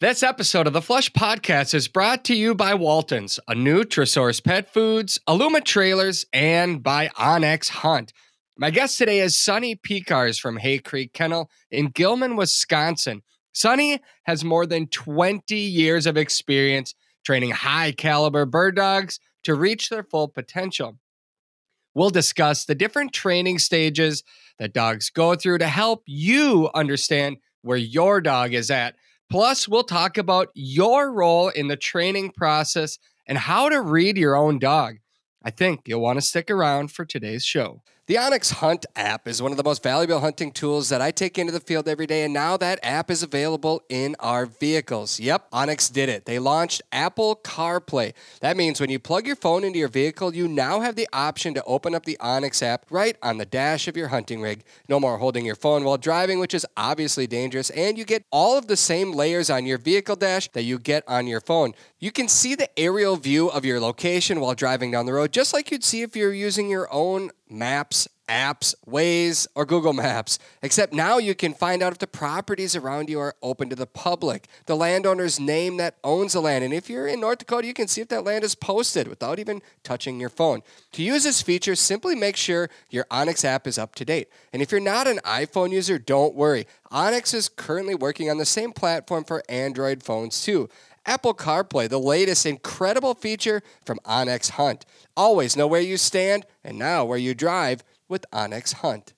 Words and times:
This 0.00 0.22
episode 0.22 0.66
of 0.66 0.72
the 0.72 0.80
Flush 0.80 1.12
Podcast 1.12 1.74
is 1.74 1.86
brought 1.86 2.24
to 2.24 2.34
you 2.34 2.54
by 2.54 2.72
Waltons, 2.72 3.38
a 3.46 3.52
Nutrisource 3.52 4.42
Pet 4.42 4.72
Foods, 4.72 5.20
Aluma 5.28 5.62
Trailers, 5.62 6.24
and 6.32 6.82
by 6.82 7.08
onX 7.18 7.68
Hunt. 7.68 8.14
My 8.56 8.70
guest 8.70 8.96
today 8.96 9.20
is 9.20 9.36
Sonny 9.36 9.76
Piekarz 9.76 10.40
from 10.40 10.56
Hay 10.56 10.78
Creek 10.78 11.12
Kennel 11.12 11.50
in 11.70 11.88
Gilman, 11.88 12.36
Wisconsin. 12.36 13.20
Sonny 13.52 14.00
has 14.22 14.42
more 14.42 14.64
than 14.64 14.86
20 14.86 15.54
years 15.54 16.06
of 16.06 16.16
experience 16.16 16.94
training 17.22 17.50
high 17.50 17.92
caliber 17.92 18.46
bird 18.46 18.76
dogs 18.76 19.20
to 19.42 19.54
reach 19.54 19.90
their 19.90 20.02
full 20.02 20.28
potential. 20.28 20.98
We'll 21.94 22.08
discuss 22.08 22.64
the 22.64 22.74
different 22.74 23.12
training 23.12 23.58
stages 23.58 24.24
that 24.58 24.72
dogs 24.72 25.10
go 25.10 25.34
through 25.34 25.58
to 25.58 25.66
help 25.66 26.04
you 26.06 26.70
understand 26.72 27.36
where 27.60 27.76
your 27.76 28.22
dog 28.22 28.54
is 28.54 28.70
at 28.70 28.94
Plus, 29.30 29.68
we'll 29.68 29.84
talk 29.84 30.18
about 30.18 30.48
your 30.54 31.12
role 31.12 31.48
in 31.50 31.68
the 31.68 31.76
training 31.76 32.32
process 32.32 32.98
and 33.26 33.38
how 33.38 33.68
to 33.68 33.80
read 33.80 34.18
your 34.18 34.36
own 34.36 34.58
dog. 34.58 34.96
I 35.42 35.50
think 35.50 35.82
you'll 35.86 36.00
want 36.00 36.18
to 36.18 36.26
stick 36.26 36.50
around 36.50 36.90
for 36.90 37.04
today's 37.04 37.44
show. 37.44 37.82
The 38.10 38.16
onX 38.16 38.54
Hunt 38.54 38.86
app 38.96 39.28
is 39.28 39.40
one 39.40 39.52
of 39.52 39.56
the 39.56 39.62
most 39.62 39.84
valuable 39.84 40.18
hunting 40.18 40.50
tools 40.50 40.88
that 40.88 41.00
I 41.00 41.12
take 41.12 41.38
into 41.38 41.52
the 41.52 41.60
field 41.60 41.86
every 41.86 42.08
day, 42.08 42.24
and 42.24 42.34
now 42.34 42.56
that 42.56 42.80
app 42.82 43.08
is 43.08 43.22
available 43.22 43.84
in 43.88 44.16
our 44.18 44.46
vehicles. 44.46 45.20
Yep, 45.20 45.48
onX 45.52 45.92
did 45.92 46.08
it. 46.08 46.24
They 46.24 46.40
launched 46.40 46.82
Apple 46.90 47.36
CarPlay. 47.44 48.12
That 48.40 48.56
means 48.56 48.80
when 48.80 48.90
you 48.90 48.98
plug 48.98 49.28
your 49.28 49.36
phone 49.36 49.62
into 49.62 49.78
your 49.78 49.86
vehicle, 49.86 50.34
you 50.34 50.48
now 50.48 50.80
have 50.80 50.96
the 50.96 51.06
option 51.12 51.54
to 51.54 51.62
open 51.62 51.94
up 51.94 52.04
the 52.04 52.18
onX 52.20 52.64
app 52.64 52.84
right 52.90 53.16
on 53.22 53.38
the 53.38 53.46
dash 53.46 53.86
of 53.86 53.96
your 53.96 54.08
hunting 54.08 54.40
rig. 54.40 54.64
No 54.88 54.98
more 54.98 55.18
holding 55.18 55.46
your 55.46 55.54
phone 55.54 55.84
while 55.84 55.96
driving, 55.96 56.40
which 56.40 56.52
is 56.52 56.66
obviously 56.76 57.28
dangerous, 57.28 57.70
and 57.70 57.96
you 57.96 58.04
get 58.04 58.24
all 58.32 58.58
of 58.58 58.66
the 58.66 58.76
same 58.76 59.12
layers 59.12 59.50
on 59.50 59.66
your 59.66 59.78
vehicle 59.78 60.16
dash 60.16 60.48
that 60.48 60.64
you 60.64 60.80
get 60.80 61.04
on 61.06 61.28
your 61.28 61.40
phone. 61.40 61.74
You 62.02 62.10
can 62.10 62.28
see 62.28 62.54
the 62.54 62.70
aerial 62.78 63.16
view 63.16 63.50
of 63.50 63.66
your 63.66 63.78
location 63.78 64.40
while 64.40 64.54
driving 64.54 64.90
down 64.90 65.04
the 65.04 65.12
road, 65.12 65.32
just 65.32 65.52
like 65.52 65.70
you'd 65.70 65.84
see 65.84 66.00
if 66.00 66.16
you're 66.16 66.32
using 66.32 66.70
your 66.70 66.88
own 66.90 67.30
maps, 67.50 68.08
apps, 68.26 68.74
Waze, 68.88 69.46
or 69.54 69.66
Google 69.66 69.92
Maps. 69.92 70.38
Except 70.62 70.94
now 70.94 71.18
you 71.18 71.34
can 71.34 71.52
find 71.52 71.82
out 71.82 71.92
if 71.92 71.98
the 71.98 72.06
properties 72.06 72.74
around 72.74 73.10
you 73.10 73.20
are 73.20 73.34
open 73.42 73.68
to 73.68 73.76
the 73.76 73.86
public, 73.86 74.46
the 74.64 74.76
landowner's 74.76 75.38
name 75.38 75.76
that 75.76 75.96
owns 76.02 76.32
the 76.32 76.40
land. 76.40 76.64
And 76.64 76.72
if 76.72 76.88
you're 76.88 77.06
in 77.06 77.20
North 77.20 77.40
Dakota, 77.40 77.66
you 77.66 77.74
can 77.74 77.86
see 77.86 78.00
if 78.00 78.08
that 78.08 78.24
land 78.24 78.44
is 78.44 78.54
posted 78.54 79.06
without 79.06 79.38
even 79.38 79.60
touching 79.82 80.18
your 80.18 80.30
phone. 80.30 80.62
To 80.92 81.02
use 81.02 81.24
this 81.24 81.42
feature, 81.42 81.74
simply 81.74 82.14
make 82.14 82.36
sure 82.36 82.70
your 82.88 83.04
onX 83.10 83.44
app 83.44 83.66
is 83.66 83.76
up 83.76 83.94
to 83.96 84.06
date. 84.06 84.28
And 84.54 84.62
if 84.62 84.72
you're 84.72 84.80
not 84.80 85.06
an 85.06 85.18
iPhone 85.18 85.70
user, 85.70 85.98
don't 85.98 86.34
worry. 86.34 86.66
onX 86.90 87.34
is 87.34 87.50
currently 87.50 87.94
working 87.94 88.30
on 88.30 88.38
the 88.38 88.46
same 88.46 88.72
platform 88.72 89.24
for 89.24 89.42
Android 89.50 90.02
phones 90.02 90.42
too. 90.42 90.70
Apple 91.06 91.34
CarPlay, 91.34 91.88
the 91.88 91.98
latest 91.98 92.46
incredible 92.46 93.14
feature 93.14 93.62
from 93.84 93.98
onX 94.04 94.50
Hunt. 94.50 94.84
Always 95.16 95.56
know 95.56 95.66
where 95.66 95.80
you 95.80 95.96
stand 95.96 96.44
and 96.62 96.78
now 96.78 97.04
where 97.04 97.18
you 97.18 97.34
drive 97.34 97.82
with 98.08 98.24
onX 98.32 98.74
Hunt. 98.74 99.14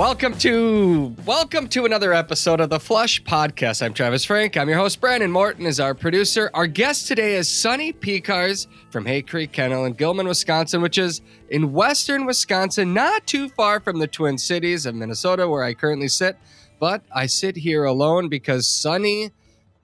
Welcome 0.00 0.38
to 0.38 1.14
welcome 1.26 1.68
to 1.68 1.84
another 1.84 2.14
episode 2.14 2.58
of 2.60 2.70
the 2.70 2.80
Flush 2.80 3.22
Podcast. 3.22 3.82
I'm 3.82 3.92
Travis 3.92 4.24
Frank. 4.24 4.56
I'm 4.56 4.66
your 4.66 4.78
host. 4.78 4.98
Brandon 4.98 5.30
Morton 5.30 5.66
is 5.66 5.78
our 5.78 5.94
producer. 5.94 6.50
Our 6.54 6.66
guest 6.66 7.06
today 7.06 7.34
is 7.34 7.50
Sonny 7.50 7.92
Piekarz 7.92 8.66
from 8.88 9.04
Hay 9.04 9.20
Creek 9.20 9.52
Kennel 9.52 9.84
in 9.84 9.92
Gilman, 9.92 10.26
Wisconsin, 10.26 10.80
which 10.80 10.96
is 10.96 11.20
in 11.50 11.74
western 11.74 12.24
Wisconsin, 12.24 12.94
not 12.94 13.26
too 13.26 13.50
far 13.50 13.78
from 13.78 13.98
the 13.98 14.06
Twin 14.06 14.38
Cities 14.38 14.86
of 14.86 14.94
Minnesota, 14.94 15.46
where 15.46 15.62
I 15.62 15.74
currently 15.74 16.08
sit. 16.08 16.38
But 16.78 17.02
I 17.14 17.26
sit 17.26 17.56
here 17.56 17.84
alone 17.84 18.30
because 18.30 18.66
Sonny 18.66 19.32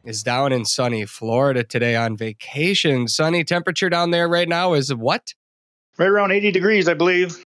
is 0.03 0.23
down 0.23 0.51
in 0.51 0.65
sunny 0.65 1.05
Florida 1.05 1.63
today 1.63 1.95
on 1.95 2.17
vacation. 2.17 3.07
Sunny 3.07 3.45
temperature 3.45 3.91
down 3.91 4.13
there 4.13 4.31
right 4.31 4.49
now 4.49 4.73
is 4.73 4.95
what? 4.95 5.35
Right 5.99 6.09
around 6.09 6.33
80 6.33 6.53
degrees, 6.53 6.89
I 6.89 6.95
believe. 6.95 7.45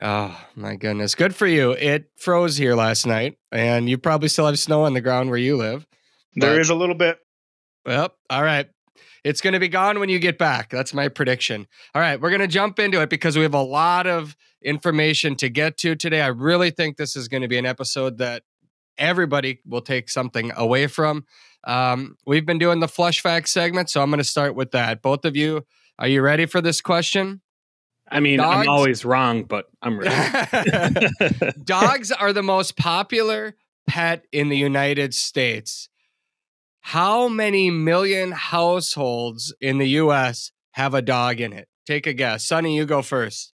Oh 0.00 0.38
my 0.54 0.76
goodness. 0.76 1.14
Good 1.14 1.34
for 1.34 1.46
you. 1.46 1.72
It 1.72 2.10
froze 2.16 2.56
here 2.56 2.74
last 2.74 3.06
night, 3.06 3.38
and 3.52 3.88
you 3.88 3.96
probably 3.96 4.28
still 4.28 4.46
have 4.46 4.58
snow 4.58 4.82
on 4.82 4.94
the 4.94 5.00
ground 5.00 5.30
where 5.30 5.38
you 5.38 5.56
live. 5.56 5.86
There 6.34 6.60
is 6.60 6.70
a 6.70 6.74
little 6.74 6.94
bit. 6.94 7.18
Well, 7.86 8.14
all 8.28 8.42
right. 8.42 8.68
It's 9.22 9.40
going 9.40 9.54
to 9.54 9.60
be 9.60 9.68
gone 9.68 10.00
when 10.00 10.08
you 10.08 10.18
get 10.18 10.36
back. 10.36 10.68
That's 10.68 10.92
my 10.92 11.08
prediction. 11.08 11.66
All 11.94 12.02
right. 12.02 12.20
We're 12.20 12.30
going 12.30 12.40
to 12.40 12.46
jump 12.46 12.78
into 12.78 13.00
it 13.00 13.08
because 13.08 13.36
we 13.36 13.42
have 13.42 13.54
a 13.54 13.62
lot 13.62 14.06
of 14.06 14.36
information 14.62 15.36
to 15.36 15.48
get 15.48 15.78
to 15.78 15.94
today. 15.94 16.20
I 16.20 16.28
really 16.28 16.70
think 16.70 16.96
this 16.96 17.16
is 17.16 17.28
going 17.28 17.42
to 17.42 17.48
be 17.48 17.56
an 17.56 17.66
episode 17.66 18.18
that 18.18 18.42
everybody 18.98 19.60
will 19.66 19.80
take 19.80 20.10
something 20.10 20.52
away 20.56 20.86
from. 20.86 21.24
Um, 21.64 22.16
we've 22.26 22.44
been 22.44 22.58
doing 22.58 22.80
the 22.80 22.88
flush 22.88 23.20
facts 23.20 23.50
segment, 23.50 23.88
so 23.88 24.02
I'm 24.02 24.10
going 24.10 24.18
to 24.18 24.24
start 24.24 24.54
with 24.54 24.72
that. 24.72 25.00
Both 25.00 25.24
of 25.24 25.36
you, 25.36 25.64
are 25.98 26.08
you 26.08 26.20
ready 26.20 26.46
for 26.46 26.60
this 26.60 26.80
question? 26.80 27.40
I 28.08 28.20
mean, 28.20 28.38
Dogs? 28.38 28.66
I'm 28.66 28.68
always 28.68 29.04
wrong, 29.04 29.44
but 29.44 29.66
I'm 29.82 29.98
right. 29.98 31.10
Dogs 31.64 32.12
are 32.12 32.32
the 32.32 32.42
most 32.42 32.76
popular 32.76 33.56
pet 33.86 34.24
in 34.32 34.48
the 34.48 34.56
United 34.56 35.14
States. 35.14 35.88
How 36.80 37.28
many 37.28 37.70
million 37.70 38.32
households 38.32 39.54
in 39.60 39.78
the 39.78 39.88
US 39.88 40.52
have 40.72 40.92
a 40.92 41.00
dog 41.00 41.40
in 41.40 41.52
it? 41.52 41.68
Take 41.86 42.06
a 42.06 42.12
guess. 42.12 42.44
Sonny, 42.44 42.76
you 42.76 42.84
go 42.84 43.00
first. 43.00 43.52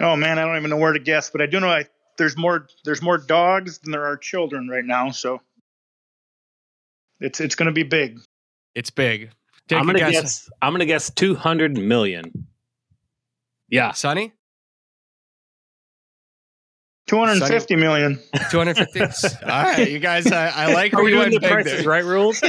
Oh 0.00 0.16
man, 0.16 0.38
I 0.38 0.44
don't 0.44 0.56
even 0.56 0.70
know 0.70 0.78
where 0.78 0.92
to 0.92 0.98
guess, 0.98 1.30
but 1.30 1.40
I 1.40 1.46
do 1.46 1.60
know 1.60 1.68
I, 1.68 1.84
there's 2.16 2.36
more 2.36 2.66
there's 2.84 3.02
more 3.02 3.18
dogs 3.18 3.78
than 3.78 3.92
there 3.92 4.06
are 4.06 4.16
children 4.16 4.68
right 4.68 4.84
now, 4.84 5.10
so 5.10 5.40
it's 7.20 7.40
it's 7.40 7.54
going 7.54 7.66
to 7.66 7.72
be 7.72 7.82
big. 7.82 8.18
It's 8.74 8.90
big. 8.90 9.30
Take 9.68 9.78
I'm 9.78 9.84
going 9.84 9.96
to 9.96 10.00
guess. 10.00 10.12
guess 10.12 10.50
I'm 10.60 10.72
going 10.72 10.80
to 10.80 10.86
guess 10.86 11.10
200 11.10 11.76
million. 11.76 12.46
Yeah. 13.72 13.92
Sonny? 13.92 14.32
250 17.06 17.76
million. 17.76 18.20
250. 18.50 19.36
All 19.44 19.48
right, 19.48 19.90
you 19.90 19.98
guys. 19.98 20.30
I, 20.30 20.48
I 20.48 20.74
like 20.74 20.94
Are 20.94 21.02
we 21.02 21.10
doing 21.10 21.30
the 21.30 21.40
prices 21.40 21.86
right 21.86 22.04
rules. 22.04 22.40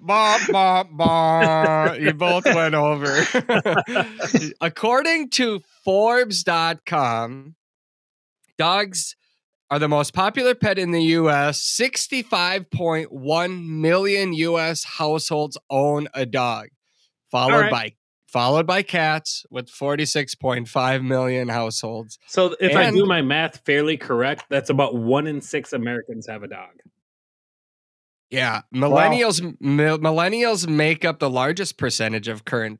bah, 0.00 0.38
bah, 0.50 0.84
bah. 0.90 1.94
You 1.94 2.12
both 2.12 2.44
went 2.44 2.74
over. 2.74 3.24
According 4.60 5.30
to 5.30 5.60
Forbes.com, 5.84 7.54
dogs 8.58 9.16
are 9.70 9.78
the 9.78 9.88
most 9.88 10.12
popular 10.12 10.54
pet 10.54 10.78
in 10.78 10.92
the 10.92 11.02
U.S. 11.02 11.60
65.1 11.60 13.66
million 13.66 14.32
U.S. 14.34 14.84
households 14.84 15.56
own 15.70 16.08
a 16.14 16.26
dog, 16.26 16.68
followed 17.30 17.62
right. 17.62 17.70
by 17.70 17.92
followed 18.28 18.66
by 18.66 18.82
cats 18.82 19.44
with 19.50 19.68
46.5 19.68 21.02
million 21.02 21.48
households. 21.48 22.18
So 22.26 22.54
if 22.60 22.72
and, 22.72 22.78
I 22.78 22.90
do 22.90 23.06
my 23.06 23.22
math 23.22 23.64
fairly 23.64 23.96
correct, 23.96 24.44
that's 24.50 24.70
about 24.70 24.94
one 24.94 25.26
in 25.26 25.40
six 25.40 25.72
Americans 25.72 26.26
have 26.28 26.42
a 26.42 26.48
dog. 26.48 26.70
Yeah, 28.30 28.60
millennials 28.74 29.42
wow. 29.42 29.96
millennials 29.96 30.68
make 30.68 31.04
up 31.04 31.18
the 31.18 31.30
largest 31.30 31.78
percentage 31.78 32.28
of 32.28 32.44
current 32.44 32.78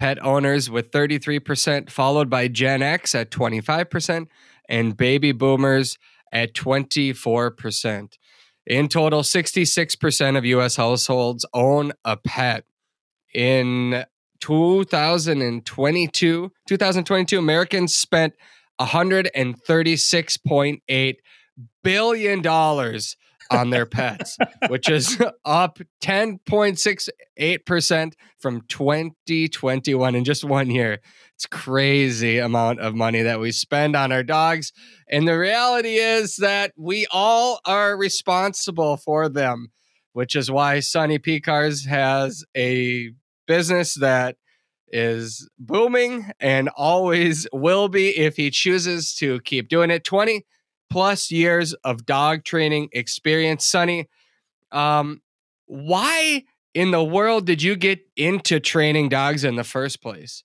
pet 0.00 0.20
owners 0.24 0.68
with 0.68 0.90
33%, 0.90 1.90
followed 1.90 2.28
by 2.28 2.48
Gen 2.48 2.82
X 2.82 3.14
at 3.14 3.30
25% 3.30 4.26
and 4.68 4.96
baby 4.96 5.30
boomers 5.30 5.96
at 6.32 6.54
24%. 6.54 8.16
In 8.66 8.88
total, 8.88 9.22
66% 9.22 10.38
of 10.38 10.44
US 10.44 10.76
households 10.76 11.46
own 11.54 11.92
a 12.04 12.16
pet. 12.16 12.64
In 13.32 14.04
2022, 14.40 16.52
2022 16.66 17.38
Americans 17.38 17.94
spent 17.94 18.34
136.8 18.80 21.14
billion 21.82 22.42
dollars 22.42 23.16
on 23.50 23.70
their 23.70 23.86
pets, 23.86 24.38
which 24.68 24.88
is 24.88 25.20
up 25.44 25.80
10.68% 26.02 28.12
from 28.38 28.62
2021 28.68 30.14
in 30.14 30.24
just 30.24 30.44
one 30.44 30.70
year. 30.70 31.00
It's 31.34 31.46
crazy 31.46 32.38
amount 32.38 32.78
of 32.80 32.94
money 32.94 33.22
that 33.22 33.40
we 33.40 33.50
spend 33.52 33.96
on 33.96 34.12
our 34.12 34.22
dogs. 34.22 34.72
And 35.08 35.26
the 35.26 35.38
reality 35.38 35.96
is 35.96 36.36
that 36.36 36.72
we 36.76 37.06
all 37.10 37.60
are 37.64 37.96
responsible 37.96 38.96
for 38.96 39.28
them, 39.28 39.72
which 40.12 40.36
is 40.36 40.50
why 40.50 40.80
Sonny 40.80 41.18
Piekarz 41.18 41.86
has 41.86 42.44
a 42.56 43.10
business 43.50 43.94
that 43.94 44.36
is 44.92 45.50
booming 45.58 46.30
and 46.38 46.68
always 46.76 47.48
will 47.52 47.88
be 47.88 48.16
if 48.16 48.36
he 48.36 48.48
chooses 48.48 49.12
to 49.16 49.40
keep 49.40 49.68
doing 49.68 49.90
it. 49.90 50.04
20 50.04 50.46
plus 50.88 51.32
years 51.32 51.74
of 51.82 52.06
dog 52.06 52.44
training 52.44 52.88
experience. 52.92 53.66
Sonny, 53.66 54.08
um, 54.70 55.20
why 55.66 56.44
in 56.74 56.92
the 56.92 57.02
world 57.02 57.44
did 57.44 57.60
you 57.60 57.74
get 57.74 57.98
into 58.16 58.60
training 58.60 59.08
dogs 59.08 59.42
in 59.42 59.56
the 59.56 59.64
first 59.64 60.00
place? 60.00 60.44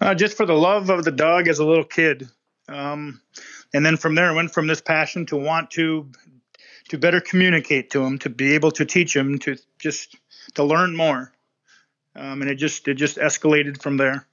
Uh, 0.00 0.12
just 0.12 0.36
for 0.36 0.44
the 0.44 0.54
love 0.54 0.90
of 0.90 1.04
the 1.04 1.12
dog 1.12 1.46
as 1.46 1.60
a 1.60 1.64
little 1.64 1.84
kid. 1.84 2.28
Um, 2.68 3.20
and 3.72 3.86
then 3.86 3.96
from 3.96 4.16
there, 4.16 4.28
I 4.28 4.34
went 4.34 4.52
from 4.52 4.66
this 4.66 4.80
passion 4.80 5.24
to 5.26 5.36
want 5.36 5.70
to 5.72 6.10
to 6.88 6.98
better 6.98 7.20
communicate 7.20 7.90
to 7.90 8.04
him, 8.04 8.18
to 8.18 8.28
be 8.28 8.54
able 8.54 8.72
to 8.72 8.84
teach 8.84 9.14
him, 9.14 9.38
to 9.38 9.56
just 9.78 10.16
to 10.54 10.64
learn 10.64 10.96
more. 10.96 11.32
Um, 12.14 12.42
and 12.42 12.50
it 12.50 12.56
just 12.56 12.86
it 12.88 12.94
just 12.94 13.16
escalated 13.16 13.80
from 13.80 13.96
there. 13.96 14.26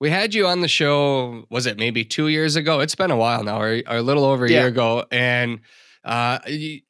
We 0.00 0.08
had 0.08 0.34
you 0.34 0.46
on 0.46 0.60
the 0.60 0.68
show. 0.68 1.44
Was 1.50 1.66
it 1.66 1.78
maybe 1.78 2.04
two 2.04 2.28
years 2.28 2.56
ago? 2.56 2.80
It's 2.80 2.94
been 2.94 3.10
a 3.10 3.16
while 3.16 3.44
now, 3.44 3.60
or, 3.60 3.82
or 3.86 3.96
a 3.96 4.02
little 4.02 4.24
over 4.24 4.46
a 4.46 4.50
Yeah. 4.50 4.60
year 4.60 4.68
ago. 4.68 5.04
And 5.10 5.60
uh, 6.04 6.38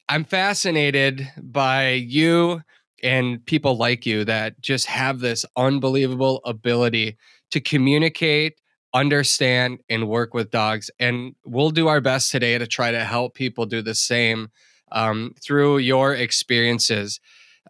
I'm 0.08 0.24
fascinated 0.24 1.28
by 1.36 1.90
you 1.90 2.62
and 3.02 3.44
people 3.44 3.76
like 3.76 4.06
you 4.06 4.24
that 4.26 4.60
just 4.60 4.86
have 4.86 5.18
this 5.18 5.44
unbelievable 5.56 6.40
ability 6.44 7.16
to 7.50 7.60
communicate, 7.60 8.60
understand, 8.94 9.80
and 9.88 10.06
work 10.08 10.32
with 10.32 10.52
dogs. 10.52 10.90
And 11.00 11.34
we'll 11.44 11.70
do 11.70 11.88
our 11.88 12.00
best 12.00 12.30
today 12.30 12.58
to 12.58 12.66
try 12.68 12.92
to 12.92 13.04
help 13.04 13.34
people 13.34 13.66
do 13.66 13.82
the 13.82 13.94
same 13.96 14.50
um, 14.92 15.34
through 15.42 15.78
your 15.78 16.14
experiences. 16.14 17.18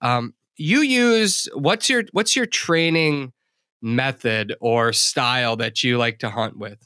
Um, 0.03 0.35
you 0.61 0.81
use 0.83 1.49
what's 1.55 1.89
your 1.89 2.05
what's 2.13 2.37
your 2.37 2.47
training 2.47 3.33
method 3.83 4.55
or 4.61 4.93
style 4.93 5.57
that 5.57 5.83
you 5.83 5.97
like 5.97 6.19
to 6.19 6.29
hunt 6.31 6.57
with 6.59 6.79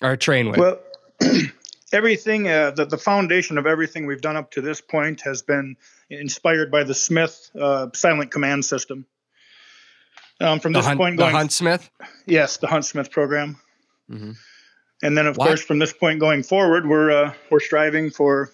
or 0.00 0.16
train 0.16 0.48
with? 0.50 0.58
Well, 0.60 0.78
everything, 1.92 2.48
uh, 2.48 2.70
the, 2.70 2.84
the 2.86 2.96
foundation 2.98 3.58
of 3.58 3.66
everything 3.66 4.06
we've 4.06 4.20
done 4.20 4.36
up 4.36 4.52
to 4.52 4.60
this 4.60 4.80
point 4.80 5.22
has 5.22 5.42
been 5.42 5.76
inspired 6.08 6.70
by 6.70 6.84
the 6.84 6.94
Smith 6.94 7.50
uh, 7.60 7.88
silent 7.94 8.30
command 8.30 8.64
system. 8.64 9.06
Um, 10.40 10.60
from 10.60 10.72
the 10.72 10.78
this 10.78 10.86
hunt, 10.86 10.98
point 10.98 11.16
the 11.16 11.24
going, 11.24 11.34
hunt 11.34 11.52
smith. 11.52 11.90
yes, 12.26 12.56
the 12.58 12.66
Huntsmith 12.66 13.10
program, 13.10 13.58
Mhm. 14.10 14.36
and 15.02 15.18
then 15.18 15.26
of 15.26 15.36
Why- 15.36 15.48
course 15.48 15.62
from 15.62 15.78
this 15.78 15.92
point 15.92 16.18
going 16.20 16.42
forward, 16.44 16.86
we're 16.88 17.10
uh, 17.10 17.34
we're 17.50 17.60
striving 17.60 18.10
for, 18.10 18.50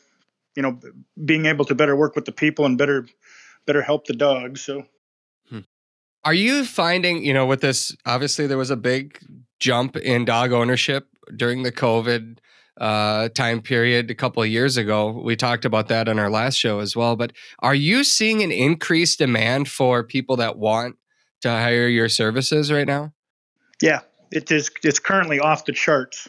you 0.57 0.63
know, 0.63 0.81
being 1.25 1.47
able 1.47 1.65
to 1.67 1.75
better 1.77 1.95
work 1.95 2.17
with 2.17 2.25
the 2.25 2.33
people 2.33 2.65
and 2.67 2.77
better 2.77 3.07
better 3.67 3.83
help 3.83 4.07
the 4.07 4.15
dogs. 4.15 4.63
So 4.63 4.85
Are 6.25 6.35
you 6.35 6.65
finding, 6.65 7.25
you 7.25 7.33
know, 7.33 7.47
with 7.47 7.61
this? 7.61 7.95
Obviously, 8.05 8.49
there 8.49 8.59
was 8.59 8.71
a 8.71 8.77
big 8.77 9.21
jump 9.61 9.97
in 9.97 10.25
dog 10.25 10.51
ownership 10.51 11.07
during 11.37 11.63
the 11.63 11.71
COVID 11.71 12.39
uh, 12.81 13.29
time 13.29 13.63
period 13.63 14.11
a 14.11 14.15
couple 14.15 14.43
of 14.43 14.49
years 14.49 14.77
ago. 14.77 15.23
We 15.25 15.37
talked 15.37 15.65
about 15.65 15.87
that 15.87 16.09
on 16.09 16.19
our 16.19 16.29
last 16.29 16.57
show 16.57 16.81
as 16.81 16.97
well. 16.97 17.15
But 17.15 17.33
are 17.61 17.77
you 17.77 18.03
seeing 18.03 18.43
an 18.43 18.51
increased 18.51 19.19
demand 19.21 19.69
for 19.69 20.03
people 20.03 20.35
that 20.37 20.59
want 20.59 20.97
to 21.43 21.49
hire 21.49 21.87
your 21.87 22.09
services 22.09 22.73
right 22.73 22.89
now? 22.89 23.13
Yeah, 23.81 24.01
it 24.33 24.51
is. 24.51 24.69
It's 24.83 24.99
currently 24.99 25.39
off 25.39 25.65
the 25.65 25.73
charts. 25.73 26.29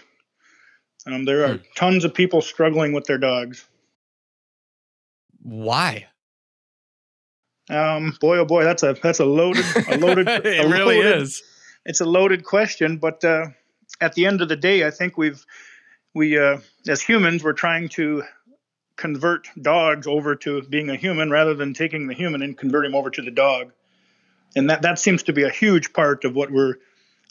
Um, 1.08 1.26
there 1.26 1.44
are 1.44 1.54
Hmm. 1.56 1.64
tons 1.76 2.06
of 2.06 2.14
people 2.14 2.42
struggling 2.42 2.94
with 2.94 3.06
their 3.06 3.18
dogs. 3.18 3.66
Why? 5.42 6.08
Um, 7.70 8.18
boy, 8.22 8.38
oh 8.38 8.46
boy, 8.46 8.64
that's 8.64 8.84
a 8.84 8.96
that's 9.02 9.20
a 9.20 9.26
loaded, 9.26 9.66
a 9.90 9.98
loaded. 9.98 10.28
it 10.46 10.66
a 10.66 10.68
really 10.68 10.98
loaded- 10.98 11.22
is. 11.22 11.44
It's 11.86 12.02
a 12.02 12.06
loaded 12.06 12.44
question, 12.44 12.98
but 12.98 13.24
uh, 13.24 13.48
at 14.02 14.14
the 14.14 14.26
end 14.26 14.42
of 14.42 14.50
the 14.50 14.56
day, 14.56 14.86
I 14.86 14.92
think 14.92 15.18
we've 15.18 15.46
we 16.14 16.38
uh, 16.38 16.60
as 16.88 17.02
humans 17.02 17.44
we're 17.44 17.54
trying 17.54 17.90
to 17.90 18.24
convert 18.96 19.48
dogs 19.62 20.08
over 20.08 20.36
to 20.36 20.62
being 20.64 20.90
a 20.90 20.96
human 20.96 21.30
rather 21.30 21.54
than 21.54 21.74
taking 21.74 22.08
the 22.08 22.14
human 22.14 22.42
and 22.42 22.58
converting 22.58 22.92
them 22.92 22.98
over 22.98 23.10
to 23.12 23.22
the 23.22 23.32
dog, 23.32 23.72
and 24.56 24.70
that 24.70 24.82
that 24.82 25.00
seems 25.00 25.24
to 25.24 25.34
be 25.34 25.44
a 25.44 25.50
huge 25.50 25.94
part 25.94 26.26
of 26.26 26.36
what 26.36 26.52
we're 26.52 26.76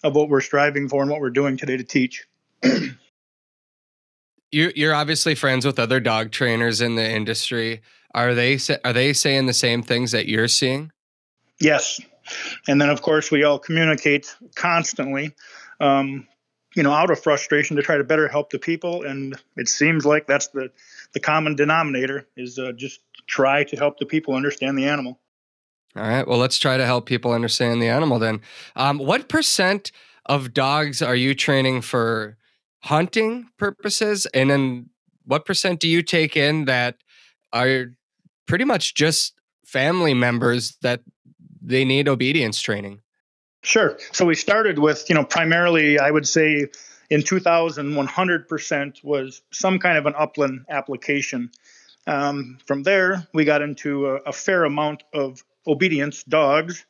of 0.03 0.15
what 0.15 0.29
we're 0.29 0.41
striving 0.41 0.89
for 0.89 1.03
and 1.03 1.11
what 1.11 1.21
we're 1.21 1.31
doing 1.31 1.57
today 1.57 1.77
to 1.77 1.85
teach. 1.85 2.27
you, 4.53 4.73
you're 4.75 4.95
obviously 4.95 5.35
friends 5.35 5.67
with 5.67 5.79
other 5.79 6.01
dog 6.01 6.31
trainers 6.31 6.81
in 6.81 6.95
the 6.95 7.11
industry. 7.11 7.83
Are 8.17 8.35
they 8.35 8.59
are 8.83 8.95
they 8.95 9.13
saying 9.13 9.45
the 9.45 9.53
same 9.53 9.83
things 9.83 10.11
that 10.13 10.27
you're 10.27 10.49
seeing? 10.49 10.91
Yes, 11.61 12.01
and 12.67 12.81
then 12.81 12.89
of 12.89 13.03
course 13.03 13.31
we 13.31 13.45
all 13.45 13.59
communicate 13.59 14.35
constantly, 14.55 15.35
um, 15.81 16.27
you 16.75 16.83
know, 16.83 16.93
out 16.93 17.11
of 17.11 17.23
frustration 17.23 17.77
to 17.77 17.83
try 17.83 17.99
to 17.99 18.05
better 18.05 18.27
help 18.27 18.49
the 18.49 18.59
people. 18.59 19.03
And 19.03 19.37
it 19.57 19.69
seems 19.69 20.07
like 20.07 20.27
that's 20.27 20.49
the 20.49 20.71
the 21.13 21.21
common 21.21 21.57
denominator 21.57 22.27
is 22.39 22.59
uh, 22.59 22.73
just 22.73 23.01
try 23.27 23.65
to 23.65 23.77
help 23.77 23.99
the 23.99 24.07
people 24.07 24.35
understand 24.35 24.79
the 24.79 24.87
animal. 24.87 25.21
All 25.95 26.03
right. 26.03 26.27
Well, 26.27 26.39
let's 26.39 26.59
try 26.59 26.79
to 26.79 26.87
help 26.87 27.07
people 27.07 27.33
understand 27.33 27.83
the 27.83 27.89
animal 27.89 28.19
then. 28.19 28.41
Um, 28.77 28.99
what 28.99 29.29
percent 29.29 29.93
of 30.25 30.55
dogs 30.55 31.03
are 31.03 31.15
you 31.15 31.35
training 31.35 31.83
for 31.83 32.39
hunting 32.81 33.49
purposes? 33.59 34.27
And 34.33 34.51
then 34.51 34.91
what 35.25 35.45
percent 35.45 35.81
do 35.81 35.89
you 35.89 36.03
take 36.03 36.35
in 36.35 36.65
that 36.65 36.97
are 37.53 37.93
pretty 38.47 38.65
much 38.65 38.95
just 38.95 39.35
family 39.65 40.15
members 40.15 40.77
that 40.83 41.01
they 41.61 41.85
need 41.85 42.09
obedience 42.09 42.61
training? 42.61 43.01
Sure. 43.63 43.99
So 44.13 44.25
we 44.25 44.37
started 44.37 44.79
with, 44.79 45.09
you 45.09 45.15
know, 45.15 45.25
primarily, 45.25 45.99
I 45.99 46.11
would 46.11 46.27
say 46.27 46.67
in 47.11 47.23
2000, 47.23 47.95
100% 47.95 49.05
was 49.05 49.43
some 49.51 49.79
kind 49.79 49.99
of 49.99 50.07
an 50.07 50.15
upland 50.17 50.67
application. 50.69 51.51
Um, 52.07 52.59
from 52.65 52.85
there, 52.85 53.27
we 53.35 53.45
got 53.45 53.63
into 53.63 54.07
a, 54.07 54.15
a 54.27 54.33
fair 54.33 54.65
amount 54.65 55.03
of 55.13 55.43
obedience 55.67 56.23
dogs. 56.23 56.87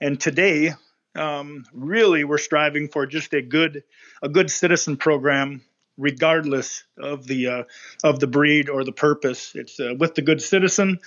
And 0.00 0.20
today, 0.20 0.74
um, 1.14 1.64
really, 1.72 2.24
we're 2.24 2.38
striving 2.38 2.88
for 2.88 3.06
just 3.06 3.32
a 3.32 3.40
good, 3.40 3.82
a 4.22 4.28
good 4.28 4.50
citizen 4.50 4.96
program, 4.98 5.62
regardless 5.98 6.84
of 6.96 7.26
the 7.26 7.48
uh, 7.48 7.62
of 8.04 8.20
the 8.20 8.26
breed 8.26 8.70
or 8.70 8.84
the 8.84 8.92
purpose. 8.92 9.52
It's 9.54 9.78
uh, 9.78 9.94
with 9.98 10.14
the 10.14 10.22
good 10.22 10.40
citizen, 10.40 11.00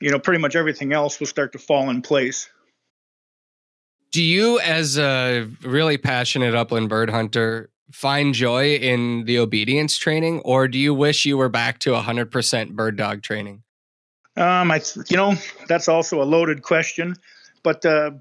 you 0.00 0.10
know, 0.10 0.18
pretty 0.18 0.40
much 0.40 0.56
everything 0.56 0.92
else 0.92 1.20
will 1.20 1.26
start 1.26 1.52
to 1.52 1.58
fall 1.58 1.90
in 1.90 2.00
place. 2.00 2.48
Do 4.12 4.22
you, 4.22 4.58
as 4.60 4.98
a 4.98 5.48
really 5.62 5.98
passionate 5.98 6.54
upland 6.54 6.88
bird 6.88 7.10
hunter, 7.10 7.70
find 7.92 8.34
joy 8.34 8.74
in 8.76 9.24
the 9.24 9.38
obedience 9.38 9.96
training, 9.96 10.40
or 10.40 10.66
do 10.66 10.78
you 10.78 10.94
wish 10.94 11.26
you 11.26 11.36
were 11.36 11.48
back 11.48 11.78
to 11.80 11.90
100% 11.90 12.70
bird 12.70 12.96
dog 12.96 13.22
training? 13.22 13.62
Um, 14.36 14.70
I, 14.70 14.80
you 15.08 15.16
know, 15.16 15.34
that's 15.68 15.88
also 15.88 16.22
a 16.22 16.24
loaded 16.24 16.62
question, 16.62 17.14
but 17.62 17.84
uh, 17.84 18.12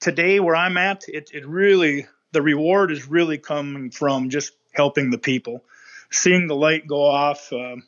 today 0.00 0.38
where 0.38 0.54
I'm 0.54 0.76
at, 0.76 1.04
it, 1.08 1.30
it 1.32 1.46
really 1.46 2.06
the 2.32 2.42
reward 2.42 2.90
is 2.90 3.08
really 3.08 3.38
coming 3.38 3.90
from 3.90 4.30
just 4.30 4.52
helping 4.72 5.10
the 5.10 5.18
people, 5.18 5.64
seeing 6.10 6.46
the 6.46 6.56
light 6.56 6.86
go 6.86 7.02
off. 7.02 7.52
Um, 7.52 7.84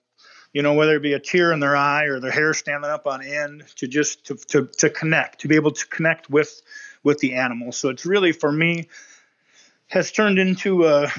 you 0.53 0.63
know, 0.63 0.75
whether 0.75 0.95
it 0.95 1.03
be 1.03 1.15
a 1.15 1.19
tear 1.19 1.53
in 1.53 1.59
their 1.59 1.77
eye 1.77 2.05
or 2.05 2.21
their 2.21 2.31
hair 2.31 2.55
standing 2.55 2.89
up 2.89 3.09
on 3.09 3.25
end, 3.25 3.65
to 3.77 3.89
just 3.89 4.27
to, 4.27 4.37
to, 4.37 4.67
to 4.79 4.89
connect, 4.89 5.41
to 5.41 5.49
be 5.49 5.57
able 5.57 5.73
to 5.73 5.87
connect 5.89 6.31
with 6.31 6.63
with 7.03 7.19
the 7.19 7.35
animal. 7.35 7.73
So 7.73 7.89
it's 7.89 8.07
really 8.07 8.33
for 8.33 8.53
me 8.53 8.89
has 9.89 10.11
turned 10.13 10.39
into 10.39 10.85
uh, 10.85 11.11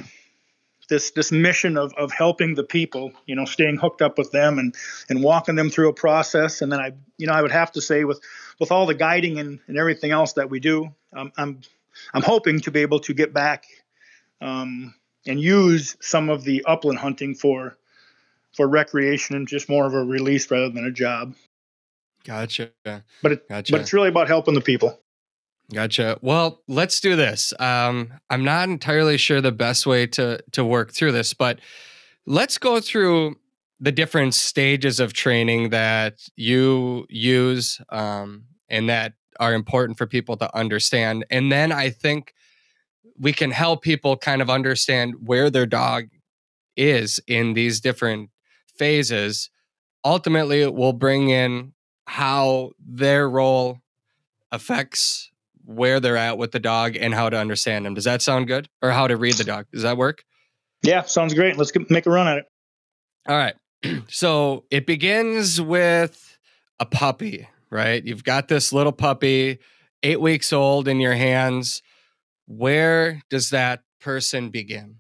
this 0.89 1.11
this 1.11 1.31
mission 1.31 1.77
of 1.77 1.93
of 1.95 2.11
helping 2.11 2.55
the 2.55 2.63
people. 2.63 3.11
You 3.25 3.35
know, 3.35 3.45
staying 3.45 3.77
hooked 3.77 4.01
up 4.01 4.17
with 4.17 4.31
them 4.31 4.59
and 4.59 4.75
and 5.09 5.23
walking 5.23 5.55
them 5.55 5.69
through 5.69 5.89
a 5.89 5.93
process. 5.93 6.61
And 6.61 6.71
then 6.71 6.79
I, 6.79 6.93
you 7.17 7.27
know, 7.27 7.33
I 7.33 7.41
would 7.41 7.51
have 7.51 7.71
to 7.73 7.81
say 7.81 8.03
with 8.03 8.21
with 8.59 8.71
all 8.71 8.85
the 8.85 8.93
guiding 8.93 9.39
and, 9.39 9.59
and 9.67 9.77
everything 9.77 10.11
else 10.11 10.33
that 10.33 10.49
we 10.49 10.59
do, 10.59 10.93
um, 11.13 11.31
I'm 11.37 11.61
I'm 12.13 12.23
hoping 12.23 12.61
to 12.61 12.71
be 12.71 12.81
able 12.81 12.99
to 13.01 13.13
get 13.13 13.33
back 13.33 13.65
um, 14.41 14.93
and 15.27 15.39
use 15.39 15.97
some 16.01 16.29
of 16.29 16.43
the 16.43 16.63
upland 16.65 16.99
hunting 16.99 17.33
for 17.35 17.77
for 18.55 18.67
recreation 18.67 19.35
and 19.35 19.47
just 19.47 19.67
more 19.67 19.85
of 19.85 19.93
a 19.93 20.03
release 20.03 20.49
rather 20.49 20.69
than 20.69 20.85
a 20.85 20.91
job. 20.91 21.35
Gotcha. 22.23 22.71
But 22.83 23.31
it, 23.33 23.49
Gotcha. 23.49 23.71
but 23.71 23.81
it's 23.81 23.93
really 23.93 24.09
about 24.09 24.27
helping 24.27 24.53
the 24.53 24.61
people. 24.61 24.99
Gotcha. 25.73 26.17
Well, 26.21 26.61
let's 26.67 26.99
do 26.99 27.15
this. 27.15 27.53
Um, 27.59 28.13
I'm 28.29 28.43
not 28.43 28.69
entirely 28.69 29.17
sure 29.17 29.41
the 29.41 29.51
best 29.51 29.85
way 29.85 30.07
to 30.07 30.41
to 30.51 30.63
work 30.63 30.93
through 30.93 31.11
this, 31.11 31.33
but 31.33 31.59
let's 32.25 32.57
go 32.57 32.79
through 32.79 33.37
the 33.79 33.91
different 33.91 34.33
stages 34.33 34.99
of 34.99 35.13
training 35.13 35.69
that 35.69 36.19
you 36.35 37.05
use 37.09 37.81
um, 37.89 38.45
and 38.69 38.89
that 38.89 39.13
are 39.39 39.53
important 39.53 39.97
for 39.97 40.05
people 40.05 40.37
to 40.37 40.55
understand. 40.55 41.25
And 41.29 41.51
then 41.51 41.71
I 41.71 41.89
think 41.89 42.33
we 43.19 43.33
can 43.33 43.51
help 43.51 43.81
people 43.81 44.17
kind 44.17 44.41
of 44.41 44.49
understand 44.49 45.15
where 45.25 45.49
their 45.49 45.65
dog 45.65 46.05
is 46.75 47.19
in 47.27 47.53
these 47.53 47.79
different 47.79 48.29
phases. 48.77 49.49
Ultimately, 50.03 50.61
it 50.61 50.73
will 50.73 50.93
bring 50.93 51.29
in 51.29 51.73
how 52.07 52.71
their 52.79 53.29
role 53.29 53.79
affects 54.51 55.31
where 55.65 55.99
they're 55.99 56.17
at 56.17 56.37
with 56.37 56.51
the 56.51 56.59
dog 56.59 56.95
and 56.95 57.13
how 57.13 57.29
to 57.29 57.37
understand 57.37 57.85
them. 57.85 57.93
Does 57.93 58.03
that 58.03 58.21
sound 58.21 58.47
good? 58.47 58.69
Or 58.81 58.91
how 58.91 59.07
to 59.07 59.17
read 59.17 59.35
the 59.35 59.43
dog? 59.43 59.65
Does 59.71 59.81
that 59.81 59.97
work? 59.97 60.23
Yeah, 60.83 61.03
sounds 61.03 61.33
great. 61.33 61.57
Let's 61.57 61.71
get, 61.71 61.89
make 61.89 62.05
a 62.05 62.11
run 62.11 62.27
at 62.27 62.37
it. 62.37 62.45
All 63.27 63.35
right. 63.35 63.55
so 64.07 64.65
it 64.69 64.85
begins 64.85 65.59
with 65.59 66.37
a 66.79 66.85
puppy, 66.85 67.47
right? 67.71 68.03
You've 68.03 68.23
got 68.23 68.47
this 68.47 68.71
little 68.71 68.91
puppy, 68.91 69.59
eight 70.03 70.21
weeks 70.21 70.53
old 70.53 70.87
in 70.87 70.99
your 70.99 71.15
hands. 71.15 71.81
Where 72.47 73.21
does 73.29 73.49
that 73.51 73.81
person 74.01 74.49
begin? 74.49 74.97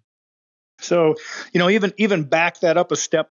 So, 0.79 1.15
you 1.53 1.59
know, 1.59 1.69
even 1.69 1.93
even 1.97 2.23
back 2.23 2.59
that 2.61 2.77
up 2.77 2.91
a 2.91 2.95
step 2.95 3.29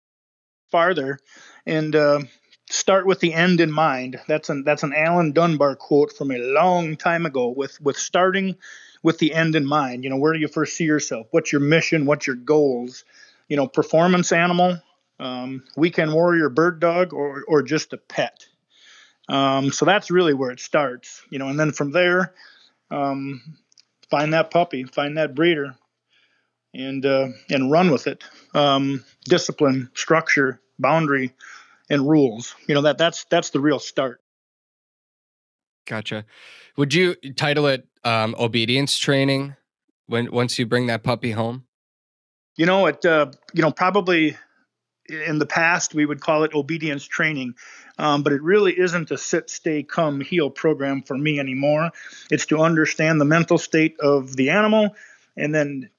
farther, 0.71 1.19
and 1.65 1.95
uh, 1.95 2.21
start 2.69 3.05
with 3.05 3.19
the 3.19 3.33
end 3.33 3.61
in 3.61 3.71
mind. 3.71 4.19
That's 4.27 4.49
an 4.49 4.63
that's 4.63 4.83
an 4.83 4.93
Alan 4.95 5.31
Dunbar 5.31 5.75
quote 5.75 6.11
from 6.11 6.31
a 6.31 6.37
long 6.37 6.97
time 6.97 7.25
ago. 7.25 7.49
With 7.49 7.79
with 7.81 7.97
starting 7.97 8.55
with 9.03 9.19
the 9.19 9.33
end 9.33 9.55
in 9.55 9.65
mind. 9.65 10.03
You 10.03 10.09
know, 10.09 10.17
where 10.17 10.33
do 10.33 10.39
you 10.39 10.47
first 10.47 10.75
see 10.75 10.85
yourself? 10.85 11.27
What's 11.31 11.51
your 11.51 11.61
mission? 11.61 12.05
What's 12.05 12.25
your 12.25 12.35
goals? 12.35 13.05
You 13.47 13.55
know, 13.55 13.67
performance 13.67 14.31
animal, 14.31 14.79
um, 15.19 15.63
weekend 15.77 16.11
warrior, 16.13 16.49
bird 16.49 16.79
dog, 16.79 17.13
or 17.13 17.43
or 17.47 17.61
just 17.61 17.93
a 17.93 17.97
pet. 17.97 18.47
Um, 19.29 19.71
so 19.71 19.85
that's 19.85 20.11
really 20.11 20.33
where 20.33 20.51
it 20.51 20.59
starts. 20.59 21.21
You 21.29 21.39
know, 21.39 21.49
and 21.49 21.59
then 21.59 21.71
from 21.71 21.91
there, 21.91 22.33
um, 22.89 23.41
find 24.09 24.33
that 24.33 24.51
puppy, 24.51 24.83
find 24.83 25.17
that 25.17 25.35
breeder, 25.35 25.75
and 26.73 27.05
uh, 27.05 27.27
and 27.49 27.71
run 27.71 27.91
with 27.91 28.07
it. 28.07 28.23
Um, 28.53 29.03
discipline, 29.25 29.89
structure, 29.93 30.61
boundary, 30.79 31.33
and 31.89 32.07
rules. 32.07 32.55
You 32.67 32.75
know 32.75 32.81
that 32.83 32.97
that's 32.97 33.25
that's 33.25 33.51
the 33.51 33.59
real 33.59 33.79
start. 33.79 34.21
Gotcha. 35.85 36.25
Would 36.77 36.93
you 36.93 37.15
title 37.35 37.67
it 37.67 37.87
um, 38.03 38.35
obedience 38.39 38.97
training 38.97 39.55
when 40.07 40.31
once 40.31 40.57
you 40.57 40.65
bring 40.65 40.87
that 40.87 41.03
puppy 41.03 41.31
home? 41.31 41.65
You 42.57 42.65
know, 42.65 42.87
it 42.87 43.05
uh, 43.05 43.31
you 43.53 43.61
know 43.61 43.71
probably 43.71 44.37
in 45.07 45.39
the 45.39 45.45
past 45.45 45.93
we 45.93 46.05
would 46.05 46.21
call 46.21 46.43
it 46.43 46.53
obedience 46.53 47.05
training, 47.05 47.55
um, 47.97 48.23
but 48.23 48.33
it 48.33 48.41
really 48.41 48.77
isn't 48.77 49.11
a 49.11 49.17
sit, 49.17 49.49
stay, 49.49 49.83
come, 49.83 50.21
heel 50.21 50.49
program 50.49 51.01
for 51.01 51.17
me 51.17 51.39
anymore. 51.39 51.91
It's 52.29 52.45
to 52.47 52.59
understand 52.59 53.21
the 53.21 53.25
mental 53.25 53.57
state 53.57 53.97
of 53.99 54.35
the 54.35 54.49
animal, 54.49 54.95
and 55.37 55.53
then 55.53 55.89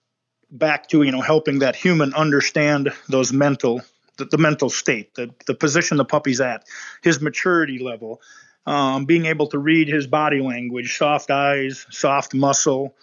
back 0.51 0.89
to 0.89 1.03
you 1.03 1.13
know 1.13 1.21
helping 1.21 1.61
that 1.61 1.77
human 1.77 2.15
understand 2.15 2.93
those 3.09 3.33
mental 3.33 3.83
the, 4.17 4.25
the 4.25 4.39
mental 4.39 4.71
state, 4.71 5.15
the, 5.15 5.35
the 5.47 5.55
position 5.55 5.97
the 5.97 6.05
puppy's 6.05 6.41
at, 6.41 6.65
his 7.03 7.21
maturity 7.21 7.79
level, 7.79 8.21
um, 8.67 9.05
being 9.05 9.27
able 9.27 9.47
to 9.49 9.59
read 9.59 9.89
his 9.89 10.07
body 10.07 10.41
language, 10.41 10.97
soft 10.97 11.31
eyes, 11.31 11.87
soft 11.91 12.35
muscle, 12.35 12.95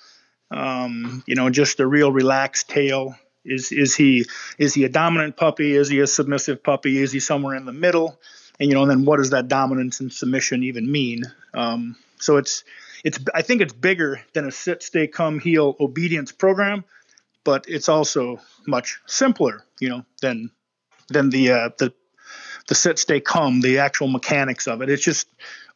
um, 0.52 1.24
you 1.26 1.36
know, 1.36 1.50
just 1.50 1.80
a 1.80 1.88
real 1.88 2.12
relaxed 2.12 2.70
tail. 2.70 3.16
Is 3.46 3.72
is 3.72 3.96
he 3.96 4.26
is 4.58 4.74
he 4.74 4.86
a 4.86 4.90
dominant 4.90 5.36
puppy? 5.36 5.76
Is 5.76 5.90
he 5.90 6.00
a 6.00 6.08
submissive 6.08 6.64
puppy? 6.64 7.02
Is 7.02 7.12
he 7.12 7.20
somewhere 7.20 7.56
in 7.56 7.66
the 7.66 7.74
middle? 7.74 8.18
And 8.60 8.70
you 8.70 8.76
know, 8.76 8.84
and 8.84 8.92
then 8.92 9.06
what 9.06 9.18
does 9.18 9.32
that 9.32 9.48
dominance 9.48 10.00
and 10.00 10.12
submission 10.12 10.64
even 10.64 10.92
mean? 10.92 11.24
Um, 11.54 11.96
so 12.20 12.38
it's 12.38 12.64
it's 13.04 13.20
I 13.34 13.42
think 13.42 13.62
it's 13.62 13.74
bigger 13.74 14.22
than 14.34 14.48
a 14.48 14.52
sit, 14.52 14.84
stay, 14.84 15.08
come, 15.08 15.40
heel 15.40 15.76
obedience 15.80 16.32
program, 16.32 16.86
but 17.44 17.66
it's 17.68 17.90
also 17.90 18.40
much 18.68 19.02
simpler, 19.06 19.66
you 19.80 19.90
know, 19.90 20.06
than 20.22 20.52
than 21.10 21.30
the 21.30 21.52
uh, 21.52 21.70
the 21.78 21.94
the 22.68 22.76
sit, 22.76 22.98
stay, 22.98 23.20
come, 23.20 23.62
the 23.62 23.80
actual 23.80 24.08
mechanics 24.08 24.68
of 24.68 24.82
it. 24.82 24.90
It's 24.90 25.04
just 25.04 25.28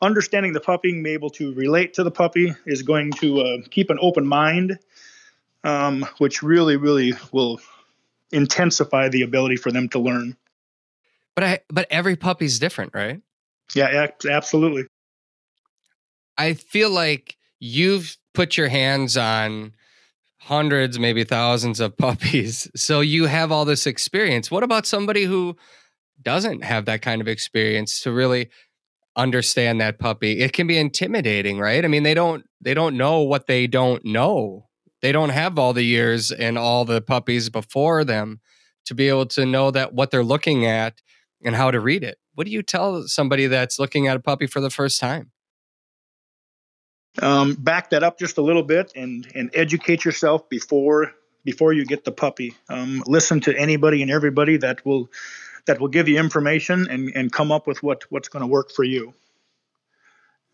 understanding 0.02 0.54
the 0.54 0.62
puppy, 0.62 0.92
being 0.92 1.06
able 1.08 1.30
to 1.32 1.54
relate 1.54 1.96
to 1.96 2.04
the 2.04 2.12
puppy 2.12 2.56
is 2.66 2.84
going 2.84 3.12
to 3.14 3.42
uh, 3.42 3.58
keep 3.70 3.90
an 3.90 3.98
open 4.02 4.26
mind, 4.26 4.80
um, 5.64 6.06
which 6.20 6.44
really, 6.44 6.78
really 6.78 7.14
will 7.32 7.60
intensify 8.32 9.10
the 9.10 9.24
ability 9.24 9.58
for 9.58 9.72
them 9.72 9.90
to 9.90 10.00
learn. 10.00 10.38
But 11.38 11.44
I, 11.44 11.60
but 11.70 11.86
every 11.91 12.15
puppy's 12.15 12.58
different, 12.58 12.96
right? 12.96 13.22
Yeah, 13.75 14.08
absolutely. 14.27 14.88
I 16.36 16.56
feel 16.56 16.89
like 16.89 17.38
you've 17.60 18.17
put 18.34 18.58
your 18.58 18.70
hands 18.70 19.17
on 19.17 19.74
hundreds, 20.39 20.98
maybe 20.98 21.24
thousands 21.24 21.79
of 21.79 21.96
puppies. 21.96 22.67
So 22.75 23.01
you 23.01 23.27
have 23.27 23.51
all 23.51 23.65
this 23.65 23.86
experience. 23.86 24.50
What 24.50 24.63
about 24.63 24.88
somebody 24.88 25.25
who 25.25 25.56
doesn't 26.24 26.63
have 26.63 26.86
that 26.86 27.03
kind 27.03 27.22
of 27.22 27.27
experience 27.27 28.01
to 28.01 28.12
really 28.12 28.50
understand 29.15 29.79
that 29.79 30.00
puppy? 30.00 30.39
It 30.39 30.53
can 30.53 30.65
be 30.65 30.79
intimidating, 30.79 31.60
right? 31.60 31.86
I 31.86 31.88
mean, 31.88 32.01
they 32.01 32.15
don't 32.15 32.46
they 32.62 32.74
don't 32.74 32.98
know 32.98 33.22
what 33.22 33.46
they 33.46 33.67
don't 33.67 34.03
know. 34.03 34.70
They 35.03 35.12
don't 35.12 35.29
have 35.29 35.60
all 35.60 35.74
the 35.74 35.86
years 35.86 36.32
and 36.32 36.58
all 36.58 36.84
the 36.84 37.00
puppies 37.00 37.51
before 37.51 38.03
them 38.03 38.41
to 38.86 38.96
be 38.96 39.08
able 39.08 39.27
to 39.27 39.46
know 39.46 39.70
that 39.70 39.94
what 39.94 40.10
they're 40.10 40.24
looking 40.24 40.65
at 40.65 41.00
and 41.44 41.56
how 41.56 41.72
to 41.72 41.79
read 41.79 42.03
it. 42.03 42.17
What 42.36 42.46
do 42.46 42.51
you 42.51 42.63
tell 42.63 43.03
somebody 43.08 43.48
that's 43.48 43.79
looking 43.79 44.08
at 44.08 44.17
a 44.17 44.20
puppy 44.20 44.48
for 44.48 44.60
the 44.60 44.70
first 44.70 45.00
time? 45.00 45.32
um, 47.22 47.56
back 47.56 47.89
that 47.89 48.03
up 48.03 48.20
just 48.20 48.38
a 48.38 48.41
little 48.41 48.63
bit 48.63 48.91
and 48.96 49.27
and 49.36 49.50
educate 49.53 50.06
yourself 50.06 50.48
before 50.50 51.13
before 51.44 51.74
you 51.74 51.86
get 51.86 52.03
the 52.03 52.12
puppy. 52.12 52.56
Um, 52.70 53.03
listen 53.08 53.39
to 53.41 53.58
anybody 53.58 54.01
and 54.01 54.12
everybody 54.12 54.58
that 54.58 54.86
will 54.86 55.10
that 55.65 55.79
will 55.79 55.88
give 55.88 56.08
you 56.08 56.20
information 56.20 56.88
and 56.89 57.12
and 57.15 57.32
come 57.32 57.51
up 57.51 57.67
with 57.67 57.82
what 57.84 58.03
what's 58.10 58.29
going 58.29 58.41
to 58.41 58.48
work 58.48 58.72
for 58.72 58.84
you. 58.84 59.13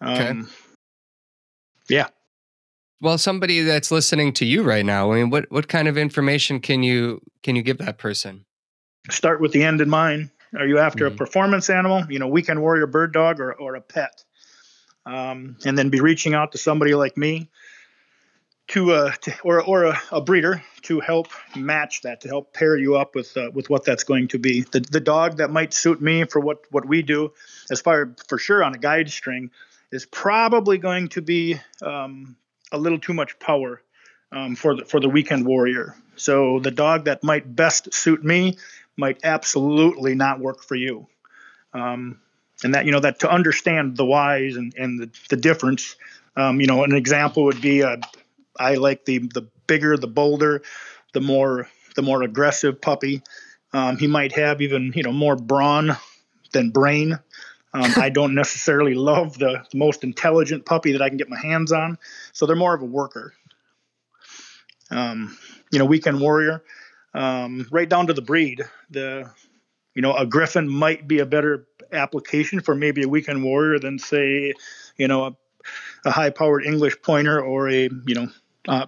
Um, 0.02 0.14
okay. 0.14 0.42
Yeah. 1.90 2.08
Well, 3.02 3.18
somebody 3.18 3.62
that's 3.62 3.92
listening 3.92 4.32
to 4.34 4.46
you 4.46 4.64
right 4.64 4.86
now, 4.86 5.12
I 5.12 5.18
mean, 5.18 5.30
what 5.30 5.52
what 5.52 5.68
kind 5.68 5.88
of 5.88 5.98
information 5.98 6.60
can 6.60 6.84
you 6.84 7.22
can 7.42 7.56
you 7.56 7.62
give 7.62 7.80
that 7.80 7.98
person? 7.98 8.46
Start 9.10 9.42
with 9.42 9.52
the 9.52 9.64
end 9.64 9.82
in 9.82 9.90
mind. 9.90 10.30
Are 10.58 10.68
you 10.68 10.80
after 10.80 11.06
mm-hmm. 11.06 11.16
a 11.16 11.18
performance 11.18 11.70
animal, 11.70 12.06
you 12.10 12.20
know, 12.20 12.28
weekend 12.28 12.62
warrior 12.62 12.88
bird 12.88 13.14
dog, 13.14 13.40
or 13.40 13.54
or 13.54 13.76
a 13.76 13.82
pet? 13.82 14.24
um, 15.06 15.58
and 15.66 15.78
then 15.78 15.90
be 15.90 16.02
reaching 16.02 16.34
out 16.34 16.52
to 16.54 16.58
somebody 16.58 16.96
like 16.96 17.18
me 17.18 17.50
to, 18.70 18.92
uh, 18.94 19.12
to 19.22 19.34
or 19.44 19.62
or 19.62 19.84
a, 19.86 20.02
a, 20.12 20.22
breeder 20.22 20.64
to 20.84 21.00
help 21.02 21.28
match 21.56 22.02
that 22.02 22.22
to 22.22 22.30
help 22.30 22.54
pair 22.54 22.78
you 22.78 22.96
up 22.96 23.14
with 23.14 23.36
uh, 23.36 23.50
with 23.54 23.70
what 23.70 23.84
that's 23.84 24.06
going 24.06 24.30
to 24.30 24.40
be 24.40 24.62
the 24.62 24.80
the 24.80 25.02
dog 25.02 25.38
that 25.38 25.52
might 25.52 25.74
suit 25.74 26.02
me 26.02 26.24
for 26.24 26.40
what 26.40 26.64
what 26.72 26.86
we 26.86 27.02
do 27.02 27.34
as 27.70 27.82
far 27.82 28.16
for 28.28 28.38
sure 28.38 28.64
on 28.64 28.74
a 28.74 28.78
guide 28.78 29.10
string 29.10 29.52
is 29.92 30.06
probably 30.06 30.78
going 30.78 31.10
to 31.10 31.22
be 31.22 31.60
um, 31.82 32.36
a 32.72 32.78
little 32.78 33.00
too 33.00 33.14
much 33.14 33.38
power 33.38 33.82
um, 34.32 34.56
for 34.56 34.78
the 34.78 34.86
for 34.86 35.02
the 35.02 35.10
weekend 35.10 35.46
warrior 35.46 35.94
so 36.16 36.60
the 36.60 36.72
dog 36.72 37.06
that 37.06 37.22
might 37.22 37.54
best 37.54 37.94
suit 37.94 38.24
me 38.24 38.58
might 38.98 39.20
absolutely 39.24 40.16
not 40.16 40.40
work 40.40 40.64
for 40.64 40.76
you. 40.76 41.08
Um, 41.74 42.20
and 42.64 42.76
that 42.76 42.86
you 42.86 42.92
know 42.92 43.00
that 43.00 43.20
to 43.20 43.30
understand 43.30 43.98
the 43.98 44.06
whys 44.06 44.56
and, 44.56 44.74
and 44.78 45.00
the, 45.00 45.10
the 45.30 45.36
difference 45.36 45.96
um, 46.36 46.62
you 46.62 46.68
know 46.68 46.84
an 46.84 46.94
example 46.94 47.46
would 47.46 47.60
be 47.60 47.84
uh, 47.84 47.98
i 48.60 48.76
like 48.76 49.06
the 49.06 49.18
the 49.18 49.48
bigger 49.68 49.98
the 49.98 50.08
bolder 50.08 50.62
the 51.14 51.20
more 51.20 51.68
the 51.96 52.02
more 52.02 52.24
aggressive 52.24 52.82
puppy. 52.82 53.22
Um, 53.72 53.98
he 53.98 54.08
might 54.08 54.34
have 54.34 54.62
even 54.62 54.92
you 54.96 55.04
know 55.04 55.12
more 55.12 55.36
brawn 55.36 55.96
than 56.52 56.70
brain. 56.70 57.14
Um, 57.74 57.92
i 57.98 58.10
don't 58.14 58.36
necessarily 58.36 58.94
love 58.94 59.38
the, 59.38 59.64
the, 59.72 59.78
most 59.78 60.04
intelligent 60.04 60.66
puppy 60.66 60.92
that 60.92 61.02
i 61.02 61.10
can 61.10 61.18
get 61.18 61.30
my 61.30 61.40
hands 61.40 61.72
on. 61.72 61.98
So 62.34 62.46
they're 62.46 62.56
more 62.56 62.74
of 62.74 62.82
a 62.82 62.86
worker. 62.86 63.34
Um, 64.92 65.38
you 65.72 65.80
know 65.80 65.86
weekend 65.86 66.20
warrior 66.20 66.64
um, 67.14 67.68
right 67.72 67.90
down 67.90 68.08
to 68.08 68.14
the 68.14 68.22
breed 68.22 68.64
the 68.90 69.30
you 69.96 70.02
know 70.02 70.16
a 70.16 70.26
griffon 70.26 70.68
might 70.68 71.08
be 71.08 71.20
a 71.20 71.26
better 71.26 71.68
application 71.94 72.60
for 72.60 72.76
maybe 72.76 73.04
a 73.04 73.08
weekend 73.08 73.44
warrior 73.44 73.80
than 73.80 74.00
say, 74.00 74.54
you 74.98 75.08
know, 75.08 75.26
a, 75.26 75.36
a 76.06 76.12
high-powered 76.12 76.66
English 76.66 77.02
pointer 77.02 77.40
or 77.40 77.70
a 77.70 77.90
you 78.06 78.16
know 78.16 78.28
uh, 78.68 78.86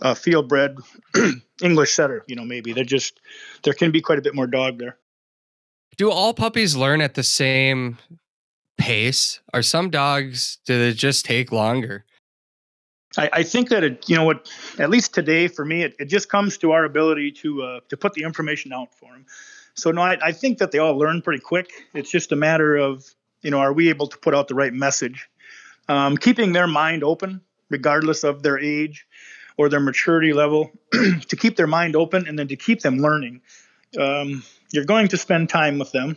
a 0.00 0.14
field-bred 0.14 0.76
English 1.62 1.92
setter. 1.92 2.24
You 2.28 2.36
know, 2.36 2.44
maybe 2.44 2.72
they're 2.72 2.84
just 2.84 3.20
there 3.64 3.74
can 3.74 3.90
be 3.90 4.00
quite 4.00 4.18
a 4.18 4.22
bit 4.22 4.34
more 4.34 4.46
dog 4.46 4.78
there. 4.78 4.98
Do 5.96 6.10
all 6.10 6.32
puppies 6.34 6.76
learn 6.76 7.00
at 7.00 7.14
the 7.14 7.24
same 7.24 7.98
pace? 8.76 9.40
Are 9.52 9.62
some 9.62 9.90
dogs 9.90 10.58
do 10.64 10.78
they 10.78 10.92
just 10.92 11.24
take 11.24 11.50
longer? 11.50 12.04
I, 13.16 13.30
I, 13.32 13.42
think 13.42 13.70
that 13.70 13.84
it, 13.84 14.08
you 14.08 14.16
know 14.16 14.24
what, 14.24 14.50
at 14.78 14.90
least 14.90 15.14
today 15.14 15.48
for 15.48 15.64
me, 15.64 15.82
it, 15.82 15.96
it 15.98 16.04
just 16.06 16.28
comes 16.28 16.58
to 16.58 16.72
our 16.72 16.84
ability 16.84 17.32
to 17.32 17.62
uh, 17.62 17.80
to 17.88 17.96
put 17.96 18.12
the 18.12 18.22
information 18.22 18.72
out 18.72 18.94
for 18.94 19.12
them. 19.12 19.24
So 19.74 19.90
no, 19.90 20.02
I, 20.02 20.18
I 20.22 20.32
think 20.32 20.58
that 20.58 20.72
they 20.72 20.78
all 20.78 20.96
learn 20.98 21.22
pretty 21.22 21.40
quick. 21.40 21.70
It's 21.94 22.10
just 22.10 22.32
a 22.32 22.36
matter 22.36 22.76
of 22.76 23.04
you 23.42 23.50
know, 23.50 23.58
are 23.58 23.72
we 23.72 23.88
able 23.88 24.06
to 24.08 24.18
put 24.18 24.34
out 24.34 24.48
the 24.48 24.54
right 24.54 24.72
message? 24.72 25.28
Um, 25.88 26.16
keeping 26.16 26.52
their 26.52 26.66
mind 26.66 27.04
open, 27.04 27.40
regardless 27.70 28.24
of 28.24 28.42
their 28.42 28.58
age 28.58 29.06
or 29.56 29.68
their 29.68 29.80
maturity 29.80 30.32
level, 30.32 30.70
to 30.92 31.36
keep 31.36 31.56
their 31.56 31.66
mind 31.66 31.96
open 31.96 32.26
and 32.26 32.38
then 32.38 32.48
to 32.48 32.56
keep 32.56 32.80
them 32.80 32.98
learning. 32.98 33.40
Um, 33.98 34.44
you're 34.70 34.84
going 34.84 35.08
to 35.08 35.16
spend 35.16 35.48
time 35.48 35.78
with 35.78 35.92
them. 35.92 36.16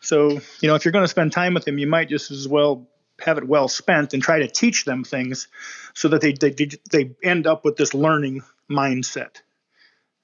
So, 0.00 0.40
you 0.60 0.68
know, 0.68 0.74
if 0.74 0.84
you're 0.84 0.92
going 0.92 1.04
to 1.04 1.08
spend 1.08 1.32
time 1.32 1.54
with 1.54 1.64
them, 1.64 1.78
you 1.78 1.86
might 1.86 2.08
just 2.08 2.30
as 2.30 2.46
well 2.46 2.86
have 3.20 3.38
it 3.38 3.46
well 3.46 3.68
spent 3.68 4.14
and 4.14 4.22
try 4.22 4.38
to 4.40 4.48
teach 4.48 4.84
them 4.84 5.04
things 5.04 5.48
so 5.94 6.08
that 6.08 6.20
they, 6.20 6.32
they, 6.32 6.68
they 6.90 7.10
end 7.22 7.46
up 7.46 7.64
with 7.64 7.76
this 7.76 7.94
learning 7.94 8.42
mindset. 8.70 9.42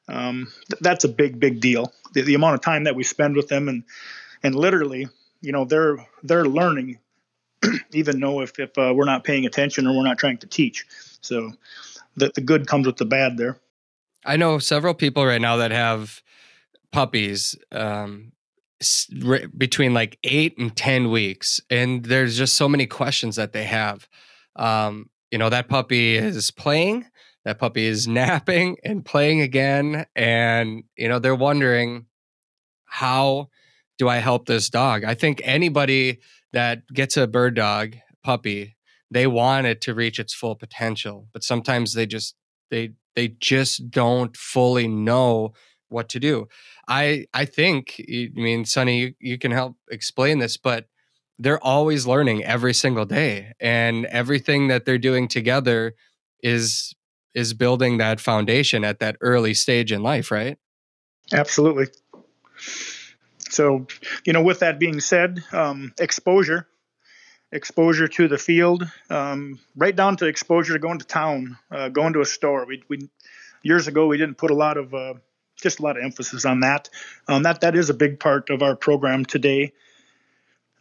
Um, 0.08 0.48
th- 0.70 0.80
that's 0.80 1.04
a 1.04 1.08
big, 1.08 1.38
big 1.38 1.60
deal. 1.60 1.92
The, 2.14 2.22
the 2.22 2.34
amount 2.34 2.54
of 2.54 2.60
time 2.62 2.84
that 2.84 2.96
we 2.96 3.04
spend 3.04 3.36
with 3.36 3.48
them, 3.48 3.68
and 3.68 3.84
and 4.42 4.54
literally, 4.54 5.08
you 5.42 5.52
know, 5.52 5.64
they're 5.64 5.98
they're 6.22 6.46
learning, 6.46 6.98
even 7.92 8.20
though 8.20 8.40
if 8.40 8.58
if 8.58 8.76
uh, 8.78 8.92
we're 8.94 9.04
not 9.04 9.24
paying 9.24 9.44
attention 9.44 9.86
or 9.86 9.94
we're 9.96 10.04
not 10.04 10.18
trying 10.18 10.38
to 10.38 10.46
teach. 10.46 10.86
So, 11.20 11.52
the 12.16 12.32
the 12.34 12.40
good 12.40 12.66
comes 12.66 12.86
with 12.86 12.96
the 12.96 13.04
bad 13.04 13.36
there. 13.36 13.58
I 14.24 14.36
know 14.36 14.58
several 14.58 14.94
people 14.94 15.26
right 15.26 15.40
now 15.40 15.56
that 15.58 15.70
have 15.70 16.22
puppies 16.90 17.54
um, 17.70 18.32
between 19.56 19.92
like 19.92 20.18
eight 20.24 20.56
and 20.58 20.74
10 20.76 21.10
weeks. 21.10 21.60
And 21.70 22.04
there's 22.04 22.38
just 22.38 22.54
so 22.54 22.68
many 22.68 22.86
questions 22.86 23.36
that 23.36 23.52
they 23.52 23.64
have. 23.64 24.08
Um, 24.56 25.10
you 25.30 25.38
know, 25.38 25.50
that 25.50 25.68
puppy 25.68 26.16
is 26.16 26.50
playing, 26.50 27.06
that 27.44 27.58
puppy 27.58 27.86
is 27.86 28.06
napping 28.08 28.76
and 28.84 29.04
playing 29.04 29.40
again. 29.40 30.06
And, 30.14 30.84
you 30.96 31.08
know, 31.08 31.18
they're 31.18 31.34
wondering, 31.34 32.06
how 32.86 33.48
do 33.98 34.08
I 34.08 34.16
help 34.16 34.46
this 34.46 34.70
dog? 34.70 35.04
I 35.04 35.14
think 35.14 35.40
anybody 35.44 36.20
that 36.52 36.86
gets 36.92 37.16
a 37.16 37.26
bird 37.26 37.56
dog 37.56 37.96
puppy, 38.22 38.76
they 39.10 39.26
want 39.26 39.66
it 39.66 39.80
to 39.82 39.94
reach 39.94 40.18
its 40.18 40.34
full 40.34 40.54
potential, 40.54 41.28
but 41.32 41.42
sometimes 41.42 41.94
they 41.94 42.06
just, 42.06 42.34
they, 42.70 42.92
they 43.16 43.28
just 43.28 43.90
don't 43.90 44.36
fully 44.36 44.86
know 44.86 45.52
what 45.88 46.08
to 46.10 46.20
do. 46.20 46.48
I 46.86 47.26
I 47.34 47.44
think 47.44 47.96
I 48.08 48.30
mean 48.34 48.64
Sonny, 48.64 48.98
you, 48.98 49.14
you 49.18 49.38
can 49.38 49.52
help 49.52 49.76
explain 49.90 50.38
this, 50.38 50.56
but 50.56 50.86
they're 51.38 51.62
always 51.62 52.06
learning 52.06 52.44
every 52.44 52.74
single 52.74 53.04
day, 53.04 53.52
and 53.60 54.06
everything 54.06 54.68
that 54.68 54.84
they're 54.84 54.98
doing 54.98 55.28
together 55.28 55.94
is 56.42 56.94
is 57.34 57.54
building 57.54 57.98
that 57.98 58.20
foundation 58.20 58.84
at 58.84 58.98
that 58.98 59.16
early 59.20 59.54
stage 59.54 59.92
in 59.92 60.02
life, 60.02 60.30
right? 60.30 60.58
Absolutely. 61.32 61.86
So, 63.50 63.86
you 64.24 64.32
know, 64.32 64.42
with 64.42 64.60
that 64.60 64.78
being 64.78 65.00
said, 65.00 65.44
um, 65.52 65.92
exposure, 65.98 66.66
exposure 67.52 68.08
to 68.08 68.28
the 68.28 68.38
field, 68.38 68.90
um, 69.10 69.58
right 69.76 69.94
down 69.94 70.16
to 70.16 70.26
exposure 70.26 70.72
to 70.72 70.78
going 70.78 70.98
to 70.98 71.06
town, 71.06 71.56
uh, 71.70 71.88
going 71.88 72.12
to 72.14 72.20
a 72.20 72.26
store. 72.26 72.66
We, 72.66 72.82
we 72.88 73.08
years 73.62 73.88
ago 73.88 74.06
we 74.06 74.16
didn't 74.16 74.38
put 74.38 74.50
a 74.50 74.54
lot 74.54 74.76
of 74.76 74.94
uh, 74.94 75.14
just 75.60 75.80
a 75.80 75.82
lot 75.82 75.96
of 75.96 76.04
emphasis 76.04 76.44
on 76.44 76.60
that. 76.60 76.88
Um, 77.26 77.42
that 77.42 77.60
that 77.62 77.76
is 77.76 77.90
a 77.90 77.94
big 77.94 78.20
part 78.20 78.50
of 78.50 78.62
our 78.62 78.76
program 78.76 79.24
today. 79.24 79.72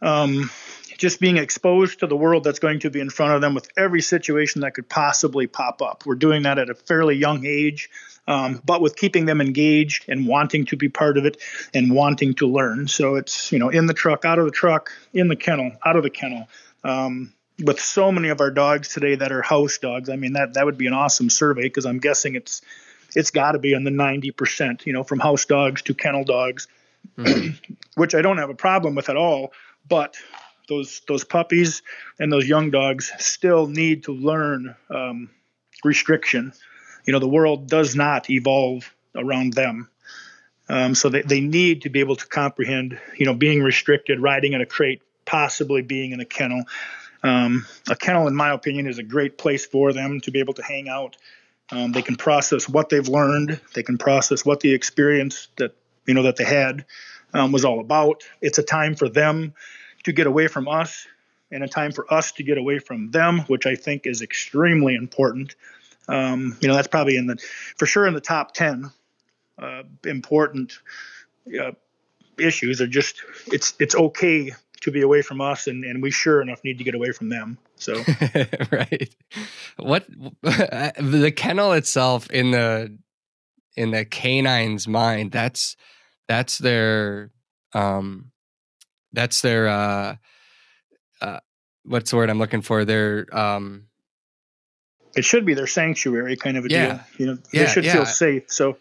Um, 0.00 0.50
just 0.96 1.20
being 1.20 1.36
exposed 1.36 2.00
to 2.00 2.06
the 2.06 2.16
world 2.16 2.44
that's 2.44 2.58
going 2.58 2.80
to 2.80 2.90
be 2.90 3.00
in 3.00 3.08
front 3.08 3.32
of 3.32 3.40
them 3.40 3.54
with 3.54 3.68
every 3.76 4.02
situation 4.02 4.62
that 4.62 4.74
could 4.74 4.88
possibly 4.88 5.46
pop 5.46 5.80
up. 5.80 6.04
We're 6.04 6.16
doing 6.16 6.42
that 6.42 6.58
at 6.58 6.70
a 6.70 6.74
fairly 6.74 7.16
young 7.16 7.46
age, 7.46 7.88
um, 8.26 8.60
but 8.64 8.80
with 8.80 8.96
keeping 8.96 9.24
them 9.24 9.40
engaged 9.40 10.06
and 10.08 10.26
wanting 10.26 10.66
to 10.66 10.76
be 10.76 10.88
part 10.88 11.16
of 11.16 11.24
it 11.24 11.38
and 11.72 11.92
wanting 11.92 12.34
to 12.34 12.46
learn. 12.46 12.88
So 12.88 13.14
it's 13.14 13.52
you 13.52 13.58
know 13.58 13.68
in 13.68 13.86
the 13.86 13.94
truck, 13.94 14.24
out 14.24 14.38
of 14.38 14.44
the 14.44 14.50
truck, 14.50 14.92
in 15.12 15.28
the 15.28 15.36
kennel, 15.36 15.72
out 15.84 15.96
of 15.96 16.02
the 16.02 16.10
kennel. 16.10 16.48
Um, 16.84 17.32
with 17.60 17.80
so 17.80 18.12
many 18.12 18.28
of 18.28 18.40
our 18.40 18.52
dogs 18.52 18.88
today 18.88 19.16
that 19.16 19.32
are 19.32 19.42
house 19.42 19.78
dogs, 19.78 20.08
I 20.08 20.16
mean 20.16 20.34
that 20.34 20.54
that 20.54 20.64
would 20.64 20.78
be 20.78 20.86
an 20.86 20.92
awesome 20.92 21.30
survey 21.30 21.62
because 21.62 21.86
I'm 21.86 21.98
guessing 21.98 22.34
it's 22.34 22.62
it's 23.14 23.30
got 23.30 23.52
to 23.52 23.58
be 23.58 23.72
in 23.72 23.84
the 23.84 23.90
90%, 23.90 24.86
you 24.86 24.92
know, 24.92 25.02
from 25.02 25.18
house 25.18 25.44
dogs 25.44 25.82
to 25.82 25.94
kennel 25.94 26.24
dogs, 26.24 26.68
mm-hmm. 27.16 27.50
which 27.96 28.14
I 28.14 28.22
don't 28.22 28.38
have 28.38 28.50
a 28.50 28.54
problem 28.54 28.94
with 28.94 29.08
at 29.08 29.16
all. 29.16 29.52
But 29.88 30.16
those 30.68 31.00
those 31.08 31.24
puppies 31.24 31.82
and 32.18 32.30
those 32.30 32.46
young 32.46 32.70
dogs 32.70 33.10
still 33.18 33.66
need 33.66 34.04
to 34.04 34.12
learn 34.12 34.76
um, 34.90 35.30
restriction. 35.84 36.52
You 37.06 37.12
know, 37.12 37.18
the 37.18 37.28
world 37.28 37.68
does 37.68 37.96
not 37.96 38.28
evolve 38.28 38.94
around 39.14 39.54
them. 39.54 39.88
Um, 40.68 40.94
so 40.94 41.08
they, 41.08 41.22
they 41.22 41.40
need 41.40 41.82
to 41.82 41.88
be 41.88 42.00
able 42.00 42.16
to 42.16 42.26
comprehend, 42.26 43.00
you 43.16 43.24
know, 43.24 43.34
being 43.34 43.62
restricted, 43.62 44.20
riding 44.20 44.52
in 44.52 44.60
a 44.60 44.66
crate, 44.66 45.00
possibly 45.24 45.80
being 45.80 46.12
in 46.12 46.20
a 46.20 46.26
kennel. 46.26 46.64
Um, 47.22 47.66
a 47.88 47.96
kennel, 47.96 48.28
in 48.28 48.34
my 48.34 48.52
opinion, 48.52 48.86
is 48.86 48.98
a 48.98 49.02
great 49.02 49.38
place 49.38 49.64
for 49.64 49.92
them 49.92 50.20
to 50.20 50.30
be 50.30 50.40
able 50.40 50.54
to 50.54 50.62
hang 50.62 50.88
out, 50.88 51.16
um, 51.70 51.92
they 51.92 52.02
can 52.02 52.16
process 52.16 52.68
what 52.68 52.88
they've 52.88 53.08
learned. 53.08 53.60
They 53.74 53.82
can 53.82 53.98
process 53.98 54.44
what 54.44 54.60
the 54.60 54.72
experience 54.72 55.48
that 55.56 55.74
you 56.06 56.14
know 56.14 56.22
that 56.22 56.36
they 56.36 56.44
had 56.44 56.86
um, 57.34 57.52
was 57.52 57.64
all 57.64 57.80
about. 57.80 58.22
It's 58.40 58.58
a 58.58 58.62
time 58.62 58.94
for 58.94 59.08
them 59.08 59.54
to 60.04 60.12
get 60.12 60.26
away 60.26 60.48
from 60.48 60.68
us, 60.68 61.06
and 61.50 61.62
a 61.62 61.68
time 61.68 61.92
for 61.92 62.12
us 62.12 62.32
to 62.32 62.42
get 62.42 62.58
away 62.58 62.78
from 62.78 63.10
them, 63.10 63.40
which 63.40 63.66
I 63.66 63.74
think 63.74 64.06
is 64.06 64.22
extremely 64.22 64.94
important. 64.94 65.54
Um, 66.08 66.56
you 66.60 66.68
know, 66.68 66.74
that's 66.74 66.88
probably 66.88 67.16
in 67.16 67.26
the 67.26 67.36
for 67.76 67.86
sure 67.86 68.06
in 68.06 68.14
the 68.14 68.20
top 68.20 68.54
ten 68.54 68.90
uh, 69.58 69.82
important 70.06 70.78
uh, 71.60 71.72
issues. 72.38 72.80
Are 72.80 72.86
just 72.86 73.22
it's 73.46 73.74
it's 73.78 73.94
okay 73.94 74.52
to 74.82 74.90
be 74.90 75.02
away 75.02 75.22
from 75.22 75.40
us, 75.40 75.66
and, 75.66 75.84
and 75.84 76.02
we 76.02 76.10
sure 76.10 76.40
enough 76.40 76.62
need 76.64 76.78
to 76.78 76.84
get 76.84 76.94
away 76.94 77.12
from 77.12 77.28
them. 77.28 77.58
So, 77.76 77.94
right. 78.70 79.14
What 79.76 80.06
the 80.42 81.32
kennel 81.34 81.72
itself 81.72 82.30
in 82.30 82.50
the 82.52 82.96
in 83.76 83.90
the 83.90 84.04
canine's 84.04 84.88
mind, 84.88 85.32
that's 85.32 85.76
that's 86.26 86.58
their 86.58 87.30
um 87.72 88.30
that's 89.12 89.40
their 89.40 89.68
uh 89.68 90.16
uh 91.20 91.40
what's 91.84 92.10
the 92.10 92.16
word 92.16 92.30
I'm 92.30 92.38
looking 92.38 92.62
for? 92.62 92.84
Their 92.84 93.26
um 93.36 93.84
it 95.16 95.24
should 95.24 95.44
be 95.44 95.54
their 95.54 95.66
sanctuary 95.66 96.36
kind 96.36 96.56
of 96.56 96.66
a 96.66 96.70
yeah. 96.70 96.86
deal. 96.86 97.00
You 97.18 97.26
know, 97.26 97.38
they 97.52 97.60
yeah, 97.60 97.66
should 97.66 97.84
yeah. 97.84 97.94
feel 97.94 98.06
safe. 98.06 98.44
So 98.48 98.78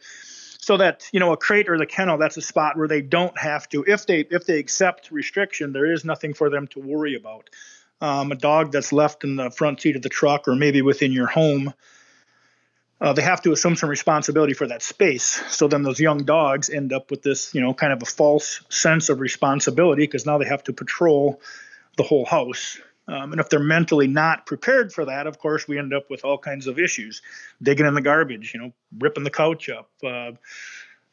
so 0.60 0.78
that 0.78 1.08
you 1.12 1.20
know 1.20 1.34
a 1.34 1.38
crate 1.38 1.70
or 1.70 1.78
the 1.78 1.86
kennel 1.86 2.17
that's 2.17 2.38
a 2.38 2.41
spot 2.41 2.78
where 2.78 2.88
they 2.88 3.02
don't 3.02 3.38
have 3.38 3.67
to 3.70 3.84
if 3.88 4.06
they 4.06 4.22
if 4.22 4.46
they 4.46 4.60
accept 4.60 5.12
restriction 5.12 5.74
there 5.74 5.91
is 5.91 6.04
nothing 6.04 6.34
for 6.34 6.50
them 6.50 6.67
to 6.67 6.80
worry 6.80 7.15
about. 7.15 7.50
Um, 8.00 8.32
a 8.32 8.36
dog 8.36 8.72
that's 8.72 8.93
left 8.93 9.24
in 9.24 9.38
the 9.38 9.50
front 9.50 9.82
seat 9.82 9.96
of 9.96 10.04
the 10.04 10.10
truck 10.10 10.48
or 10.48 10.56
maybe 10.56 10.84
within 10.84 11.12
your 11.12 11.26
home 11.26 11.74
uh, 13.02 13.13
they 13.13 13.24
have 13.24 13.41
to 13.43 13.52
assume 13.52 13.76
some 13.76 13.89
responsibility 13.89 14.54
for 14.54 14.67
that 14.67 14.82
space. 14.82 15.41
So 15.50 15.67
then 15.67 15.84
those 15.84 16.00
young 16.00 16.24
dogs 16.24 16.70
end 16.70 16.93
up 16.93 17.12
with 17.12 17.24
this 17.24 17.54
you 17.56 17.62
know 17.62 17.74
kind 17.74 17.93
of 17.93 18.02
a 18.02 18.06
false 18.06 18.62
sense 18.70 19.10
of 19.10 19.20
responsibility 19.20 20.04
because 20.04 20.26
now 20.26 20.38
they 20.38 20.48
have 20.48 20.63
to 20.65 20.74
patrol 20.74 21.41
the 21.96 22.04
whole 22.04 22.26
house 22.26 22.80
um, 23.08 23.32
and 23.32 23.39
if 23.39 23.50
they're 23.50 23.60
mentally 23.60 24.08
not 24.08 24.46
prepared 24.46 24.91
for 24.91 25.06
that, 25.06 25.28
of 25.28 25.39
course, 25.39 25.67
we 25.67 25.80
end 25.80 25.93
up 25.93 26.10
with 26.10 26.26
all 26.26 26.38
kinds 26.38 26.67
of 26.67 26.78
issues 26.78 27.22
digging 27.62 27.86
in 27.86 27.93
the 27.93 28.02
garbage, 28.02 28.54
you 28.54 28.60
know, 28.60 28.74
ripping 29.00 29.24
the 29.24 29.30
couch 29.30 29.70
up, 29.70 29.89
uh, 30.04 30.32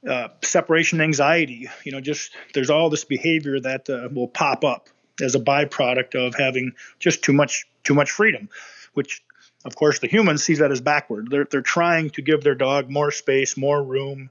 uh, 0.08 0.28
separation 0.42 1.00
anxiety, 1.00 1.68
you 1.84 1.92
know, 1.92 2.00
just 2.00 2.32
there's 2.52 2.70
all 2.70 2.90
this 2.90 3.04
behavior 3.04 3.60
that 3.60 3.88
uh, 3.88 4.08
will 4.12 4.28
pop 4.28 4.64
up 4.64 4.88
as 5.22 5.34
a 5.34 5.40
byproduct 5.40 6.14
of 6.14 6.34
having 6.34 6.72
just 6.98 7.22
too 7.22 7.32
much 7.32 7.66
too 7.84 7.94
much 7.94 8.10
freedom, 8.10 8.48
which 8.94 9.22
of 9.64 9.76
course 9.76 10.00
the 10.00 10.08
human 10.08 10.36
sees 10.36 10.58
that 10.58 10.72
as 10.72 10.80
backward. 10.80 11.30
They're 11.30 11.46
they're 11.50 11.62
trying 11.62 12.10
to 12.10 12.22
give 12.22 12.42
their 12.42 12.56
dog 12.56 12.90
more 12.90 13.12
space, 13.12 13.56
more 13.56 13.82
room. 13.82 14.30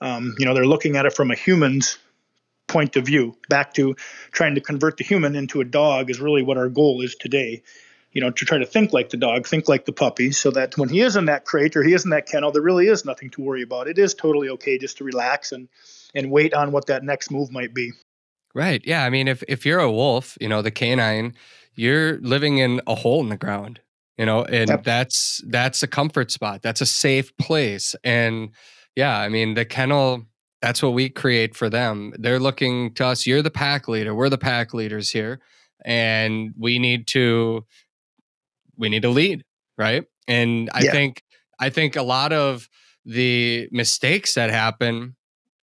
Um, 0.00 0.34
you 0.38 0.44
know, 0.44 0.54
they're 0.54 0.66
looking 0.66 0.96
at 0.96 1.06
it 1.06 1.14
from 1.14 1.30
a 1.30 1.36
human's 1.36 1.98
point 2.66 2.96
of 2.96 3.06
view. 3.06 3.36
Back 3.48 3.74
to 3.74 3.96
trying 4.32 4.54
to 4.54 4.60
convert 4.60 4.96
the 4.96 5.04
human 5.04 5.36
into 5.36 5.60
a 5.60 5.64
dog 5.64 6.10
is 6.10 6.20
really 6.20 6.42
what 6.42 6.58
our 6.58 6.68
goal 6.68 7.00
is 7.00 7.14
today. 7.14 7.62
You 8.12 8.20
know, 8.20 8.30
to 8.30 8.44
try 8.44 8.58
to 8.58 8.66
think 8.66 8.92
like 8.92 9.10
the 9.10 9.16
dog, 9.16 9.46
think 9.46 9.68
like 9.68 9.86
the 9.86 9.92
puppy, 9.92 10.30
so 10.30 10.52
that 10.52 10.78
when 10.78 10.88
he 10.88 11.00
is 11.00 11.16
in 11.16 11.24
that 11.24 11.44
crate 11.44 11.74
or 11.74 11.82
he 11.82 11.92
is 11.92 12.04
in 12.04 12.10
that 12.10 12.26
kennel, 12.26 12.52
there 12.52 12.62
really 12.62 12.86
is 12.86 13.04
nothing 13.04 13.30
to 13.30 13.42
worry 13.42 13.62
about. 13.62 13.88
It 13.88 13.98
is 13.98 14.14
totally 14.14 14.48
okay 14.50 14.78
just 14.78 14.98
to 14.98 15.04
relax 15.04 15.50
and 15.50 15.68
and 16.14 16.30
wait 16.30 16.54
on 16.54 16.70
what 16.70 16.86
that 16.86 17.02
next 17.02 17.32
move 17.32 17.50
might 17.50 17.74
be. 17.74 17.90
Right. 18.54 18.80
Yeah. 18.86 19.04
I 19.04 19.10
mean, 19.10 19.26
if 19.26 19.42
if 19.48 19.66
you're 19.66 19.80
a 19.80 19.90
wolf, 19.90 20.38
you 20.40 20.48
know, 20.48 20.62
the 20.62 20.70
canine, 20.70 21.34
you're 21.74 22.18
living 22.20 22.58
in 22.58 22.80
a 22.86 22.94
hole 22.94 23.20
in 23.20 23.28
the 23.30 23.36
ground, 23.36 23.80
you 24.16 24.24
know, 24.24 24.44
and 24.44 24.70
yep. 24.70 24.84
that's 24.84 25.40
that's 25.48 25.82
a 25.82 25.88
comfort 25.88 26.30
spot. 26.30 26.62
That's 26.62 26.80
a 26.80 26.86
safe 26.86 27.36
place. 27.36 27.96
And 28.04 28.50
yeah, 28.94 29.18
I 29.18 29.28
mean, 29.28 29.54
the 29.54 29.64
kennel 29.64 30.26
that's 30.64 30.82
what 30.82 30.94
we 30.94 31.10
create 31.10 31.54
for 31.54 31.68
them. 31.68 32.14
They're 32.18 32.40
looking 32.40 32.94
to 32.94 33.04
us, 33.04 33.26
you're 33.26 33.42
the 33.42 33.50
pack 33.50 33.86
leader. 33.86 34.14
We're 34.14 34.30
the 34.30 34.38
pack 34.38 34.72
leaders 34.72 35.10
here. 35.10 35.40
And 35.84 36.54
we 36.58 36.78
need 36.78 37.06
to 37.08 37.66
we 38.78 38.88
need 38.88 39.02
to 39.02 39.10
lead, 39.10 39.44
right? 39.76 40.06
And 40.26 40.70
I 40.72 40.84
yeah. 40.84 40.90
think 40.90 41.22
I 41.60 41.68
think 41.68 41.96
a 41.96 42.02
lot 42.02 42.32
of 42.32 42.70
the 43.04 43.68
mistakes 43.72 44.32
that 44.34 44.48
happen 44.48 45.16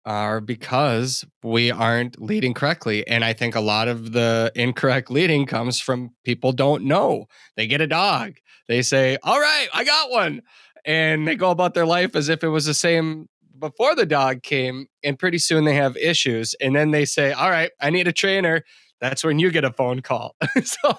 are 0.06 0.40
because 0.40 1.26
we 1.42 1.70
aren't 1.70 2.18
leading 2.18 2.54
correctly. 2.54 3.06
And 3.06 3.22
I 3.22 3.34
think 3.34 3.54
a 3.54 3.60
lot 3.60 3.88
of 3.88 4.12
the 4.12 4.50
incorrect 4.54 5.10
leading 5.10 5.44
comes 5.44 5.78
from 5.78 6.14
people 6.24 6.52
don't 6.52 6.84
know. 6.84 7.26
They 7.56 7.66
get 7.66 7.82
a 7.82 7.86
dog. 7.86 8.36
They 8.66 8.80
say, 8.80 9.18
All 9.22 9.38
right, 9.38 9.68
I 9.74 9.84
got 9.84 10.10
one. 10.10 10.40
And 10.86 11.28
they 11.28 11.36
go 11.36 11.50
about 11.50 11.74
their 11.74 11.84
life 11.84 12.16
as 12.16 12.30
if 12.30 12.42
it 12.42 12.48
was 12.48 12.64
the 12.64 12.72
same 12.72 13.28
before 13.58 13.94
the 13.94 14.06
dog 14.06 14.42
came, 14.42 14.88
and 15.02 15.18
pretty 15.18 15.38
soon 15.38 15.64
they 15.64 15.74
have 15.74 15.96
issues. 15.96 16.54
And 16.60 16.74
then 16.76 16.90
they 16.90 17.04
say, 17.04 17.32
All 17.32 17.50
right, 17.50 17.70
I 17.80 17.90
need 17.90 18.08
a 18.08 18.12
trainer. 18.12 18.62
That's 19.00 19.22
when 19.22 19.38
you 19.38 19.50
get 19.50 19.64
a 19.64 19.72
phone 19.72 20.00
call. 20.00 20.36
so, 20.64 20.96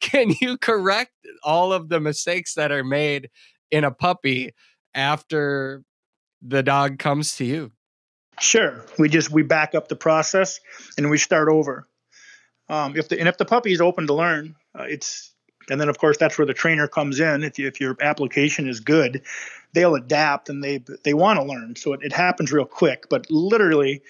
can 0.00 0.32
you 0.40 0.58
correct 0.58 1.12
all 1.42 1.72
of 1.72 1.88
the 1.88 2.00
mistakes 2.00 2.54
that 2.54 2.70
are 2.70 2.84
made 2.84 3.30
in 3.70 3.84
a 3.84 3.90
puppy 3.90 4.52
after 4.94 5.82
the 6.40 6.62
dog 6.62 6.98
comes 6.98 7.36
to 7.36 7.44
you? 7.44 7.72
Sure. 8.40 8.84
We 8.98 9.08
just 9.08 9.30
we 9.30 9.42
back 9.42 9.74
up 9.74 9.88
the 9.88 9.96
process 9.96 10.60
and 10.96 11.10
we 11.10 11.18
start 11.18 11.48
over. 11.48 11.88
Um, 12.68 12.96
if 12.96 13.08
the 13.08 13.18
and 13.18 13.28
if 13.28 13.36
the 13.38 13.44
puppy 13.44 13.72
is 13.72 13.80
open 13.80 14.06
to 14.06 14.14
learn, 14.14 14.54
uh, 14.78 14.84
it's 14.84 15.34
and 15.68 15.80
then 15.80 15.88
of 15.88 15.98
course 15.98 16.16
that's 16.16 16.38
where 16.38 16.46
the 16.46 16.54
trainer 16.54 16.88
comes 16.88 17.20
in. 17.20 17.42
If 17.42 17.58
you, 17.58 17.66
if 17.66 17.80
your 17.80 17.96
application 18.00 18.68
is 18.68 18.80
good, 18.80 19.22
they'll 19.72 19.94
adapt 19.94 20.48
and 20.48 20.62
they 20.62 20.84
they 21.04 21.14
want 21.14 21.38
to 21.38 21.44
learn. 21.44 21.76
So 21.76 21.92
it, 21.92 22.00
it 22.02 22.12
happens 22.12 22.52
real 22.52 22.64
quick. 22.64 23.08
But 23.08 23.30
literally, 23.30 24.02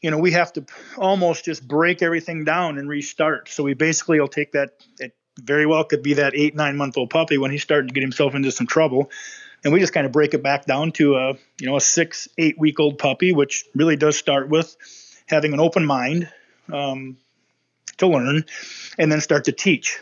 you 0.00 0.10
know, 0.10 0.18
we 0.18 0.32
have 0.32 0.52
to 0.54 0.64
almost 0.96 1.44
just 1.44 1.66
break 1.66 2.02
everything 2.02 2.44
down 2.44 2.78
and 2.78 2.88
restart. 2.88 3.48
So 3.48 3.62
we 3.64 3.74
basically 3.74 4.20
will 4.20 4.28
take 4.28 4.52
that. 4.52 4.70
It 4.98 5.14
very 5.40 5.66
well 5.66 5.84
could 5.84 6.02
be 6.02 6.14
that 6.14 6.34
eight 6.34 6.54
nine 6.54 6.76
month 6.76 6.96
old 6.96 7.10
puppy 7.10 7.38
when 7.38 7.50
he's 7.50 7.62
starting 7.62 7.88
to 7.88 7.94
get 7.94 8.02
himself 8.02 8.34
into 8.34 8.52
some 8.52 8.66
trouble 8.66 9.10
and 9.64 9.72
we 9.72 9.80
just 9.80 9.92
kind 9.92 10.06
of 10.06 10.12
break 10.12 10.34
it 10.34 10.42
back 10.42 10.66
down 10.66 10.92
to 10.92 11.16
a 11.16 11.32
you 11.58 11.66
know 11.66 11.76
a 11.76 11.80
six 11.80 12.28
eight 12.38 12.58
week 12.58 12.78
old 12.78 12.98
puppy 12.98 13.32
which 13.32 13.64
really 13.74 13.96
does 13.96 14.16
start 14.16 14.48
with 14.48 14.76
having 15.26 15.52
an 15.52 15.60
open 15.60 15.84
mind 15.84 16.28
um, 16.72 17.16
to 17.96 18.06
learn 18.06 18.44
and 18.98 19.10
then 19.10 19.20
start 19.20 19.44
to 19.44 19.52
teach 19.52 19.98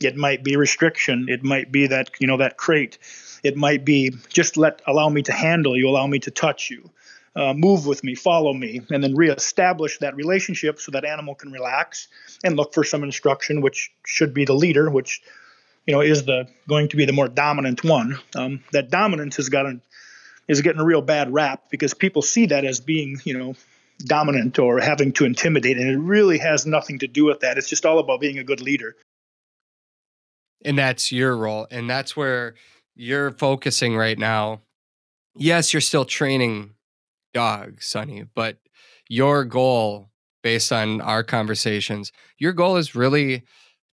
it 0.00 0.16
might 0.16 0.42
be 0.42 0.56
restriction 0.56 1.26
it 1.28 1.44
might 1.44 1.70
be 1.70 1.86
that 1.86 2.10
you 2.18 2.26
know 2.26 2.38
that 2.38 2.56
crate 2.56 2.98
it 3.44 3.56
might 3.56 3.84
be 3.84 4.10
just 4.28 4.56
let 4.56 4.82
allow 4.86 5.08
me 5.08 5.22
to 5.22 5.32
handle 5.32 5.76
you 5.76 5.88
allow 5.88 6.06
me 6.06 6.18
to 6.18 6.30
touch 6.30 6.70
you 6.70 6.90
uh, 7.36 7.52
move 7.54 7.86
with 7.86 8.02
me 8.02 8.14
follow 8.14 8.52
me 8.52 8.80
and 8.90 9.04
then 9.04 9.14
reestablish 9.14 9.98
that 9.98 10.16
relationship 10.16 10.80
so 10.80 10.90
that 10.90 11.04
animal 11.04 11.34
can 11.34 11.52
relax 11.52 12.08
and 12.42 12.56
look 12.56 12.74
for 12.74 12.82
some 12.82 13.04
instruction 13.04 13.60
which 13.60 13.92
should 14.04 14.34
be 14.34 14.44
the 14.44 14.54
leader 14.54 14.90
which 14.90 15.22
you 15.86 15.94
know, 15.94 16.00
is 16.00 16.24
the 16.24 16.48
going 16.68 16.88
to 16.88 16.96
be 16.96 17.04
the 17.04 17.12
more 17.12 17.28
dominant 17.28 17.84
one. 17.84 18.18
Um, 18.34 18.64
that 18.72 18.90
dominance 18.90 19.36
has 19.36 19.48
gotten 19.48 19.82
is 20.48 20.60
getting 20.60 20.80
a 20.80 20.84
real 20.84 21.02
bad 21.02 21.32
rap 21.32 21.64
because 21.70 21.94
people 21.94 22.22
see 22.22 22.46
that 22.46 22.64
as 22.64 22.80
being, 22.80 23.20
you 23.24 23.36
know, 23.36 23.54
dominant 23.98 24.58
or 24.58 24.80
having 24.80 25.12
to 25.12 25.24
intimidate, 25.24 25.78
and 25.78 25.88
it 25.88 25.98
really 25.98 26.38
has 26.38 26.66
nothing 26.66 26.98
to 27.00 27.06
do 27.06 27.24
with 27.24 27.40
that. 27.40 27.58
It's 27.58 27.68
just 27.68 27.86
all 27.86 27.98
about 27.98 28.20
being 28.20 28.38
a 28.38 28.44
good 28.44 28.60
leader. 28.60 28.96
And 30.64 30.78
that's 30.78 31.12
your 31.12 31.36
role, 31.36 31.66
and 31.70 31.88
that's 31.88 32.16
where 32.16 32.54
you're 32.94 33.32
focusing 33.32 33.96
right 33.96 34.18
now. 34.18 34.62
Yes, 35.36 35.72
you're 35.72 35.80
still 35.80 36.04
training 36.04 36.74
dogs, 37.32 37.86
Sonny, 37.86 38.24
but 38.34 38.58
your 39.08 39.44
goal, 39.44 40.10
based 40.42 40.72
on 40.72 41.00
our 41.00 41.24
conversations, 41.24 42.12
your 42.38 42.52
goal 42.52 42.76
is 42.76 42.94
really 42.94 43.42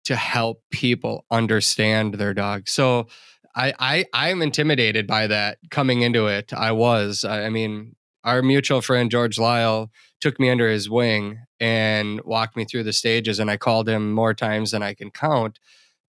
to 0.05 0.15
help 0.15 0.61
people 0.71 1.25
understand 1.31 2.15
their 2.15 2.33
dog. 2.33 2.67
So 2.67 3.07
I 3.55 3.73
I 3.79 4.05
I'm 4.13 4.41
intimidated 4.41 5.07
by 5.07 5.27
that 5.27 5.57
coming 5.69 6.01
into 6.01 6.27
it. 6.27 6.53
I 6.53 6.71
was. 6.71 7.23
I, 7.23 7.45
I 7.45 7.49
mean, 7.49 7.95
our 8.23 8.41
mutual 8.41 8.81
friend 8.81 9.11
George 9.11 9.37
Lyle 9.37 9.91
took 10.19 10.39
me 10.39 10.49
under 10.49 10.69
his 10.69 10.89
wing 10.89 11.39
and 11.59 12.21
walked 12.21 12.55
me 12.55 12.65
through 12.65 12.83
the 12.83 12.93
stages 12.93 13.39
and 13.39 13.49
I 13.49 13.57
called 13.57 13.89
him 13.89 14.11
more 14.13 14.33
times 14.33 14.71
than 14.71 14.83
I 14.83 14.93
can 14.93 15.09
count 15.11 15.59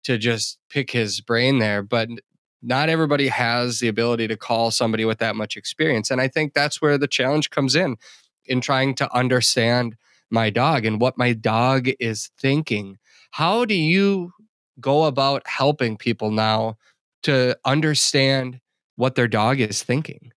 to 0.03 0.17
just 0.17 0.57
pick 0.69 0.91
his 0.91 1.21
brain 1.21 1.59
there, 1.59 1.83
but 1.83 2.09
not 2.61 2.89
everybody 2.89 3.27
has 3.27 3.79
the 3.79 3.87
ability 3.87 4.27
to 4.27 4.37
call 4.37 4.71
somebody 4.71 5.05
with 5.05 5.19
that 5.19 5.35
much 5.35 5.57
experience 5.57 6.11
and 6.11 6.21
I 6.21 6.27
think 6.27 6.53
that's 6.53 6.81
where 6.81 6.97
the 6.97 7.07
challenge 7.07 7.49
comes 7.49 7.75
in 7.75 7.97
in 8.45 8.61
trying 8.61 8.95
to 8.95 9.13
understand 9.15 9.95
my 10.29 10.49
dog 10.49 10.85
and 10.85 11.01
what 11.01 11.17
my 11.17 11.33
dog 11.33 11.89
is 11.99 12.29
thinking 12.37 12.97
how 13.31 13.65
do 13.65 13.73
you 13.73 14.33
go 14.79 15.05
about 15.05 15.47
helping 15.47 15.97
people 15.97 16.31
now 16.31 16.77
to 17.23 17.57
understand 17.65 18.59
what 18.95 19.15
their 19.15 19.27
dog 19.27 19.59
is 19.59 19.83
thinking? 19.83 20.33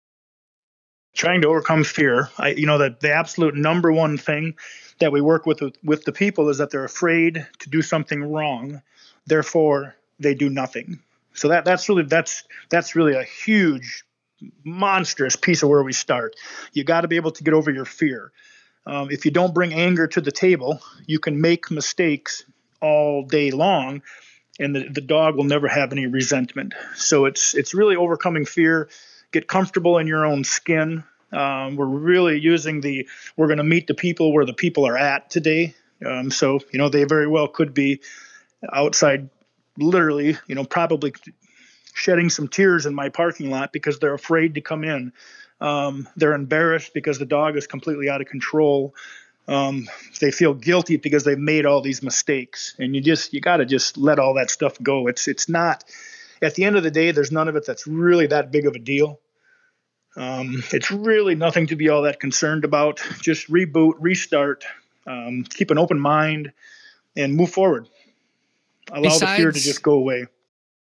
Trying 1.14 1.42
to 1.42 1.48
overcome 1.48 1.84
fear. 1.84 2.28
I, 2.38 2.50
you 2.50 2.66
know, 2.66 2.78
that 2.78 3.00
the 3.00 3.12
absolute 3.12 3.54
number 3.54 3.92
one 3.92 4.18
thing 4.18 4.54
that 5.00 5.12
we 5.12 5.20
work 5.20 5.46
with 5.46 5.62
with 5.82 6.04
the 6.04 6.12
people 6.12 6.48
is 6.48 6.58
that 6.58 6.70
they're 6.70 6.84
afraid 6.84 7.46
to 7.60 7.70
do 7.70 7.82
something 7.82 8.32
wrong, 8.32 8.82
therefore 9.26 9.94
they 10.18 10.34
do 10.34 10.48
nothing. 10.48 11.00
So 11.34 11.48
that 11.48 11.64
that's 11.64 11.88
really 11.88 12.04
that's 12.04 12.44
that's 12.70 12.94
really 12.96 13.14
a 13.14 13.24
huge, 13.24 14.04
monstrous 14.64 15.36
piece 15.36 15.62
of 15.62 15.68
where 15.68 15.82
we 15.82 15.92
start. 15.92 16.36
You 16.72 16.84
got 16.84 17.02
to 17.02 17.08
be 17.08 17.16
able 17.16 17.32
to 17.32 17.44
get 17.44 17.54
over 17.54 17.70
your 17.70 17.84
fear. 17.84 18.32
Um, 18.86 19.10
if 19.10 19.24
you 19.24 19.30
don't 19.30 19.54
bring 19.54 19.72
anger 19.72 20.06
to 20.06 20.20
the 20.20 20.30
table, 20.30 20.80
you 21.06 21.18
can 21.18 21.40
make 21.40 21.70
mistakes 21.70 22.44
all 22.80 23.24
day 23.24 23.50
long 23.50 24.02
and 24.58 24.74
the, 24.74 24.88
the 24.88 25.00
dog 25.00 25.36
will 25.36 25.44
never 25.44 25.68
have 25.68 25.92
any 25.92 26.06
resentment 26.06 26.74
so 26.94 27.24
it's 27.24 27.54
it's 27.54 27.74
really 27.74 27.96
overcoming 27.96 28.44
fear 28.44 28.88
get 29.32 29.48
comfortable 29.48 29.98
in 29.98 30.06
your 30.06 30.26
own 30.26 30.44
skin 30.44 31.02
um, 31.32 31.76
we're 31.76 31.86
really 31.86 32.38
using 32.38 32.80
the 32.80 33.08
we're 33.36 33.46
going 33.46 33.58
to 33.58 33.64
meet 33.64 33.86
the 33.86 33.94
people 33.94 34.32
where 34.32 34.44
the 34.44 34.52
people 34.52 34.86
are 34.86 34.96
at 34.96 35.30
today 35.30 35.74
um, 36.04 36.30
so 36.30 36.60
you 36.72 36.78
know 36.78 36.88
they 36.88 37.04
very 37.04 37.26
well 37.26 37.48
could 37.48 37.74
be 37.74 38.00
outside 38.72 39.28
literally 39.78 40.36
you 40.46 40.54
know 40.54 40.64
probably 40.64 41.12
shedding 41.94 42.28
some 42.28 42.48
tears 42.48 42.86
in 42.86 42.94
my 42.94 43.08
parking 43.08 43.50
lot 43.50 43.72
because 43.72 43.98
they're 43.98 44.14
afraid 44.14 44.56
to 44.56 44.60
come 44.60 44.84
in. 44.84 45.12
Um, 45.60 46.08
they're 46.16 46.34
embarrassed 46.34 46.92
because 46.92 47.18
the 47.18 47.24
dog 47.24 47.56
is 47.56 47.66
completely 47.66 48.10
out 48.10 48.20
of 48.20 48.26
control. 48.26 48.94
Um, 49.46 49.88
they 50.20 50.30
feel 50.30 50.54
guilty 50.54 50.96
because 50.96 51.24
they've 51.24 51.38
made 51.38 51.66
all 51.66 51.80
these 51.80 52.02
mistakes. 52.02 52.74
And 52.78 52.94
you 52.94 53.00
just 53.00 53.32
you 53.32 53.40
got 53.40 53.58
to 53.58 53.64
just 53.64 53.96
let 53.96 54.18
all 54.18 54.34
that 54.34 54.50
stuff 54.50 54.80
go. 54.82 55.06
It's 55.06 55.28
it's 55.28 55.48
not 55.48 55.84
at 56.42 56.54
the 56.54 56.64
end 56.64 56.76
of 56.76 56.82
the 56.82 56.90
day 56.90 57.12
there's 57.12 57.32
none 57.32 57.48
of 57.48 57.56
it 57.56 57.64
that's 57.64 57.86
really 57.86 58.26
that 58.26 58.50
big 58.50 58.66
of 58.66 58.74
a 58.74 58.78
deal. 58.78 59.20
Um, 60.16 60.62
it's 60.72 60.90
really 60.90 61.34
nothing 61.34 61.68
to 61.68 61.76
be 61.76 61.88
all 61.88 62.02
that 62.02 62.20
concerned 62.20 62.64
about. 62.64 63.00
Just 63.20 63.50
reboot 63.50 63.94
restart 63.98 64.64
um, 65.06 65.44
keep 65.44 65.70
an 65.70 65.78
open 65.78 66.00
mind 66.00 66.52
and 67.16 67.34
move 67.34 67.50
forward 67.50 67.88
allow 68.90 69.02
besides, 69.02 69.20
the 69.20 69.36
fear 69.36 69.52
to 69.52 69.60
just 69.60 69.82
go 69.82 69.92
away 69.92 70.26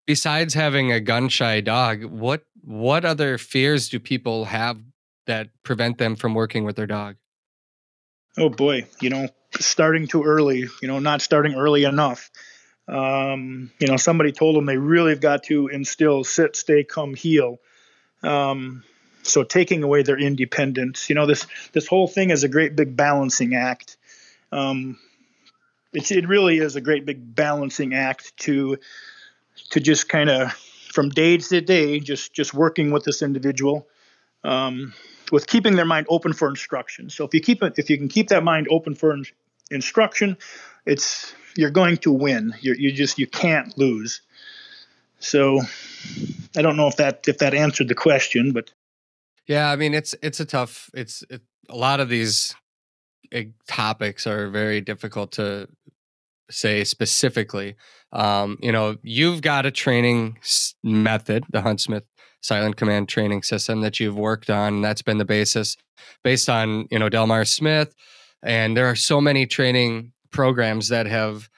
besides 0.06 0.54
having 0.54 0.92
a 0.92 1.00
gun 1.00 1.30
shy 1.30 1.62
dog 1.62 2.04
what 2.04 2.44
what 2.64 3.06
other 3.06 3.38
fears 3.38 3.90
do 3.90 4.00
people 4.00 4.46
have 4.46 4.78
that 5.26 5.50
prevent 5.64 5.98
them 5.98 6.16
from 6.16 6.34
working 6.34 6.64
with 6.64 6.76
their 6.76 6.88
dog 6.88 7.16
oh 8.38 8.50
boy, 8.50 8.86
you 9.02 9.10
know, 9.10 9.28
starting 9.60 10.08
too 10.08 10.24
early, 10.24 10.66
you 10.82 10.88
know, 10.88 11.00
not 11.00 11.22
starting 11.22 11.56
early 11.56 11.84
enough. 11.84 12.32
Um, 12.88 13.72
you 13.80 13.88
know, 13.88 13.98
somebody 13.98 14.32
told 14.32 14.56
them 14.56 14.66
they 14.66 14.78
really 14.78 15.12
have 15.12 15.22
got 15.22 15.44
to 15.44 15.68
instill 15.68 16.24
sit, 16.24 16.56
stay, 16.56 16.84
come, 16.84 17.14
heel. 17.14 17.60
Um, 18.22 18.84
so 19.22 19.44
taking 19.44 19.84
away 19.84 20.04
their 20.04 20.20
independence, 20.20 21.10
you 21.10 21.16
know, 21.16 21.26
this 21.26 21.48
this 21.72 21.88
whole 21.88 22.08
thing 22.08 22.30
is 22.30 22.44
a 22.44 22.50
great 22.50 22.76
big 22.76 22.96
balancing 22.96 23.56
act. 23.56 23.98
Um, 24.52 25.00
it's, 25.94 26.12
it 26.12 26.28
really 26.28 26.58
is 26.58 26.76
a 26.76 26.82
great 26.82 27.06
big 27.06 27.36
balancing 27.36 27.94
act 27.94 28.36
to 28.38 28.78
to 29.70 29.80
just 29.80 30.10
kind 30.10 30.30
of 30.30 30.52
from 30.92 31.10
day 31.10 31.38
to 31.38 31.62
day, 31.62 32.00
just 32.00 32.34
just 32.34 32.54
working 32.54 32.92
with 32.92 33.04
this 33.04 33.22
individual. 33.22 33.88
Um, 34.44 34.94
with 35.32 35.48
keeping 35.48 35.76
their 35.76 35.86
mind 35.86 36.06
open 36.10 36.34
for 36.34 36.48
instruction. 36.48 37.10
So 37.10 37.26
if 37.26 37.34
you 37.34 37.40
keep 37.40 37.64
it, 37.64 37.74
if 37.78 37.90
you 37.90 37.98
can 37.98 38.08
keep 38.08 38.28
that 38.28 38.44
mind 38.44 38.68
open 38.70 38.94
for 38.94 39.14
in, 39.14 39.26
instruction, 39.72 40.38
it's 40.86 41.34
you're 41.56 41.72
going 41.72 41.98
to 41.98 42.12
win. 42.12 42.54
You're, 42.62 42.76
you 42.76 42.92
just 42.92 43.18
you 43.18 43.28
can't 43.28 43.76
lose. 43.78 44.22
So 45.20 45.62
I 46.56 46.62
don't 46.62 46.76
know 46.76 46.88
if 46.88 46.98
that 46.98 47.28
if 47.28 47.40
that 47.40 47.54
answered 47.54 47.88
the 47.88 47.96
question, 47.96 48.52
but 48.52 48.72
yeah, 49.48 49.72
I 49.72 49.76
mean 49.76 49.94
it's 49.94 50.14
it's 50.22 50.40
a 50.40 50.46
tough. 50.46 50.90
It's 50.94 51.24
it, 51.30 51.42
a 51.70 51.76
lot 51.76 52.00
of 52.00 52.10
these 52.10 52.54
eh, 53.32 53.46
topics 53.68 54.28
are 54.28 54.50
very 54.50 54.82
difficult 54.82 55.32
to 55.34 55.68
say 56.50 56.84
specifically. 56.84 57.76
Um, 58.12 58.58
you 58.62 58.72
know, 58.72 58.98
you've 59.02 59.42
got 59.42 59.66
a 59.66 59.72
training 59.72 60.38
method, 60.84 61.46
the 61.50 61.62
Huntsmith 61.62 62.04
silent 62.42 62.76
command 62.76 63.08
training 63.08 63.42
system 63.42 63.82
that 63.82 64.00
you've 64.00 64.18
worked 64.18 64.50
on. 64.50 64.82
That's 64.82 65.02
been 65.02 65.18
the 65.18 65.26
basis 65.26 65.78
based 66.24 66.50
on, 66.50 66.88
you 66.92 67.00
know, 67.00 67.10
Delmar 67.10 67.46
Smith. 67.46 67.96
And 68.44 68.76
there 68.76 68.88
are 68.88 68.96
so 68.96 69.22
many 69.22 69.46
training 69.46 70.12
programs 70.32 70.90
that 70.90 71.06
have 71.06 71.50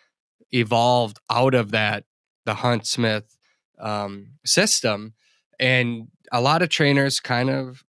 evolved 0.51 1.19
out 1.29 1.55
of 1.55 1.71
that, 1.71 2.03
the 2.45 2.55
Huntsmith 2.55 3.35
um, 3.79 4.27
system. 4.45 5.13
And 5.59 6.07
a 6.31 6.41
lot 6.41 6.61
of 6.61 6.69
trainers 6.69 7.19
kind 7.19 7.49
of, 7.49 7.83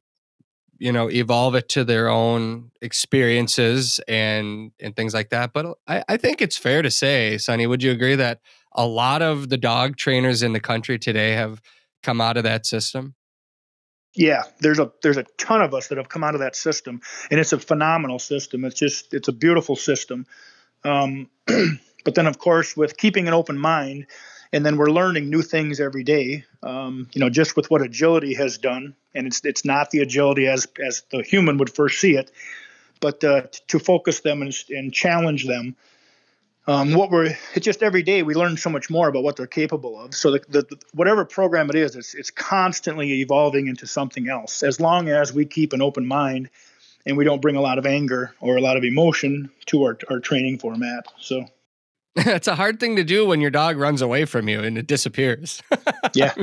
you 0.80 0.92
know, 0.92 1.10
evolve 1.10 1.56
it 1.56 1.70
to 1.70 1.84
their 1.84 2.10
own 2.10 2.72
experiences 2.82 4.00
and 4.08 4.72
and 4.80 4.96
things 4.96 5.14
like 5.14 5.30
that. 5.30 5.54
But 5.54 5.78
I, 5.88 6.04
I 6.10 6.18
think 6.18 6.42
it's 6.42 6.58
fair 6.58 6.82
to 6.82 6.92
say, 6.92 7.38
Sonny, 7.38 7.68
would 7.68 7.84
you 7.84 7.92
agree 7.92 8.16
that 8.16 8.40
a 8.74 8.86
lot 8.86 9.22
of 9.22 9.50
the 9.50 9.58
dog 9.58 9.98
trainers 9.98 10.42
in 10.44 10.54
the 10.54 10.60
country 10.60 10.98
today 10.98 11.32
have 11.32 11.62
come 12.02 12.20
out 12.20 12.38
of 12.38 12.44
that 12.44 12.66
system? 12.66 13.16
Yeah, 14.16 14.44
there's 14.60 14.80
a 14.80 14.92
there's 15.02 15.18
a 15.18 15.26
ton 15.38 15.62
of 15.62 15.74
us 15.74 15.88
that 15.88 15.98
have 15.98 16.10
come 16.10 16.24
out 16.24 16.36
of 16.36 16.42
that 16.42 16.56
system, 16.56 17.02
and 17.32 17.40
it's 17.40 17.54
a 17.54 17.60
phenomenal 17.60 18.20
system. 18.20 18.64
It's 18.64 18.78
just 18.78 19.14
it's 19.14 19.28
a 19.28 19.32
beautiful 19.32 19.76
system. 19.76 20.28
Um, 20.84 21.30
but 22.06 22.16
then, 22.16 22.28
of 22.28 22.38
course, 22.38 22.78
with 22.78 22.98
keeping 22.98 23.28
an 23.28 23.34
open 23.34 23.58
mind, 23.58 24.06
and 24.52 24.64
then 24.64 24.78
we're 24.78 24.92
learning 24.92 25.30
new 25.30 25.42
things 25.42 25.80
every 25.80 26.04
day. 26.04 26.46
Um, 26.62 27.10
you 27.14 27.20
know, 27.20 27.30
just 27.30 27.56
with 27.56 27.72
what 27.72 27.82
agility 27.82 28.36
has 28.36 28.60
done, 28.60 28.96
and 29.16 29.28
it's 29.28 29.42
it's 29.44 29.66
not 29.66 29.92
the 29.92 30.00
agility 30.00 30.48
as 30.48 30.68
as 30.84 31.04
the 31.12 31.22
human 31.24 31.58
would 31.58 31.74
first 31.74 32.00
see 32.00 32.16
it, 32.16 32.32
but 33.00 33.24
uh, 33.24 33.44
to 33.68 33.80
focus 33.80 34.22
them 34.22 34.42
and, 34.42 34.54
and 34.70 34.94
challenge 34.94 35.46
them. 35.46 35.76
Um, 36.66 36.94
what 36.94 37.12
we're 37.12 37.36
it's 37.56 37.66
just 37.66 37.84
every 37.84 38.04
day 38.04 38.24
we 38.24 38.36
learn 38.36 38.56
so 38.56 38.70
much 38.70 38.90
more 38.90 39.10
about 39.10 39.24
what 39.24 39.36
they're 39.36 39.48
capable 39.48 40.00
of. 40.00 40.16
So 40.16 40.32
the, 40.32 40.40
the, 40.48 40.78
whatever 40.94 41.26
program 41.26 41.70
it 41.70 41.76
is, 41.76 41.96
it's 41.96 42.16
it's 42.16 42.32
constantly 42.32 43.22
evolving 43.22 43.68
into 43.68 43.86
something 43.86 44.30
else. 44.30 44.64
As 44.64 44.80
long 44.80 45.10
as 45.10 45.34
we 45.34 45.46
keep 45.46 45.74
an 45.74 45.82
open 45.82 46.06
mind 46.06 46.50
and 47.06 47.18
we 47.18 47.26
don't 47.26 47.42
bring 47.42 47.58
a 47.58 47.62
lot 47.62 47.80
of 47.80 47.86
anger 47.86 48.34
or 48.40 48.56
a 48.56 48.62
lot 48.62 48.78
of 48.78 48.84
emotion 48.84 49.52
to 49.68 49.84
our 49.84 49.98
our 50.10 50.20
training 50.20 50.60
format. 50.60 51.06
So 51.20 51.46
it's 52.16 52.48
a 52.48 52.54
hard 52.54 52.80
thing 52.80 52.96
to 52.96 53.04
do 53.04 53.26
when 53.26 53.42
your 53.42 53.50
dog 53.50 53.78
runs 53.78 54.02
away 54.02 54.26
from 54.26 54.48
you 54.48 54.62
and 54.62 54.78
it 54.78 54.88
disappears. 54.88 55.62
Yeah. 56.16 56.34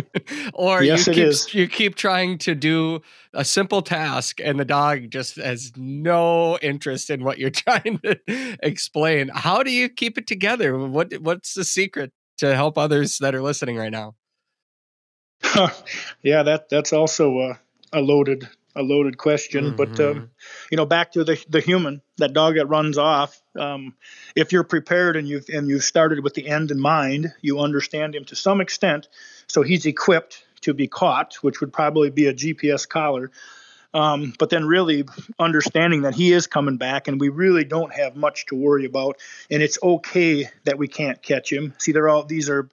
or 0.55 0.83
yes, 0.83 1.07
you, 1.07 1.13
it 1.13 1.15
keep, 1.15 1.25
is. 1.27 1.55
you 1.55 1.69
keep 1.69 1.95
trying 1.95 2.39
to 2.39 2.57
do 2.57 3.03
a 3.35 3.45
simple 3.45 3.83
task 3.83 4.41
and 4.43 4.59
the 4.59 4.65
dog 4.65 5.11
just 5.11 5.37
has 5.37 5.71
no 5.77 6.59
interest 6.59 7.09
in 7.09 7.23
what 7.23 7.39
you're 7.39 7.51
trying 7.51 7.99
to 7.99 8.19
explain. 8.65 9.29
How 9.29 9.63
do 9.63 9.71
you 9.71 9.89
keep 9.89 10.19
it 10.19 10.27
together? 10.27 10.77
What 10.77 11.13
what's 11.21 11.55
the 11.55 11.63
secret 11.63 12.11
to 12.39 12.57
help 12.57 12.79
others 12.79 13.19
that 13.19 13.33
are 13.35 13.43
listening 13.43 13.77
right 13.77 13.93
now? 13.93 14.17
yeah, 16.23 16.43
that 16.43 16.69
that's 16.69 16.93
also 16.93 17.39
a, 17.39 17.61
a 17.93 18.01
loaded 18.01 18.49
a 18.81 18.83
loaded 18.83 19.19
question. 19.19 19.73
Mm-hmm. 19.73 19.77
But 19.77 20.01
um, 20.01 20.31
you 20.71 20.77
know, 20.77 20.87
back 20.87 21.13
to 21.13 21.25
the 21.25 21.43
the 21.49 21.61
human, 21.61 22.03
that 22.17 22.33
dog 22.33 22.57
that 22.57 22.67
runs 22.67 22.99
off. 22.99 23.41
Um, 23.57 23.95
if 24.35 24.53
you're 24.53 24.65
prepared 24.65 25.17
and 25.17 25.29
you've 25.29 25.49
and 25.49 25.69
you've 25.69 25.85
started 25.85 26.25
with 26.25 26.35
the 26.35 26.49
end 26.49 26.71
in 26.71 26.81
mind, 26.81 27.33
you 27.41 27.61
understand 27.61 28.15
him 28.15 28.25
to 28.27 28.37
some 28.37 28.61
extent, 28.61 29.09
so 29.47 29.63
he's 29.63 29.87
equipped 29.87 30.45
to 30.63 30.75
be 30.75 30.89
caught, 30.89 31.37
which 31.37 31.61
would 31.61 31.73
probably 31.73 32.11
be 32.11 32.27
a 32.27 32.35
GPS 32.35 32.89
collar. 32.89 33.31
Um, 33.93 34.35
but 34.39 34.51
then 34.51 34.67
really 34.67 35.05
understanding 35.41 36.03
that 36.03 36.15
he 36.15 36.33
is 36.33 36.47
coming 36.47 36.77
back 36.77 37.09
and 37.09 37.21
we 37.21 37.29
really 37.29 37.65
don't 37.65 37.93
have 37.93 38.15
much 38.15 38.47
to 38.47 38.55
worry 38.55 38.85
about 38.85 39.17
and 39.51 39.65
it's 39.65 39.81
okay 39.83 40.49
that 40.63 40.79
we 40.79 40.87
can't 40.87 41.21
catch 41.21 41.53
him 41.53 41.75
see 41.79 41.91
they're 41.91 42.09
all 42.09 42.23
these 42.23 42.49
are 42.49 42.69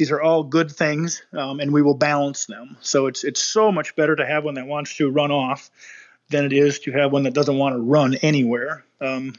these 0.00 0.10
are 0.10 0.22
all 0.22 0.42
good 0.42 0.72
things, 0.72 1.22
um, 1.34 1.60
and 1.60 1.74
we 1.74 1.82
will 1.82 1.92
balance 1.92 2.46
them. 2.46 2.78
So 2.80 3.06
it's 3.06 3.22
it's 3.22 3.42
so 3.42 3.70
much 3.70 3.94
better 3.96 4.16
to 4.16 4.24
have 4.24 4.44
one 4.44 4.54
that 4.54 4.66
wants 4.66 4.96
to 4.96 5.10
run 5.10 5.30
off 5.30 5.70
than 6.30 6.46
it 6.46 6.54
is 6.54 6.78
to 6.80 6.92
have 6.92 7.12
one 7.12 7.24
that 7.24 7.34
doesn't 7.34 7.58
want 7.58 7.74
to 7.74 7.80
run 7.82 8.14
anywhere. 8.14 8.82
Um, 9.02 9.34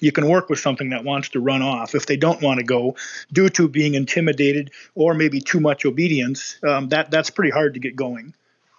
you 0.00 0.12
can 0.12 0.28
work 0.28 0.48
with 0.48 0.60
something 0.60 0.90
that 0.90 1.02
wants 1.02 1.30
to 1.30 1.40
run 1.40 1.62
off. 1.62 1.96
If 1.96 2.06
they 2.06 2.16
don't 2.16 2.40
want 2.40 2.60
to 2.60 2.64
go 2.64 2.94
due 3.32 3.48
to 3.48 3.66
being 3.66 3.94
intimidated 3.94 4.70
or 4.94 5.14
maybe 5.14 5.40
too 5.40 5.58
much 5.58 5.84
obedience, 5.84 6.60
um, 6.62 6.90
that 6.90 7.10
that's 7.10 7.30
pretty 7.30 7.50
hard 7.50 7.74
to 7.74 7.80
get 7.80 7.96
going. 7.96 8.34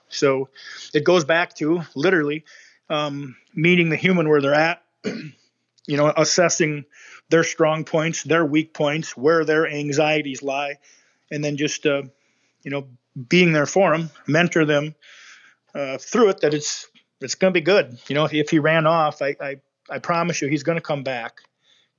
So 0.07 0.47
it 0.93 1.03
goes 1.03 1.25
back 1.25 1.53
to 1.55 1.81
literally 1.95 2.45
um, 2.89 3.35
meeting 3.53 3.89
the 3.89 3.97
human 3.97 4.29
where 4.29 4.39
they're 4.39 4.53
at. 4.53 4.83
you 5.03 5.97
know, 5.97 6.13
assessing 6.15 6.85
their 7.29 7.43
strong 7.43 7.83
points, 7.83 8.23
their 8.23 8.45
weak 8.45 8.73
points, 8.73 9.17
where 9.17 9.43
their 9.43 9.67
anxieties 9.67 10.41
lie, 10.41 10.77
and 11.31 11.43
then 11.43 11.57
just 11.57 11.85
uh, 11.85 12.03
you 12.63 12.71
know 12.71 12.87
being 13.27 13.53
there 13.53 13.65
for 13.65 13.91
them, 13.95 14.09
mentor 14.27 14.65
them 14.65 14.95
uh, 15.73 15.97
through 15.97 16.29
it. 16.29 16.41
That 16.41 16.53
it's 16.53 16.87
it's 17.21 17.35
going 17.35 17.53
to 17.53 17.59
be 17.59 17.63
good. 17.63 17.99
You 18.07 18.15
know, 18.15 18.25
if, 18.25 18.33
if 18.33 18.49
he 18.49 18.59
ran 18.59 18.87
off, 18.87 19.21
I, 19.21 19.35
I 19.39 19.55
I 19.89 19.99
promise 19.99 20.41
you 20.41 20.47
he's 20.47 20.63
going 20.63 20.77
to 20.77 20.81
come 20.81 21.03
back. 21.03 21.41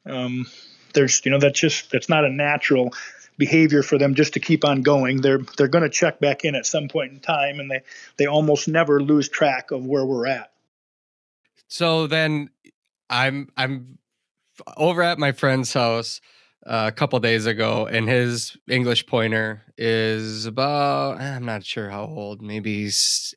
Um, 0.04 0.46
there's 0.94 1.24
you 1.24 1.30
know 1.30 1.38
that's 1.38 1.58
just 1.58 1.90
that's 1.90 2.08
not 2.08 2.24
a 2.24 2.30
natural 2.30 2.92
behavior 3.38 3.82
for 3.82 3.98
them 3.98 4.14
just 4.14 4.34
to 4.34 4.40
keep 4.40 4.64
on 4.64 4.82
going. 4.82 5.20
They're 5.20 5.42
they're 5.56 5.68
going 5.68 5.84
to 5.84 5.90
check 5.90 6.20
back 6.20 6.44
in 6.44 6.54
at 6.54 6.66
some 6.66 6.88
point 6.88 7.12
in 7.12 7.20
time, 7.20 7.60
and 7.60 7.70
they 7.70 7.82
they 8.16 8.26
almost 8.26 8.68
never 8.68 9.00
lose 9.00 9.28
track 9.28 9.70
of 9.70 9.84
where 9.84 10.04
we're 10.04 10.26
at. 10.26 10.52
So 11.68 12.06
then, 12.06 12.50
I'm 13.10 13.50
I'm 13.56 13.98
over 14.76 15.02
at 15.02 15.18
my 15.18 15.32
friend's 15.32 15.72
house 15.72 16.20
a 16.66 16.92
couple 16.92 17.18
days 17.20 17.46
ago, 17.46 17.87
and 17.87 18.09
his 18.09 18.57
English 18.68 19.07
pointer 19.07 19.62
is 19.79 20.46
about 20.46 21.20
eh, 21.20 21.37
I'm 21.37 21.44
not 21.44 21.64
sure 21.64 21.90
how 21.90 22.05
old, 22.05 22.42
maybe 22.42 22.90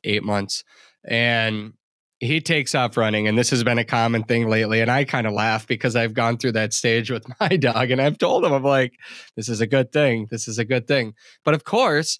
eight 0.04 0.22
months, 0.22 0.64
and 1.04 1.74
he 2.20 2.38
takes 2.42 2.74
off 2.74 2.98
running 2.98 3.26
and 3.26 3.38
this 3.38 3.48
has 3.48 3.64
been 3.64 3.78
a 3.78 3.84
common 3.84 4.22
thing 4.22 4.46
lately 4.46 4.82
and 4.82 4.90
i 4.90 5.04
kind 5.04 5.26
of 5.26 5.32
laugh 5.32 5.66
because 5.66 5.96
i've 5.96 6.12
gone 6.12 6.36
through 6.36 6.52
that 6.52 6.74
stage 6.74 7.10
with 7.10 7.24
my 7.40 7.56
dog 7.56 7.90
and 7.90 7.98
i've 7.98 8.18
told 8.18 8.44
him 8.44 8.52
i'm 8.52 8.62
like 8.62 8.92
this 9.36 9.48
is 9.48 9.62
a 9.62 9.66
good 9.66 9.90
thing 9.90 10.28
this 10.30 10.46
is 10.46 10.58
a 10.58 10.64
good 10.64 10.86
thing. 10.86 11.14
But 11.44 11.54
of 11.54 11.64
course 11.64 12.18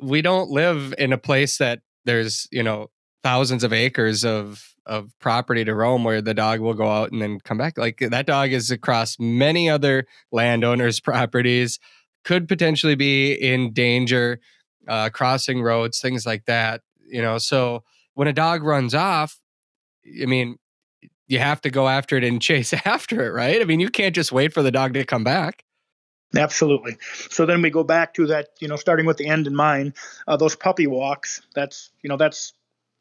we 0.00 0.22
don't 0.22 0.50
live 0.50 0.94
in 0.98 1.12
a 1.12 1.18
place 1.18 1.58
that 1.58 1.80
there's 2.04 2.48
you 2.50 2.62
know 2.62 2.90
thousands 3.22 3.64
of 3.64 3.72
acres 3.72 4.24
of 4.24 4.73
of 4.86 5.10
property 5.18 5.64
to 5.64 5.74
roam 5.74 6.04
where 6.04 6.20
the 6.20 6.34
dog 6.34 6.60
will 6.60 6.74
go 6.74 6.88
out 6.88 7.10
and 7.12 7.22
then 7.22 7.40
come 7.40 7.58
back. 7.58 7.78
Like 7.78 7.98
that 7.98 8.26
dog 8.26 8.52
is 8.52 8.70
across 8.70 9.18
many 9.18 9.68
other 9.68 10.06
landowners' 10.32 11.00
properties, 11.00 11.78
could 12.24 12.48
potentially 12.48 12.94
be 12.94 13.32
in 13.32 13.72
danger, 13.72 14.40
uh, 14.88 15.10
crossing 15.10 15.62
roads, 15.62 16.00
things 16.00 16.26
like 16.26 16.44
that. 16.46 16.82
You 17.06 17.22
know, 17.22 17.38
so 17.38 17.84
when 18.14 18.28
a 18.28 18.32
dog 18.32 18.62
runs 18.62 18.94
off, 18.94 19.38
I 20.22 20.26
mean, 20.26 20.58
you 21.26 21.38
have 21.38 21.60
to 21.62 21.70
go 21.70 21.88
after 21.88 22.16
it 22.16 22.24
and 22.24 22.40
chase 22.42 22.72
after 22.84 23.26
it, 23.26 23.30
right? 23.30 23.60
I 23.60 23.64
mean, 23.64 23.80
you 23.80 23.90
can't 23.90 24.14
just 24.14 24.32
wait 24.32 24.52
for 24.52 24.62
the 24.62 24.70
dog 24.70 24.94
to 24.94 25.04
come 25.04 25.24
back. 25.24 25.64
Absolutely. 26.36 26.96
So 27.30 27.46
then 27.46 27.62
we 27.62 27.70
go 27.70 27.84
back 27.84 28.14
to 28.14 28.26
that, 28.26 28.48
you 28.60 28.66
know, 28.66 28.76
starting 28.76 29.06
with 29.06 29.18
the 29.18 29.26
end 29.26 29.46
in 29.46 29.54
mind, 29.54 29.94
uh, 30.26 30.36
those 30.36 30.56
puppy 30.56 30.88
walks. 30.88 31.42
That's, 31.54 31.90
you 32.02 32.08
know, 32.08 32.16
that's 32.16 32.54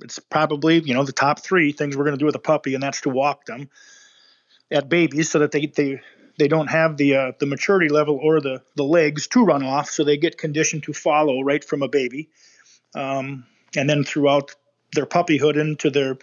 it's 0.03 0.19
probably 0.19 0.79
you 0.79 0.93
know 0.93 1.03
the 1.03 1.13
top 1.13 1.39
three 1.39 1.71
things 1.71 1.95
we're 1.95 2.03
going 2.03 2.15
to 2.15 2.19
do 2.19 2.25
with 2.25 2.35
a 2.35 2.39
puppy, 2.39 2.73
and 2.73 2.83
that's 2.83 3.01
to 3.01 3.09
walk 3.09 3.45
them 3.45 3.69
at 4.71 4.89
babies 4.89 5.31
so 5.31 5.39
that 5.39 5.51
they 5.51 5.65
they 5.65 6.01
they 6.37 6.47
don't 6.47 6.67
have 6.67 6.97
the 6.97 7.15
uh, 7.15 7.31
the 7.39 7.45
maturity 7.45 7.89
level 7.89 8.19
or 8.21 8.41
the 8.41 8.61
the 8.75 8.83
legs 8.83 9.27
to 9.29 9.43
run 9.43 9.63
off, 9.63 9.89
so 9.89 10.03
they 10.03 10.17
get 10.17 10.37
conditioned 10.37 10.83
to 10.83 10.93
follow 10.93 11.41
right 11.41 11.63
from 11.63 11.81
a 11.81 11.87
baby, 11.87 12.29
um, 12.95 13.45
and 13.75 13.89
then 13.89 14.03
throughout 14.03 14.55
their 14.93 15.05
puppyhood 15.05 15.59
into 15.59 15.89
their 15.89 16.17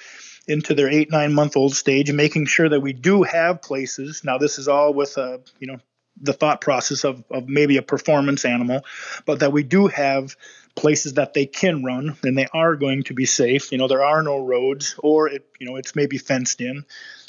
into 0.47 0.75
their 0.75 0.89
eight 0.89 1.11
nine 1.11 1.33
month 1.33 1.57
old 1.57 1.75
stage, 1.75 2.13
making 2.13 2.47
sure 2.47 2.69
that 2.69 2.81
we 2.81 2.93
do 2.93 3.23
have 3.23 3.63
places. 3.63 4.23
Now 4.25 4.39
this 4.39 4.59
is 4.59 4.69
all 4.69 4.93
with 4.93 5.17
a 5.17 5.23
uh, 5.23 5.39
you 5.59 5.67
know 5.67 5.79
the 6.23 6.33
thought 6.33 6.61
process 6.61 7.05
of, 7.05 7.25
of 7.31 7.49
maybe 7.49 7.77
a 7.79 7.83
performance 7.83 8.45
animal, 8.45 8.85
but 9.25 9.41
that 9.41 9.53
we 9.53 9.63
do 9.63 9.87
have 9.87 10.37
places 10.75 11.15
that 11.15 11.35
they 11.35 11.47
can 11.47 11.85
run 11.85 12.17
and 12.23 12.37
they 12.37 12.47
are 12.53 12.77
going 12.77 13.03
to 13.05 13.15
be 13.15 13.27
safe. 13.27 13.73
You 13.73 13.79
know, 13.79 13.89
there 13.89 14.05
are 14.05 14.23
no 14.23 14.39
roads 14.39 14.95
or 14.99 15.29
it, 15.29 15.47
you 15.59 15.67
know, 15.67 15.77
it's 15.77 15.97
maybe 15.97 16.19
fenced 16.19 16.61
in. 16.61 16.85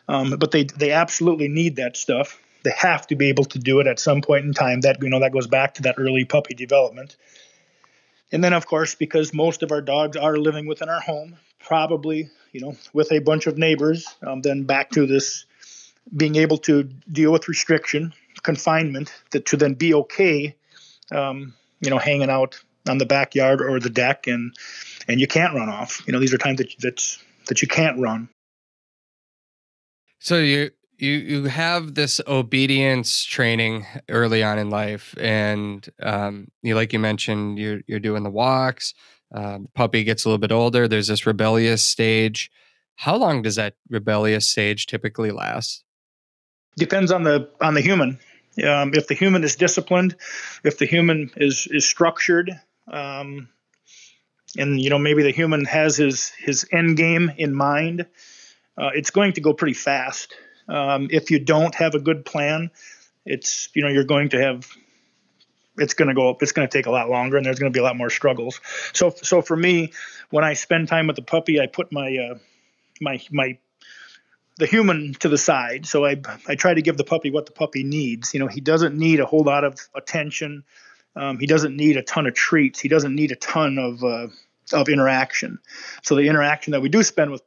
Um, 0.07 0.35
but 0.39 0.51
they 0.51 0.63
they 0.63 0.91
absolutely 0.91 1.47
need 1.47 1.77
that 1.77 1.95
stuff. 1.95 2.39
They 2.63 2.73
have 2.77 3.07
to 3.07 3.15
be 3.15 3.29
able 3.29 3.45
to 3.45 3.59
do 3.59 3.79
it 3.79 3.87
at 3.87 3.99
some 3.99 4.21
point 4.21 4.45
in 4.45 4.53
time. 4.53 4.81
That 4.81 5.01
you 5.01 5.09
know 5.09 5.19
that 5.19 5.31
goes 5.31 5.47
back 5.47 5.75
to 5.75 5.83
that 5.83 5.95
early 5.97 6.25
puppy 6.25 6.53
development. 6.53 7.15
And 8.31 8.43
then 8.43 8.53
of 8.53 8.65
course, 8.65 8.95
because 8.95 9.33
most 9.33 9.63
of 9.63 9.71
our 9.71 9.81
dogs 9.81 10.17
are 10.17 10.37
living 10.37 10.65
within 10.67 10.89
our 10.89 10.99
home, 10.99 11.37
probably 11.59 12.29
you 12.51 12.61
know 12.61 12.75
with 12.93 13.11
a 13.11 13.19
bunch 13.19 13.47
of 13.47 13.57
neighbors, 13.57 14.07
um, 14.25 14.41
then 14.41 14.63
back 14.63 14.89
to 14.91 15.05
this 15.05 15.45
being 16.15 16.35
able 16.35 16.57
to 16.57 16.83
deal 17.11 17.31
with 17.31 17.47
restriction, 17.47 18.13
confinement, 18.43 19.13
that 19.31 19.45
to 19.47 19.57
then 19.57 19.75
be 19.75 19.93
okay, 19.93 20.55
um, 21.11 21.53
you 21.79 21.89
know, 21.89 21.97
hanging 21.97 22.29
out 22.29 22.59
on 22.87 22.97
the 22.97 23.05
backyard 23.05 23.61
or 23.61 23.79
the 23.79 23.89
deck, 23.89 24.27
and 24.27 24.53
and 25.07 25.19
you 25.19 25.27
can't 25.27 25.53
run 25.53 25.69
off. 25.69 26.01
You 26.05 26.13
know, 26.13 26.19
these 26.19 26.33
are 26.33 26.37
times 26.37 26.57
that 26.59 26.73
that 26.79 27.17
that 27.47 27.61
you 27.61 27.67
can't 27.67 27.99
run. 27.99 28.29
So 30.19 30.37
you 30.37 30.71
you 30.97 31.11
you 31.11 31.43
have 31.45 31.95
this 31.95 32.21
obedience 32.27 33.23
training 33.23 33.85
early 34.07 34.43
on 34.43 34.59
in 34.59 34.69
life, 34.69 35.15
and 35.19 35.87
um, 36.01 36.47
you 36.61 36.75
like 36.75 36.93
you 36.93 36.99
mentioned 36.99 37.57
you're 37.57 37.81
you're 37.87 37.99
doing 37.99 38.23
the 38.23 38.29
walks. 38.29 38.93
Uh, 39.33 39.59
puppy 39.73 40.03
gets 40.03 40.25
a 40.25 40.29
little 40.29 40.39
bit 40.39 40.51
older. 40.51 40.87
There's 40.87 41.07
this 41.07 41.25
rebellious 41.25 41.83
stage. 41.83 42.51
How 42.95 43.15
long 43.15 43.41
does 43.41 43.55
that 43.55 43.75
rebellious 43.89 44.47
stage 44.47 44.85
typically 44.85 45.31
last? 45.31 45.83
Depends 46.77 47.11
on 47.11 47.23
the 47.23 47.49
on 47.59 47.73
the 47.73 47.81
human. 47.81 48.19
Um, 48.63 48.93
if 48.93 49.07
the 49.07 49.15
human 49.15 49.43
is 49.43 49.55
disciplined, 49.55 50.15
if 50.63 50.77
the 50.77 50.85
human 50.85 51.31
is 51.35 51.67
is 51.71 51.85
structured, 51.85 52.51
um, 52.91 53.49
and 54.57 54.79
you 54.79 54.89
know 54.89 54.99
maybe 54.99 55.23
the 55.23 55.31
human 55.31 55.65
has 55.65 55.97
his 55.97 56.29
his 56.29 56.67
end 56.71 56.97
game 56.97 57.31
in 57.37 57.53
mind, 57.53 58.05
uh, 58.77 58.89
it's 58.93 59.11
going 59.11 59.33
to 59.33 59.41
go 59.41 59.53
pretty 59.53 59.73
fast. 59.73 60.35
Um, 60.67 61.07
if 61.11 61.31
you 61.31 61.39
don't 61.39 61.73
have 61.75 61.95
a 61.95 61.99
good 61.99 62.25
plan, 62.25 62.71
it's 63.25 63.69
you 63.73 63.81
know 63.81 63.89
you're 63.89 64.03
going 64.03 64.29
to 64.29 64.41
have 64.41 64.67
it's 65.77 65.93
going 65.93 66.09
to 66.09 66.13
go 66.13 66.29
up. 66.29 66.41
it's 66.43 66.51
going 66.51 66.67
to 66.67 66.77
take 66.77 66.85
a 66.85 66.91
lot 66.91 67.09
longer 67.09 67.37
and 67.37 67.45
there's 67.45 67.59
going 67.59 67.71
to 67.71 67.75
be 67.75 67.79
a 67.79 67.83
lot 67.83 67.95
more 67.95 68.09
struggles 68.09 68.59
so 68.93 69.13
so 69.21 69.41
for 69.41 69.55
me 69.55 69.91
when 70.29 70.43
i 70.43 70.53
spend 70.53 70.87
time 70.87 71.07
with 71.07 71.15
the 71.15 71.21
puppy 71.21 71.59
i 71.59 71.67
put 71.67 71.91
my 71.91 72.17
uh, 72.17 72.37
my 72.99 73.21
my 73.31 73.57
the 74.57 74.65
human 74.65 75.13
to 75.13 75.29
the 75.29 75.37
side 75.37 75.85
so 75.85 76.05
i 76.05 76.19
i 76.47 76.55
try 76.55 76.73
to 76.73 76.81
give 76.81 76.97
the 76.97 77.03
puppy 77.03 77.31
what 77.31 77.45
the 77.45 77.51
puppy 77.51 77.83
needs 77.83 78.33
you 78.33 78.39
know 78.39 78.47
he 78.47 78.61
doesn't 78.61 78.97
need 78.97 79.19
a 79.19 79.25
whole 79.25 79.43
lot 79.43 79.63
of 79.63 79.79
attention 79.95 80.63
um, 81.15 81.39
he 81.39 81.45
doesn't 81.45 81.75
need 81.75 81.97
a 81.97 82.03
ton 82.03 82.27
of 82.27 82.33
treats. 82.33 82.79
He 82.79 82.87
doesn't 82.87 83.15
need 83.15 83.31
a 83.31 83.35
ton 83.35 83.77
of 83.77 84.03
uh, 84.03 84.27
of 84.73 84.89
interaction. 84.89 85.59
So 86.03 86.15
the 86.15 86.27
interaction 86.27 86.71
that 86.71 86.81
we 86.81 86.89
do 86.89 87.03
spend 87.03 87.31
with 87.31 87.41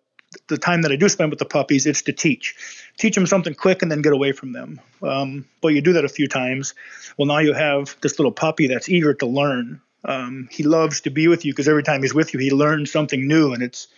the 0.49 0.59
time 0.59 0.83
that 0.83 0.93
I 0.93 0.97
do 0.97 1.09
spend 1.09 1.31
with 1.31 1.39
the 1.39 1.45
puppies, 1.45 1.87
it's 1.87 2.03
to 2.03 2.13
teach. 2.13 2.57
Teach 2.99 3.15
them 3.15 3.27
something 3.27 3.55
quick 3.55 3.83
and 3.83 3.91
then 3.91 4.03
get 4.03 4.13
away 4.13 4.33
from 4.33 4.53
them. 4.53 4.81
Um, 5.03 5.47
but 5.61 5.69
you 5.69 5.81
do 5.81 5.93
that 5.95 6.05
a 6.05 6.09
few 6.09 6.27
times. 6.27 6.75
Well, 7.17 7.27
now 7.27 7.39
you 7.39 7.53
have 7.53 7.97
this 8.01 8.19
little 8.19 8.33
puppy 8.33 8.67
that's 8.67 8.89
eager 8.89 9.15
to 9.15 9.27
learn. 9.27 9.81
Um, 10.05 10.49
he 10.51 10.65
loves 10.65 11.03
to 11.03 11.11
be 11.11 11.29
with 11.29 11.45
you 11.45 11.53
because 11.53 11.69
every 11.69 11.83
time 11.83 12.03
he's 12.03 12.13
with 12.13 12.35
you, 12.35 12.41
he 12.41 12.51
learns 12.51 12.91
something 12.91 13.27
new, 13.27 13.53
and 13.53 13.63
it's 13.63 13.89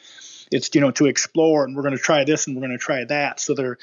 it's 0.52 0.72
you 0.74 0.80
know 0.80 0.90
to 0.92 1.06
explore. 1.06 1.64
And 1.64 1.74
we're 1.74 1.82
going 1.82 1.96
to 1.96 2.02
try 2.02 2.24
this 2.24 2.46
and 2.46 2.54
we're 2.54 2.66
going 2.66 2.78
to 2.78 2.84
try 2.84 3.04
that. 3.04 3.40
So 3.40 3.54
their 3.54 3.78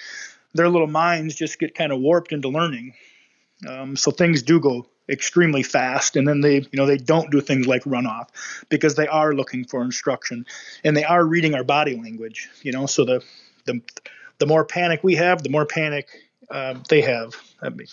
their 0.54 0.69
little 0.69 0.88
minds 0.88 1.36
just 1.36 1.60
get 1.60 1.76
kind 1.76 1.91
of 1.91 2.00
warped 2.00 2.32
into 2.32 2.50
learning. 2.50 2.93
Um, 3.67 3.96
so 3.96 4.12
things 4.12 4.43
do 4.43 4.60
go 4.60 4.86
extremely 5.10 5.63
fast 5.63 6.16
and 6.16 6.26
then 6.26 6.39
they 6.39 6.56
you 6.56 6.76
know 6.76 6.86
they 6.86 6.98
don't 6.98 7.30
do 7.30 7.42
things 7.42 7.68
like 7.68 7.82
run 7.86 8.08
off 8.08 8.30
because 8.70 8.96
they 8.96 9.08
are 9.08 9.34
looking 9.34 9.66
for 9.66 9.82
instruction 9.82 10.46
and 10.86 10.96
they 10.96 11.04
are 11.04 11.26
reading 11.26 11.54
our 11.56 11.63
body 11.63 11.96
language 11.96 12.50
you 12.62 12.72
know 12.72 12.86
so 12.86 13.04
the 13.04 13.22
the, 13.66 13.82
the 14.39 14.46
more 14.46 14.63
panic 14.63 15.02
we 15.04 15.16
have 15.16 15.44
the 15.44 15.50
more 15.50 15.66
panic 15.66 16.08
uh, 16.50 16.76
they 16.89 17.02
have. 17.02 17.36
I 17.62 17.70
mean, 17.70 17.88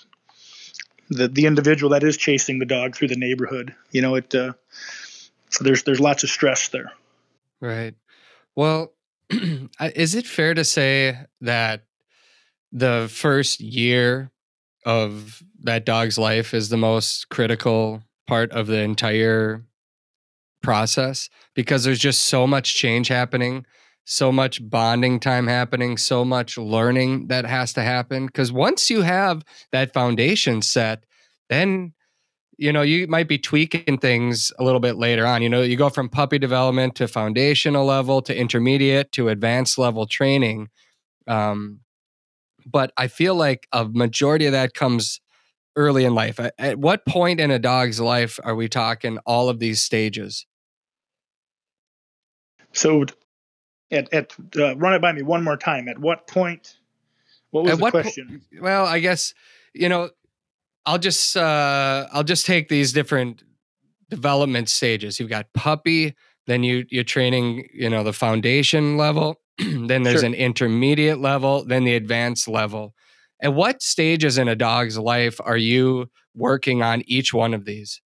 the 1.08 1.28
the 1.28 1.46
individual 1.46 1.90
that 1.90 2.04
is 2.04 2.16
chasing 2.16 2.58
the 2.58 2.66
dog 2.66 2.94
through 2.94 3.08
the 3.08 3.16
neighborhood 3.16 3.74
you 3.90 4.02
know 4.02 4.14
it 4.14 4.34
uh, 4.34 4.52
there's 5.60 5.82
there's 5.82 6.00
lots 6.00 6.22
of 6.22 6.30
stress 6.30 6.68
there. 6.68 6.92
Right. 7.60 7.94
Well 8.54 8.92
is 9.30 10.14
it 10.14 10.26
fair 10.26 10.54
to 10.54 10.64
say 10.64 11.18
that 11.40 11.84
the 12.72 13.08
first 13.10 13.60
year 13.60 14.30
of 14.84 15.42
that 15.62 15.84
dog's 15.84 16.18
life 16.18 16.54
is 16.54 16.68
the 16.68 16.76
most 16.76 17.28
critical 17.28 18.02
part 18.26 18.50
of 18.52 18.66
the 18.66 18.78
entire 18.78 19.64
process 20.62 21.28
because 21.54 21.84
there's 21.84 21.98
just 21.98 22.22
so 22.22 22.46
much 22.46 22.74
change 22.74 23.08
happening, 23.08 23.64
so 24.04 24.30
much 24.30 24.68
bonding 24.68 25.20
time 25.20 25.46
happening, 25.46 25.96
so 25.96 26.24
much 26.24 26.56
learning 26.56 27.28
that 27.28 27.44
has 27.44 27.72
to 27.74 27.82
happen. 27.82 28.26
Because 28.26 28.52
once 28.52 28.90
you 28.90 29.02
have 29.02 29.42
that 29.72 29.92
foundation 29.92 30.62
set, 30.62 31.04
then 31.48 31.92
you 32.60 32.72
know 32.72 32.82
you 32.82 33.06
might 33.08 33.26
be 33.26 33.38
tweaking 33.38 33.98
things 33.98 34.52
a 34.58 34.64
little 34.64 34.80
bit 34.80 34.96
later 34.96 35.26
on 35.26 35.40
you 35.42 35.48
know 35.48 35.62
you 35.62 35.76
go 35.76 35.88
from 35.88 36.10
puppy 36.10 36.38
development 36.38 36.94
to 36.94 37.08
foundational 37.08 37.86
level 37.86 38.20
to 38.20 38.36
intermediate 38.36 39.10
to 39.12 39.30
advanced 39.30 39.78
level 39.78 40.06
training 40.06 40.68
um, 41.26 41.80
but 42.66 42.92
I 42.96 43.08
feel 43.08 43.34
like 43.34 43.66
a 43.72 43.84
majority 43.84 44.46
of 44.46 44.52
that 44.52 44.74
comes 44.74 45.20
early 45.76 46.04
in 46.04 46.14
life. 46.14 46.40
At, 46.40 46.54
at 46.58 46.78
what 46.78 47.06
point 47.06 47.40
in 47.40 47.50
a 47.50 47.58
dog's 47.58 48.00
life 48.00 48.38
are 48.42 48.54
we 48.54 48.68
talking 48.68 49.18
all 49.26 49.48
of 49.48 49.58
these 49.58 49.80
stages? 49.80 50.46
So, 52.72 53.04
at, 53.90 54.12
at 54.12 54.32
uh, 54.56 54.76
run 54.76 54.94
it 54.94 55.02
by 55.02 55.12
me 55.12 55.22
one 55.22 55.44
more 55.44 55.56
time. 55.56 55.88
At 55.88 55.98
what 55.98 56.26
point? 56.26 56.76
What 57.50 57.64
was 57.64 57.72
at 57.72 57.78
the 57.78 57.90
question? 57.90 58.42
Po- 58.52 58.62
well, 58.62 58.86
I 58.86 59.00
guess 59.00 59.34
you 59.74 59.88
know. 59.88 60.10
I'll 60.86 60.98
just 60.98 61.36
uh, 61.36 62.06
I'll 62.10 62.24
just 62.24 62.46
take 62.46 62.70
these 62.70 62.94
different 62.94 63.44
development 64.08 64.70
stages. 64.70 65.20
You've 65.20 65.28
got 65.28 65.52
puppy, 65.52 66.16
then 66.46 66.62
you 66.62 66.86
you're 66.88 67.04
training, 67.04 67.68
you 67.72 67.90
know, 67.90 68.02
the 68.02 68.14
foundation 68.14 68.96
level, 68.96 69.40
then 69.86 70.02
there's 70.02 70.20
sure. 70.20 70.26
an 70.26 70.34
intermediate 70.34 71.20
level, 71.20 71.64
then 71.64 71.84
the 71.84 71.94
advanced 71.94 72.48
level. 72.48 72.94
At 73.42 73.54
what 73.54 73.82
stages 73.82 74.38
in 74.38 74.48
a 74.48 74.56
dog's 74.56 74.98
life 74.98 75.40
are 75.42 75.56
you 75.56 76.10
working 76.34 76.82
on 76.82 77.02
each 77.06 77.32
one 77.32 77.54
of 77.54 77.64
these? 77.64 78.00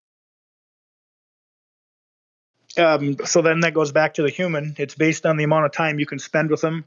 Um, 2.78 3.18
so 3.26 3.42
then 3.42 3.60
that 3.62 3.74
goes 3.74 3.92
back 3.92 4.16
to 4.16 4.24
the 4.24 4.30
human. 4.30 4.76
It's 4.78 4.96
based 4.96 5.26
on 5.26 5.38
the 5.38 5.44
amount 5.44 5.66
of 5.66 5.72
time 5.72 6.00
you 6.00 6.06
can 6.06 6.20
spend 6.20 6.50
with 6.50 6.62
them. 6.62 6.86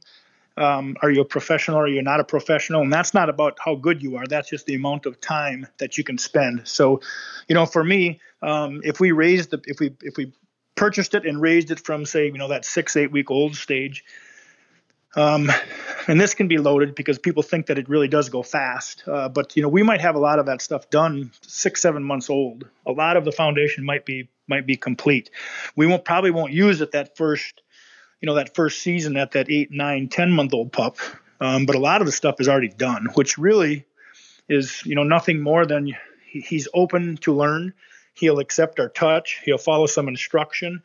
Um, 0.57 0.97
are 1.03 1.11
you 1.11 1.21
a 1.21 1.25
professional? 1.25 1.79
Or 1.79 1.85
are 1.85 1.89
you 1.89 2.03
not 2.03 2.19
a 2.19 2.25
professional? 2.25 2.81
And 2.83 2.93
that's 2.93 3.13
not 3.15 3.29
about 3.29 3.59
how 3.63 3.75
good 3.75 4.03
you 4.03 4.17
are. 4.17 4.27
That's 4.27 4.49
just 4.49 4.67
the 4.67 4.75
amount 4.75 5.07
of 5.07 5.21
time 5.21 5.67
that 5.79 5.99
you 5.99 6.05
can 6.05 6.19
spend. 6.19 6.67
So, 6.67 7.01
you 7.47 7.55
know, 7.55 7.67
for 7.67 7.85
me, 7.85 8.21
um, 8.43 8.81
if 8.83 8.99
we 8.99 9.13
raised 9.13 9.51
the, 9.51 9.61
if 9.67 9.81
we 9.81 9.95
if 10.01 10.17
we 10.17 10.33
purchased 10.75 11.15
it 11.15 11.27
and 11.27 11.41
raised 11.41 11.71
it 11.71 11.81
from 11.81 12.07
say, 12.07 12.27
you 12.27 12.39
know, 12.39 12.49
that 12.49 12.65
six 12.65 12.97
eight 12.97 13.13
week 13.13 13.31
old 13.31 13.55
stage, 13.55 14.03
um, 15.17 15.51
and 16.07 16.21
this 16.21 16.35
can 16.35 16.47
be 16.47 16.59
loaded 16.59 16.95
because 16.95 17.19
people 17.19 17.43
think 17.43 17.67
that 17.67 17.79
it 17.79 17.89
really 17.89 18.09
does 18.09 18.29
go 18.29 18.43
fast. 18.43 19.03
Uh, 19.07 19.29
but 19.29 19.57
you 19.57 19.63
know, 19.63 19.69
we 19.69 19.83
might 19.83 20.01
have 20.01 20.15
a 20.15 20.19
lot 20.19 20.39
of 20.39 20.47
that 20.47 20.63
stuff 20.63 20.91
done 20.91 21.33
six, 21.41 21.81
seven 21.81 22.03
months 22.03 22.31
old. 22.31 22.69
A 22.87 22.93
lot 22.93 23.17
of 23.17 23.25
the 23.25 23.33
foundation 23.33 23.85
might 23.85 24.05
be 24.05 24.29
might 24.47 24.67
be 24.67 24.77
complete. 24.77 25.31
We 25.75 25.87
won't 25.87 26.05
probably 26.05 26.31
won't 26.31 26.53
use 26.53 26.81
it 26.81 26.93
that 26.93 27.17
first, 27.17 27.63
you 28.21 28.27
know, 28.27 28.35
that 28.35 28.55
first 28.55 28.83
season 28.83 29.17
at 29.17 29.33
that 29.33 29.51
eight, 29.51 29.73
nine, 29.73 30.09
ten 30.09 30.31
month 30.31 30.55
old 30.55 30.73
pup. 30.73 30.99
Um, 31.41 31.67
but 31.67 31.77
a 31.77 31.81
lot 31.81 32.01
of 32.01 32.07
the 32.07 32.13
stuff 32.13 32.37
is 32.41 32.49
already 32.49 32.69
done, 32.69 33.09
which 33.15 33.39
really 33.39 33.85
is 34.49 34.85
you 34.85 34.95
know 34.95 35.03
nothing 35.03 35.41
more 35.41 35.67
than 35.67 35.97
he's 36.31 36.69
open 36.75 37.17
to 37.19 37.35
learn. 37.35 37.73
He'll 38.15 38.39
accept 38.39 38.81
our 38.81 38.89
touch. 38.89 39.41
He'll 39.45 39.59
follow 39.59 39.87
some 39.87 40.09
instruction. 40.09 40.83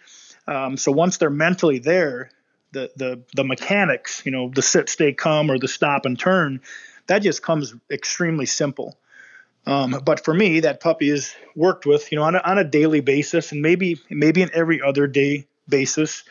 Um, 0.48 0.76
so 0.76 0.92
once 0.92 1.18
they're 1.18 1.30
mentally 1.30 1.80
there, 1.80 2.32
the 2.72 2.92
the 2.96 3.22
the 3.36 3.44
mechanics, 3.44 4.22
you 4.26 4.32
know, 4.32 4.50
the 4.50 4.62
sit, 4.62 4.90
stay, 4.90 5.14
come, 5.14 5.52
or 5.52 5.58
the 5.58 5.68
stop 5.68 6.06
and 6.06 6.18
turn, 6.18 6.62
that 7.08 7.20
just 7.20 7.42
comes 7.42 7.74
extremely 7.90 8.46
simple. 8.46 8.98
Um, 9.68 10.02
but 10.04 10.24
for 10.24 10.34
me, 10.34 10.62
that 10.62 10.80
puppy 10.80 11.10
is 11.10 11.36
worked 11.56 11.86
with, 11.86 12.12
you 12.12 12.18
know, 12.18 12.24
on 12.24 12.36
a, 12.36 12.40
on 12.40 12.58
a 12.58 12.64
daily 12.64 13.02
basis, 13.02 13.52
and 13.52 13.62
maybe 13.62 14.00
maybe 14.10 14.42
an 14.42 14.50
every 14.54 14.82
other 14.82 15.08
day 15.08 15.48
basis, 15.68 16.24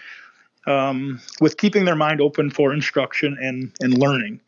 um, 0.67 1.21
with 1.41 1.57
keeping 1.57 1.85
their 1.85 1.97
mind 1.97 2.21
open 2.21 2.51
for 2.51 2.73
instruction 2.73 3.37
and 3.41 3.73
and 3.81 3.97
learning. 3.97 4.41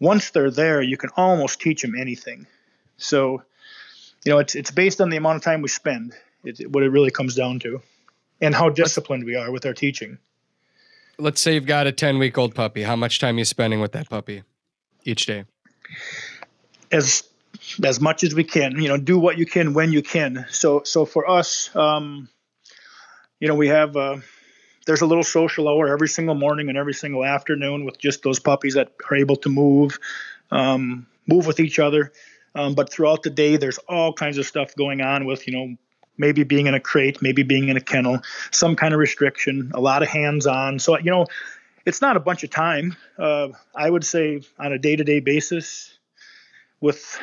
Once 0.00 0.30
they're 0.30 0.50
there, 0.50 0.82
you 0.82 0.96
can 0.96 1.10
almost 1.16 1.60
teach 1.60 1.82
them 1.82 1.94
anything. 1.98 2.46
So, 2.98 3.42
you 4.24 4.32
know, 4.32 4.38
it's 4.38 4.54
it's 4.54 4.70
based 4.70 5.00
on 5.00 5.08
the 5.08 5.16
amount 5.16 5.36
of 5.36 5.42
time 5.42 5.62
we 5.62 5.68
spend. 5.68 6.14
It's 6.44 6.60
what 6.60 6.82
it 6.82 6.90
really 6.90 7.10
comes 7.10 7.34
down 7.34 7.60
to, 7.60 7.80
and 8.40 8.54
how 8.54 8.68
disciplined 8.68 9.24
we 9.24 9.36
are 9.36 9.50
with 9.50 9.64
our 9.66 9.74
teaching 9.74 10.18
let's 11.18 11.40
say 11.40 11.54
you've 11.54 11.66
got 11.66 11.86
a 11.86 11.92
10 11.92 12.18
week 12.18 12.38
old 12.38 12.54
puppy. 12.54 12.82
How 12.82 12.96
much 12.96 13.18
time 13.18 13.36
are 13.36 13.38
you 13.38 13.44
spending 13.44 13.80
with 13.80 13.92
that 13.92 14.08
puppy 14.08 14.42
each 15.04 15.26
day? 15.26 15.44
As 16.90 17.24
as 17.82 18.00
much 18.00 18.22
as 18.24 18.34
we 18.34 18.44
can, 18.44 18.80
you 18.80 18.88
know, 18.88 18.96
do 18.96 19.18
what 19.18 19.36
you 19.36 19.44
can 19.44 19.74
when 19.74 19.92
you 19.92 20.02
can. 20.02 20.46
So 20.50 20.82
so 20.84 21.04
for 21.04 21.28
us, 21.28 21.74
um, 21.76 22.28
you 23.40 23.48
know, 23.48 23.54
we 23.54 23.68
have 23.68 23.96
uh, 23.96 24.18
there's 24.86 25.02
a 25.02 25.06
little 25.06 25.24
social 25.24 25.68
hour 25.68 25.88
every 25.88 26.08
single 26.08 26.34
morning 26.34 26.68
and 26.68 26.78
every 26.78 26.94
single 26.94 27.24
afternoon 27.24 27.84
with 27.84 27.98
just 27.98 28.22
those 28.22 28.38
puppies 28.38 28.74
that 28.74 28.92
are 29.10 29.16
able 29.16 29.36
to 29.36 29.48
move, 29.48 29.98
um, 30.50 31.06
move 31.26 31.46
with 31.46 31.60
each 31.60 31.78
other. 31.78 32.12
Um, 32.54 32.74
but 32.74 32.90
throughout 32.90 33.22
the 33.22 33.30
day, 33.30 33.56
there's 33.56 33.78
all 33.78 34.12
kinds 34.12 34.38
of 34.38 34.46
stuff 34.46 34.74
going 34.74 35.00
on 35.00 35.26
with 35.26 35.46
you 35.46 35.52
know 35.52 35.76
maybe 36.18 36.44
being 36.44 36.66
in 36.66 36.74
a 36.74 36.80
crate, 36.80 37.22
maybe 37.22 37.42
being 37.42 37.68
in 37.68 37.76
a 37.76 37.80
kennel, 37.80 38.20
some 38.50 38.76
kind 38.76 38.92
of 38.92 39.00
restriction, 39.00 39.70
a 39.74 39.80
lot 39.80 40.02
of 40.02 40.08
hands 40.08 40.46
on. 40.46 40.78
So, 40.78 40.98
you 40.98 41.10
know, 41.10 41.26
it's 41.86 42.02
not 42.02 42.16
a 42.16 42.20
bunch 42.20 42.44
of 42.44 42.50
time. 42.50 42.96
Uh, 43.18 43.48
I 43.74 43.88
would 43.88 44.04
say 44.04 44.42
on 44.58 44.72
a 44.72 44.78
day 44.78 44.96
to 44.96 45.04
day 45.04 45.20
basis, 45.20 45.98
with 46.80 47.18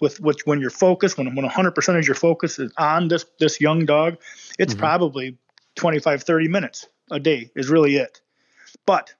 with 0.00 0.20
which 0.20 0.46
when 0.46 0.60
your 0.60 0.70
focus, 0.70 1.16
when 1.16 1.34
when 1.34 1.46
100% 1.46 1.98
of 1.98 2.06
your 2.06 2.14
focus 2.14 2.58
is 2.58 2.72
on 2.78 3.08
this 3.08 3.24
this 3.38 3.60
young 3.60 3.84
dog, 3.84 4.18
it's 4.58 4.72
mm-hmm. 4.72 4.80
probably 4.80 5.38
25, 5.76 6.22
30 6.22 6.48
minutes 6.48 6.86
a 7.10 7.20
day 7.20 7.50
is 7.54 7.68
really 7.68 7.96
it. 7.96 8.20
But 8.86 9.14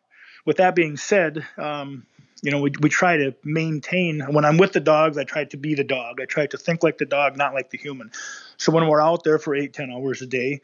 with 0.44 0.58
that 0.58 0.74
being 0.74 0.96
said, 0.96 1.44
um, 1.58 2.06
you 2.46 2.52
know, 2.52 2.60
we, 2.60 2.70
we 2.80 2.88
try 2.88 3.16
to 3.16 3.34
maintain 3.42 4.20
when 4.20 4.44
I'm 4.44 4.56
with 4.56 4.72
the 4.72 4.78
dogs, 4.78 5.18
I 5.18 5.24
try 5.24 5.46
to 5.46 5.56
be 5.56 5.74
the 5.74 5.82
dog. 5.82 6.20
I 6.20 6.26
try 6.26 6.46
to 6.46 6.56
think 6.56 6.84
like 6.84 6.96
the 6.96 7.04
dog, 7.04 7.36
not 7.36 7.54
like 7.54 7.70
the 7.70 7.76
human. 7.76 8.12
So 8.56 8.70
when 8.70 8.86
we're 8.86 9.02
out 9.02 9.24
there 9.24 9.40
for 9.40 9.56
eight, 9.56 9.72
10 9.72 9.90
hours 9.90 10.22
a 10.22 10.28
day, 10.28 10.60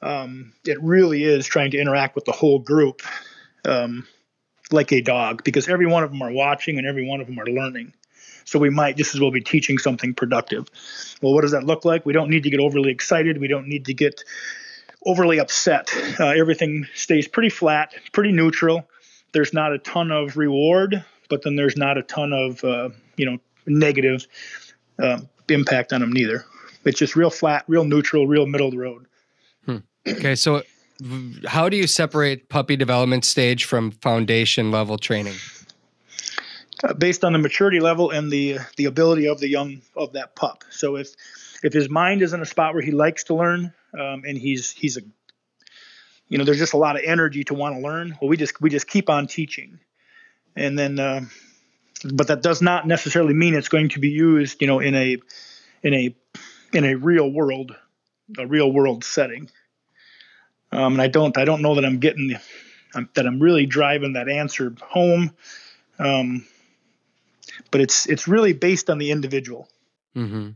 um, 0.00 0.52
it 0.64 0.80
really 0.80 1.24
is 1.24 1.44
trying 1.44 1.72
to 1.72 1.78
interact 1.78 2.14
with 2.14 2.26
the 2.26 2.32
whole 2.32 2.60
group 2.60 3.02
um, 3.64 4.06
like 4.70 4.92
a 4.92 5.00
dog 5.00 5.42
because 5.42 5.66
every 5.66 5.88
one 5.88 6.04
of 6.04 6.12
them 6.12 6.22
are 6.22 6.30
watching 6.30 6.78
and 6.78 6.86
every 6.86 7.04
one 7.04 7.20
of 7.20 7.26
them 7.26 7.40
are 7.40 7.46
learning. 7.46 7.92
So 8.44 8.60
we 8.60 8.70
might 8.70 8.96
just 8.96 9.16
as 9.16 9.20
well 9.20 9.32
be 9.32 9.40
teaching 9.40 9.78
something 9.78 10.14
productive. 10.14 10.68
Well, 11.20 11.34
what 11.34 11.40
does 11.40 11.50
that 11.50 11.64
look 11.64 11.84
like? 11.84 12.06
We 12.06 12.12
don't 12.12 12.30
need 12.30 12.44
to 12.44 12.50
get 12.50 12.60
overly 12.60 12.92
excited. 12.92 13.38
We 13.38 13.48
don't 13.48 13.66
need 13.66 13.86
to 13.86 13.94
get 13.94 14.22
overly 15.04 15.40
upset. 15.40 15.92
Uh, 16.20 16.28
everything 16.28 16.86
stays 16.94 17.26
pretty 17.26 17.50
flat, 17.50 17.94
pretty 18.12 18.30
neutral 18.30 18.86
there's 19.36 19.52
not 19.52 19.72
a 19.72 19.78
ton 19.78 20.10
of 20.10 20.38
reward, 20.38 21.04
but 21.28 21.42
then 21.42 21.56
there's 21.56 21.76
not 21.76 21.98
a 21.98 22.02
ton 22.02 22.32
of 22.32 22.62
uh, 22.64 22.90
you 23.16 23.26
know 23.26 23.38
negative 23.66 24.26
uh, 24.98 25.20
impact 25.48 25.92
on 25.92 26.00
them 26.00 26.12
neither. 26.12 26.44
It's 26.84 26.98
just 26.98 27.16
real 27.16 27.30
flat, 27.30 27.64
real 27.66 27.84
neutral, 27.84 28.26
real 28.26 28.46
middle 28.46 28.68
of 28.68 28.72
the 28.72 28.78
road. 28.78 29.06
Hmm. 29.64 29.78
Okay, 30.06 30.34
so 30.34 30.62
how 31.46 31.68
do 31.68 31.76
you 31.76 31.86
separate 31.86 32.48
puppy 32.48 32.76
development 32.76 33.24
stage 33.24 33.64
from 33.64 33.90
foundation 33.90 34.70
level 34.70 34.96
training? 34.96 35.34
Uh, 36.84 36.92
based 36.92 37.24
on 37.24 37.32
the 37.32 37.38
maturity 37.38 37.80
level 37.80 38.10
and 38.10 38.30
the 38.30 38.58
the 38.76 38.84
ability 38.84 39.26
of 39.26 39.40
the 39.40 39.48
young 39.48 39.80
of 39.96 40.12
that 40.12 40.36
pup. 40.36 40.64
So 40.70 40.96
if 40.96 41.08
if 41.62 41.72
his 41.72 41.88
mind 41.88 42.22
is 42.22 42.32
in 42.32 42.40
a 42.40 42.46
spot 42.46 42.74
where 42.74 42.82
he 42.82 42.92
likes 42.92 43.24
to 43.24 43.34
learn 43.34 43.72
um, 43.98 44.22
and 44.24 44.36
he's 44.36 44.70
he's 44.72 44.96
a 44.96 45.00
you 46.28 46.38
know, 46.38 46.44
there's 46.44 46.58
just 46.58 46.72
a 46.72 46.78
lot 46.78 46.96
of 46.96 47.02
energy 47.04 47.44
to 47.44 47.54
want 47.54 47.76
to 47.76 47.80
learn. 47.80 48.16
Well, 48.20 48.28
we 48.28 48.36
just 48.36 48.60
we 48.60 48.70
just 48.70 48.86
keep 48.86 49.08
on 49.08 49.26
teaching, 49.26 49.78
and 50.56 50.78
then, 50.78 50.98
uh, 50.98 51.20
but 52.12 52.28
that 52.28 52.42
does 52.42 52.62
not 52.62 52.86
necessarily 52.86 53.34
mean 53.34 53.54
it's 53.54 53.68
going 53.68 53.90
to 53.90 54.00
be 54.00 54.08
used, 54.08 54.60
you 54.60 54.66
know, 54.66 54.80
in 54.80 54.94
a 54.94 55.16
in 55.82 55.94
a 55.94 56.14
in 56.72 56.84
a 56.84 56.94
real 56.94 57.30
world 57.30 57.74
a 58.38 58.46
real 58.46 58.72
world 58.72 59.04
setting. 59.04 59.50
Um, 60.72 60.94
and 60.94 61.02
I 61.02 61.08
don't 61.08 61.36
I 61.38 61.44
don't 61.44 61.62
know 61.62 61.74
that 61.76 61.84
I'm 61.84 61.98
getting 61.98 62.36
I'm, 62.94 63.08
that 63.14 63.26
I'm 63.26 63.40
really 63.40 63.66
driving 63.66 64.14
that 64.14 64.28
answer 64.28 64.74
home. 64.82 65.32
Um, 65.98 66.46
but 67.70 67.80
it's 67.80 68.06
it's 68.06 68.28
really 68.28 68.52
based 68.52 68.90
on 68.90 68.98
the 68.98 69.10
individual. 69.10 69.68
Mm-hmm. 70.16 70.50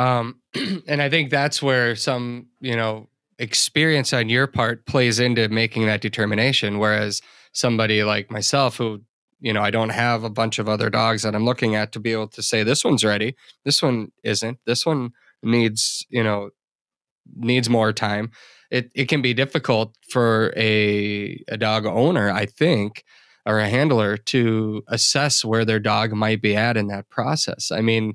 Um, 0.00 0.40
and 0.86 1.02
I 1.02 1.08
think 1.08 1.30
that's 1.30 1.62
where 1.62 1.96
some 1.96 2.46
you 2.60 2.76
know 2.76 3.08
experience 3.38 4.12
on 4.12 4.28
your 4.28 4.46
part 4.46 4.84
plays 4.86 5.20
into 5.20 5.48
making 5.48 5.86
that 5.86 6.00
determination. 6.00 6.78
Whereas 6.78 7.22
somebody 7.58 8.04
like 8.04 8.30
myself, 8.30 8.76
who 8.76 9.02
you 9.40 9.52
know 9.52 9.62
I 9.62 9.70
don't 9.70 9.90
have 9.90 10.24
a 10.24 10.30
bunch 10.30 10.58
of 10.58 10.68
other 10.68 10.90
dogs 10.90 11.22
that 11.22 11.34
I'm 11.34 11.44
looking 11.44 11.74
at 11.74 11.92
to 11.92 12.00
be 12.00 12.12
able 12.12 12.28
to 12.28 12.42
say 12.42 12.62
this 12.62 12.84
one's 12.84 13.04
ready, 13.04 13.34
this 13.64 13.82
one 13.82 14.12
isn't, 14.24 14.58
this 14.66 14.86
one 14.86 15.10
needs 15.42 16.06
you 16.08 16.22
know 16.22 16.50
needs 17.36 17.68
more 17.68 17.92
time. 17.92 18.30
It 18.70 18.90
it 18.94 19.06
can 19.08 19.22
be 19.22 19.34
difficult 19.34 19.96
for 20.10 20.52
a 20.56 21.42
a 21.48 21.56
dog 21.56 21.86
owner, 21.86 22.30
I 22.30 22.46
think, 22.46 23.04
or 23.46 23.58
a 23.58 23.68
handler 23.68 24.16
to 24.16 24.82
assess 24.88 25.44
where 25.44 25.64
their 25.64 25.80
dog 25.80 26.12
might 26.12 26.42
be 26.42 26.56
at 26.56 26.76
in 26.76 26.88
that 26.88 27.08
process. 27.08 27.70
I 27.72 27.80
mean, 27.80 28.14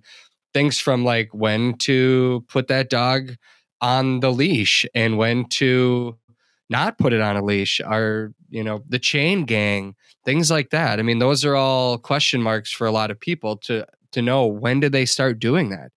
things 0.54 0.80
from 0.80 1.04
like 1.04 1.30
when 1.34 1.76
to 1.80 2.46
put 2.50 2.68
that 2.68 2.90
dog 2.90 3.36
on 3.82 4.22
the 4.22 4.32
leash 4.32 4.86
and 4.96 5.18
when 5.18 5.46
to 5.50 6.18
not 6.70 6.98
put 6.98 7.14
it 7.14 7.22
on 7.22 7.36
a 7.36 7.44
leash 7.44 7.82
are 7.82 8.32
you 8.54 8.64
know 8.64 8.84
the 8.88 9.00
chain 9.00 9.46
gang 9.46 9.96
things 10.24 10.52
like 10.52 10.70
that. 10.70 11.00
I 11.00 11.02
mean 11.02 11.20
those 11.20 11.44
are 11.44 11.56
all 11.56 11.98
question 11.98 12.42
marks 12.42 12.72
for 12.72 12.88
a 12.88 12.92
lot 12.92 13.12
of 13.12 13.20
people 13.20 13.58
to 13.58 13.86
to 14.12 14.22
know 14.22 14.46
when 14.46 14.80
did 14.80 14.92
they 14.92 15.06
start 15.06 15.40
doing 15.40 15.70
that? 15.70 15.92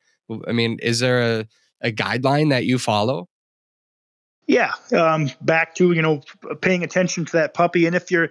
I 0.49 0.53
mean 0.53 0.79
is 0.83 1.01
there 1.01 1.21
a, 1.41 1.47
a 1.83 1.93
guideline 1.93 2.51
that 2.51 2.65
you 2.65 2.79
follow? 2.79 3.29
Yeah 4.47 4.73
um, 4.93 5.31
back 5.43 5.75
to 5.77 5.93
you 5.93 6.03
know 6.03 6.23
paying 6.63 6.83
attention 6.83 7.27
to 7.27 7.33
that 7.33 7.53
puppy. 7.53 7.87
And 7.87 7.95
if 7.95 8.11
you're 8.11 8.31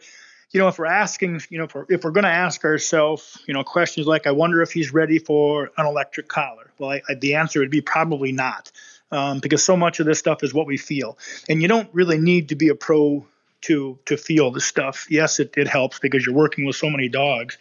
you 0.51 0.59
know 0.59 0.67
if 0.67 0.79
we're 0.79 0.87
asking 0.87 1.41
you 1.49 1.59
know 1.59 1.65
if 1.65 1.75
we're, 1.75 1.85
if 1.89 2.03
we're 2.03 2.11
going 2.11 2.23
to 2.23 2.29
ask 2.29 2.65
ourselves 2.65 3.37
you 3.47 3.53
know 3.53 3.63
questions 3.63 4.07
like 4.07 4.25
i 4.25 4.31
wonder 4.31 4.61
if 4.61 4.71
he's 4.71 4.93
ready 4.93 5.19
for 5.19 5.69
an 5.77 5.85
electric 5.85 6.29
collar? 6.29 6.71
Well 6.79 6.89
I, 6.89 7.01
I, 7.07 7.13
the 7.13 7.35
answer 7.35 7.59
would 7.59 7.71
be 7.71 7.81
probably 7.81 8.31
not 8.31 8.71
um, 9.11 9.39
because 9.39 9.63
so 9.63 9.77
much 9.77 9.99
of 9.99 10.07
this 10.07 10.17
stuff 10.17 10.43
is 10.43 10.53
what 10.53 10.65
we 10.65 10.77
feel. 10.77 11.17
And 11.47 11.61
you 11.61 11.67
don't 11.67 11.89
really 11.93 12.17
need 12.17 12.49
to 12.49 12.55
be 12.55 12.69
a 12.69 12.75
pro 12.75 13.25
to 13.65 13.99
to 14.05 14.17
feel 14.17 14.51
the 14.51 14.61
stuff 14.61 15.07
yes 15.09 15.39
it, 15.39 15.53
it 15.57 15.67
helps 15.67 15.99
because 15.99 16.25
you're 16.25 16.35
working 16.35 16.65
with 16.65 16.75
so 16.75 16.89
many 16.89 17.09
dogs 17.09 17.57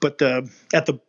but 0.00 0.20
uh, 0.22 0.42
at 0.72 0.86
the 0.86 1.00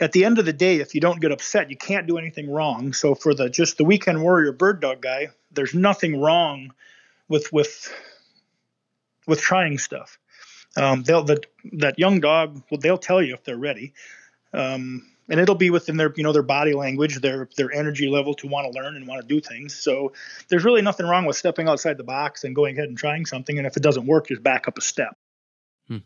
at 0.00 0.12
the 0.12 0.24
end 0.24 0.38
of 0.38 0.44
the 0.44 0.52
day, 0.52 0.76
if 0.76 0.94
you 0.94 1.00
don't 1.00 1.20
get 1.20 1.32
upset, 1.32 1.70
you 1.70 1.76
can't 1.76 2.06
do 2.06 2.18
anything 2.18 2.50
wrong. 2.50 2.92
So 2.92 3.14
for 3.14 3.34
the 3.34 3.48
just 3.48 3.78
the 3.78 3.84
weekend 3.84 4.22
warrior 4.22 4.52
bird 4.52 4.80
dog 4.80 5.00
guy, 5.00 5.28
there's 5.52 5.74
nothing 5.74 6.20
wrong 6.20 6.72
with 7.28 7.52
with 7.52 7.92
with 9.26 9.40
trying 9.40 9.78
stuff. 9.78 10.18
Um, 10.76 11.02
they'll 11.02 11.24
that 11.24 11.46
that 11.74 11.98
young 11.98 12.20
dog 12.20 12.62
well 12.70 12.80
they'll 12.80 12.98
tell 12.98 13.22
you 13.22 13.34
if 13.34 13.44
they're 13.44 13.56
ready, 13.56 13.92
um, 14.52 15.06
and 15.32 15.40
it'll 15.40 15.54
be 15.54 15.70
within 15.70 15.96
their 15.96 16.12
you 16.14 16.22
know 16.22 16.32
their 16.32 16.42
body 16.42 16.74
language, 16.74 17.16
their 17.20 17.48
their 17.56 17.72
energy 17.72 18.06
level 18.08 18.34
to 18.34 18.46
want 18.46 18.70
to 18.70 18.78
learn 18.78 18.94
and 18.96 19.08
want 19.08 19.22
to 19.22 19.26
do 19.26 19.40
things. 19.40 19.74
So 19.74 20.12
there's 20.48 20.62
really 20.62 20.82
nothing 20.82 21.06
wrong 21.06 21.24
with 21.24 21.36
stepping 21.36 21.68
outside 21.68 21.96
the 21.96 22.04
box 22.04 22.44
and 22.44 22.54
going 22.54 22.76
ahead 22.76 22.90
and 22.90 22.98
trying 22.98 23.24
something. 23.24 23.56
And 23.56 23.66
if 23.66 23.76
it 23.76 23.82
doesn't 23.82 24.06
work, 24.06 24.28
just 24.28 24.42
back 24.42 24.68
up 24.68 24.76
a 24.76 24.82
step. 24.82 25.16
Hmm. 25.88 25.98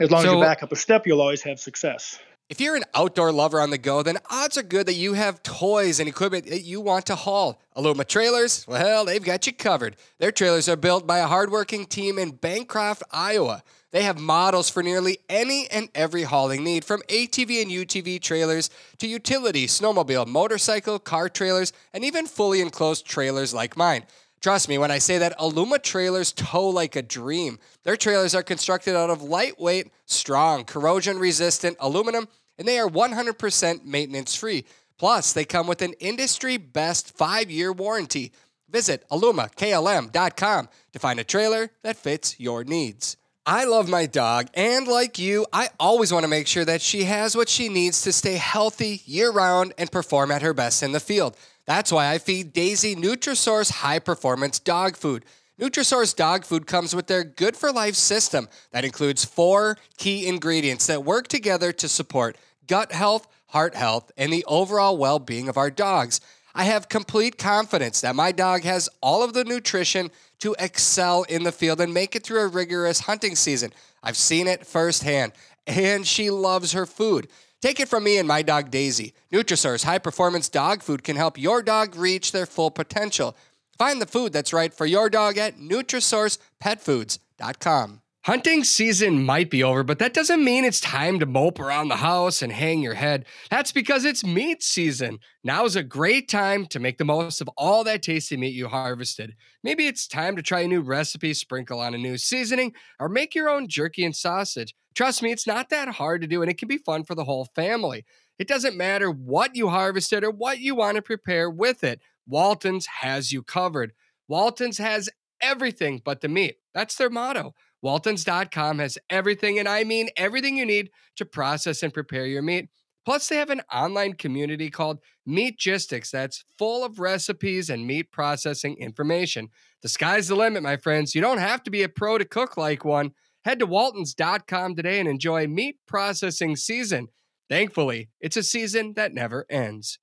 As 0.00 0.10
long 0.10 0.22
so, 0.22 0.30
as 0.30 0.34
you 0.36 0.40
back 0.40 0.62
up 0.62 0.72
a 0.72 0.76
step, 0.76 1.06
you'll 1.06 1.20
always 1.20 1.42
have 1.42 1.60
success. 1.60 2.18
If 2.48 2.60
you're 2.60 2.76
an 2.76 2.84
outdoor 2.94 3.32
lover 3.32 3.60
on 3.60 3.70
the 3.70 3.78
go, 3.78 4.04
then 4.04 4.18
odds 4.30 4.56
are 4.56 4.62
good 4.62 4.86
that 4.86 4.94
you 4.94 5.14
have 5.14 5.42
toys 5.42 5.98
and 5.98 6.08
equipment 6.08 6.46
that 6.46 6.60
you 6.60 6.80
want 6.80 7.06
to 7.06 7.16
haul. 7.16 7.60
Aluma 7.76 8.06
Trailers, 8.06 8.64
well, 8.68 9.04
they've 9.04 9.24
got 9.24 9.48
you 9.48 9.52
covered. 9.52 9.96
Their 10.18 10.30
trailers 10.30 10.68
are 10.68 10.76
built 10.76 11.08
by 11.08 11.18
a 11.18 11.26
hardworking 11.26 11.86
team 11.86 12.20
in 12.20 12.30
Bancroft, 12.30 13.02
Iowa. 13.10 13.64
They 13.90 14.04
have 14.04 14.20
models 14.20 14.70
for 14.70 14.80
nearly 14.80 15.18
any 15.28 15.68
and 15.72 15.88
every 15.92 16.22
hauling 16.22 16.62
need, 16.62 16.84
from 16.84 17.02
ATV 17.08 17.62
and 17.62 17.70
UTV 17.70 18.20
trailers 18.20 18.70
to 18.98 19.08
utility, 19.08 19.66
snowmobile, 19.66 20.28
motorcycle, 20.28 21.00
car 21.00 21.28
trailers, 21.28 21.72
and 21.92 22.04
even 22.04 22.26
fully 22.26 22.60
enclosed 22.60 23.06
trailers 23.06 23.54
like 23.54 23.76
mine. 23.76 24.04
Trust 24.40 24.68
me 24.68 24.78
when 24.78 24.90
I 24.90 24.98
say 24.98 25.18
that 25.18 25.38
Aluma 25.38 25.82
trailers 25.82 26.32
tow 26.32 26.68
like 26.68 26.94
a 26.94 27.02
dream. 27.02 27.58
Their 27.84 27.96
trailers 27.96 28.34
are 28.34 28.42
constructed 28.42 28.94
out 28.96 29.10
of 29.10 29.22
lightweight, 29.22 29.90
strong, 30.04 30.64
corrosion 30.64 31.18
resistant 31.18 31.76
aluminum, 31.80 32.28
and 32.58 32.68
they 32.68 32.78
are 32.78 32.88
100% 32.88 33.84
maintenance 33.84 34.34
free. 34.34 34.64
Plus, 34.98 35.32
they 35.32 35.44
come 35.44 35.66
with 35.66 35.82
an 35.82 35.94
industry 35.94 36.56
best 36.56 37.16
five 37.16 37.50
year 37.50 37.72
warranty. 37.72 38.32
Visit 38.68 39.04
alumaklm.com 39.10 40.68
to 40.92 40.98
find 40.98 41.20
a 41.20 41.24
trailer 41.24 41.70
that 41.82 41.96
fits 41.96 42.38
your 42.38 42.64
needs. 42.64 43.16
I 43.48 43.64
love 43.64 43.88
my 43.88 44.06
dog, 44.06 44.48
and 44.54 44.88
like 44.88 45.20
you, 45.20 45.46
I 45.52 45.68
always 45.78 46.12
want 46.12 46.24
to 46.24 46.28
make 46.28 46.48
sure 46.48 46.64
that 46.64 46.82
she 46.82 47.04
has 47.04 47.36
what 47.36 47.48
she 47.48 47.68
needs 47.68 48.02
to 48.02 48.12
stay 48.12 48.34
healthy 48.34 49.02
year 49.04 49.30
round 49.30 49.72
and 49.78 49.92
perform 49.92 50.32
at 50.32 50.42
her 50.42 50.52
best 50.52 50.82
in 50.82 50.90
the 50.90 50.98
field. 50.98 51.36
That's 51.66 51.90
why 51.90 52.12
I 52.12 52.18
feed 52.18 52.52
Daisy 52.52 52.94
Nutrisource 52.94 53.70
high 53.70 53.98
performance 53.98 54.58
dog 54.58 54.96
food. 54.96 55.24
Nutrisource 55.60 56.14
dog 56.14 56.44
food 56.44 56.66
comes 56.66 56.94
with 56.94 57.06
their 57.06 57.24
Good 57.24 57.56
for 57.56 57.72
Life 57.72 57.94
system 57.94 58.48
that 58.72 58.84
includes 58.84 59.24
four 59.24 59.76
key 59.96 60.28
ingredients 60.28 60.86
that 60.86 61.04
work 61.04 61.28
together 61.28 61.72
to 61.72 61.88
support 61.88 62.36
gut 62.66 62.92
health, 62.92 63.26
heart 63.48 63.74
health, 63.74 64.12
and 64.16 64.32
the 64.32 64.44
overall 64.46 64.96
well 64.96 65.18
being 65.18 65.48
of 65.48 65.56
our 65.56 65.70
dogs. 65.70 66.20
I 66.54 66.64
have 66.64 66.88
complete 66.88 67.36
confidence 67.36 68.00
that 68.00 68.14
my 68.14 68.32
dog 68.32 68.62
has 68.62 68.88
all 69.02 69.22
of 69.22 69.34
the 69.34 69.44
nutrition 69.44 70.10
to 70.38 70.54
excel 70.58 71.24
in 71.24 71.42
the 71.42 71.52
field 71.52 71.80
and 71.80 71.92
make 71.92 72.14
it 72.14 72.22
through 72.22 72.40
a 72.40 72.48
rigorous 72.48 73.00
hunting 73.00 73.34
season. 73.34 73.72
I've 74.02 74.16
seen 74.16 74.46
it 74.46 74.66
firsthand, 74.66 75.32
and 75.66 76.06
she 76.06 76.30
loves 76.30 76.72
her 76.72 76.86
food. 76.86 77.28
Take 77.62 77.80
it 77.80 77.88
from 77.88 78.04
me 78.04 78.18
and 78.18 78.28
my 78.28 78.42
dog 78.42 78.70
Daisy. 78.70 79.14
Nutrisource 79.32 79.84
high 79.84 79.98
performance 79.98 80.48
dog 80.48 80.82
food 80.82 81.02
can 81.02 81.16
help 81.16 81.36
your 81.38 81.62
dog 81.62 81.96
reach 81.96 82.30
their 82.32 82.46
full 82.46 82.70
potential. 82.70 83.36
Find 83.78 84.00
the 84.00 84.06
food 84.06 84.32
that's 84.32 84.52
right 84.52 84.72
for 84.72 84.86
your 84.86 85.10
dog 85.10 85.36
at 85.38 85.58
NutrisourcePetFoods.com. 85.58 88.00
Hunting 88.26 88.64
season 88.64 89.24
might 89.24 89.50
be 89.50 89.62
over, 89.62 89.84
but 89.84 90.00
that 90.00 90.12
doesn't 90.12 90.42
mean 90.42 90.64
it's 90.64 90.80
time 90.80 91.20
to 91.20 91.26
mope 91.26 91.60
around 91.60 91.86
the 91.86 91.94
house 91.94 92.42
and 92.42 92.50
hang 92.50 92.82
your 92.82 92.94
head. 92.94 93.24
That's 93.52 93.70
because 93.70 94.04
it's 94.04 94.24
meat 94.24 94.64
season. 94.64 95.20
Now 95.44 95.64
is 95.64 95.76
a 95.76 95.84
great 95.84 96.28
time 96.28 96.66
to 96.70 96.80
make 96.80 96.98
the 96.98 97.04
most 97.04 97.40
of 97.40 97.48
all 97.56 97.84
that 97.84 98.02
tasty 98.02 98.36
meat 98.36 98.52
you 98.52 98.66
harvested. 98.66 99.36
Maybe 99.62 99.86
it's 99.86 100.08
time 100.08 100.34
to 100.34 100.42
try 100.42 100.62
a 100.62 100.66
new 100.66 100.80
recipe, 100.80 101.34
sprinkle 101.34 101.78
on 101.78 101.94
a 101.94 101.98
new 101.98 102.18
seasoning, 102.18 102.72
or 102.98 103.08
make 103.08 103.32
your 103.36 103.48
own 103.48 103.68
jerky 103.68 104.04
and 104.04 104.16
sausage. 104.16 104.74
Trust 104.96 105.22
me, 105.22 105.30
it's 105.30 105.46
not 105.46 105.70
that 105.70 105.86
hard 105.90 106.20
to 106.22 106.26
do, 106.26 106.42
and 106.42 106.50
it 106.50 106.58
can 106.58 106.66
be 106.66 106.78
fun 106.78 107.04
for 107.04 107.14
the 107.14 107.22
whole 107.22 107.46
family. 107.54 108.04
It 108.40 108.48
doesn't 108.48 108.76
matter 108.76 109.08
what 109.08 109.54
you 109.54 109.68
harvested 109.68 110.24
or 110.24 110.32
what 110.32 110.58
you 110.58 110.74
want 110.74 110.96
to 110.96 111.02
prepare 111.02 111.48
with 111.48 111.84
it. 111.84 112.00
Walton's 112.26 112.86
has 112.86 113.30
you 113.30 113.44
covered. 113.44 113.92
Walton's 114.26 114.78
has 114.78 115.08
everything 115.40 116.02
but 116.04 116.22
the 116.22 116.28
meat. 116.28 116.56
That's 116.74 116.96
their 116.96 117.10
motto. 117.10 117.54
Waltons.com 117.82 118.78
has 118.78 118.98
everything, 119.10 119.58
and 119.58 119.68
I 119.68 119.84
mean 119.84 120.08
everything 120.16 120.56
you 120.56 120.66
need 120.66 120.90
to 121.16 121.24
process 121.24 121.82
and 121.82 121.92
prepare 121.92 122.26
your 122.26 122.42
meat. 122.42 122.68
Plus, 123.04 123.28
they 123.28 123.36
have 123.36 123.50
an 123.50 123.62
online 123.72 124.14
community 124.14 124.68
called 124.68 124.98
Meatgistics 125.28 126.10
that's 126.10 126.44
full 126.58 126.84
of 126.84 126.98
recipes 126.98 127.70
and 127.70 127.86
meat 127.86 128.10
processing 128.10 128.76
information. 128.78 129.48
The 129.82 129.88
sky's 129.88 130.26
the 130.26 130.34
limit, 130.34 130.64
my 130.64 130.76
friends. 130.76 131.14
You 131.14 131.20
don't 131.20 131.38
have 131.38 131.62
to 131.62 131.70
be 131.70 131.84
a 131.84 131.88
pro 131.88 132.18
to 132.18 132.24
cook 132.24 132.56
like 132.56 132.84
one. 132.84 133.12
Head 133.44 133.60
to 133.60 133.66
waltons.com 133.66 134.74
today 134.74 134.98
and 134.98 135.08
enjoy 135.08 135.46
meat 135.46 135.76
processing 135.86 136.56
season. 136.56 137.06
Thankfully, 137.48 138.08
it's 138.20 138.36
a 138.36 138.42
season 138.42 138.94
that 138.96 139.14
never 139.14 139.46
ends. 139.48 140.00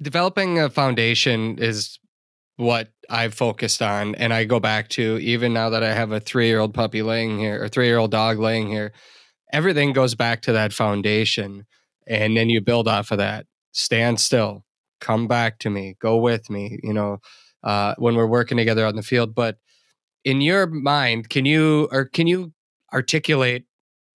Developing 0.00 0.58
a 0.58 0.70
foundation 0.70 1.58
is 1.58 1.98
what 2.56 2.88
I've 3.10 3.34
focused 3.34 3.82
on. 3.82 4.14
And 4.14 4.32
I 4.32 4.44
go 4.44 4.60
back 4.60 4.88
to 4.90 5.18
even 5.18 5.52
now 5.52 5.70
that 5.70 5.82
I 5.82 5.92
have 5.92 6.12
a 6.12 6.20
three 6.20 6.46
year 6.46 6.60
old 6.60 6.74
puppy 6.74 7.02
laying 7.02 7.38
here 7.38 7.62
or 7.62 7.68
three 7.68 7.86
year 7.86 7.98
old 7.98 8.10
dog 8.10 8.38
laying 8.38 8.68
here, 8.68 8.92
everything 9.52 9.92
goes 9.92 10.14
back 10.14 10.42
to 10.42 10.52
that 10.52 10.72
foundation. 10.72 11.66
And 12.06 12.36
then 12.36 12.50
you 12.50 12.60
build 12.60 12.86
off 12.88 13.10
of 13.10 13.18
that. 13.18 13.46
Stand 13.72 14.20
still, 14.20 14.64
come 15.00 15.26
back 15.26 15.58
to 15.60 15.70
me, 15.70 15.96
go 16.00 16.16
with 16.16 16.48
me, 16.48 16.78
you 16.82 16.92
know, 16.92 17.18
uh, 17.64 17.94
when 17.98 18.14
we're 18.14 18.26
working 18.26 18.56
together 18.56 18.86
on 18.86 18.94
the 18.94 19.02
field. 19.02 19.34
But 19.34 19.56
in 20.24 20.40
your 20.40 20.66
mind, 20.66 21.28
can 21.28 21.44
you 21.44 21.88
or 21.90 22.04
can 22.04 22.26
you 22.26 22.52
articulate 22.92 23.64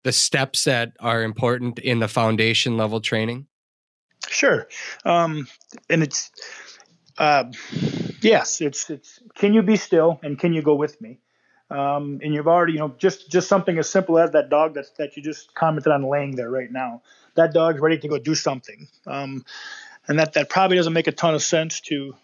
the 0.04 0.12
steps 0.12 0.64
that 0.66 0.92
are 1.00 1.24
important 1.24 1.80
in 1.80 2.00
the 2.00 2.08
foundation 2.08 2.78
level 2.78 3.02
training? 3.02 3.48
Sure. 4.28 4.68
Um, 5.06 5.48
and 5.90 6.04
it's, 6.04 6.32
uh, 7.18 7.46
yes, 8.22 8.62
it's 8.62 8.90
it's 8.90 9.20
can 9.36 9.54
you 9.54 9.62
be 9.62 9.76
still 9.76 10.20
and 10.24 10.38
can 10.38 10.54
you 10.54 10.62
go 10.62 10.76
with 10.76 11.00
me? 11.02 11.20
Um, 11.70 12.20
and 12.24 12.34
you've 12.34 12.48
already, 12.48 12.74
you 12.74 12.80
know, 12.80 12.96
just 12.98 13.30
just 13.30 13.50
something 13.50 13.78
as 13.78 13.90
simple 13.90 14.18
as 14.18 14.32
that 14.32 14.50
dog 14.50 14.74
that's 14.74 14.92
that 14.92 15.18
you 15.18 15.24
just 15.24 15.54
commented 15.54 15.92
on 15.92 16.04
laying 16.04 16.36
there 16.36 16.50
right 16.50 16.72
now. 16.72 17.02
That 17.36 17.54
dog's 17.54 17.82
ready 17.82 17.98
to 18.00 18.08
go 18.08 18.18
do 18.18 18.36
something, 18.36 18.88
um, 19.06 19.46
and 20.08 20.20
that 20.20 20.34
that 20.34 20.50
probably 20.50 20.78
doesn't 20.78 20.94
make 20.94 21.08
a 21.08 21.12
ton 21.12 21.36
of 21.36 21.44
sense 21.44 21.82
to 21.82 22.16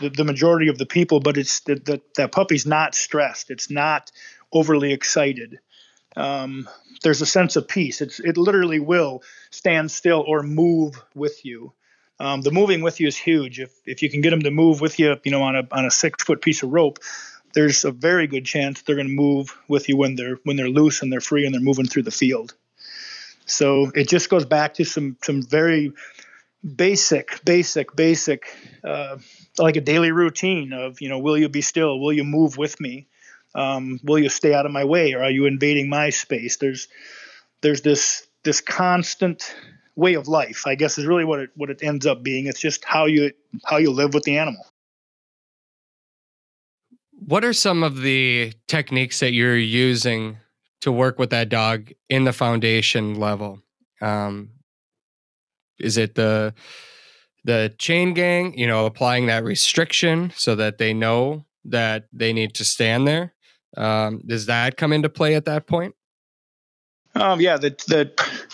the, 0.00 0.08
the 0.08 0.24
majority 0.24 0.68
of 0.68 0.78
the 0.78 0.86
people. 0.86 1.20
But 1.20 1.36
it's 1.36 1.60
that 1.60 1.84
that 1.84 2.14
that 2.14 2.32
puppy's 2.32 2.66
not 2.66 2.94
stressed. 2.94 3.50
It's 3.50 3.70
not 3.70 4.10
overly 4.52 4.92
excited. 4.92 5.58
Um, 6.16 6.68
there's 7.02 7.20
a 7.20 7.26
sense 7.26 7.56
of 7.56 7.68
peace. 7.68 8.00
It's 8.00 8.20
it 8.20 8.38
literally 8.38 8.80
will 8.80 9.22
stand 9.50 9.90
still 9.90 10.24
or 10.26 10.42
move 10.42 11.02
with 11.14 11.44
you. 11.44 11.72
Um, 12.20 12.40
the 12.42 12.50
moving 12.50 12.82
with 12.82 13.00
you 13.00 13.06
is 13.06 13.16
huge. 13.16 13.60
If 13.60 13.70
if 13.86 14.02
you 14.02 14.10
can 14.10 14.20
get 14.20 14.30
them 14.30 14.42
to 14.42 14.50
move 14.50 14.80
with 14.80 14.98
you, 14.98 15.16
you 15.24 15.30
know, 15.30 15.42
on 15.42 15.56
a 15.56 15.66
on 15.70 15.84
a 15.84 15.90
six 15.90 16.24
foot 16.24 16.42
piece 16.42 16.62
of 16.62 16.70
rope, 16.70 16.98
there's 17.54 17.84
a 17.84 17.92
very 17.92 18.26
good 18.26 18.44
chance 18.44 18.82
they're 18.82 18.96
going 18.96 19.08
to 19.08 19.14
move 19.14 19.56
with 19.68 19.88
you 19.88 19.96
when 19.96 20.16
they're 20.16 20.38
when 20.44 20.56
they're 20.56 20.68
loose 20.68 21.02
and 21.02 21.12
they're 21.12 21.20
free 21.20 21.44
and 21.44 21.54
they're 21.54 21.60
moving 21.60 21.86
through 21.86 22.02
the 22.02 22.10
field. 22.10 22.54
So 23.46 23.90
it 23.94 24.08
just 24.08 24.28
goes 24.28 24.44
back 24.44 24.74
to 24.74 24.84
some 24.84 25.16
some 25.22 25.42
very 25.42 25.92
basic, 26.76 27.40
basic, 27.44 27.94
basic, 27.94 28.46
uh, 28.84 29.18
like 29.58 29.76
a 29.76 29.80
daily 29.80 30.12
routine 30.12 30.72
of 30.72 31.00
you 31.00 31.08
know, 31.08 31.18
will 31.18 31.38
you 31.38 31.48
be 31.48 31.62
still? 31.62 31.98
Will 31.98 32.12
you 32.12 32.24
move 32.24 32.56
with 32.56 32.80
me? 32.80 33.06
Um, 33.54 33.98
will 34.02 34.18
you 34.18 34.28
stay 34.28 34.52
out 34.54 34.66
of 34.66 34.72
my 34.72 34.84
way, 34.84 35.14
or 35.14 35.22
are 35.22 35.30
you 35.30 35.46
invading 35.46 35.88
my 35.88 36.10
space? 36.10 36.56
There's 36.56 36.88
there's 37.60 37.80
this 37.82 38.26
this 38.42 38.60
constant 38.60 39.54
way 39.98 40.14
of 40.14 40.28
life. 40.28 40.62
I 40.64 40.76
guess 40.76 40.96
is 40.96 41.06
really 41.06 41.24
what 41.24 41.40
it 41.40 41.50
what 41.56 41.70
it 41.70 41.82
ends 41.82 42.06
up 42.06 42.22
being. 42.22 42.46
It's 42.46 42.60
just 42.60 42.84
how 42.84 43.06
you 43.06 43.32
how 43.64 43.76
you 43.76 43.90
live 43.90 44.14
with 44.14 44.22
the 44.22 44.38
animal. 44.38 44.64
What 47.26 47.44
are 47.44 47.52
some 47.52 47.82
of 47.82 48.00
the 48.00 48.52
techniques 48.68 49.18
that 49.20 49.32
you're 49.32 49.56
using 49.56 50.38
to 50.82 50.92
work 50.92 51.18
with 51.18 51.30
that 51.30 51.48
dog 51.48 51.90
in 52.08 52.24
the 52.24 52.32
foundation 52.32 53.16
level? 53.16 53.60
Um, 54.00 54.50
is 55.80 55.98
it 55.98 56.14
the 56.14 56.54
the 57.44 57.74
chain 57.78 58.14
gang? 58.14 58.56
You 58.56 58.68
know, 58.68 58.86
applying 58.86 59.26
that 59.26 59.42
restriction 59.42 60.32
so 60.36 60.54
that 60.54 60.78
they 60.78 60.94
know 60.94 61.44
that 61.64 62.04
they 62.12 62.32
need 62.32 62.54
to 62.54 62.64
stand 62.64 63.08
there. 63.08 63.34
Um, 63.76 64.22
does 64.24 64.46
that 64.46 64.76
come 64.76 64.92
into 64.92 65.08
play 65.08 65.34
at 65.34 65.44
that 65.46 65.66
point? 65.66 65.94
Um, 67.18 67.40
yeah, 67.40 67.56
the 67.56 67.70
the 67.88 68.12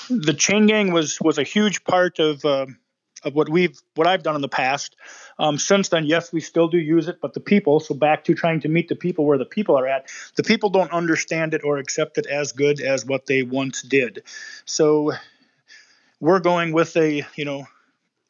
the 0.08 0.32
chain 0.32 0.66
gang 0.66 0.92
was 0.92 1.20
was 1.20 1.38
a 1.38 1.42
huge 1.42 1.84
part 1.84 2.18
of 2.18 2.44
uh, 2.44 2.66
of 3.22 3.34
what 3.34 3.48
we've 3.48 3.78
what 3.94 4.06
I've 4.06 4.22
done 4.22 4.36
in 4.36 4.40
the 4.40 4.48
past. 4.48 4.96
Um, 5.38 5.58
since 5.58 5.88
then, 5.88 6.06
yes, 6.06 6.32
we 6.32 6.40
still 6.40 6.68
do 6.68 6.78
use 6.78 7.08
it, 7.08 7.20
but 7.20 7.34
the 7.34 7.40
people, 7.40 7.80
so 7.80 7.94
back 7.94 8.24
to 8.24 8.34
trying 8.34 8.60
to 8.60 8.68
meet 8.68 8.88
the 8.88 8.94
people 8.94 9.26
where 9.26 9.36
the 9.36 9.44
people 9.44 9.76
are 9.76 9.86
at, 9.86 10.08
the 10.36 10.44
people 10.44 10.70
don't 10.70 10.92
understand 10.92 11.54
it 11.54 11.62
or 11.64 11.78
accept 11.78 12.18
it 12.18 12.26
as 12.26 12.52
good 12.52 12.80
as 12.80 13.04
what 13.04 13.26
they 13.26 13.42
once 13.42 13.82
did. 13.82 14.22
So 14.64 15.12
we're 16.20 16.38
going 16.38 16.72
with 16.72 16.96
a, 16.96 17.26
you 17.34 17.44
know, 17.44 17.66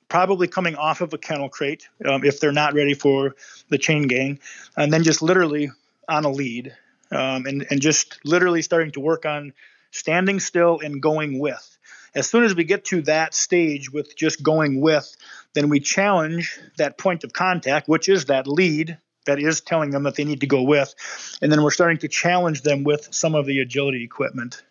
probably 0.09 0.49
coming 0.49 0.77
off 0.77 1.01
of 1.03 1.13
a 1.13 1.19
kennel 1.19 1.51
crate 1.51 1.89
um, 2.07 2.25
if 2.25 2.41
they're 2.41 2.53
not 2.53 2.75
ready 2.75 2.95
for 2.95 3.37
the 3.69 3.79
chain 3.79 4.09
gang, 4.09 4.41
and 4.77 4.93
then 4.93 5.03
just 5.03 5.21
literally 5.21 5.71
on 6.09 6.25
a 6.25 6.31
lead 6.31 6.75
um, 7.11 7.47
and, 7.47 7.67
and 7.71 7.83
just 7.83 8.19
literally 8.25 8.63
starting 8.63 8.93
to 8.93 9.01
work 9.01 9.27
on 9.27 9.53
standing 9.95 10.41
still 10.41 10.81
and 10.81 11.01
going 11.01 11.39
with. 11.39 11.79
As 12.15 12.29
soon 12.29 12.45
as 12.45 12.55
we 12.55 12.65
get 12.65 12.85
to 12.87 13.03
that 13.03 13.35
stage 13.35 13.93
with 13.93 14.17
just 14.17 14.43
going 14.43 14.81
with, 14.81 15.17
then 15.55 15.69
we 15.69 15.81
challenge 15.81 16.59
that 16.77 16.99
point 16.99 17.25
of 17.25 17.33
contact, 17.33 17.89
which 17.89 18.09
is 18.09 18.27
that 18.27 18.47
lead 18.47 18.99
that 19.27 19.39
is 19.39 19.61
telling 19.61 19.91
them 19.91 20.03
that 20.03 20.17
they 20.17 20.25
need 20.25 20.41
to 20.41 20.47
go 20.47 20.63
with. 20.63 20.95
And 21.41 21.51
then 21.51 21.63
we're 21.63 21.71
starting 21.71 21.99
to 21.99 22.09
challenge 22.09 22.63
them 22.63 22.85
with 22.85 23.09
some 23.13 23.35
of 23.35 23.47
the 23.47 23.61
agility 23.61 24.05
equipment. 24.05 24.63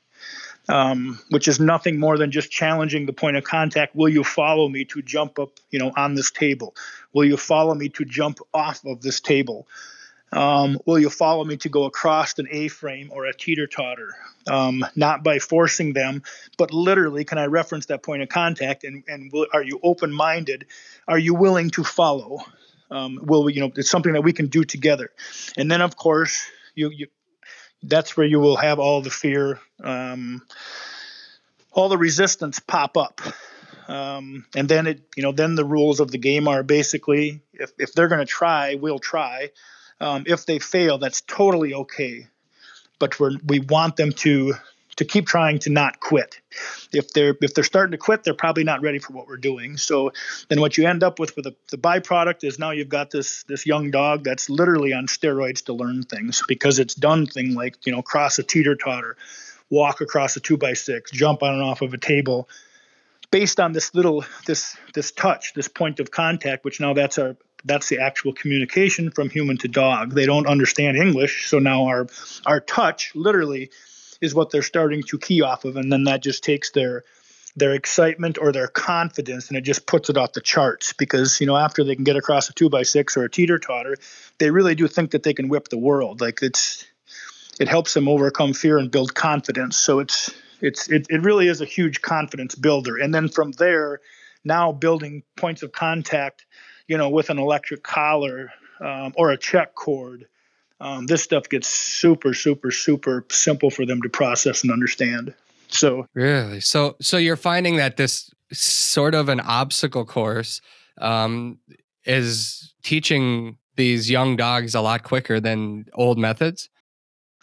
Um, 0.70 1.20
which 1.30 1.50
is 1.50 1.60
nothing 1.60 2.00
more 2.00 2.18
than 2.18 2.32
just 2.32 2.50
challenging 2.50 3.06
the 3.06 3.12
point 3.12 3.36
of 3.36 3.44
contact. 3.44 3.98
Will 3.98 4.08
you 4.08 4.24
follow 4.24 4.70
me 4.70 4.86
to 4.86 5.02
jump 5.02 5.38
up, 5.38 5.60
you 5.72 5.78
know, 5.78 5.92
on 5.98 6.16
this 6.16 6.32
table? 6.32 6.74
Will 7.12 7.26
you 7.26 7.36
follow 7.36 7.74
me 7.74 7.90
to 7.90 8.06
jump 8.06 8.40
off 8.54 8.86
of 8.86 9.02
this 9.02 9.20
table? 9.20 9.68
Um, 10.34 10.80
will 10.86 10.98
you 10.98 11.10
follow 11.10 11.44
me 11.44 11.58
to 11.58 11.70
go 11.70 11.86
across 11.86 12.38
an 12.40 12.48
A 12.50 12.68
frame 12.68 13.12
or 13.12 13.26
a 13.26 13.34
teeter 13.34 13.68
totter? 13.68 14.10
Um, 14.48 14.84
not 14.96 15.24
by 15.24 15.40
forcing 15.40 15.94
them, 15.94 16.24
but 16.58 16.74
literally, 16.74 17.24
can 17.24 17.38
I 17.38 17.46
reference 17.46 17.86
that 17.86 18.02
point 18.02 18.24
of 18.24 18.30
contact? 18.30 18.84
And, 18.84 19.04
and 19.08 19.32
will, 19.32 19.46
are 19.54 19.64
you 19.64 19.80
open 19.84 20.12
minded? 20.12 20.66
Are 21.08 21.20
you 21.20 21.36
willing 21.36 21.70
to 21.72 21.84
follow? 21.84 22.40
Um, 22.90 23.20
will 23.22 23.44
we, 23.44 23.54
you 23.54 23.62
know, 23.62 23.72
it's 23.76 23.90
something 23.90 24.14
that 24.14 24.22
we 24.22 24.34
can 24.34 24.48
do 24.48 24.64
together. 24.64 25.12
And 25.56 25.70
then, 25.70 25.82
of 25.82 25.96
course, 25.96 26.46
you, 26.76 26.90
you 26.90 27.08
that's 27.84 28.16
where 28.18 28.26
you 28.26 28.40
will 28.40 28.56
have 28.56 28.80
all 28.80 29.02
the 29.02 29.10
fear, 29.10 29.60
um, 29.84 30.42
all 31.72 31.90
the 31.90 31.98
resistance 31.98 32.60
pop 32.60 32.98
up. 32.98 33.22
Um, 33.88 34.46
and 34.56 34.70
then 34.70 34.88
it, 34.88 35.02
you 35.16 35.24
know, 35.24 35.34
then 35.34 35.56
the 35.56 35.66
rules 35.66 36.00
of 36.00 36.10
the 36.10 36.18
game 36.18 36.48
are 36.48 36.64
basically 36.64 37.42
if, 37.54 37.72
if 37.78 37.94
they're 37.94 38.08
going 38.08 38.20
to 38.20 38.26
try, 38.26 38.76
we'll 38.76 39.00
try. 39.00 39.50
Um, 40.00 40.24
if 40.28 40.46
they 40.46 40.60
fail, 40.60 40.98
that's 40.98 41.22
totally 41.22 41.74
okay. 41.74 42.28
But 43.00 43.20
we 43.20 43.38
we 43.46 43.60
want 43.60 43.96
them 43.96 44.12
to 44.12 44.54
to 44.98 45.06
keep 45.06 45.26
trying 45.26 45.60
to 45.60 45.70
not 45.70 46.00
quit. 46.00 46.40
If 46.92 47.14
they're 47.14 47.36
if 47.42 47.54
they're 47.54 47.64
starting 47.64 47.92
to 47.92 47.98
quit, 47.98 48.24
they're 48.24 48.34
probably 48.34 48.64
not 48.64 48.82
ready 48.82 49.00
for 49.00 49.14
what 49.14 49.28
we're 49.28 49.38
doing. 49.38 49.78
So 49.78 50.12
then 50.50 50.62
what 50.62 50.78
you 50.78 50.88
end 50.88 51.04
up 51.04 51.20
with 51.20 51.36
with 51.36 51.46
the, 51.46 51.56
the 51.72 51.78
byproduct 51.78 52.44
is 52.44 52.60
now 52.60 52.72
you've 52.72 52.90
got 52.90 53.12
this 53.12 53.44
this 53.44 53.66
young 53.66 53.92
dog 53.92 54.24
that's 54.24 54.50
literally 54.50 54.94
on 54.94 55.08
steroids 55.08 55.66
to 55.66 55.74
learn 55.74 56.04
things 56.04 56.44
because 56.48 56.80
it's 56.80 56.94
done 56.94 57.26
thing 57.26 57.54
like 57.54 57.86
you 57.86 57.92
know 57.92 58.02
cross 58.02 58.38
a 58.40 58.44
teeter 58.44 58.76
totter, 58.76 59.18
walk 59.70 60.02
across 60.02 60.36
a 60.36 60.40
two 60.40 60.58
by 60.58 60.74
six, 60.74 61.12
jump 61.12 61.44
on 61.44 61.54
and 61.54 61.64
off 61.64 61.82
of 61.82 61.94
a 61.94 61.98
table, 61.98 62.48
based 63.32 63.60
on 63.60 63.72
this 63.72 63.96
little 63.96 64.24
this 64.46 64.78
this 64.94 65.12
touch, 65.12 65.54
this 65.54 65.68
point 65.68 66.00
of 66.00 66.12
contact, 66.12 66.64
which 66.64 66.80
now 66.80 66.94
that's 66.94 67.18
our 67.18 67.36
that's 67.66 67.90
the 67.90 68.00
actual 68.00 68.34
communication 68.34 69.12
from 69.12 69.30
human 69.30 69.58
to 69.60 69.68
dog. 69.68 70.14
They 70.14 70.26
don't 70.26 70.48
understand 70.48 70.98
English, 70.98 71.50
so 71.50 71.60
now 71.60 71.86
our 71.86 72.08
our 72.46 72.60
touch 72.60 73.12
literally 73.16 73.72
is 74.22 74.34
what 74.34 74.52
they're 74.52 74.62
starting 74.62 75.04
to 75.04 75.18
key 75.18 75.42
off 75.42 75.66
of, 75.66 75.76
and 75.76 75.92
then 75.92 76.06
that 76.06 76.22
just 76.22 76.44
takes 76.44 76.72
their 76.72 77.04
their 77.56 77.74
excitement 77.74 78.40
or 78.42 78.52
their 78.52 78.68
confidence 78.68 79.50
and 79.50 79.58
it 79.58 79.62
just 79.62 79.86
puts 79.86 80.10
it 80.10 80.18
off 80.18 80.34
the 80.34 80.42
charts 80.42 80.94
because 80.94 81.40
you 81.40 81.46
know 81.46 81.56
after 81.56 81.84
they 81.84 81.94
can 81.94 82.04
get 82.04 82.16
across 82.16 82.50
a 82.50 82.54
two 82.54 82.68
by 82.68 82.82
six 82.82 83.16
or 83.16 83.26
a 83.26 83.30
teeter 83.30 83.60
totter 83.60 83.96
they 84.40 84.50
really 84.50 84.76
do 84.76 84.88
think 84.88 85.12
that 85.12 85.24
they 85.24 85.34
can 85.34 85.50
whip 85.50 85.70
the 85.70 85.78
world. 85.78 86.22
Like 86.22 86.42
it's 86.42 86.86
it 87.60 87.68
helps 87.68 87.94
them 87.94 88.08
overcome 88.08 88.54
fear 88.54 88.78
and 88.78 88.92
build 88.92 89.14
confidence. 89.14 89.78
So 89.78 90.00
it's 90.00 90.34
it's 90.62 90.90
it, 90.90 91.08
it 91.10 91.22
really 91.22 91.48
is 91.48 91.62
a 91.62 91.66
huge 91.66 92.02
confidence 92.02 92.56
builder. 92.56 92.98
And 92.98 93.14
then 93.14 93.30
from 93.30 93.52
there 93.52 94.00
now 94.44 94.72
building 94.72 95.24
points 95.36 95.64
of 95.64 95.72
contact 95.72 96.46
you 96.88 96.98
know, 96.98 97.10
with 97.10 97.30
an 97.30 97.40
electric 97.40 97.84
collar 97.84 98.52
um, 98.80 99.14
or 99.16 99.32
a 99.32 99.38
check 99.38 99.76
cord. 99.76 100.28
Um, 100.80 101.06
this 101.06 101.24
stuff 101.24 101.48
gets 101.48 101.68
super, 101.68 102.34
super, 102.34 102.72
super 102.72 103.26
simple 103.30 103.70
for 103.70 103.86
them 103.86 104.02
to 104.02 104.10
process 104.10 104.64
and 104.64 104.72
understand. 104.72 105.34
So 105.70 106.08
really, 106.14 106.60
so 106.60 106.96
so 107.02 107.18
you're 107.18 107.36
finding 107.36 107.78
that 107.78 107.98
this 107.98 108.30
sort 108.52 109.16
of 109.16 109.30
an 109.30 109.40
obstacle 109.40 110.06
course 110.06 110.62
um, 111.00 111.58
is 112.06 112.74
teaching 112.84 113.58
these 113.76 114.10
young 114.10 114.36
dogs 114.36 114.76
a 114.76 114.82
lot 114.82 115.04
quicker 115.04 115.40
than 115.40 115.86
old 115.94 116.18
methods. 116.18 116.70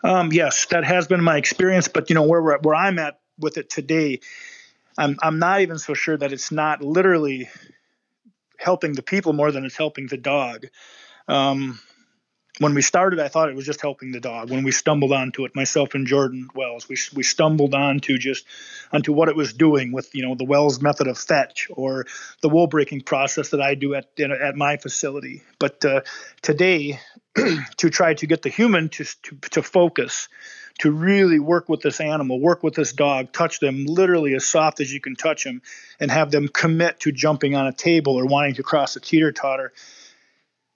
Um, 0.04 0.32
yes, 0.32 0.66
that 0.66 0.84
has 0.84 1.06
been 1.06 1.22
my 1.22 1.36
experience. 1.36 1.88
But 1.88 2.08
you 2.08 2.14
know 2.14 2.22
where 2.22 2.58
where 2.58 2.74
I'm 2.74 2.98
at 2.98 3.20
with 3.38 3.56
it 3.56 3.68
today, 3.70 4.20
I'm 4.96 5.16
I'm 5.22 5.38
not 5.38 5.60
even 5.60 5.78
so 5.78 5.94
sure 5.94 6.16
that 6.16 6.32
it's 6.32 6.52
not 6.52 6.82
literally 6.82 7.48
helping 8.60 8.92
the 8.92 9.02
people 9.02 9.32
more 9.32 9.50
than 9.50 9.64
it's 9.64 9.76
helping 9.76 10.06
the 10.06 10.16
dog. 10.16 10.66
Um, 11.28 11.80
when 12.60 12.74
we 12.74 12.82
started, 12.82 13.18
I 13.18 13.28
thought 13.28 13.48
it 13.48 13.56
was 13.56 13.64
just 13.64 13.80
helping 13.80 14.12
the 14.12 14.20
dog. 14.20 14.50
When 14.50 14.64
we 14.64 14.70
stumbled 14.70 15.12
onto 15.12 15.46
it, 15.46 15.56
myself 15.56 15.94
and 15.94 16.06
Jordan 16.06 16.48
Wells, 16.54 16.88
we 16.90 16.96
we 17.14 17.22
stumbled 17.22 17.74
onto 17.74 18.18
just 18.18 18.44
onto 18.92 19.14
what 19.14 19.30
it 19.30 19.34
was 19.34 19.54
doing 19.54 19.92
with 19.92 20.14
you 20.14 20.22
know 20.22 20.34
the 20.34 20.44
Wells 20.44 20.80
method 20.82 21.06
of 21.06 21.16
fetch 21.16 21.68
or 21.70 22.06
the 22.42 22.50
wool 22.50 22.66
breaking 22.66 23.00
process 23.00 23.48
that 23.50 23.62
I 23.62 23.74
do 23.76 23.94
at 23.94 24.08
at 24.20 24.56
my 24.56 24.76
facility. 24.76 25.42
But 25.58 25.82
uh, 25.86 26.02
today, 26.42 27.00
to 27.78 27.88
try 27.88 28.12
to 28.12 28.26
get 28.26 28.42
the 28.42 28.50
human 28.50 28.90
to, 28.90 29.04
to 29.04 29.36
to 29.52 29.62
focus 29.62 30.28
to 30.80 30.90
really 30.90 31.38
work 31.38 31.68
with 31.68 31.80
this 31.80 32.00
animal, 32.00 32.40
work 32.40 32.62
with 32.62 32.74
this 32.74 32.92
dog, 32.92 33.32
touch 33.32 33.60
them 33.60 33.84
literally 33.84 34.34
as 34.34 34.46
soft 34.46 34.80
as 34.80 34.92
you 34.92 34.98
can 34.98 35.14
touch 35.14 35.44
them, 35.44 35.60
and 35.98 36.10
have 36.10 36.30
them 36.30 36.48
commit 36.48 37.00
to 37.00 37.12
jumping 37.12 37.54
on 37.54 37.66
a 37.66 37.72
table 37.72 38.14
or 38.18 38.24
wanting 38.24 38.54
to 38.54 38.62
cross 38.62 38.96
a 38.96 39.00
teeter 39.00 39.30
totter. 39.30 39.72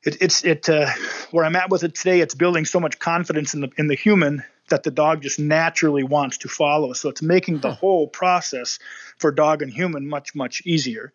It, 0.04 0.18
it's 0.20 0.44
it 0.44 0.68
uh, 0.68 0.90
where 1.30 1.44
I'm 1.44 1.56
at 1.56 1.70
with 1.70 1.82
it 1.84 1.94
today. 1.94 2.20
It's 2.20 2.34
building 2.34 2.64
so 2.64 2.80
much 2.80 2.98
confidence 2.98 3.54
in 3.54 3.60
the 3.62 3.70
in 3.78 3.86
the 3.86 3.94
human 3.94 4.44
that 4.68 4.82
the 4.82 4.90
dog 4.90 5.22
just 5.22 5.38
naturally 5.38 6.02
wants 6.02 6.38
to 6.38 6.48
follow. 6.48 6.92
So 6.94 7.08
it's 7.08 7.22
making 7.22 7.60
the 7.60 7.72
whole 7.72 8.06
process 8.06 8.78
for 9.18 9.30
dog 9.32 9.62
and 9.62 9.72
human 9.72 10.08
much 10.08 10.34
much 10.34 10.62
easier. 10.66 11.12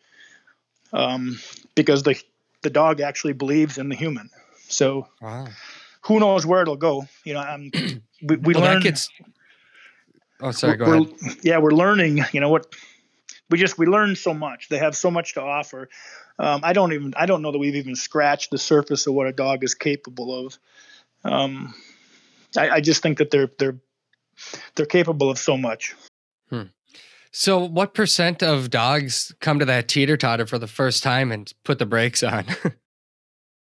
Um, 0.91 1.39
because 1.75 2.03
the 2.03 2.21
the 2.61 2.69
dog 2.69 2.99
actually 2.99 3.33
believes 3.33 3.77
in 3.77 3.89
the 3.89 3.95
human. 3.95 4.29
So 4.67 5.07
Wow. 5.21 5.47
who 6.01 6.19
knows 6.19 6.45
where 6.45 6.61
it'll 6.61 6.75
go? 6.75 7.07
You 7.23 7.33
know, 7.33 7.39
I'm, 7.39 7.71
we, 8.21 8.35
we 8.37 8.53
Well, 8.53 8.63
learn. 8.63 8.81
gets. 8.81 9.09
Oh, 10.41 10.51
sorry. 10.51 10.77
Go 10.77 10.85
ahead. 10.85 11.37
Yeah, 11.43 11.59
we're 11.59 11.71
learning. 11.71 12.23
You 12.31 12.39
know 12.39 12.49
what? 12.49 12.73
We 13.49 13.57
just 13.57 13.77
we 13.77 13.85
learn 13.87 14.15
so 14.15 14.33
much. 14.33 14.69
They 14.69 14.77
have 14.77 14.95
so 14.95 15.09
much 15.11 15.33
to 15.33 15.41
offer. 15.41 15.89
Um, 16.39 16.61
I 16.63 16.71
don't 16.71 16.93
even 16.93 17.13
I 17.17 17.25
don't 17.25 17.41
know 17.41 17.51
that 17.51 17.59
we've 17.59 17.75
even 17.75 17.95
scratched 17.95 18.49
the 18.49 18.57
surface 18.57 19.05
of 19.05 19.13
what 19.13 19.27
a 19.27 19.33
dog 19.33 19.63
is 19.63 19.75
capable 19.75 20.45
of. 20.45 20.57
Um, 21.25 21.75
I, 22.57 22.69
I 22.69 22.81
just 22.81 23.03
think 23.03 23.17
that 23.17 23.29
they're 23.29 23.51
they're 23.59 23.77
they're 24.75 24.85
capable 24.85 25.29
of 25.29 25.37
so 25.37 25.57
much. 25.57 25.95
So, 27.31 27.59
what 27.59 27.93
percent 27.93 28.41
of 28.41 28.69
dogs 28.69 29.33
come 29.39 29.59
to 29.59 29.65
that 29.65 29.87
teeter 29.87 30.17
totter 30.17 30.47
for 30.47 30.57
the 30.57 30.67
first 30.67 31.03
time 31.03 31.31
and 31.31 31.51
put 31.63 31.77
the 31.79 31.85
brakes 31.85 32.23
on? 32.23 32.45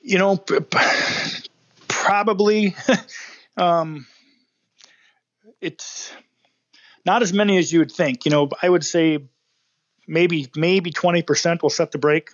You 0.07 0.19
know, 0.19 0.37
p- 0.37 0.61
p- 0.61 1.49
probably 1.89 2.77
um, 3.57 4.07
it's 5.63 6.13
not 7.07 7.23
as 7.23 7.33
many 7.33 7.57
as 7.57 7.73
you 7.73 7.79
would 7.79 7.91
think. 7.91 8.27
You 8.27 8.31
know, 8.31 8.51
I 8.61 8.69
would 8.69 8.85
say 8.85 9.27
maybe 10.07 10.51
maybe 10.55 10.91
twenty 10.91 11.23
percent 11.23 11.63
will 11.63 11.71
set 11.71 11.91
the 11.91 11.97
brake. 11.97 12.29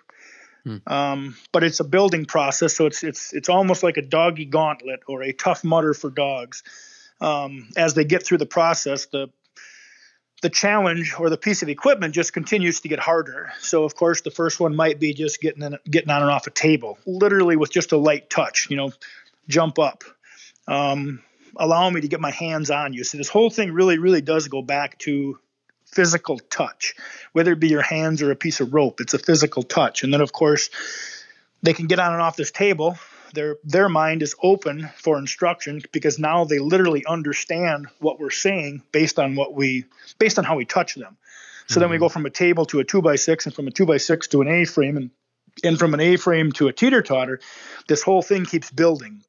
Hmm. 0.64 0.76
Um, 0.86 1.36
but 1.52 1.64
it's 1.64 1.80
a 1.80 1.84
building 1.84 2.26
process, 2.26 2.76
so 2.76 2.86
it's 2.86 3.02
it's 3.02 3.32
it's 3.32 3.48
almost 3.48 3.82
like 3.82 3.96
a 3.96 4.02
doggy 4.02 4.44
gauntlet 4.44 5.00
or 5.06 5.22
a 5.22 5.32
Tough 5.32 5.64
Mudder 5.64 5.94
for 5.94 6.10
dogs. 6.10 6.62
Um, 7.20 7.68
as 7.76 7.94
they 7.94 8.04
get 8.04 8.24
through 8.24 8.38
the 8.38 8.46
process, 8.46 9.06
the 9.06 9.28
the 10.42 10.50
challenge 10.50 11.14
or 11.18 11.28
the 11.28 11.36
piece 11.36 11.62
of 11.62 11.68
equipment 11.68 12.14
just 12.14 12.32
continues 12.32 12.80
to 12.80 12.88
get 12.88 12.98
harder. 12.98 13.52
So 13.60 13.84
of 13.84 13.94
course, 13.94 14.22
the 14.22 14.30
first 14.30 14.58
one 14.58 14.74
might 14.74 14.98
be 14.98 15.12
just 15.12 15.40
getting 15.40 15.62
in, 15.62 15.76
getting 15.90 16.10
on 16.10 16.22
and 16.22 16.30
off 16.30 16.46
a 16.46 16.50
table, 16.50 16.98
literally 17.06 17.56
with 17.56 17.70
just 17.70 17.92
a 17.92 17.96
light 17.96 18.30
touch. 18.30 18.68
You 18.70 18.76
know, 18.76 18.92
jump 19.48 19.78
up, 19.78 20.04
um, 20.66 21.22
allow 21.56 21.88
me 21.90 22.00
to 22.00 22.08
get 22.08 22.20
my 22.20 22.30
hands 22.30 22.70
on 22.70 22.92
you. 22.92 23.04
So 23.04 23.18
this 23.18 23.28
whole 23.28 23.50
thing 23.50 23.72
really, 23.72 23.98
really 23.98 24.22
does 24.22 24.48
go 24.48 24.62
back 24.62 24.98
to 25.00 25.38
physical 25.92 26.38
touch, 26.38 26.94
whether 27.32 27.52
it 27.52 27.60
be 27.60 27.68
your 27.68 27.82
hands 27.82 28.22
or 28.22 28.30
a 28.30 28.36
piece 28.36 28.60
of 28.60 28.72
rope. 28.72 29.00
It's 29.00 29.14
a 29.14 29.18
physical 29.18 29.62
touch, 29.62 30.02
and 30.02 30.12
then 30.12 30.20
of 30.20 30.32
course, 30.32 30.70
they 31.62 31.74
can 31.74 31.86
get 31.86 31.98
on 31.98 32.12
and 32.12 32.22
off 32.22 32.36
this 32.36 32.50
table. 32.50 32.98
Their 33.34 33.56
their 33.64 33.88
mind 33.88 34.22
is 34.22 34.34
open 34.42 34.88
for 34.96 35.18
instruction 35.18 35.82
because 35.92 36.18
now 36.18 36.44
they 36.44 36.58
literally 36.58 37.04
understand 37.06 37.86
what 38.00 38.18
we're 38.18 38.30
saying 38.30 38.82
based 38.92 39.18
on 39.18 39.36
what 39.36 39.54
we 39.54 39.84
based 40.18 40.38
on 40.38 40.44
how 40.44 40.56
we 40.56 40.64
touch 40.64 40.94
them. 40.94 41.16
So 41.68 41.78
then 41.78 41.90
we 41.90 41.96
hmm. 41.96 42.00
go 42.00 42.08
from 42.08 42.26
a 42.26 42.30
table 42.30 42.66
to 42.66 42.80
a 42.80 42.84
two 42.84 43.00
by 43.00 43.14
six, 43.14 43.46
and 43.46 43.54
from 43.54 43.68
a 43.68 43.70
two 43.70 43.86
by 43.86 43.98
six 43.98 44.26
to 44.28 44.40
an 44.42 44.48
A 44.48 44.64
frame, 44.64 44.96
and 44.96 45.10
and 45.62 45.78
from 45.78 45.94
an 45.94 46.00
A 46.00 46.16
frame 46.16 46.50
to 46.52 46.68
a 46.68 46.72
teeter 46.72 47.02
totter. 47.02 47.40
This 47.86 48.02
whole 48.02 48.22
thing 48.22 48.44
keeps 48.44 48.70
building, 48.70 49.22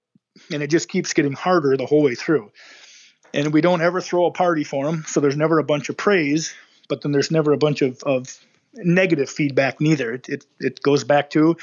and 0.51 0.63
it 0.63 0.67
just 0.67 0.89
keeps 0.89 1.13
getting 1.13 1.33
harder 1.33 1.77
the 1.77 1.85
whole 1.85 2.01
way 2.01 2.15
through. 2.15 2.51
And 3.33 3.53
we 3.53 3.61
don't 3.61 3.81
ever 3.81 4.01
throw 4.01 4.25
a 4.25 4.31
party 4.31 4.63
for 4.63 4.85
them, 4.85 5.05
so 5.07 5.19
there's 5.19 5.37
never 5.37 5.59
a 5.59 5.63
bunch 5.63 5.89
of 5.89 5.97
praise, 5.97 6.53
but 6.89 7.01
then 7.01 7.11
there's 7.11 7.31
never 7.31 7.53
a 7.53 7.57
bunch 7.57 7.81
of, 7.81 8.03
of 8.03 8.37
negative 8.73 9.29
feedback 9.29 9.79
neither. 9.79 10.13
It, 10.13 10.29
it 10.29 10.45
it 10.59 10.81
goes 10.81 11.03
back 11.03 11.29
to 11.31 11.55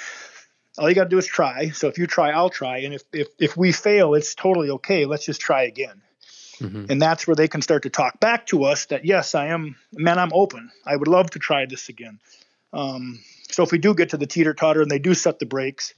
all 0.78 0.88
you 0.88 0.94
got 0.94 1.04
to 1.04 1.10
do 1.10 1.18
is 1.18 1.26
try. 1.26 1.70
So 1.70 1.88
if 1.88 1.98
you 1.98 2.06
try, 2.06 2.30
I'll 2.30 2.50
try, 2.50 2.78
and 2.78 2.94
if 2.94 3.02
if 3.12 3.28
if 3.38 3.56
we 3.56 3.72
fail, 3.72 4.14
it's 4.14 4.34
totally 4.34 4.70
okay. 4.70 5.04
Let's 5.04 5.26
just 5.26 5.40
try 5.40 5.62
again 5.64 6.02
Mhm. 6.60 6.90
and 6.90 7.00
that's 7.00 7.24
where 7.24 7.36
they 7.36 7.46
can 7.46 7.62
start 7.62 7.84
to 7.84 7.88
talk 7.88 8.18
back 8.18 8.46
to 8.46 8.64
us 8.64 8.86
that 8.86 9.04
yes 9.04 9.36
i 9.36 9.46
am 9.46 9.76
man 9.92 10.18
i'm 10.18 10.32
open 10.32 10.72
i 10.84 10.96
would 10.96 11.06
love 11.06 11.30
to 11.30 11.38
try 11.38 11.66
this 11.66 11.88
again 11.88 12.18
um, 12.72 13.20
so 13.48 13.62
if 13.62 13.70
we 13.70 13.78
do 13.78 13.94
get 13.94 14.08
to 14.08 14.16
the 14.16 14.26
teeter 14.26 14.54
totter 14.54 14.82
and 14.82 14.90
they 14.90 14.98
do 14.98 15.14
set 15.14 15.38
the 15.38 15.46
brakes 15.46 15.94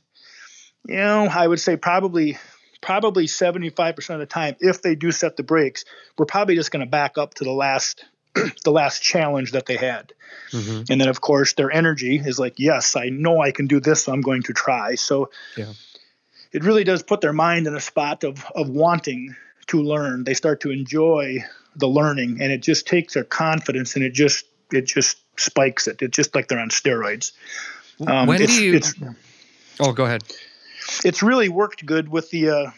you 0.86 0.96
know 0.96 1.26
i 1.32 1.46
would 1.46 1.60
say 1.60 1.76
probably 1.78 2.36
probably 2.80 3.26
75% 3.26 4.10
of 4.10 4.20
the 4.20 4.26
time 4.26 4.56
if 4.60 4.82
they 4.82 4.94
do 4.94 5.12
set 5.12 5.36
the 5.36 5.42
brakes 5.42 5.84
we're 6.18 6.26
probably 6.26 6.54
just 6.54 6.70
going 6.70 6.84
to 6.84 6.90
back 6.90 7.18
up 7.18 7.34
to 7.34 7.44
the 7.44 7.52
last 7.52 8.04
the 8.64 8.70
last 8.70 9.02
challenge 9.02 9.52
that 9.52 9.66
they 9.66 9.76
had 9.76 10.12
Mhm. 10.52 10.88
and 10.88 11.00
then 11.00 11.08
of 11.08 11.20
course 11.20 11.54
their 11.54 11.70
energy 11.70 12.16
is 12.16 12.38
like 12.38 12.58
yes 12.58 12.94
i 12.96 13.08
know 13.08 13.40
i 13.40 13.50
can 13.50 13.66
do 13.66 13.80
this 13.80 14.04
so 14.04 14.12
i'm 14.12 14.20
going 14.20 14.42
to 14.44 14.52
try 14.52 14.94
so 14.94 15.30
Yeah. 15.56 15.72
it 16.52 16.62
really 16.64 16.84
does 16.84 17.02
put 17.02 17.20
their 17.20 17.32
mind 17.32 17.66
in 17.66 17.74
a 17.74 17.80
spot 17.80 18.24
of 18.24 18.44
of 18.54 18.68
wanting 18.68 19.34
to 19.66 19.82
learn 19.82 20.24
they 20.24 20.34
start 20.34 20.60
to 20.60 20.70
enjoy 20.70 21.44
the 21.76 21.88
learning 21.88 22.38
and 22.40 22.52
it 22.52 22.62
just 22.62 22.86
takes 22.86 23.14
their 23.14 23.24
confidence 23.24 23.96
and 23.96 24.04
it 24.04 24.12
just 24.12 24.44
it 24.72 24.86
just 24.86 25.18
spikes 25.36 25.88
it 25.88 26.00
it's 26.00 26.16
just 26.16 26.34
like 26.34 26.46
they're 26.48 26.60
on 26.60 26.70
steroids 26.70 27.32
um, 28.06 28.26
when 28.26 28.38
do 28.38 28.62
you? 28.62 28.74
it's 28.74 28.94
oh, 29.80 29.92
go 29.92 30.04
ahead. 30.06 30.22
It's 31.04 31.22
really 31.22 31.48
worked 31.48 31.84
good 31.84 32.08
with 32.08 32.30
the 32.30 32.50
uh, 32.50 32.70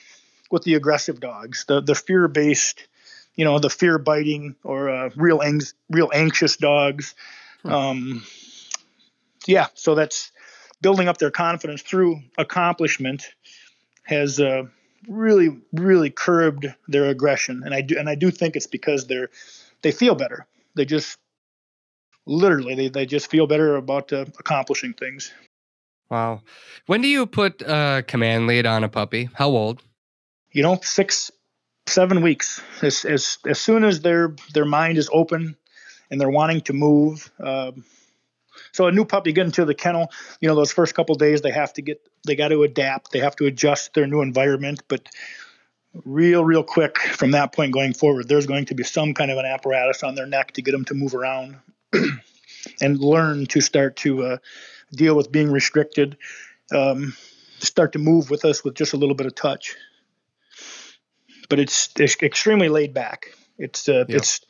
with 0.50 0.62
the 0.64 0.74
aggressive 0.74 1.20
dogs, 1.20 1.64
the 1.66 1.80
the 1.80 1.94
fear 1.94 2.28
based, 2.28 2.86
you 3.34 3.44
know, 3.44 3.58
the 3.58 3.70
fear 3.70 3.98
biting 3.98 4.56
or 4.62 4.90
uh, 4.90 5.10
real 5.16 5.42
ang- 5.42 5.62
real 5.90 6.10
anxious 6.12 6.56
dogs. 6.56 7.14
Um, 7.64 8.24
yeah, 9.46 9.68
so 9.74 9.94
that's 9.94 10.32
building 10.80 11.08
up 11.08 11.18
their 11.18 11.30
confidence 11.30 11.82
through 11.82 12.20
accomplishment 12.36 13.24
has 14.02 14.40
uh, 14.40 14.64
really 15.08 15.60
really 15.72 16.10
curbed 16.10 16.66
their 16.88 17.06
aggression, 17.06 17.62
and 17.64 17.74
I 17.74 17.80
do 17.80 17.98
and 17.98 18.08
I 18.08 18.14
do 18.14 18.30
think 18.30 18.56
it's 18.56 18.66
because 18.66 19.06
they're 19.06 19.30
they 19.82 19.92
feel 19.92 20.14
better. 20.14 20.46
They 20.74 20.84
just 20.84 21.18
literally 22.26 22.74
they, 22.74 22.88
they 22.88 23.06
just 23.06 23.30
feel 23.30 23.46
better 23.46 23.76
about 23.76 24.12
uh, 24.12 24.26
accomplishing 24.38 24.92
things. 24.94 25.32
Wow. 26.12 26.42
When 26.86 27.00
do 27.00 27.08
you 27.08 27.26
put 27.26 27.62
a 27.62 28.04
command 28.06 28.46
lead 28.46 28.66
on 28.66 28.84
a 28.84 28.88
puppy? 28.88 29.30
How 29.34 29.48
old? 29.48 29.82
you 30.52 30.62
know, 30.62 30.78
six, 30.82 31.30
seven 31.86 32.22
weeks. 32.22 32.60
As 32.82 33.04
as 33.04 33.38
as 33.46 33.58
soon 33.58 33.84
as 33.84 34.00
their 34.00 34.36
their 34.54 34.64
mind 34.64 34.98
is 34.98 35.10
open 35.12 35.56
and 36.10 36.20
they're 36.20 36.30
wanting 36.30 36.60
to 36.62 36.72
move. 36.72 37.30
Um, 37.40 37.84
so 38.72 38.86
a 38.86 38.92
new 38.92 39.04
puppy 39.04 39.32
get 39.32 39.46
into 39.46 39.64
the 39.64 39.74
kennel, 39.74 40.10
you 40.40 40.48
know, 40.48 40.54
those 40.54 40.72
first 40.72 40.94
couple 40.94 41.14
days 41.14 41.40
they 41.40 41.50
have 41.50 41.72
to 41.74 41.82
get 41.82 42.06
they 42.26 42.36
got 42.36 42.48
to 42.48 42.62
adapt, 42.62 43.12
they 43.12 43.18
have 43.18 43.36
to 43.36 43.46
adjust 43.46 43.94
their 43.94 44.06
new 44.06 44.20
environment, 44.20 44.82
but 44.88 45.08
real 46.04 46.44
real 46.44 46.62
quick 46.62 46.98
from 46.98 47.32
that 47.32 47.52
point 47.52 47.70
going 47.70 47.92
forward 47.92 48.26
there's 48.26 48.46
going 48.46 48.64
to 48.64 48.74
be 48.74 48.82
some 48.82 49.12
kind 49.12 49.30
of 49.30 49.36
an 49.36 49.44
apparatus 49.44 50.02
on 50.02 50.14
their 50.14 50.24
neck 50.24 50.50
to 50.50 50.62
get 50.62 50.72
them 50.72 50.86
to 50.86 50.94
move 50.94 51.14
around 51.14 51.54
and 52.80 52.98
learn 52.98 53.44
to 53.44 53.60
start 53.60 53.94
to 53.96 54.22
uh, 54.22 54.36
deal 54.93 55.16
with 55.16 55.32
being 55.32 55.51
restricted 55.51 56.16
um, 56.72 57.14
start 57.59 57.93
to 57.93 57.99
move 57.99 58.30
with 58.30 58.45
us 58.45 58.64
with 58.64 58.74
just 58.74 58.93
a 58.93 58.97
little 58.97 59.14
bit 59.14 59.26
of 59.26 59.34
touch 59.34 59.76
but 61.53 61.61
it's, 61.61 61.90
it's 61.99 62.16
extremely 62.22 62.70
laid 62.70 62.95
back. 62.95 63.26
It's 63.59 63.86
uh, 63.86 64.07
Yeah. 64.09 64.16
it's 64.16 64.40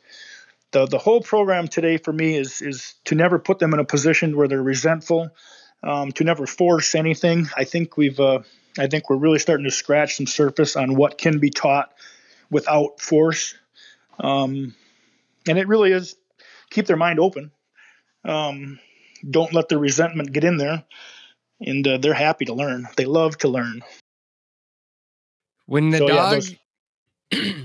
the 0.71 0.85
the 0.85 0.97
whole 0.97 1.19
program 1.19 1.67
today 1.67 1.97
for 1.97 2.13
me 2.13 2.37
is 2.37 2.61
is 2.61 2.95
to 3.03 3.15
never 3.15 3.39
put 3.39 3.59
them 3.59 3.73
in 3.73 3.79
a 3.79 3.83
position 3.83 4.37
where 4.37 4.47
they're 4.47 4.63
resentful, 4.63 5.29
um, 5.83 6.13
to 6.13 6.23
never 6.23 6.47
force 6.47 6.95
anything. 6.95 7.49
I 7.57 7.65
think 7.65 7.97
we've 7.97 8.17
uh, 8.21 8.39
I 8.79 8.87
think 8.87 9.09
we're 9.09 9.17
really 9.17 9.39
starting 9.39 9.65
to 9.65 9.71
scratch 9.71 10.15
some 10.15 10.27
surface 10.27 10.77
on 10.77 10.95
what 10.95 11.17
can 11.17 11.39
be 11.39 11.49
taught 11.49 11.93
without 12.49 13.01
force, 13.01 13.53
um, 14.21 14.73
and 15.45 15.57
it 15.57 15.67
really 15.67 15.91
is 15.91 16.15
keep 16.69 16.85
their 16.85 16.95
mind 16.95 17.19
open. 17.19 17.51
Um, 18.23 18.79
don't 19.29 19.53
let 19.53 19.69
the 19.69 19.77
resentment 19.77 20.31
get 20.31 20.43
in 20.43 20.57
there, 20.57 20.83
and 21.61 21.87
uh, 21.87 21.97
they're 21.97 22.13
happy 22.13 22.45
to 22.45 22.53
learn. 22.53 22.87
They 22.97 23.05
love 23.05 23.37
to 23.39 23.47
learn. 23.47 23.81
When 25.65 25.91
the 25.91 25.99
So, 25.99 26.07
yeah, 26.07 26.13
dog, 26.15 26.31
those- 26.31 26.55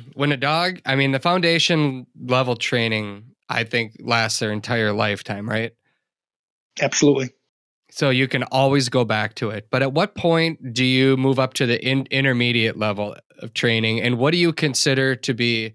when 0.15 0.33
a 0.33 0.37
dog, 0.37 0.81
I 0.87 0.95
mean, 0.95 1.13
the 1.13 1.19
foundation 1.21 2.07
level 2.21 2.57
training, 2.57 3.25
I 3.49 3.65
think 3.65 3.97
lasts 4.01 4.39
their 4.39 4.53
entire 4.53 4.93
lifetime, 4.93 5.49
right? 5.49 5.73
Absolutely. 6.81 7.31
So 7.91 8.11
you 8.11 8.29
can 8.29 8.43
always 8.45 8.89
go 8.89 9.05
back 9.05 9.35
to 9.37 9.51
it. 9.51 9.69
But 9.71 9.83
at 9.83 9.93
what 9.93 10.15
point 10.15 10.75
do 10.75 10.85
you 10.85 11.17
move 11.17 11.39
up 11.39 11.55
to 11.55 11.67
the 11.67 11.83
in- 11.85 12.07
intermediate 12.11 12.77
level 12.77 13.17
of 13.41 13.55
training? 13.55 14.01
And 14.01 14.19
what 14.19 14.33
do 14.33 14.37
you 14.37 14.53
consider 14.53 15.17
to 15.17 15.35
be 15.35 15.75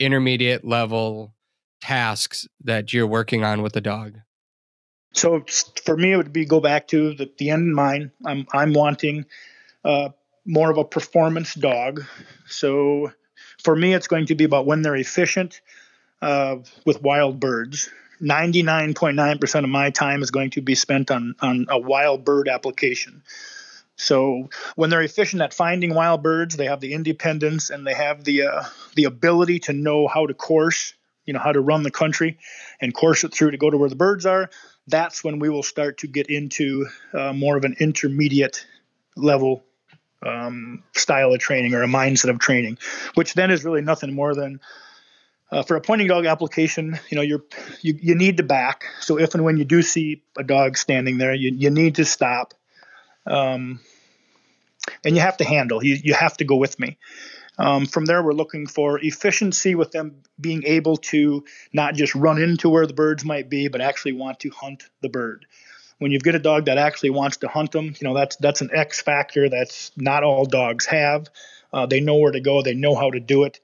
intermediate 0.00 0.64
level 0.64 1.34
tasks 1.80 2.48
that 2.64 2.92
you're 2.92 3.06
working 3.06 3.44
on 3.44 3.62
with 3.62 3.72
the 3.74 3.80
dog? 3.80 4.18
So 5.12 5.44
for 5.84 5.96
me, 5.96 6.12
it 6.12 6.16
would 6.16 6.32
be 6.32 6.44
go 6.44 6.60
back 6.60 6.88
to 6.88 7.14
the, 7.14 7.30
the 7.38 7.50
end 7.50 7.62
in 7.62 7.74
mind. 7.74 8.10
I'm 8.24 8.46
I'm 8.52 8.72
wanting 8.72 9.26
uh, 9.84 10.10
more 10.44 10.70
of 10.70 10.78
a 10.78 10.84
performance 10.84 11.54
dog. 11.54 12.04
So 12.46 13.12
for 13.62 13.76
me, 13.76 13.94
it's 13.94 14.08
going 14.08 14.26
to 14.26 14.34
be 14.34 14.44
about 14.44 14.66
when 14.66 14.82
they're 14.82 14.96
efficient 14.96 15.60
uh, 16.20 16.56
with 16.84 17.02
wild 17.02 17.40
birds. 17.40 17.90
99.9% 18.20 19.64
of 19.64 19.68
my 19.68 19.90
time 19.90 20.22
is 20.22 20.30
going 20.30 20.50
to 20.50 20.62
be 20.62 20.74
spent 20.74 21.10
on 21.10 21.34
on 21.40 21.66
a 21.68 21.78
wild 21.78 22.24
bird 22.24 22.48
application. 22.48 23.22
So 23.96 24.48
when 24.74 24.90
they're 24.90 25.02
efficient 25.02 25.42
at 25.42 25.52
finding 25.52 25.94
wild 25.94 26.22
birds, 26.22 26.56
they 26.56 26.66
have 26.66 26.80
the 26.80 26.94
independence 26.94 27.70
and 27.70 27.86
they 27.86 27.94
have 27.94 28.24
the 28.24 28.42
uh, 28.42 28.62
the 28.94 29.04
ability 29.04 29.60
to 29.60 29.72
know 29.72 30.08
how 30.08 30.26
to 30.26 30.34
course, 30.34 30.94
you 31.26 31.34
know, 31.34 31.40
how 31.40 31.52
to 31.52 31.60
run 31.60 31.82
the 31.82 31.90
country 31.90 32.38
and 32.80 32.94
course 32.94 33.24
it 33.24 33.34
through 33.34 33.50
to 33.50 33.58
go 33.58 33.70
to 33.70 33.76
where 33.76 33.90
the 33.90 33.96
birds 33.96 34.24
are 34.24 34.48
that's 34.86 35.22
when 35.22 35.38
we 35.38 35.48
will 35.48 35.62
start 35.62 35.98
to 35.98 36.06
get 36.06 36.28
into 36.28 36.86
uh, 37.12 37.32
more 37.32 37.56
of 37.56 37.64
an 37.64 37.76
intermediate 37.78 38.66
level 39.16 39.62
um, 40.24 40.82
style 40.94 41.32
of 41.32 41.40
training 41.40 41.74
or 41.74 41.82
a 41.82 41.86
mindset 41.86 42.30
of 42.30 42.38
training, 42.38 42.78
which 43.14 43.34
then 43.34 43.50
is 43.50 43.64
really 43.64 43.82
nothing 43.82 44.14
more 44.14 44.34
than 44.34 44.60
uh, 45.52 45.62
for 45.62 45.76
a 45.76 45.80
pointing 45.82 46.08
dog 46.08 46.24
application, 46.24 46.98
you 47.10 47.16
know, 47.16 47.22
you're 47.22 47.44
you, 47.82 47.98
you 48.00 48.14
need 48.14 48.38
to 48.38 48.42
back. 48.42 48.86
So 49.00 49.18
if 49.18 49.34
and 49.34 49.44
when 49.44 49.58
you 49.58 49.66
do 49.66 49.82
see 49.82 50.22
a 50.38 50.42
dog 50.42 50.78
standing 50.78 51.18
there, 51.18 51.34
you, 51.34 51.52
you 51.54 51.68
need 51.68 51.96
to 51.96 52.06
stop. 52.06 52.54
Um, 53.26 53.80
and 55.04 55.14
you 55.14 55.20
have 55.20 55.36
to 55.36 55.44
handle. 55.44 55.84
You, 55.84 55.98
you 56.02 56.14
have 56.14 56.36
to 56.38 56.44
go 56.44 56.56
with 56.56 56.80
me. 56.80 56.96
Um, 57.62 57.86
from 57.86 58.06
there, 58.06 58.20
we're 58.24 58.32
looking 58.32 58.66
for 58.66 58.98
efficiency 58.98 59.76
with 59.76 59.92
them 59.92 60.16
being 60.40 60.64
able 60.64 60.96
to 60.96 61.44
not 61.72 61.94
just 61.94 62.12
run 62.16 62.42
into 62.42 62.68
where 62.68 62.88
the 62.88 62.92
birds 62.92 63.24
might 63.24 63.48
be, 63.48 63.68
but 63.68 63.80
actually 63.80 64.14
want 64.14 64.40
to 64.40 64.50
hunt 64.50 64.82
the 65.00 65.08
bird. 65.08 65.46
When 65.98 66.10
you 66.10 66.18
get 66.18 66.34
a 66.34 66.40
dog 66.40 66.64
that 66.64 66.76
actually 66.76 67.10
wants 67.10 67.36
to 67.38 67.48
hunt 67.48 67.70
them, 67.70 67.94
you 68.00 68.08
know 68.08 68.14
that's 68.14 68.34
that's 68.36 68.62
an 68.62 68.70
X 68.74 69.00
factor 69.00 69.48
that's 69.48 69.92
not 69.96 70.24
all 70.24 70.44
dogs 70.44 70.86
have. 70.86 71.28
Uh, 71.72 71.86
they 71.86 72.00
know 72.00 72.16
where 72.16 72.32
to 72.32 72.40
go. 72.40 72.62
They 72.62 72.74
know 72.74 72.96
how 72.96 73.12
to 73.12 73.20
do 73.20 73.44
it. 73.44 73.60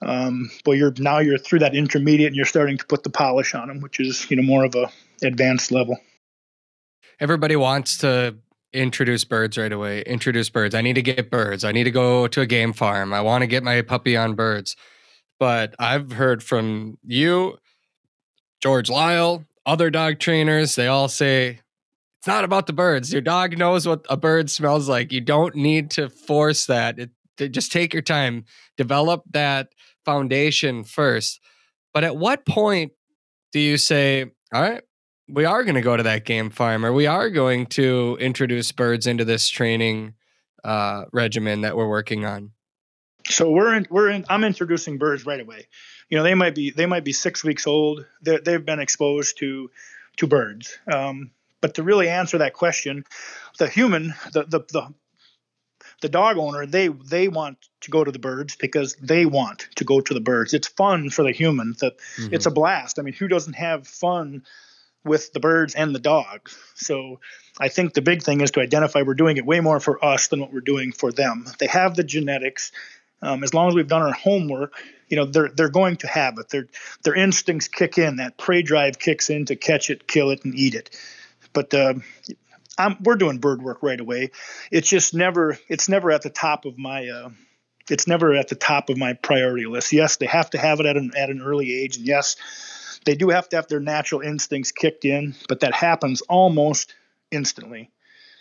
Um, 0.00 0.52
but 0.64 0.72
you're 0.72 0.94
now 0.98 1.18
you're 1.18 1.38
through 1.38 1.60
that 1.60 1.74
intermediate 1.74 2.28
and 2.28 2.36
you're 2.36 2.44
starting 2.44 2.78
to 2.78 2.86
put 2.86 3.02
the 3.02 3.10
polish 3.10 3.56
on 3.56 3.66
them, 3.66 3.80
which 3.80 3.98
is 3.98 4.30
you 4.30 4.36
know 4.36 4.44
more 4.44 4.64
of 4.64 4.76
a 4.76 4.88
advanced 5.20 5.72
level. 5.72 5.98
Everybody 7.18 7.56
wants 7.56 7.98
to 7.98 8.36
introduce 8.72 9.24
birds 9.24 9.58
right 9.58 9.72
away. 9.72 10.02
Introduce 10.02 10.48
birds. 10.50 10.74
I 10.74 10.80
need 10.80 10.94
to 10.94 11.02
get 11.02 11.30
birds. 11.30 11.64
I 11.64 11.72
need 11.72 11.84
to 11.84 11.90
go 11.90 12.26
to 12.28 12.40
a 12.40 12.46
game 12.46 12.72
farm. 12.72 13.12
I 13.12 13.20
want 13.20 13.42
to 13.42 13.46
get 13.46 13.62
my 13.62 13.82
puppy 13.82 14.16
on 14.16 14.34
birds. 14.34 14.76
But 15.38 15.74
I've 15.78 16.12
heard 16.12 16.42
from 16.42 16.98
you, 17.04 17.58
George 18.62 18.88
Lyle, 18.88 19.44
other 19.66 19.90
dog 19.90 20.18
trainers, 20.18 20.74
they 20.74 20.86
all 20.86 21.08
say 21.08 21.60
it's 22.18 22.26
not 22.28 22.44
about 22.44 22.68
the 22.68 22.72
birds. 22.72 23.12
Your 23.12 23.22
dog 23.22 23.58
knows 23.58 23.86
what 23.86 24.06
a 24.08 24.16
bird 24.16 24.48
smells 24.50 24.88
like. 24.88 25.10
You 25.10 25.20
don't 25.20 25.56
need 25.56 25.90
to 25.92 26.08
force 26.08 26.66
that. 26.66 26.98
It, 26.98 27.10
just 27.50 27.72
take 27.72 27.92
your 27.92 28.02
time, 28.02 28.44
develop 28.76 29.24
that 29.32 29.70
foundation 30.04 30.84
first. 30.84 31.40
But 31.92 32.04
at 32.04 32.16
what 32.16 32.46
point 32.46 32.92
do 33.50 33.58
you 33.58 33.76
say, 33.76 34.26
all 34.54 34.62
right, 34.62 34.82
we 35.32 35.46
are 35.46 35.64
going 35.64 35.76
to 35.76 35.80
go 35.80 35.96
to 35.96 36.02
that 36.02 36.24
game 36.24 36.50
farm 36.50 36.84
or 36.84 36.92
we 36.92 37.06
are 37.06 37.30
going 37.30 37.66
to 37.66 38.18
introduce 38.20 38.70
birds 38.70 39.06
into 39.06 39.24
this 39.24 39.48
training 39.48 40.14
uh, 40.62 41.06
regimen 41.10 41.62
that 41.62 41.76
we're 41.76 41.88
working 41.88 42.24
on. 42.26 42.52
So 43.28 43.50
we're 43.50 43.74
in 43.74 43.86
we're 43.88 44.10
in 44.10 44.24
i'm 44.28 44.42
introducing 44.42 44.98
birds 44.98 45.24
right 45.24 45.40
away. 45.40 45.68
You 46.08 46.18
know 46.18 46.24
they 46.24 46.34
might 46.34 46.54
be 46.54 46.70
they 46.70 46.86
might 46.86 47.04
be 47.04 47.12
six 47.12 47.44
weeks 47.44 47.66
old. 47.66 48.04
They 48.20 48.38
they've 48.38 48.64
been 48.64 48.80
exposed 48.80 49.38
to 49.38 49.70
to 50.16 50.26
birds. 50.26 50.76
Um, 50.92 51.30
but 51.60 51.74
to 51.74 51.82
really 51.82 52.08
answer 52.08 52.38
that 52.38 52.52
question 52.52 53.04
the 53.58 53.68
human 53.68 54.14
the, 54.32 54.42
the 54.44 54.58
the 54.72 54.94
the 56.00 56.08
dog 56.08 56.36
owner 56.36 56.66
they 56.66 56.88
they 56.88 57.28
want 57.28 57.58
to 57.82 57.92
go 57.92 58.02
to 58.02 58.10
the 58.10 58.18
birds 58.18 58.56
because 58.56 58.96
they 58.96 59.24
want 59.24 59.68
to 59.76 59.84
go 59.84 60.00
to 60.00 60.14
the 60.14 60.20
birds. 60.20 60.52
It's 60.52 60.68
fun 60.68 61.08
for 61.08 61.22
the 61.22 61.32
human 61.32 61.76
that 61.80 61.98
mm-hmm. 62.16 62.34
it's 62.34 62.46
a 62.46 62.50
blast. 62.50 62.98
I 62.98 63.02
mean 63.02 63.14
who 63.14 63.28
doesn't 63.28 63.54
have 63.54 63.86
fun 63.86 64.42
with 65.04 65.32
the 65.32 65.40
birds 65.40 65.74
and 65.74 65.94
the 65.94 65.98
dogs. 65.98 66.56
So 66.74 67.20
I 67.58 67.68
think 67.68 67.94
the 67.94 68.02
big 68.02 68.22
thing 68.22 68.40
is 68.40 68.52
to 68.52 68.60
identify 68.60 69.02
we're 69.02 69.14
doing 69.14 69.36
it 69.36 69.46
way 69.46 69.60
more 69.60 69.80
for 69.80 70.04
us 70.04 70.28
than 70.28 70.40
what 70.40 70.52
we're 70.52 70.60
doing 70.60 70.92
for 70.92 71.12
them. 71.12 71.46
They 71.58 71.66
have 71.66 71.94
the 71.96 72.04
genetics. 72.04 72.72
Um, 73.20 73.44
as 73.44 73.54
long 73.54 73.68
as 73.68 73.74
we've 73.74 73.88
done 73.88 74.02
our 74.02 74.12
homework, 74.12 74.74
you 75.08 75.16
know 75.16 75.26
they're 75.26 75.48
they're 75.48 75.68
going 75.68 75.96
to 75.96 76.08
have 76.08 76.38
it. 76.38 76.48
Their 76.48 76.68
their 77.04 77.14
instincts 77.14 77.68
kick 77.68 77.98
in. 77.98 78.16
That 78.16 78.38
prey 78.38 78.62
drive 78.62 78.98
kicks 78.98 79.30
in 79.30 79.44
to 79.46 79.56
catch 79.56 79.90
it, 79.90 80.08
kill 80.08 80.30
it, 80.30 80.44
and 80.44 80.54
eat 80.54 80.74
it. 80.74 80.98
But 81.52 81.72
uh, 81.74 81.94
we're 83.02 83.16
doing 83.16 83.38
bird 83.38 83.62
work 83.62 83.82
right 83.82 84.00
away. 84.00 84.30
It's 84.70 84.88
just 84.88 85.14
never 85.14 85.58
it's 85.68 85.88
never 85.88 86.10
at 86.10 86.22
the 86.22 86.30
top 86.30 86.64
of 86.64 86.78
my 86.78 87.06
uh, 87.08 87.30
it's 87.90 88.06
never 88.06 88.34
at 88.34 88.48
the 88.48 88.54
top 88.54 88.88
of 88.88 88.96
my 88.96 89.12
priority 89.12 89.66
list. 89.66 89.92
Yes, 89.92 90.16
they 90.16 90.26
have 90.26 90.50
to 90.50 90.58
have 90.58 90.80
it 90.80 90.86
at 90.86 90.96
an 90.96 91.12
at 91.16 91.30
an 91.30 91.42
early 91.42 91.72
age, 91.72 91.96
and 91.98 92.06
yes, 92.06 92.36
they 93.04 93.14
do 93.14 93.30
have 93.30 93.48
to 93.50 93.56
have 93.56 93.68
their 93.68 93.80
natural 93.80 94.20
instincts 94.20 94.70
kicked 94.70 95.04
in, 95.04 95.34
but 95.48 95.60
that 95.60 95.74
happens 95.74 96.20
almost 96.22 96.94
instantly. 97.30 97.90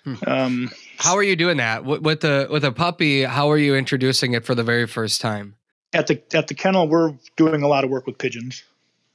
Hmm. 0.03 0.15
Um, 0.25 0.71
how 0.97 1.15
are 1.15 1.23
you 1.23 1.35
doing 1.35 1.57
that 1.57 1.85
with 1.85 2.21
the 2.21 2.47
with 2.49 2.63
a 2.65 2.71
puppy? 2.71 3.23
How 3.23 3.51
are 3.51 3.57
you 3.57 3.75
introducing 3.75 4.33
it 4.33 4.45
for 4.45 4.55
the 4.55 4.63
very 4.63 4.87
first 4.87 5.21
time? 5.21 5.55
At 5.93 6.07
the 6.07 6.21
at 6.33 6.47
the 6.47 6.55
kennel, 6.55 6.87
we're 6.87 7.13
doing 7.35 7.61
a 7.61 7.67
lot 7.67 7.83
of 7.83 7.89
work 7.89 8.07
with 8.07 8.17
pigeons. 8.17 8.63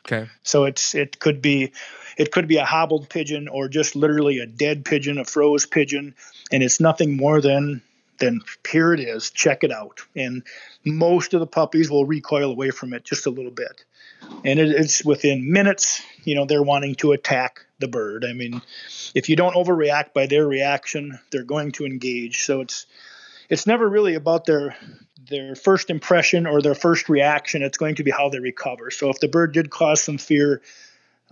Okay. 0.06 0.28
So 0.44 0.64
it's 0.64 0.94
it 0.94 1.18
could 1.18 1.42
be 1.42 1.72
it 2.16 2.30
could 2.30 2.46
be 2.46 2.58
a 2.58 2.64
hobbled 2.64 3.08
pigeon 3.08 3.48
or 3.48 3.68
just 3.68 3.96
literally 3.96 4.38
a 4.38 4.46
dead 4.46 4.84
pigeon, 4.84 5.18
a 5.18 5.24
froze 5.24 5.66
pigeon, 5.66 6.14
and 6.52 6.62
it's 6.62 6.80
nothing 6.80 7.16
more 7.16 7.40
than 7.40 7.82
then 8.18 8.40
here 8.68 8.94
it 8.94 9.00
is. 9.00 9.30
Check 9.30 9.64
it 9.64 9.72
out. 9.72 10.00
And 10.14 10.42
most 10.84 11.34
of 11.34 11.40
the 11.40 11.46
puppies 11.46 11.90
will 11.90 12.06
recoil 12.06 12.50
away 12.50 12.70
from 12.70 12.94
it 12.94 13.04
just 13.04 13.26
a 13.26 13.30
little 13.30 13.50
bit 13.50 13.84
and 14.44 14.58
it, 14.58 14.70
it's 14.70 15.04
within 15.04 15.52
minutes. 15.52 16.02
You 16.24 16.34
know, 16.34 16.44
they're 16.44 16.62
wanting 16.62 16.94
to 16.96 17.12
attack 17.12 17.66
the 17.78 17.88
bird. 17.88 18.24
I 18.24 18.32
mean, 18.32 18.62
if 19.14 19.28
you 19.28 19.36
don't 19.36 19.54
overreact 19.54 20.12
by 20.12 20.26
their 20.26 20.46
reaction, 20.46 21.18
they're 21.30 21.44
going 21.44 21.72
to 21.72 21.86
engage. 21.86 22.44
So 22.44 22.60
it's 22.60 22.86
it's 23.48 23.66
never 23.66 23.88
really 23.88 24.14
about 24.14 24.44
their 24.44 24.76
their 25.28 25.54
first 25.54 25.90
impression 25.90 26.46
or 26.46 26.62
their 26.62 26.74
first 26.74 27.08
reaction. 27.08 27.62
It's 27.62 27.78
going 27.78 27.96
to 27.96 28.04
be 28.04 28.10
how 28.10 28.28
they 28.28 28.38
recover. 28.38 28.90
So 28.90 29.10
if 29.10 29.20
the 29.20 29.28
bird 29.28 29.52
did 29.52 29.70
cause 29.70 30.00
some 30.02 30.18
fear, 30.18 30.62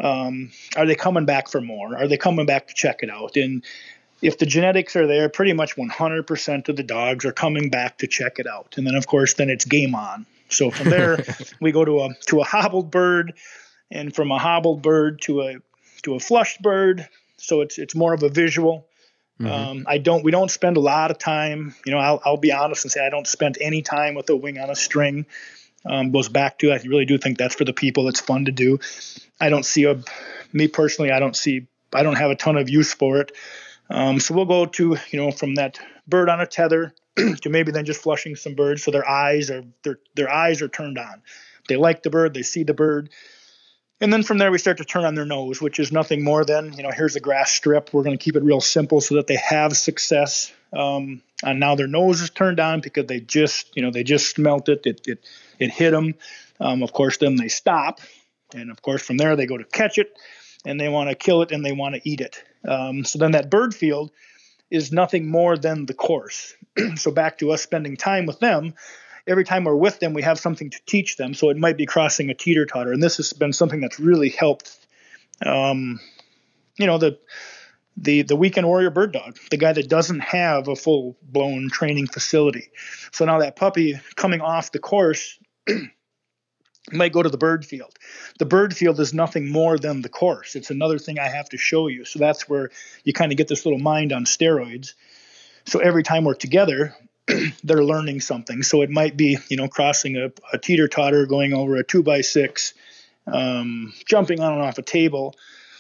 um, 0.01 0.51
are 0.77 0.87
they 0.87 0.95
coming 0.95 1.25
back 1.25 1.49
for 1.49 1.61
more? 1.61 1.97
Are 1.97 2.09
they 2.09 2.17
coming 2.17 2.47
back 2.47 2.69
to 2.69 2.75
check 2.75 3.03
it 3.03 3.11
out? 3.11 3.37
And 3.37 3.65
if 4.21 4.39
the 4.39 4.47
genetics 4.47 4.97
are 4.97 5.07
there, 5.07 5.29
pretty 5.29 5.53
much 5.53 5.77
100% 5.77 6.69
of 6.69 6.77
the 6.77 6.83
dogs 6.83 7.25
are 7.25 7.33
coming 7.33 7.71
back 7.71 7.99
to 7.99 8.07
check 8.07 8.39
it 8.39 8.47
out. 8.47 8.75
And 8.77 8.87
then, 8.87 8.95
of 8.95 9.07
course, 9.07 9.35
then 9.35 9.51
it's 9.51 9.65
game 9.65 9.95
on. 9.95 10.27
So 10.49 10.71
from 10.71 10.91
there, 10.91 11.25
we 11.61 11.73
go 11.73 11.85
to 11.85 12.01
a 12.01 12.15
to 12.27 12.41
a 12.41 12.45
hobbled 12.45 12.91
bird, 12.91 13.35
and 13.91 14.15
from 14.15 14.31
a 14.31 14.39
hobbled 14.39 14.83
bird 14.83 15.21
to 15.23 15.43
a 15.43 15.55
to 16.03 16.15
a 16.15 16.21
flushed 16.21 16.63
bird. 16.63 17.09
So 17.37 17.61
it's 17.61 17.79
it's 17.79 17.95
more 17.95 18.15
of 18.15 18.23
a 18.23 18.29
visual. 18.29 18.87
Mm-hmm. 19.41 19.53
Um, 19.53 19.85
I 19.89 19.99
don't 19.99 20.23
we 20.23 20.31
don't 20.31 20.51
spend 20.51 20.77
a 20.77 20.81
lot 20.81 21.11
of 21.11 21.19
time. 21.19 21.75
You 21.85 21.93
know, 21.93 21.99
I'll, 21.99 22.23
I'll 22.25 22.37
be 22.37 22.53
honest 22.53 22.85
and 22.85 22.93
say 22.93 23.05
I 23.05 23.11
don't 23.11 23.27
spend 23.27 23.59
any 23.61 23.83
time 23.83 24.15
with 24.15 24.31
a 24.31 24.37
wing 24.37 24.59
on 24.59 24.71
a 24.71 24.77
string. 24.77 25.27
Um, 25.87 26.13
goes 26.13 26.29
back 26.29 26.59
to 26.61 26.73
I 26.73 26.81
really 26.87 27.05
do 27.05 27.19
think 27.19 27.37
that's 27.37 27.55
for 27.55 27.65
the 27.65 27.73
people. 27.73 28.09
It's 28.09 28.21
fun 28.21 28.47
to 28.47 28.53
do. 28.53 28.79
I 29.41 29.51
don't 29.51 29.67
see 29.67 29.85
a 29.85 30.01
me 30.53 30.69
personally. 30.69 31.11
I 31.11 31.19
don't 31.19 31.37
see 31.37 31.67
I 31.93 32.03
don't 32.03 32.17
have 32.17 32.31
a 32.31 32.37
ton 32.37 32.57
of 32.57 32.71
use 32.71 32.95
for 32.95 33.21
it. 33.21 33.33
Um, 33.91 34.19
so 34.19 34.35
we'll 34.35 34.47
go 34.47 34.67
to 34.67 34.97
you 35.11 35.21
know 35.21 35.31
from 35.31 35.57
that 35.57 35.79
bird 36.07 36.29
on 36.29 36.41
a 36.41 36.47
tether 36.47 36.95
to 37.17 37.49
maybe 37.49 37.73
then 37.73 37.85
just 37.85 38.03
flushing 38.03 38.37
some 38.37 38.55
birds 38.55 38.83
so 38.83 38.91
their 38.91 39.09
eyes 39.09 39.51
are 39.51 39.65
their 39.83 39.99
their 40.15 40.31
eyes 40.31 40.63
are 40.63 40.69
turned 40.69 40.99
on. 40.99 41.23
They 41.69 41.77
like 41.77 42.03
the 42.03 42.11
bird, 42.11 42.35
they 42.35 42.43
see 42.43 42.63
the 42.65 42.75
bird. 42.75 43.11
And 44.01 44.13
then 44.13 44.23
from 44.23 44.39
there 44.39 44.51
we 44.51 44.59
start 44.59 44.79
to 44.79 44.85
turn 44.85 45.05
on 45.05 45.15
their 45.15 45.25
nose, 45.25 45.63
which 45.63 45.79
is 45.79 45.93
nothing 45.93 46.25
more 46.25 46.45
than, 46.45 46.73
you 46.75 46.83
know, 46.83 46.91
here's 46.91 47.17
a 47.17 47.21
grass 47.21 47.53
strip. 47.53 47.91
We're 47.93 48.03
going 48.03 48.19
to 48.19 48.23
keep 48.23 48.37
it 48.37 48.43
real 48.43 48.61
simple 48.61 49.01
so 49.01 49.15
that 49.15 49.29
they 49.29 49.37
have 49.37 49.77
success. 49.77 50.53
Um, 50.73 51.23
and 51.43 51.61
now 51.61 51.75
their 51.75 51.87
nose 51.87 52.21
is 52.21 52.31
turned 52.31 52.61
on 52.61 52.81
because 52.81 53.07
they 53.07 53.21
just, 53.21 53.75
you 53.77 53.83
know, 53.83 53.91
they 53.91 54.03
just 54.03 54.35
smelt 54.35 54.69
it. 54.69 54.85
It 54.85 55.01
it, 55.07 55.25
it 55.59 55.71
hit 55.71 55.93
them. 55.93 56.15
Um, 56.61 56.83
of 56.83 56.93
course, 56.93 57.19
then 57.19 57.37
they 57.37 57.49
stop, 57.49 58.01
and 58.55 58.71
of 58.71 58.83
course 58.83 59.03
from 59.03 59.17
there 59.17 59.37
they 59.37 59.47
go 59.47 59.59
to 59.59 59.65
catch 59.65 59.99
it, 59.99 60.17
and 60.65 60.81
they 60.81 60.89
want 60.89 61.11
to 61.11 61.15
kill 61.15 61.43
it 61.43 61.53
and 61.53 61.65
they 61.65 61.73
want 61.73 61.95
to 61.95 62.09
eat 62.09 62.21
it. 62.21 62.43
Um, 62.67 63.05
so 63.05 63.19
then 63.19 63.33
that 63.33 63.51
bird 63.51 63.75
field 63.75 64.11
is 64.71 64.93
nothing 64.93 65.29
more 65.29 65.57
than 65.57 65.87
the 65.87 65.95
course. 65.95 66.55
so 66.97 67.11
back 67.11 67.39
to 67.39 67.53
us 67.53 67.63
spending 67.63 67.97
time 67.97 68.27
with 68.27 68.41
them. 68.41 68.75
Every 69.27 69.45
time 69.45 69.65
we're 69.65 69.75
with 69.75 70.01
them, 70.01 70.13
we 70.13 70.23
have 70.23 70.39
something 70.39 70.71
to 70.71 70.81
teach 70.87 71.17
them. 71.17 71.33
So 71.35 71.49
it 71.51 71.57
might 71.57 71.77
be 71.77 71.87
crossing 71.87 72.29
a 72.29 72.35
teeter 72.35 72.67
totter, 72.67 72.93
and 72.93 73.03
this 73.03 73.17
has 73.17 73.33
been 73.33 73.55
something 73.55 73.81
that's 73.81 73.99
really 73.99 74.29
helped. 74.29 74.77
Um, 75.45 76.01
you 76.77 76.87
know 76.87 76.99
the 76.99 77.19
the 77.97 78.23
the 78.23 78.37
weekend 78.37 78.67
warrior 78.67 78.91
bird 78.91 79.13
dog, 79.13 79.39
the 79.51 79.57
guy 79.57 79.73
that 79.73 79.89
doesn't 79.89 80.21
have 80.21 80.69
a 80.69 80.77
full 80.77 81.17
blown 81.23 81.71
training 81.71 82.09
facility. 82.09 82.71
So 83.13 83.25
now 83.25 83.39
that 83.39 83.57
puppy 83.57 84.01
coming 84.17 84.41
off 84.41 84.73
the 84.73 84.79
course 84.79 85.39
might 86.93 87.13
go 87.13 87.23
to 87.23 87.29
the 87.29 87.39
bird 87.39 87.65
field. 87.65 87.95
The 88.39 88.45
bird 88.45 88.77
field 88.77 89.01
is 89.01 89.15
nothing 89.15 89.49
more 89.49 89.79
than 89.79 90.03
the 90.03 90.09
course. 90.09 90.55
It's 90.55 90.71
another 90.71 90.99
thing 90.99 91.19
I 91.19 91.29
have 91.29 91.49
to 91.51 91.57
show 91.57 91.89
you. 91.89 92.05
So 92.05 92.19
that's 92.19 92.49
where 92.49 92.71
you 93.05 93.13
kind 93.13 93.33
of 93.33 93.39
get 93.39 93.49
this 93.49 93.65
little 93.65 93.79
mind 93.79 94.13
on 94.13 94.25
steroids. 94.25 94.95
So 95.65 95.79
every 95.79 96.03
time 96.03 96.25
we're 96.25 96.35
together, 96.35 96.95
they're 97.65 97.85
learning 97.85 98.21
something. 98.21 98.63
So 98.63 98.83
it 98.83 98.91
might 98.91 99.17
be, 99.17 99.39
you 99.49 99.57
know, 99.57 99.69
crossing 99.69 100.17
a, 100.17 100.31
a 100.53 100.59
teeter 100.59 100.89
totter, 100.89 101.27
going 101.27 101.55
over 101.55 101.77
a 101.77 101.85
two 101.85 102.03
by 102.03 102.21
six, 102.21 102.75
um, 103.27 103.95
jumping 104.05 104.41
on 104.41 104.53
and 104.53 104.63
off 104.63 104.77
a 104.77 104.83
table. 104.83 105.35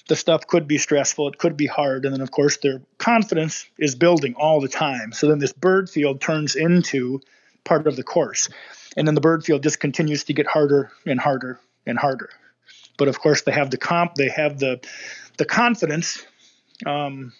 The 0.08 0.16
stuff 0.16 0.46
could 0.46 0.68
be 0.68 0.78
stressful, 0.78 1.28
it 1.28 1.38
could 1.38 1.56
be 1.56 1.66
hard. 1.66 2.04
And 2.04 2.14
then, 2.14 2.20
of 2.20 2.30
course, 2.30 2.58
their 2.58 2.82
confidence 2.98 3.66
is 3.78 3.94
building 3.94 4.34
all 4.34 4.60
the 4.60 4.68
time. 4.68 5.12
So 5.12 5.28
then 5.28 5.38
this 5.38 5.52
bird 5.52 5.88
field 5.88 6.20
turns 6.20 6.56
into 6.56 7.20
part 7.64 7.86
of 7.86 7.96
the 7.96 8.02
course 8.02 8.50
and 8.96 9.06
then 9.06 9.14
the 9.14 9.20
bird 9.20 9.44
field 9.44 9.62
just 9.62 9.80
continues 9.80 10.24
to 10.24 10.32
get 10.32 10.46
harder 10.46 10.90
and 11.06 11.20
harder 11.20 11.60
and 11.86 11.98
harder. 11.98 12.30
But 12.96 13.08
of 13.08 13.18
course, 13.18 13.42
they 13.42 13.52
have 13.52 13.70
the 13.70 13.76
comp, 13.76 14.14
they 14.14 14.28
have 14.28 14.58
the 14.58 14.80
the 15.36 15.44
confidence 15.44 16.24
um, 16.86 17.32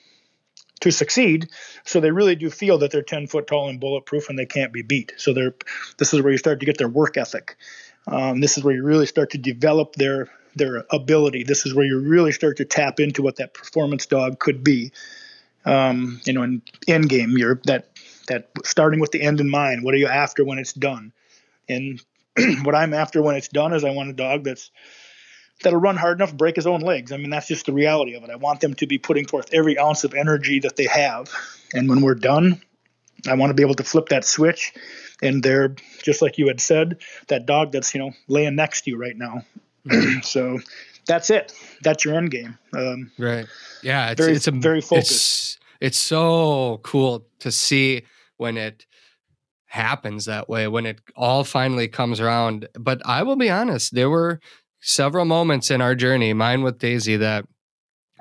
to 0.81 0.91
succeed. 0.91 1.49
So 1.85 2.01
they 2.01 2.11
really 2.11 2.35
do 2.35 2.51
feel 2.51 2.79
that 2.79 2.91
they're 2.91 3.03
10 3.03 3.29
foot 3.29 3.47
tall 3.47 3.69
and 3.69 3.79
bulletproof 3.81 4.29
and 4.29 4.39
they 4.39 4.47
can't 4.47 4.73
be 4.73 4.83
beat. 4.83 5.13
So 5.17 5.33
they're 5.33 5.55
this 5.99 6.13
is 6.13 6.23
where 6.23 6.33
you 6.33 6.39
start 6.39 6.61
to 6.61 6.67
get 6.67 6.79
their 6.79 6.89
work 6.89 7.17
ethic. 7.17 7.57
Um, 8.07 8.41
this 8.41 8.59
is 8.59 8.65
where 8.65 8.75
you 8.75 8.83
really 8.83 9.07
start 9.07 9.31
to 9.31 9.39
develop 9.39 9.95
their 9.95 10.29
their 10.57 10.85
ability. 10.91 11.45
This 11.45 11.67
is 11.67 11.75
where 11.75 11.87
you 11.87 11.99
really 11.99 12.33
start 12.33 12.59
to 12.59 12.65
tap 12.65 13.01
into 13.01 13.23
what 13.23 13.37
that 13.37 13.55
performance 13.55 14.07
dog 14.07 14.39
could 14.39 14.63
be. 14.63 14.93
Um, 15.65 16.21
you 16.25 16.33
know, 16.33 16.43
in 16.43 16.63
end 16.87 17.09
game, 17.09 17.37
you're 17.39 17.61
that 17.65 17.89
that 18.29 18.49
starting 18.65 19.01
with 19.01 19.11
the 19.11 19.23
end 19.23 19.41
in 19.41 19.49
mind. 19.49 19.85
What 19.85 19.95
are 19.95 19.99
you 19.99 20.07
after 20.07 20.45
when 20.45 20.59
it's 20.59 20.73
done? 20.73 21.13
And 21.69 22.01
what 22.65 22.75
I'm 22.75 22.95
after 22.95 23.23
when 23.23 23.37
it's 23.37 23.49
done 23.49 23.73
is 23.73 23.85
I 23.85 23.91
want 23.91 24.11
a 24.11 24.15
dog 24.15 24.45
that's 24.45 24.71
that'll 25.63 25.79
run 25.79 25.97
hard 25.97 26.19
enough 26.19 26.31
to 26.31 26.37
break 26.37 26.57
his 26.57 26.67
own 26.67 26.81
legs. 26.81 27.13
I 27.13 27.17
mean, 27.17 27.31
that's 27.31 27.47
just 27.47 27.67
the 27.67 27.73
reality 27.73 28.15
of 28.15 28.23
it. 28.25 28.31
I 28.31 28.37
want 28.37 28.61
them 28.61 28.75
to 28.75 28.87
be 28.87 28.99
putting 28.99 29.27
forth 29.27 29.49
every 29.53 29.79
ounce 29.79 30.05
of 30.05 30.15
energy 30.15 30.61
that 30.61 30.77
they 30.77 30.87
have. 30.87 31.31
And 31.73 31.89
when 31.89 32.03
we're 32.03 32.15
done, 32.15 32.61
I 33.27 33.35
want 33.35 33.51
to 33.51 33.55
be 33.55 33.63
able 33.63 33.75
to 33.77 33.85
flip 33.85 34.09
that 34.09 34.25
switch 34.25 34.75
and 35.23 35.43
they're 35.43 35.75
just 36.03 36.21
like 36.23 36.39
you 36.39 36.49
had 36.49 36.61
said, 36.61 36.99
that 37.29 37.47
dog 37.47 37.73
that's, 37.73 37.95
you 37.95 38.01
know, 38.01 38.13
laying 38.29 38.57
next 38.57 38.83
to 38.83 38.91
you 38.91 38.99
right 38.99 39.17
now. 39.17 39.43
so 40.23 40.61
that's 41.07 41.31
it. 41.31 41.53
That's 41.83 42.05
your 42.05 42.15
end 42.15 42.31
game. 42.31 42.59
Um, 42.73 43.11
right. 43.19 43.47
Yeah. 43.83 44.11
It's, 44.11 44.21
very, 44.21 44.33
it's 44.35 44.49
a 44.49 44.51
very 44.51 44.81
focused. 44.81 45.11
It's, 45.11 45.59
it's 45.81 45.99
so 45.99 46.81
cool 46.83 47.27
to 47.41 47.51
see 47.51 48.03
when 48.37 48.57
it 48.57 48.87
happens 49.75 50.25
that 50.25 50.49
way, 50.49 50.69
when 50.69 50.87
it 50.87 51.01
all 51.17 51.43
finally 51.43 51.89
comes 51.89 52.21
around. 52.21 52.69
But 52.79 53.03
I 53.05 53.25
will 53.25 53.37
be 53.37 53.51
honest, 53.51 53.93
there 53.93 54.09
were 54.09 54.41
several 54.81 55.25
moments 55.25 55.71
in 55.71 55.81
our 55.81 55.97
journey, 55.97 56.33
mine 56.33 56.63
with 56.63 56.79
Daisy, 56.79 57.17
that 57.17 57.45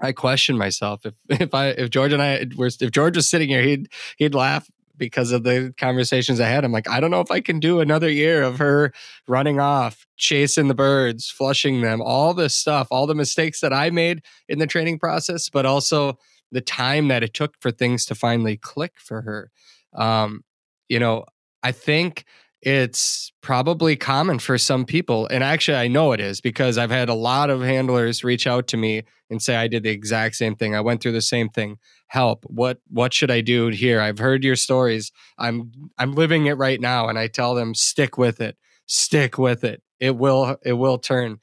I 0.01 0.14
questioned 0.14 0.58
myself. 0.58 1.06
If 1.06 1.14
if 1.41 1.54
I 1.54 1.68
if 1.70 1.91
George 1.91 2.12
and 2.12 2.22
I 2.22 2.47
were 2.58 2.68
if 2.68 2.91
George 2.91 3.16
was 3.16 3.30
sitting 3.30 3.49
here, 3.49 3.62
he'd 3.62 3.88
he'd 4.18 4.34
laugh 4.34 4.68
because 4.97 5.32
of 5.32 5.43
the 5.43 5.74
conversations 5.78 6.39
I 6.39 6.47
had. 6.47 6.66
I'm 6.66 6.72
like, 6.72 6.89
I 6.89 6.99
don't 6.99 7.12
know 7.12 7.22
if 7.22 7.32
I 7.32 7.39
can 7.39 7.60
do 7.60 7.80
another 7.80 8.10
year 8.10 8.41
of 8.41 8.58
her 8.58 8.91
running 9.28 9.60
off, 9.60 10.06
chasing 10.18 10.68
the 10.68 10.76
birds, 10.76 11.30
flushing 11.30 11.82
them, 11.82 12.01
all 12.01 12.34
this 12.34 12.56
stuff, 12.56 12.88
all 12.89 13.08
the 13.08 13.16
mistakes 13.16 13.60
that 13.62 13.74
I 13.74 13.89
made 13.89 14.22
in 14.47 14.60
the 14.60 14.68
training 14.68 14.99
process, 14.99 15.49
but 15.49 15.66
also 15.66 16.18
the 16.51 16.62
time 16.62 17.08
that 17.10 17.24
it 17.24 17.34
took 17.34 17.56
for 17.60 17.72
things 17.72 18.06
to 18.06 18.16
finally 18.16 18.58
click 18.58 18.93
for 18.97 19.22
her. 19.22 19.51
Um, 19.95 20.43
you 20.89 20.99
know, 20.99 21.26
I 21.64 21.72
think 21.72 22.26
it's 22.61 23.32
probably 23.41 23.95
common 23.95 24.39
for 24.39 24.57
some 24.57 24.86
people. 24.86 25.28
And 25.28 25.43
actually, 25.43 25.78
I 25.78 25.88
know 25.89 26.14
it 26.14 26.22
is 26.22 26.39
because 26.39 26.78
I've 26.78 26.91
had 26.91 27.09
a 27.09 27.14
lot 27.14 27.49
of 27.49 27.61
handlers 27.61 28.24
reach 28.24 28.47
out 28.47 28.68
to 28.68 28.78
me 28.78 29.03
and 29.30 29.41
say, 29.41 29.55
I 29.55 29.68
did 29.68 29.84
the 29.84 29.89
exact 29.89 30.36
same 30.36 30.55
thing. 30.55 30.74
I 30.74 30.80
went 30.82 31.01
through 31.01 31.11
the 31.11 31.22
same 31.22 31.49
thing. 31.49 31.78
Help. 32.07 32.45
What 32.47 32.80
what 32.89 33.14
should 33.14 33.32
I 33.32 33.41
do 33.41 33.68
here? 33.68 33.99
I've 33.99 34.20
heard 34.20 34.43
your 34.43 34.55
stories. 34.55 35.11
I'm 35.38 35.72
I'm 35.97 36.14
living 36.14 36.45
it 36.45 36.53
right 36.53 36.80
now. 36.80 37.09
And 37.09 37.20
I 37.20 37.28
tell 37.28 37.53
them, 37.55 37.76
stick 37.76 38.18
with 38.18 38.39
it. 38.39 38.55
Stick 38.86 39.38
with 39.38 39.64
it. 39.64 39.82
It 39.99 40.16
will 40.16 40.57
it 40.64 40.74
will 40.74 40.99
turn. 40.99 41.39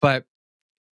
But 0.00 0.24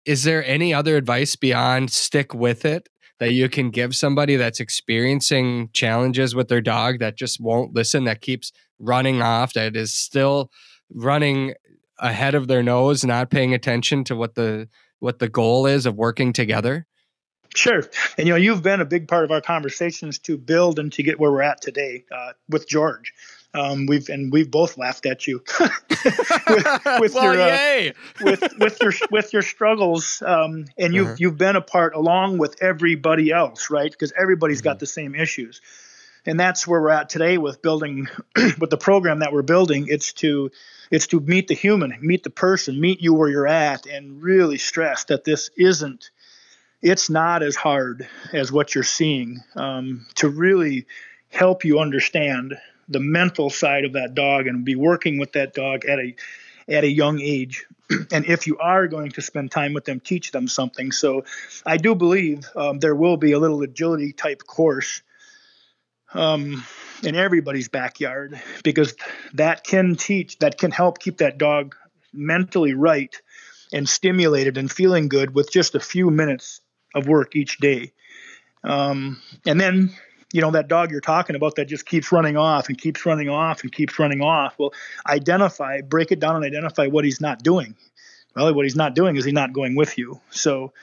is 0.06 0.24
there 0.24 0.44
any 0.46 0.74
other 0.74 0.96
advice 0.96 1.36
beyond 1.36 1.92
stick 1.92 2.34
with 2.34 2.66
it 2.66 2.88
that 3.20 3.34
you 3.34 3.50
can 3.50 3.70
give 3.70 3.96
somebody 3.96 4.36
that's 4.36 4.60
experiencing 4.60 5.70
challenges 5.74 6.36
with 6.36 6.48
their 6.48 6.62
dog 6.62 7.00
that 7.00 7.18
just 7.18 7.42
won't 7.42 7.74
listen, 7.74 8.04
that 8.04 8.22
keeps 8.22 8.52
running 8.80 9.22
off, 9.22 9.54
that 9.54 9.76
is 9.76 9.94
still 9.94 10.52
running 10.94 11.54
ahead 12.00 12.36
of 12.36 12.48
their 12.48 12.64
nose, 12.64 13.04
not 13.04 13.30
paying 13.30 13.54
attention 13.54 14.04
to 14.06 14.16
what 14.16 14.36
the 14.36 14.70
what 15.00 15.20
the 15.20 15.30
goal 15.30 15.66
is 15.66 15.86
of 15.86 15.96
working 15.96 16.34
together? 16.34 16.88
Sure. 17.56 17.84
And 18.18 18.28
you 18.28 18.34
know, 18.34 18.38
you've 18.38 18.64
been 18.64 18.82
a 18.82 18.86
big 18.86 19.08
part 19.08 19.24
of 19.24 19.32
our 19.32 19.42
conversations 19.42 20.20
to 20.20 20.38
build 20.38 20.80
and 20.80 20.92
to 20.94 21.04
get 21.04 21.20
where 21.20 21.32
we're 21.32 21.42
at 21.42 21.62
today 21.62 22.04
uh, 22.12 22.34
with 22.50 22.68
George. 22.68 23.14
Um, 23.54 23.86
we've 23.88 24.10
and 24.10 24.32
we've 24.32 24.52
both 24.52 24.78
laughed 24.78 25.06
at 25.06 25.26
you 25.26 25.42
with, 25.60 26.86
with 27.00 27.14
well, 27.16 27.34
your 27.34 27.42
uh, 27.42 27.92
with 28.22 28.54
with 28.60 28.82
your 28.82 28.94
with 29.10 29.34
your 29.34 29.42
struggles, 29.42 30.22
um, 30.26 30.66
and 30.78 30.94
you've 30.94 31.08
uh-huh. 31.08 31.16
you've 31.18 31.38
been 31.38 31.56
a 31.56 31.62
part 31.62 31.96
along 31.96 32.38
with 32.38 32.62
everybody 32.62 33.32
else, 33.32 33.70
right? 33.70 33.90
Because 33.90 34.14
everybody's 34.20 34.60
mm-hmm. 34.60 34.70
got 34.70 34.80
the 34.80 34.86
same 34.86 35.16
issues 35.16 35.62
and 36.28 36.38
that's 36.38 36.68
where 36.68 36.82
we're 36.82 36.90
at 36.90 37.10
today 37.10 37.38
with 37.40 37.62
building 37.62 38.08
with 38.60 38.70
the 38.70 38.78
program 38.78 39.20
that 39.20 39.34
we're 39.34 39.42
building 39.42 39.88
it's 39.90 40.14
to 40.14 40.52
it's 40.92 41.08
to 41.08 41.20
meet 41.20 41.48
the 41.48 41.56
human 41.56 41.98
meet 42.02 42.22
the 42.22 42.30
person 42.30 42.80
meet 42.80 43.02
you 43.02 43.14
where 43.14 43.30
you're 43.30 43.48
at 43.48 43.88
and 43.88 44.22
really 44.22 44.58
stress 44.60 45.06
that 45.06 45.24
this 45.24 45.50
isn't 45.58 46.12
it's 46.82 47.10
not 47.10 47.42
as 47.42 47.56
hard 47.56 48.08
as 48.34 48.52
what 48.52 48.76
you're 48.76 48.84
seeing 48.84 49.40
um, 49.56 50.06
to 50.14 50.30
really 50.30 50.86
help 51.30 51.66
you 51.66 51.80
understand 51.80 52.56
the 52.88 53.00
mental 53.00 53.50
side 53.50 53.86
of 53.86 53.94
that 53.94 54.14
dog 54.14 54.48
and 54.48 54.66
be 54.66 54.76
working 54.76 55.18
with 55.18 55.34
that 55.34 55.54
dog 55.54 55.86
at 55.86 56.00
a 56.00 56.16
at 56.70 56.84
a 56.84 56.92
young 56.92 57.22
age 57.22 57.66
and 58.12 58.26
if 58.26 58.48
you 58.48 58.58
are 58.58 58.88
going 58.88 59.12
to 59.12 59.22
spend 59.22 59.52
time 59.52 59.74
with 59.74 59.86
them 59.86 60.00
teach 60.00 60.32
them 60.32 60.48
something 60.48 60.92
so 60.92 61.24
i 61.66 61.78
do 61.78 61.96
believe 61.96 62.46
um, 62.56 62.80
there 62.80 62.96
will 62.96 63.18
be 63.18 63.32
a 63.32 63.40
little 63.40 63.62
agility 63.62 64.12
type 64.12 64.44
course 64.46 65.02
um, 66.14 66.64
in 67.04 67.16
everybody's 67.16 67.68
backyard 67.68 68.40
because 68.64 68.96
that 69.34 69.64
can 69.64 69.96
teach, 69.96 70.40
that 70.40 70.58
can 70.58 70.72
help 70.72 71.00
keep 71.00 71.18
that 71.18 71.38
dog 71.38 71.76
mentally 72.14 72.74
right 72.74 73.16
and 73.74 73.88
stimulated 73.88 74.58
and 74.58 74.72
feeling 74.72 75.10
good 75.10 75.34
with 75.34 75.52
just 75.52 75.76
a 75.76 75.80
few 75.80 76.10
minutes 76.10 76.62
of 76.96 77.08
work 77.08 77.36
each 77.36 77.58
day. 77.58 77.94
Um, 78.64 79.22
and 79.46 79.60
then, 79.60 79.92
you 80.38 80.42
know, 80.42 80.52
that 80.52 80.68
dog 80.68 80.92
you're 80.92 81.02
talking 81.02 81.36
about 81.36 81.56
that 81.56 81.66
just 81.66 81.88
keeps 81.88 82.12
running 82.12 82.38
off 82.38 82.70
and 82.70 82.78
keeps 82.78 83.08
running 83.08 83.28
off 83.28 83.64
and 83.64 83.72
keeps 83.72 83.98
running 83.98 84.22
off. 84.22 84.54
Well, 84.60 84.72
identify, 85.08 85.82
break 85.82 86.12
it 86.12 86.20
down 86.20 86.36
and 86.36 86.46
identify 86.46 86.86
what 86.86 87.06
he's 87.06 87.20
not 87.20 87.42
doing. 87.42 87.74
Well, 88.36 88.54
what 88.54 88.64
he's 88.64 88.76
not 88.76 88.94
doing 88.94 89.16
is 89.16 89.26
he's 89.26 89.34
not 89.34 89.52
going 89.52 89.76
with 89.76 89.98
you. 89.98 90.22
So, 90.30 90.74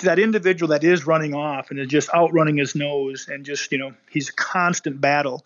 that 0.00 0.18
individual 0.18 0.70
that 0.70 0.82
is 0.82 1.06
running 1.06 1.34
off 1.34 1.70
and 1.70 1.78
is 1.78 1.86
just 1.86 2.12
outrunning 2.12 2.56
his 2.56 2.74
nose 2.74 3.28
and 3.28 3.44
just 3.44 3.70
you 3.70 3.78
know 3.78 3.92
he's 4.10 4.30
a 4.30 4.32
constant 4.32 5.00
battle 5.00 5.44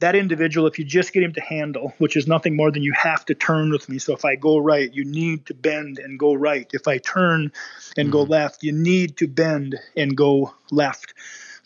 that 0.00 0.14
individual 0.14 0.66
if 0.66 0.78
you 0.78 0.84
just 0.84 1.14
get 1.14 1.22
him 1.22 1.32
to 1.32 1.40
handle 1.40 1.94
which 1.96 2.14
is 2.14 2.26
nothing 2.26 2.54
more 2.54 2.70
than 2.70 2.82
you 2.82 2.92
have 2.92 3.24
to 3.24 3.34
turn 3.34 3.70
with 3.70 3.88
me 3.88 3.98
so 3.98 4.12
if 4.12 4.22
i 4.26 4.36
go 4.36 4.58
right 4.58 4.92
you 4.92 5.02
need 5.02 5.46
to 5.46 5.54
bend 5.54 5.98
and 5.98 6.18
go 6.18 6.34
right 6.34 6.70
if 6.74 6.86
i 6.86 6.98
turn 6.98 7.50
and 7.96 8.08
mm-hmm. 8.08 8.10
go 8.10 8.22
left 8.24 8.62
you 8.62 8.70
need 8.70 9.16
to 9.16 9.26
bend 9.26 9.76
and 9.96 10.14
go 10.14 10.52
left 10.70 11.14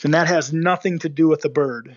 and 0.03 0.15
that 0.15 0.29
has 0.29 0.53
nothing 0.53 0.99
to 1.01 1.09
do 1.09 1.29
with 1.29 1.43
the 1.43 1.49
bird. 1.49 1.97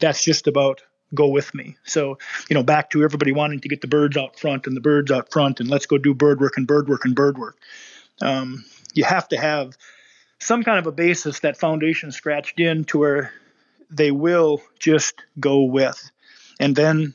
That's 0.00 0.24
just 0.24 0.46
about 0.46 0.82
go 1.14 1.28
with 1.28 1.54
me. 1.54 1.76
So 1.84 2.18
you 2.48 2.54
know 2.54 2.62
back 2.62 2.90
to 2.90 3.04
everybody 3.04 3.32
wanting 3.32 3.60
to 3.60 3.68
get 3.68 3.80
the 3.80 3.88
birds 3.88 4.16
out 4.16 4.38
front 4.38 4.66
and 4.66 4.76
the 4.76 4.80
birds 4.80 5.10
out 5.10 5.30
front 5.30 5.60
and 5.60 5.68
let's 5.68 5.86
go 5.86 5.98
do 5.98 6.14
bird 6.14 6.40
work 6.40 6.56
and 6.56 6.66
bird 6.66 6.88
work 6.88 7.04
and 7.04 7.14
bird 7.14 7.38
work. 7.38 7.56
Um, 8.20 8.64
you 8.94 9.04
have 9.04 9.28
to 9.28 9.36
have 9.36 9.76
some 10.38 10.62
kind 10.62 10.78
of 10.78 10.86
a 10.86 10.92
basis, 10.92 11.40
that 11.40 11.56
foundation 11.56 12.12
scratched 12.12 12.60
in 12.60 12.84
to 12.84 12.98
where 12.98 13.32
they 13.90 14.10
will 14.10 14.60
just 14.78 15.14
go 15.38 15.62
with, 15.62 16.10
and 16.60 16.74
then 16.76 17.14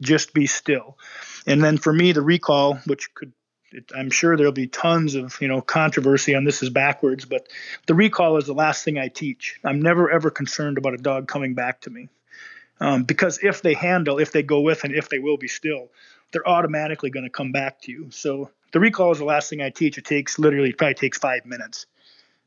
just 0.00 0.32
be 0.34 0.46
still. 0.46 0.98
And 1.46 1.62
then 1.62 1.78
for 1.78 1.92
me, 1.92 2.12
the 2.12 2.22
recall, 2.22 2.74
which 2.86 3.14
could 3.14 3.32
I'm 3.96 4.10
sure 4.10 4.36
there'll 4.36 4.52
be 4.52 4.66
tons 4.66 5.14
of 5.14 5.40
you 5.40 5.48
know 5.48 5.60
controversy 5.60 6.34
on 6.34 6.44
this 6.44 6.62
is 6.62 6.70
backwards, 6.70 7.24
but 7.24 7.48
the 7.86 7.94
recall 7.94 8.36
is 8.36 8.46
the 8.46 8.54
last 8.54 8.84
thing 8.84 8.98
I 8.98 9.08
teach. 9.08 9.58
I'm 9.64 9.80
never 9.80 10.10
ever 10.10 10.30
concerned 10.30 10.78
about 10.78 10.94
a 10.94 10.98
dog 10.98 11.28
coming 11.28 11.54
back 11.54 11.82
to 11.82 11.90
me, 11.90 12.08
um, 12.80 13.04
because 13.04 13.38
if 13.42 13.62
they 13.62 13.74
handle, 13.74 14.18
if 14.18 14.32
they 14.32 14.42
go 14.42 14.60
with, 14.60 14.84
and 14.84 14.94
if 14.94 15.08
they 15.08 15.18
will 15.18 15.36
be 15.36 15.48
still, 15.48 15.90
they're 16.32 16.48
automatically 16.48 17.10
going 17.10 17.24
to 17.24 17.30
come 17.30 17.52
back 17.52 17.80
to 17.82 17.92
you. 17.92 18.10
So 18.10 18.50
the 18.72 18.80
recall 18.80 19.12
is 19.12 19.18
the 19.18 19.24
last 19.24 19.50
thing 19.50 19.60
I 19.60 19.70
teach. 19.70 19.98
It 19.98 20.04
takes 20.04 20.38
literally, 20.38 20.70
it 20.70 20.78
probably 20.78 20.94
takes 20.94 21.18
five 21.18 21.44
minutes. 21.46 21.86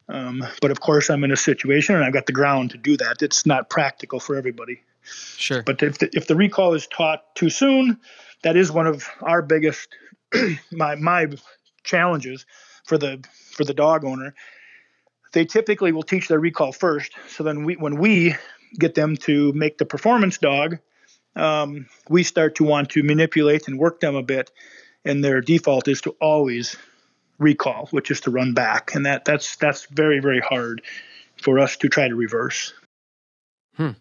Um, 0.10 0.44
but 0.62 0.72
of 0.72 0.80
course, 0.80 1.10
I'm 1.10 1.24
in 1.24 1.32
a 1.32 1.38
situation 1.38 1.96
and 1.96 2.04
I've 2.04 2.14
got 2.14 2.26
the 2.26 2.34
ground 2.34 2.72
to 2.72 2.78
do 2.78 2.98
that. 2.98 3.22
It's 3.22 3.46
not 3.46 3.70
practical 3.70 4.20
for 4.20 4.36
everybody. 4.36 4.82
Sure. 5.04 5.64
But 5.64 5.82
if 5.84 5.98
the, 6.00 6.10
if 6.14 6.28
the 6.28 6.36
recall 6.36 6.74
is 6.74 6.88
taught 6.88 7.36
too 7.36 7.50
soon, 7.50 8.00
that 8.44 8.56
is 8.56 8.72
one 8.72 8.88
of 8.88 9.08
our 9.22 9.42
biggest 9.42 9.90
my 10.72 10.96
my 10.96 11.28
challenges 11.84 12.46
for 12.86 12.98
the 12.98 13.24
for 13.52 13.64
the 13.64 13.74
dog 13.74 14.06
owner. 14.06 14.34
They 15.34 15.46
typically 15.46 15.92
will 15.92 16.04
teach 16.04 16.28
their 16.28 16.40
recall 16.40 16.72
first. 16.72 17.14
So 17.28 17.44
then 17.44 17.64
we 17.64 17.76
when 17.76 17.98
we 17.98 18.36
get 18.80 18.96
them 18.96 19.18
to 19.18 19.54
make 19.54 19.78
the 19.78 19.86
performance 19.86 20.38
dog, 20.38 20.80
um, 21.36 21.88
we 22.10 22.24
start 22.24 22.56
to 22.56 22.64
want 22.64 22.90
to 22.92 23.04
manipulate 23.04 23.68
and 23.68 23.80
work 23.80 24.00
them 24.00 24.16
a 24.16 24.24
bit 24.24 24.52
and 25.06 25.24
their 25.24 25.42
default 25.42 25.88
is 25.88 26.02
to 26.02 26.16
always 26.22 26.76
recall, 27.40 27.88
which 27.92 28.12
is 28.12 28.22
to 28.22 28.32
run 28.32 28.54
back, 28.54 28.96
and 28.96 29.06
that 29.06 29.26
that's 29.26 29.56
that's 29.58 29.86
very 29.88 30.20
very 30.20 30.40
hard 30.40 30.82
for 31.42 31.60
us 31.60 31.78
to 31.78 31.90
try 31.90 32.08
to 32.08 32.16
reverse. 32.16 32.74
Hmm. 33.76 33.92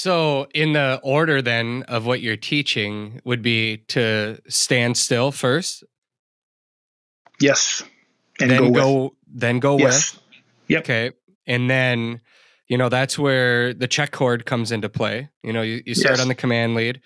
So, 0.00 0.46
in 0.54 0.74
the 0.74 1.00
order 1.02 1.42
then 1.42 1.82
of 1.88 2.06
what 2.06 2.20
you're 2.20 2.36
teaching 2.36 3.20
would 3.24 3.42
be 3.42 3.78
to 3.88 4.38
stand 4.46 4.96
still 4.96 5.32
first. 5.32 5.82
Yes, 7.40 7.82
and 8.40 8.48
then 8.48 8.60
go, 8.60 8.70
go, 8.70 9.02
with. 9.02 9.12
then 9.26 9.58
go 9.58 9.76
Yes. 9.76 10.14
with. 10.14 10.22
Yep. 10.68 10.80
Okay. 10.84 11.10
And 11.48 11.68
then, 11.68 12.20
you 12.68 12.78
know, 12.78 12.88
that's 12.88 13.18
where 13.18 13.74
the 13.74 13.88
check 13.88 14.12
cord 14.12 14.46
comes 14.46 14.70
into 14.70 14.88
play. 14.88 15.30
You 15.42 15.52
know, 15.52 15.62
you, 15.62 15.82
you 15.84 15.96
start 15.96 16.12
Yes. 16.12 16.20
on 16.20 16.28
the 16.28 16.36
command 16.36 16.76
lead, 16.76 17.00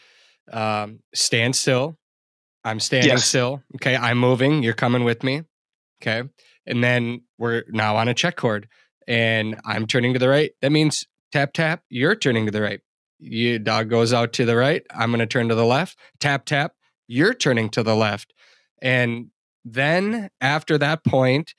um, 0.53 0.99
stand 1.15 1.57
still. 1.57 1.97
I'm 2.63 2.79
standing 2.79 3.09
Yes. 3.09 3.25
still. 3.25 3.63
Okay. 3.77 3.97
I'm 3.97 4.19
moving. 4.19 4.63
You're 4.63 4.75
coming 4.75 5.05
with 5.05 5.23
me. 5.23 5.45
Okay. 6.03 6.29
And 6.67 6.85
then 6.85 7.23
we're 7.39 7.65
now 7.71 7.97
on 7.97 8.09
a 8.09 8.15
check 8.15 8.37
cord 8.37 8.69
and 9.09 9.59
I'm 9.65 9.87
turning 9.87 10.13
to 10.13 10.19
the 10.19 10.29
right. 10.29 10.53
That 10.61 10.73
means 10.73 11.07
tap, 11.33 11.53
tap. 11.53 11.83
You're 11.89 12.15
turning 12.15 12.47
to 12.47 12.53
the 12.53 12.63
right. 12.63 12.81
You 13.19 13.59
dog 13.59 13.89
goes 13.89 14.13
out 14.13 14.33
to 14.35 14.45
the 14.45 14.57
right. 14.57 14.85
I'm 14.95 15.11
going 15.11 15.21
to 15.21 15.27
turn 15.27 15.49
to 15.49 15.55
the 15.55 15.65
left. 15.65 15.99
Tap, 16.21 16.45
tap. 16.45 16.75
You're 17.07 17.35
turning 17.35 17.71
to 17.71 17.83
the 17.83 17.97
left. 17.97 18.33
And 18.81 19.29
then 19.65 20.31
after 20.41 20.79
that 20.79 21.05
point, 21.05 21.55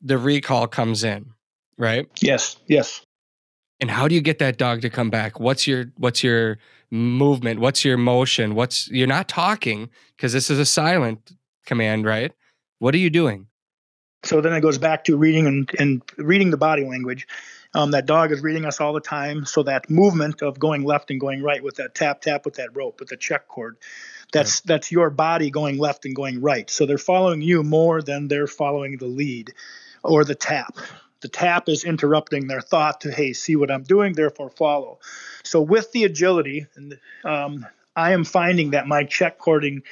the 0.00 0.18
recall 0.18 0.68
comes 0.68 1.02
in, 1.02 1.32
right? 1.76 2.06
Yes. 2.20 2.56
Yes. 2.66 3.02
And 3.80 3.90
how 3.90 4.08
do 4.08 4.14
you 4.14 4.20
get 4.20 4.38
that 4.38 4.58
dog 4.58 4.82
to 4.82 4.90
come 4.90 5.10
back? 5.10 5.38
What's 5.38 5.66
your 5.66 5.86
what's 5.96 6.24
your 6.24 6.58
movement? 6.90 7.60
What's 7.60 7.84
your 7.84 7.96
motion? 7.96 8.54
What's 8.54 8.88
you're 8.88 9.06
not 9.06 9.28
talking 9.28 9.88
because 10.16 10.32
this 10.32 10.50
is 10.50 10.58
a 10.58 10.66
silent 10.66 11.32
command, 11.66 12.04
right? 12.04 12.32
What 12.80 12.94
are 12.94 12.98
you 12.98 13.10
doing? 13.10 13.46
So 14.24 14.40
then 14.40 14.52
it 14.52 14.60
goes 14.60 14.78
back 14.78 15.04
to 15.04 15.16
reading 15.16 15.46
and, 15.46 15.70
and 15.78 16.02
reading 16.16 16.50
the 16.50 16.56
body 16.56 16.84
language. 16.84 17.26
Um, 17.74 17.90
that 17.90 18.06
dog 18.06 18.32
is 18.32 18.42
reading 18.42 18.64
us 18.64 18.80
all 18.80 18.92
the 18.92 19.00
time. 19.00 19.44
So 19.44 19.62
that 19.64 19.90
movement 19.90 20.42
of 20.42 20.58
going 20.58 20.84
left 20.84 21.10
and 21.10 21.20
going 21.20 21.42
right 21.42 21.62
with 21.62 21.76
that 21.76 21.94
tap 21.94 22.22
tap 22.22 22.44
with 22.44 22.54
that 22.54 22.74
rope 22.74 23.00
with 23.00 23.10
the 23.10 23.16
check 23.16 23.46
cord, 23.46 23.76
that's 24.32 24.60
that's 24.62 24.90
your 24.90 25.10
body 25.10 25.50
going 25.50 25.78
left 25.78 26.04
and 26.04 26.14
going 26.14 26.40
right. 26.40 26.68
So 26.70 26.86
they're 26.86 26.98
following 26.98 27.42
you 27.42 27.62
more 27.62 28.02
than 28.02 28.28
they're 28.28 28.46
following 28.46 28.96
the 28.96 29.06
lead 29.06 29.52
or 30.02 30.24
the 30.24 30.34
tap. 30.34 30.76
The 31.20 31.28
tap 31.28 31.68
is 31.68 31.84
interrupting 31.84 32.46
their 32.46 32.60
thought 32.60 33.02
to 33.02 33.10
hey, 33.10 33.32
see 33.32 33.56
what 33.56 33.70
I'm 33.70 33.82
doing, 33.82 34.12
therefore 34.12 34.50
follow. 34.50 35.00
So 35.42 35.60
with 35.60 35.92
the 35.92 36.04
agility, 36.04 36.66
and 36.76 36.98
um, 37.24 37.66
I 37.96 38.12
am 38.12 38.24
finding 38.24 38.70
that 38.70 38.86
my 38.86 39.04
check 39.04 39.38
cording 39.38 39.82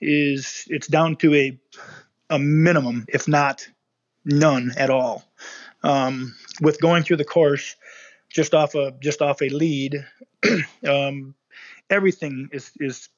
is 0.00 0.64
it's 0.68 0.86
down 0.86 1.16
to 1.16 1.34
a 1.34 1.58
a 2.30 2.38
minimum, 2.38 3.04
if 3.08 3.28
not 3.28 3.68
none 4.24 4.72
at 4.76 4.88
all. 4.88 5.24
Um, 5.82 6.36
with 6.60 6.80
going 6.80 7.04
through 7.04 7.16
the 7.16 7.24
course, 7.24 7.76
just 8.28 8.54
off 8.54 8.74
a 8.74 8.92
just 9.00 9.22
off 9.22 9.42
a 9.42 9.48
lead, 9.48 10.04
um, 10.86 11.34
everything 11.88 12.48
is 12.52 12.70
is 12.78 13.08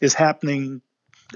is 0.00 0.14
happening. 0.14 0.82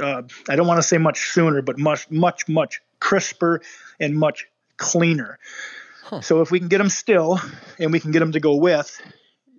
Uh, 0.00 0.22
I 0.48 0.56
don't 0.56 0.66
want 0.66 0.78
to 0.78 0.86
say 0.86 0.98
much 0.98 1.30
sooner, 1.30 1.62
but 1.62 1.78
much 1.78 2.10
much 2.10 2.48
much 2.48 2.80
crisper 3.00 3.62
and 3.98 4.16
much 4.16 4.46
cleaner. 4.76 5.38
Huh. 6.04 6.20
So 6.20 6.40
if 6.40 6.50
we 6.50 6.58
can 6.58 6.68
get 6.68 6.78
them 6.78 6.88
still 6.88 7.40
and 7.78 7.92
we 7.92 8.00
can 8.00 8.12
get 8.12 8.20
them 8.20 8.32
to 8.32 8.40
go 8.40 8.56
with, 8.56 9.00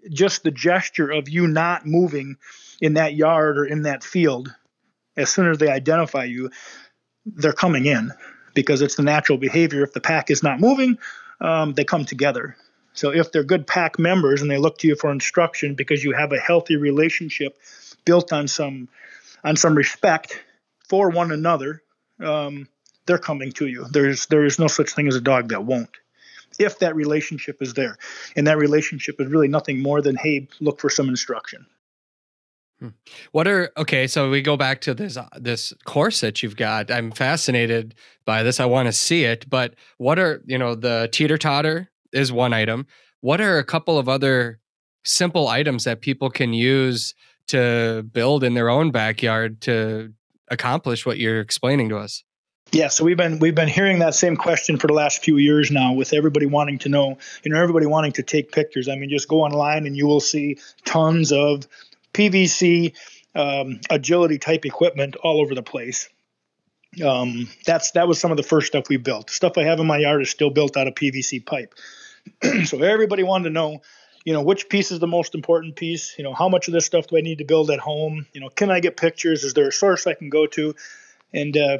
just 0.10 0.44
the 0.44 0.52
gesture 0.52 1.12
of 1.12 1.30
you 1.30 1.48
not 1.48 1.86
moving 1.86 2.38
in 2.82 2.96
that 2.96 3.14
yard 3.14 3.60
or 3.60 3.66
in 3.66 3.84
that 3.84 4.04
field, 4.04 4.54
as 5.18 5.30
soon 5.30 5.50
as 5.50 5.58
they 5.58 5.70
identify 5.70 6.24
you, 6.24 6.50
they're 7.26 7.54
coming 7.54 7.86
in 7.86 8.12
because 8.54 8.82
it's 8.82 8.96
the 8.96 9.04
natural 9.04 9.38
behavior. 9.38 9.84
If 9.84 9.94
the 9.94 10.02
pack 10.02 10.30
is 10.30 10.44
not 10.44 10.60
moving, 10.60 10.98
um, 11.42 11.74
they 11.74 11.84
come 11.84 12.06
together. 12.06 12.56
So 12.94 13.12
if 13.12 13.32
they're 13.32 13.44
good 13.44 13.68
pack 13.68 13.98
members 13.98 14.42
and 14.42 14.50
they 14.50 14.58
look 14.58 14.78
to 14.80 14.88
you 14.88 14.96
for 14.96 15.12
instruction 15.12 15.76
because 15.76 16.04
you 16.04 16.14
have 16.14 16.34
a 16.34 16.40
healthy 16.40 16.76
relationship 16.76 17.58
built 18.06 18.34
on 18.34 18.48
some 18.48 18.90
on 19.44 19.56
some 19.56 19.76
respect 19.76 20.38
for 20.90 21.10
one 21.10 21.32
another, 21.32 21.82
um, 22.20 22.68
they're 23.06 23.18
coming 23.18 23.52
to 23.54 23.68
you. 23.68 23.86
There's 23.90 24.26
there 24.28 24.46
is 24.46 24.60
no 24.60 24.68
such 24.68 24.92
thing 24.92 25.08
as 25.08 25.16
a 25.16 25.22
dog 25.22 25.50
that 25.50 25.64
won't. 25.64 25.90
If 26.58 26.80
that 26.80 26.96
relationship 26.96 27.62
is 27.62 27.74
there, 27.74 27.98
and 28.36 28.48
that 28.48 28.58
relationship 28.58 29.22
is 29.22 29.28
really 29.28 29.48
nothing 29.48 29.82
more 29.82 30.02
than 30.02 30.16
hey, 30.16 30.50
look 30.60 30.82
for 30.82 30.90
some 30.90 31.08
instruction. 31.08 31.66
What 33.32 33.48
are 33.48 33.72
okay? 33.78 34.08
So 34.08 34.30
we 34.30 34.42
go 34.42 34.56
back 34.56 34.82
to 34.82 34.94
this 34.94 35.18
uh, 35.18 35.28
this 35.38 35.74
course 35.86 36.22
that 36.22 36.42
you've 36.42 36.56
got. 36.56 36.90
I'm 36.90 37.12
fascinated 37.12 37.96
by 38.26 38.44
this. 38.44 38.60
I 38.60 38.66
want 38.66 38.88
to 38.88 38.94
see 38.94 39.26
it. 39.26 39.50
But 39.50 39.76
what 39.98 40.18
are 40.18 40.42
you 40.46 40.58
know 40.58 40.76
the 40.76 41.10
teeter 41.12 41.38
totter 41.38 41.90
is 42.14 42.32
one 42.32 42.54
item. 42.54 42.88
What 43.22 43.42
are 43.42 43.58
a 43.58 43.66
couple 43.66 43.98
of 43.98 44.08
other 44.08 44.60
simple 45.04 45.48
items 45.48 45.84
that 45.84 46.02
people 46.02 46.30
can 46.30 46.54
use 46.54 47.14
to 47.48 48.04
build 48.14 48.44
in 48.44 48.54
their 48.54 48.70
own 48.70 48.92
backyard 48.92 49.62
to 49.62 50.14
accomplish 50.50 51.06
what 51.06 51.18
you're 51.18 51.42
explaining 51.42 51.90
to 51.90 51.98
us? 51.98 52.24
Yeah, 52.72 52.90
so 52.90 53.04
we've 53.04 53.18
been 53.18 53.40
we've 53.40 53.56
been 53.56 53.68
hearing 53.68 54.00
that 54.00 54.14
same 54.14 54.36
question 54.36 54.78
for 54.78 54.86
the 54.88 54.94
last 54.94 55.24
few 55.24 55.38
years 55.38 55.72
now, 55.72 55.94
with 55.94 56.14
everybody 56.14 56.46
wanting 56.46 56.78
to 56.80 56.90
know, 56.90 57.18
you 57.44 57.52
know, 57.52 57.60
everybody 57.60 57.88
wanting 57.88 58.12
to 58.14 58.24
take 58.24 58.52
pictures. 58.52 58.88
I 58.88 58.96
mean, 58.96 59.10
just 59.10 59.28
go 59.28 59.42
online 59.42 59.88
and 59.88 59.98
you 59.98 60.06
will 60.06 60.20
see 60.20 60.60
tons 60.86 61.32
of 61.32 61.68
PVC 62.14 62.96
um, 63.36 63.80
agility 63.90 64.38
type 64.38 64.66
equipment 64.66 65.16
all 65.18 65.42
over 65.42 65.56
the 65.56 65.64
place. 65.64 66.10
Um, 67.04 67.48
that's 67.66 67.92
that 67.92 68.08
was 68.08 68.20
some 68.20 68.32
of 68.32 68.38
the 68.38 68.44
first 68.44 68.68
stuff 68.68 68.90
we 68.90 68.98
built. 68.98 69.30
Stuff 69.30 69.58
I 69.58 69.64
have 69.64 69.80
in 69.80 69.88
my 69.88 69.98
yard 69.98 70.22
is 70.22 70.30
still 70.30 70.50
built 70.50 70.76
out 70.76 70.88
of 70.88 70.96
PVC 70.96 71.46
pipe. 71.46 71.76
so 72.66 72.82
everybody 72.82 73.24
wanted 73.24 73.46
to 73.46 73.50
know, 73.52 73.82
you 74.26 74.34
know, 74.34 74.42
which 74.42 74.70
piece 74.70 74.92
is 74.92 75.00
the 75.00 75.08
most 75.08 75.36
important 75.36 75.76
piece. 75.76 76.16
You 76.18 76.24
know, 76.24 76.34
how 76.34 76.50
much 76.50 76.68
of 76.68 76.74
this 76.74 76.86
stuff 76.86 77.08
do 77.08 77.18
I 77.18 77.22
need 77.22 77.38
to 77.38 77.46
build 77.46 77.70
at 77.70 77.80
home? 77.80 78.26
You 78.34 78.42
know, 78.42 78.50
can 78.50 78.72
I 78.72 78.80
get 78.80 78.98
pictures? 78.98 79.44
Is 79.44 79.54
there 79.54 79.68
a 79.68 79.72
source 79.72 80.08
I 80.08 80.16
can 80.16 80.30
go 80.30 80.48
to? 80.48 80.74
And 81.32 81.56
uh, 81.56 81.78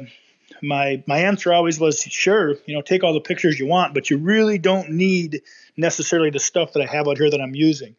my 0.62 1.02
my 1.06 1.18
answer 1.18 1.52
always 1.52 1.78
was 1.78 2.02
sure 2.02 2.56
you 2.66 2.74
know 2.74 2.82
take 2.82 3.04
all 3.04 3.14
the 3.14 3.20
pictures 3.20 3.58
you 3.58 3.66
want 3.66 3.94
but 3.94 4.10
you 4.10 4.18
really 4.18 4.58
don't 4.58 4.90
need 4.90 5.42
necessarily 5.76 6.30
the 6.30 6.38
stuff 6.40 6.72
that 6.72 6.82
i 6.82 6.86
have 6.86 7.08
out 7.08 7.18
here 7.18 7.30
that 7.30 7.40
i'm 7.40 7.54
using 7.54 7.94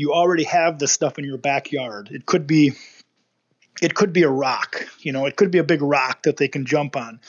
you 0.00 0.12
already 0.12 0.44
have 0.44 0.78
the 0.78 0.88
stuff 0.88 1.18
in 1.18 1.24
your 1.24 1.38
backyard 1.38 2.08
it 2.10 2.26
could 2.26 2.46
be 2.46 2.72
it 3.82 3.94
could 3.94 4.12
be 4.12 4.22
a 4.22 4.30
rock 4.30 4.86
you 5.00 5.12
know 5.12 5.26
it 5.26 5.36
could 5.36 5.50
be 5.50 5.58
a 5.58 5.64
big 5.64 5.82
rock 5.82 6.22
that 6.22 6.36
they 6.38 6.48
can 6.48 6.64
jump 6.64 6.96
on 6.96 7.20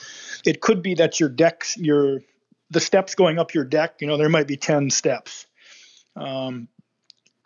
it 0.45 0.61
could 0.61 0.81
be 0.81 0.95
that 0.95 1.19
your 1.19 1.29
decks 1.29 1.77
your 1.77 2.21
the 2.69 2.79
steps 2.79 3.15
going 3.15 3.37
up 3.37 3.53
your 3.53 3.65
deck 3.65 3.95
you 3.99 4.07
know 4.07 4.17
there 4.17 4.29
might 4.29 4.47
be 4.47 4.57
10 4.57 4.89
steps 4.89 5.45
um, 6.15 6.67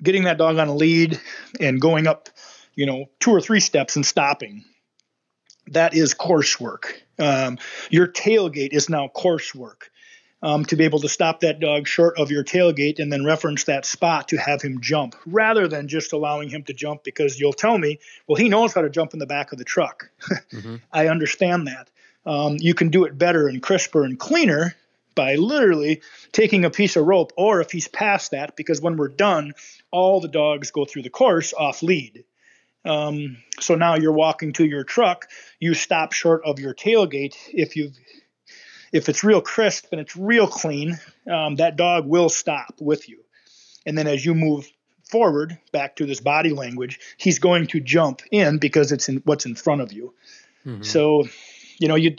getting 0.02 0.24
that 0.24 0.38
dog 0.38 0.58
on 0.58 0.68
a 0.68 0.76
lead 0.76 1.20
and 1.60 1.82
going 1.82 2.08
up 2.08 2.30
you 2.76 2.86
know 2.86 3.06
two 3.20 3.32
or 3.32 3.42
three 3.42 3.60
steps 3.60 3.96
and 3.96 4.06
stopping 4.06 4.64
that 5.68 5.96
is 5.96 6.14
coursework. 6.14 6.94
Um, 7.18 7.58
your 7.90 8.08
tailgate 8.08 8.74
is 8.74 8.90
now 8.90 9.10
coursework. 9.16 9.90
Um, 10.46 10.64
to 10.66 10.76
be 10.76 10.84
able 10.84 11.00
to 11.00 11.10
stop 11.10 11.40
that 11.40 11.60
dog 11.60 11.88
short 11.88 12.20
of 12.20 12.30
your 12.30 12.44
tailgate 12.44 13.00
and 13.00 13.12
then 13.12 13.26
reference 13.26 13.64
that 13.64 13.84
spot 13.84 14.28
to 14.28 14.38
have 14.38 14.62
him 14.62 14.80
jump 14.80 15.16
rather 15.26 15.68
than 15.68 15.88
just 15.88 16.14
allowing 16.14 16.50
him 16.50 16.62
to 16.66 16.74
jump 16.74 17.04
because 17.04 17.40
you'll 17.40 17.52
tell 17.52 17.76
me, 17.76 17.98
well, 18.28 18.36
he 18.36 18.48
knows 18.48 18.72
how 18.72 18.82
to 18.82 18.90
jump 18.92 19.14
in 19.14 19.20
the 19.20 19.26
back 19.26 19.52
of 19.52 19.58
the 19.58 19.64
truck. 19.64 20.12
Mhm. 20.54 20.82
I 20.94 21.08
understand 21.08 21.66
that. 21.66 21.90
Um, 22.28 22.58
you 22.60 22.76
can 22.76 22.90
do 22.90 23.06
it 23.06 23.18
better 23.18 23.48
and 23.48 23.60
crisper 23.60 24.04
and 24.04 24.20
cleaner 24.20 24.76
by 25.16 25.34
literally 25.34 26.02
taking 26.32 26.64
a 26.64 26.70
piece 26.70 26.96
of 26.96 27.06
rope, 27.08 27.32
or 27.38 27.62
if 27.62 27.72
he's 27.72 27.88
past 27.88 28.30
that, 28.30 28.56
because 28.56 28.80
when 28.80 28.98
we're 28.98 29.08
done, 29.08 29.54
all 29.90 30.22
the 30.22 30.28
dogs 30.28 30.70
go 30.70 30.86
through 30.86 31.02
the 31.04 31.10
course 31.10 31.54
off 31.54 31.82
lead. 31.82 32.24
Um, 32.86 33.38
so 33.60 33.74
now 33.74 33.96
you're 33.96 34.12
walking 34.12 34.54
to 34.54 34.66
your 34.66 34.84
truck, 34.84 35.28
you 35.60 35.74
stop 35.74 36.14
short 36.14 36.44
of 36.46 36.60
your 36.60 36.76
tailgate. 36.76 37.36
If 37.52 37.76
you 37.76 37.92
if 38.96 39.10
it's 39.10 39.26
real 39.26 39.42
crisp 39.42 39.88
and 39.92 40.00
it's 40.00 40.16
real 40.16 40.48
clean, 40.48 40.98
um, 41.30 41.56
that 41.56 41.76
dog 41.76 42.08
will 42.08 42.30
stop 42.30 42.76
with 42.80 43.10
you. 43.10 43.20
And 43.86 43.98
then 43.98 44.08
as 44.08 44.26
you 44.26 44.34
move 44.34 44.72
forward 45.04 45.60
back 45.74 45.98
to 45.98 46.06
this 46.06 46.22
body 46.22 46.52
language, 46.52 47.00
he's 47.18 47.40
going 47.40 47.68
to 47.68 47.82
jump 47.82 48.22
in 48.32 48.58
because 48.58 48.94
it's 48.94 49.10
in 49.10 49.18
what's 49.26 49.46
in 49.46 49.56
front 49.56 49.82
of 49.82 49.92
you. 49.92 50.14
Mhm. 50.66 50.86
So, 50.86 51.28
you 51.78 51.90
know, 51.90 51.96
you 51.96 52.16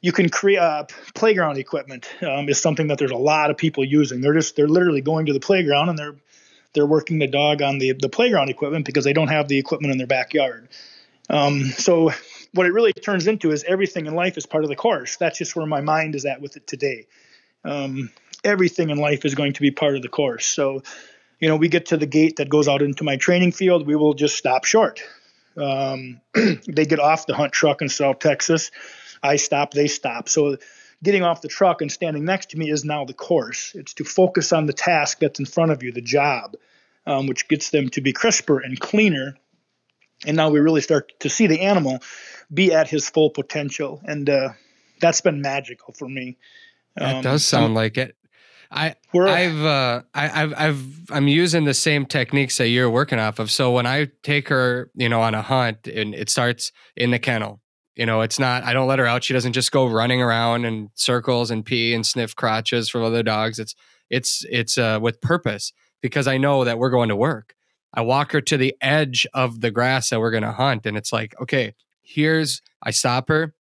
you 0.00 0.10
can 0.10 0.28
create 0.28 0.58
uh, 0.58 0.86
playground 1.14 1.58
equipment 1.58 2.10
um, 2.22 2.48
is 2.48 2.60
something 2.60 2.88
that 2.88 2.98
there's 2.98 3.12
a 3.12 3.16
lot 3.16 3.50
of 3.50 3.56
people 3.56 3.84
using. 3.84 4.20
They're 4.20 4.34
just 4.34 4.56
they're 4.56 4.68
literally 4.68 5.02
going 5.02 5.26
to 5.26 5.32
the 5.32 5.40
playground 5.40 5.90
and 5.90 5.98
they're 5.98 6.16
they're 6.72 6.86
working 6.86 7.20
the 7.20 7.28
dog 7.28 7.62
on 7.62 7.78
the 7.78 7.92
the 7.92 8.08
playground 8.08 8.50
equipment 8.50 8.84
because 8.84 9.04
they 9.04 9.12
don't 9.12 9.28
have 9.28 9.46
the 9.46 9.58
equipment 9.58 9.92
in 9.92 9.98
their 9.98 10.08
backyard. 10.08 10.68
Um, 11.28 11.66
so 11.66 12.10
what 12.52 12.66
it 12.66 12.72
really 12.72 12.92
turns 12.92 13.26
into 13.26 13.52
is 13.52 13.64
everything 13.64 14.06
in 14.06 14.14
life 14.14 14.36
is 14.36 14.46
part 14.46 14.64
of 14.64 14.70
the 14.70 14.76
course. 14.76 15.16
That's 15.16 15.38
just 15.38 15.54
where 15.54 15.66
my 15.66 15.80
mind 15.80 16.14
is 16.14 16.24
at 16.24 16.40
with 16.40 16.56
it 16.56 16.66
today. 16.66 17.06
Um, 17.64 18.10
everything 18.44 18.90
in 18.90 18.98
life 18.98 19.24
is 19.24 19.34
going 19.34 19.52
to 19.54 19.60
be 19.60 19.70
part 19.70 19.96
of 19.96 20.02
the 20.02 20.08
course. 20.08 20.46
So, 20.46 20.82
you 21.38 21.48
know, 21.48 21.56
we 21.56 21.68
get 21.68 21.86
to 21.86 21.96
the 21.96 22.06
gate 22.06 22.36
that 22.36 22.48
goes 22.48 22.68
out 22.68 22.82
into 22.82 23.04
my 23.04 23.16
training 23.16 23.52
field, 23.52 23.86
we 23.86 23.96
will 23.96 24.14
just 24.14 24.36
stop 24.36 24.64
short. 24.64 25.02
Um, 25.56 26.20
they 26.34 26.86
get 26.86 27.00
off 27.00 27.26
the 27.26 27.34
hunt 27.34 27.52
truck 27.52 27.82
in 27.82 27.88
South 27.88 28.18
Texas. 28.18 28.70
I 29.22 29.36
stop, 29.36 29.72
they 29.72 29.86
stop. 29.86 30.28
So 30.28 30.56
getting 31.02 31.22
off 31.22 31.42
the 31.42 31.48
truck 31.48 31.82
and 31.82 31.90
standing 31.90 32.24
next 32.24 32.50
to 32.50 32.58
me 32.58 32.70
is 32.70 32.84
now 32.84 33.04
the 33.04 33.14
course. 33.14 33.72
It's 33.74 33.94
to 33.94 34.04
focus 34.04 34.52
on 34.52 34.66
the 34.66 34.72
task 34.72 35.18
that's 35.20 35.38
in 35.38 35.46
front 35.46 35.72
of 35.72 35.82
you, 35.82 35.92
the 35.92 36.00
job, 36.00 36.56
um, 37.06 37.26
which 37.26 37.48
gets 37.48 37.70
them 37.70 37.88
to 37.90 38.00
be 38.00 38.12
crisper 38.12 38.60
and 38.60 38.78
cleaner. 38.78 39.36
And 40.26 40.36
now 40.36 40.50
we 40.50 40.60
really 40.60 40.80
start 40.80 41.12
to 41.20 41.28
see 41.28 41.46
the 41.46 41.60
animal 41.60 42.00
be 42.52 42.72
at 42.72 42.88
his 42.88 43.08
full 43.08 43.30
potential. 43.30 44.00
And 44.04 44.28
uh, 44.28 44.50
that's 45.00 45.20
been 45.20 45.40
magical 45.40 45.94
for 45.94 46.08
me. 46.08 46.36
That 46.96 47.16
um, 47.16 47.22
does 47.22 47.44
sound 47.44 47.74
like 47.74 47.96
it. 47.96 48.16
I 48.70 48.94
I've 49.14 49.64
uh 49.64 50.02
I, 50.14 50.42
I've 50.42 50.54
I've 50.56 51.10
I'm 51.10 51.26
using 51.26 51.64
the 51.64 51.74
same 51.74 52.06
techniques 52.06 52.58
that 52.58 52.68
you're 52.68 52.90
working 52.90 53.18
off 53.18 53.38
of. 53.38 53.50
So 53.50 53.72
when 53.72 53.86
I 53.86 54.08
take 54.22 54.48
her, 54.48 54.90
you 54.94 55.08
know, 55.08 55.20
on 55.22 55.34
a 55.34 55.42
hunt 55.42 55.88
and 55.88 56.14
it 56.14 56.30
starts 56.30 56.70
in 56.96 57.10
the 57.10 57.18
kennel, 57.18 57.60
you 57.96 58.06
know, 58.06 58.20
it's 58.20 58.38
not 58.38 58.62
I 58.62 58.72
don't 58.72 58.86
let 58.86 59.00
her 59.00 59.06
out. 59.06 59.24
She 59.24 59.32
doesn't 59.32 59.54
just 59.54 59.72
go 59.72 59.86
running 59.86 60.22
around 60.22 60.64
in 60.64 60.90
circles 60.94 61.50
and 61.50 61.64
pee 61.64 61.94
and 61.94 62.06
sniff 62.06 62.36
crotches 62.36 62.88
from 62.88 63.02
other 63.02 63.24
dogs. 63.24 63.58
It's 63.58 63.74
it's 64.08 64.44
it's 64.48 64.78
uh 64.78 65.00
with 65.02 65.20
purpose 65.20 65.72
because 66.00 66.28
I 66.28 66.38
know 66.38 66.64
that 66.64 66.78
we're 66.78 66.90
going 66.90 67.08
to 67.08 67.16
work. 67.16 67.54
I 67.92 68.02
walk 68.02 68.32
her 68.32 68.40
to 68.40 68.56
the 68.56 68.74
edge 68.80 69.26
of 69.34 69.60
the 69.60 69.70
grass 69.70 70.10
that 70.10 70.20
we're 70.20 70.30
going 70.30 70.42
to 70.42 70.52
hunt 70.52 70.86
and 70.86 70.96
it's 70.96 71.12
like, 71.12 71.34
okay, 71.40 71.74
here's 72.02 72.62
I 72.82 72.90
stop 72.90 73.28
her. 73.28 73.54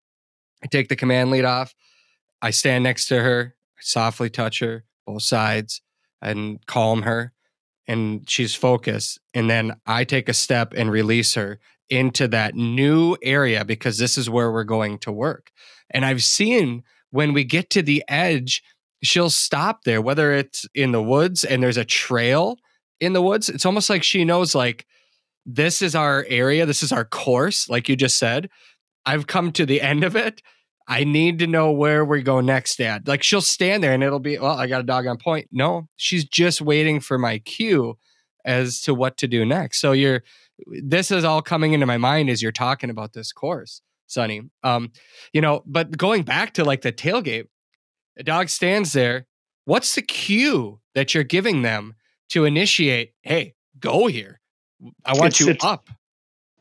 I 0.63 0.67
take 0.67 0.89
the 0.89 0.97
command 0.97 1.31
lead 1.31 1.45
off. 1.45 1.75
I 2.43 2.51
stand 2.51 2.85
next 2.85 3.07
to 3.07 3.23
her, 3.23 3.55
softly 3.81 4.31
touch 4.31 4.61
her 4.61 4.85
both 5.07 5.23
sides 5.23 5.81
and 6.21 6.65
calm 6.67 7.03
her 7.03 7.33
and 7.87 8.29
she's 8.29 8.55
focused 8.55 9.19
and 9.35 9.49
then 9.49 9.75
i 9.87 10.05
take 10.05 10.29
a 10.29 10.35
step 10.35 10.75
and 10.77 10.91
release 10.91 11.35
her 11.35 11.59
into 11.89 12.29
that 12.29 12.55
new 12.55 13.17
area 13.23 13.65
because 13.65 13.99
this 13.99 14.19
is 14.19 14.29
where 14.29 14.53
we're 14.53 14.65
going 14.65 14.99
to 14.99 15.11
work 15.11 15.51
and 15.91 16.05
i've 16.05 16.23
seen 16.23 16.83
when 17.11 17.33
we 17.33 17.43
get 17.43 17.71
to 17.71 17.81
the 17.81 18.05
edge 18.09 18.63
she'll 19.03 19.31
stop 19.31 19.85
there 19.85 20.03
whether 20.03 20.33
it's 20.33 20.67
in 20.75 20.93
the 20.93 21.03
woods 21.03 21.43
and 21.43 21.63
there's 21.63 21.79
a 21.79 21.85
trail 21.85 22.59
in 23.01 23.13
the 23.13 23.23
woods 23.23 23.49
it's 23.49 23.67
almost 23.67 23.91
like 23.91 24.03
she 24.03 24.25
knows 24.25 24.55
like 24.55 24.87
this 25.47 25.83
is 25.83 25.95
our 25.95 26.25
area 26.29 26.67
this 26.67 26.83
is 26.83 26.93
our 26.93 27.05
course 27.05 27.69
like 27.69 27.89
you 27.89 27.97
just 27.97 28.17
said 28.17 28.49
i've 29.07 29.27
come 29.27 29.53
to 29.53 29.65
the 29.65 29.81
end 29.81 30.05
of 30.05 30.17
it 30.17 30.43
I 30.89 31.05
need 31.05 31.39
to 31.41 31.47
know 31.47 31.71
where 31.71 32.03
we 32.03 32.23
go 32.23 32.41
next, 32.41 32.79
Dad. 32.79 33.07
Like 33.07 33.23
she'll 33.23 33.43
stand 33.43 33.85
there 33.85 33.93
and 33.93 34.03
it'll 34.03 34.19
be, 34.19 34.39
well, 34.39 34.59
I 34.59 34.67
got 34.67 34.81
a 34.81 34.85
dog 34.85 35.07
on 35.07 35.19
point. 35.19 35.49
No, 35.53 35.87
she's 35.97 36.25
just 36.25 36.63
waiting 36.63 36.99
for 36.99 37.19
my 37.19 37.39
cue 37.41 37.99
as 38.47 38.81
to 38.83 38.95
what 38.95 39.19
to 39.19 39.29
do 39.29 39.45
next. 39.45 39.81
So 39.81 39.93
you're, 39.93 40.23
this 40.83 41.11
is 41.11 41.25
all 41.25 41.43
coming 41.43 41.75
into 41.75 41.85
my 41.85 41.99
mind 41.99 42.31
as 42.31 42.43
you're 42.43 42.53
talking 42.53 42.89
about 42.89 43.13
this 43.13 43.33
course, 43.33 43.83
Sonny. 44.07 44.49
Um, 44.65 44.91
you 45.35 45.43
know, 45.43 45.63
but 45.67 45.97
going 45.99 46.23
back 46.23 46.55
to 46.55 46.65
like 46.65 46.81
the 46.81 46.93
tailgate, 46.93 47.49
a 48.17 48.23
dog 48.23 48.49
stands 48.49 48.95
there. 48.95 49.27
What's 49.67 49.95
the 49.95 50.03
cue 50.03 50.81
that 50.95 51.13
you're 51.13 51.23
giving 51.23 51.61
them 51.61 51.97
to 52.31 52.45
initiate? 52.45 53.13
Hey, 53.23 53.55
go 53.79 54.07
here. 54.07 54.41
I 55.05 55.13
want 55.15 55.27
it's, 55.27 55.41
you 55.41 55.49
it's, 55.49 55.65
up. 55.65 55.89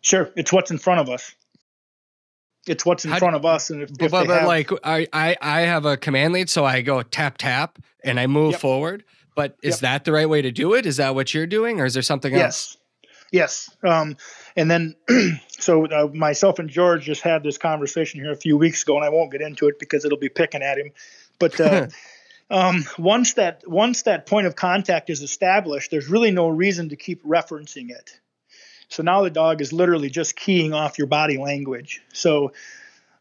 Sure, 0.01 0.31
it's 0.35 0.51
what's 0.51 0.71
in 0.71 0.77
front 0.77 1.01
of 1.01 1.09
us. 1.09 1.33
It's 2.65 2.85
what's 2.85 3.05
in 3.05 3.11
How 3.11 3.19
front 3.19 3.35
of 3.35 3.45
us, 3.45 3.69
and 3.69 3.81
if, 3.81 3.91
if 3.91 4.11
but, 4.11 4.27
but 4.27 4.27
have, 4.27 4.47
like 4.47 4.69
I, 4.83 5.07
I 5.13 5.37
I 5.41 5.61
have 5.61 5.85
a 5.85 5.95
command 5.95 6.33
lead, 6.33 6.49
so 6.49 6.65
I 6.65 6.81
go 6.81 7.01
tap 7.01 7.37
tap 7.37 7.79
and 8.03 8.19
I 8.19 8.27
move 8.27 8.51
yep. 8.53 8.61
forward. 8.61 9.05
But 9.35 9.55
is 9.61 9.75
yep. 9.75 9.81
that 9.81 10.05
the 10.05 10.11
right 10.11 10.27
way 10.27 10.41
to 10.41 10.51
do 10.51 10.73
it? 10.73 10.85
Is 10.85 10.97
that 10.97 11.15
what 11.15 11.33
you're 11.33 11.47
doing, 11.47 11.79
or 11.79 11.85
is 11.85 11.93
there 11.93 12.03
something 12.03 12.33
yes. 12.33 12.41
else? 12.41 12.77
Yes. 13.31 13.69
Um, 13.83 14.17
and 14.55 14.71
then, 14.71 14.95
so 15.47 15.85
uh, 15.85 16.07
myself 16.13 16.59
and 16.59 16.69
George 16.69 17.03
just 17.05 17.21
had 17.21 17.43
this 17.43 17.57
conversation 17.57 18.19
here 18.19 18.31
a 18.31 18.37
few 18.37 18.57
weeks 18.57 18.83
ago, 18.83 18.95
and 18.95 19.05
I 19.05 19.09
won't 19.09 19.31
get 19.31 19.41
into 19.41 19.67
it 19.67 19.79
because 19.79 20.05
it'll 20.05 20.17
be 20.17 20.29
picking 20.29 20.61
at 20.61 20.77
him. 20.77 20.91
But 21.39 21.59
uh, 21.59 21.87
um, 22.49 22.85
once 22.97 23.33
that 23.33 23.63
once 23.67 24.03
that 24.03 24.25
point 24.25 24.47
of 24.47 24.55
contact 24.55 25.09
is 25.09 25.21
established, 25.21 25.91
there's 25.91 26.09
really 26.09 26.31
no 26.31 26.47
reason 26.47 26.89
to 26.89 26.95
keep 26.95 27.23
referencing 27.23 27.89
it. 27.89 28.19
So 28.89 29.03
now 29.03 29.23
the 29.23 29.29
dog 29.29 29.61
is 29.61 29.73
literally 29.73 30.09
just 30.09 30.35
keying 30.35 30.73
off 30.73 30.97
your 30.97 31.07
body 31.07 31.37
language. 31.37 32.01
So 32.13 32.53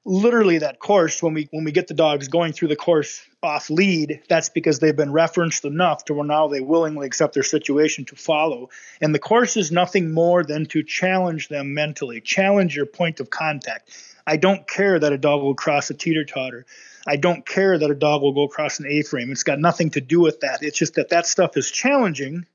literally 0.07 0.59
that 0.59 0.79
course 0.79 1.21
when 1.21 1.35
we 1.35 1.49
when 1.51 1.65
we 1.65 1.73
get 1.73 1.89
the 1.89 1.95
dogs 1.95 2.29
going 2.29 2.53
through 2.53 2.69
the 2.69 2.77
course 2.77 3.27
off 3.43 3.69
lead 3.71 4.23
that's 4.29 4.49
because 4.49 4.79
they've 4.79 4.97
been 4.97 5.11
referenced 5.11 5.65
enough 5.65 6.05
to 6.05 6.15
where 6.15 6.25
now 6.25 6.47
they 6.47 6.61
willingly 6.61 7.07
accept 7.07 7.35
their 7.35 7.43
situation 7.43 8.05
to 8.05 8.15
follow. 8.15 8.71
And 9.01 9.13
the 9.13 9.19
course 9.19 9.57
is 9.57 9.73
nothing 9.73 10.13
more 10.13 10.45
than 10.45 10.67
to 10.67 10.85
challenge 10.85 11.49
them 11.49 11.75
mentally. 11.75 12.21
Challenge 12.21 12.75
your 12.77 12.87
point 12.87 13.19
of 13.19 13.31
contact. 13.31 13.91
I 14.25 14.37
don't 14.37 14.67
care 14.69 14.97
that 14.97 15.13
a 15.13 15.19
dog 15.19 15.43
will 15.43 15.57
cross 15.57 15.91
a 15.91 15.95
teeter 15.95 16.25
totter 16.25 16.65
i 17.09 17.17
don't 17.17 17.47
care 17.47 17.79
that 17.79 17.91
a 17.91 17.95
dog 17.95 18.23
will 18.23 18.33
go 18.33 18.45
across 18.45 18.81
an 18.81 18.87
a 18.87 19.03
frame 19.03 19.31
it's 19.31 19.45
got 19.45 19.59
nothing 19.59 19.91
to 19.91 20.01
do 20.01 20.21
with 20.21 20.41
that. 20.41 20.63
It's 20.63 20.79
just 20.79 20.95
that 20.95 21.11
that 21.11 21.27
stuff 21.27 21.57
is 21.57 21.71
challenging. 21.71 22.47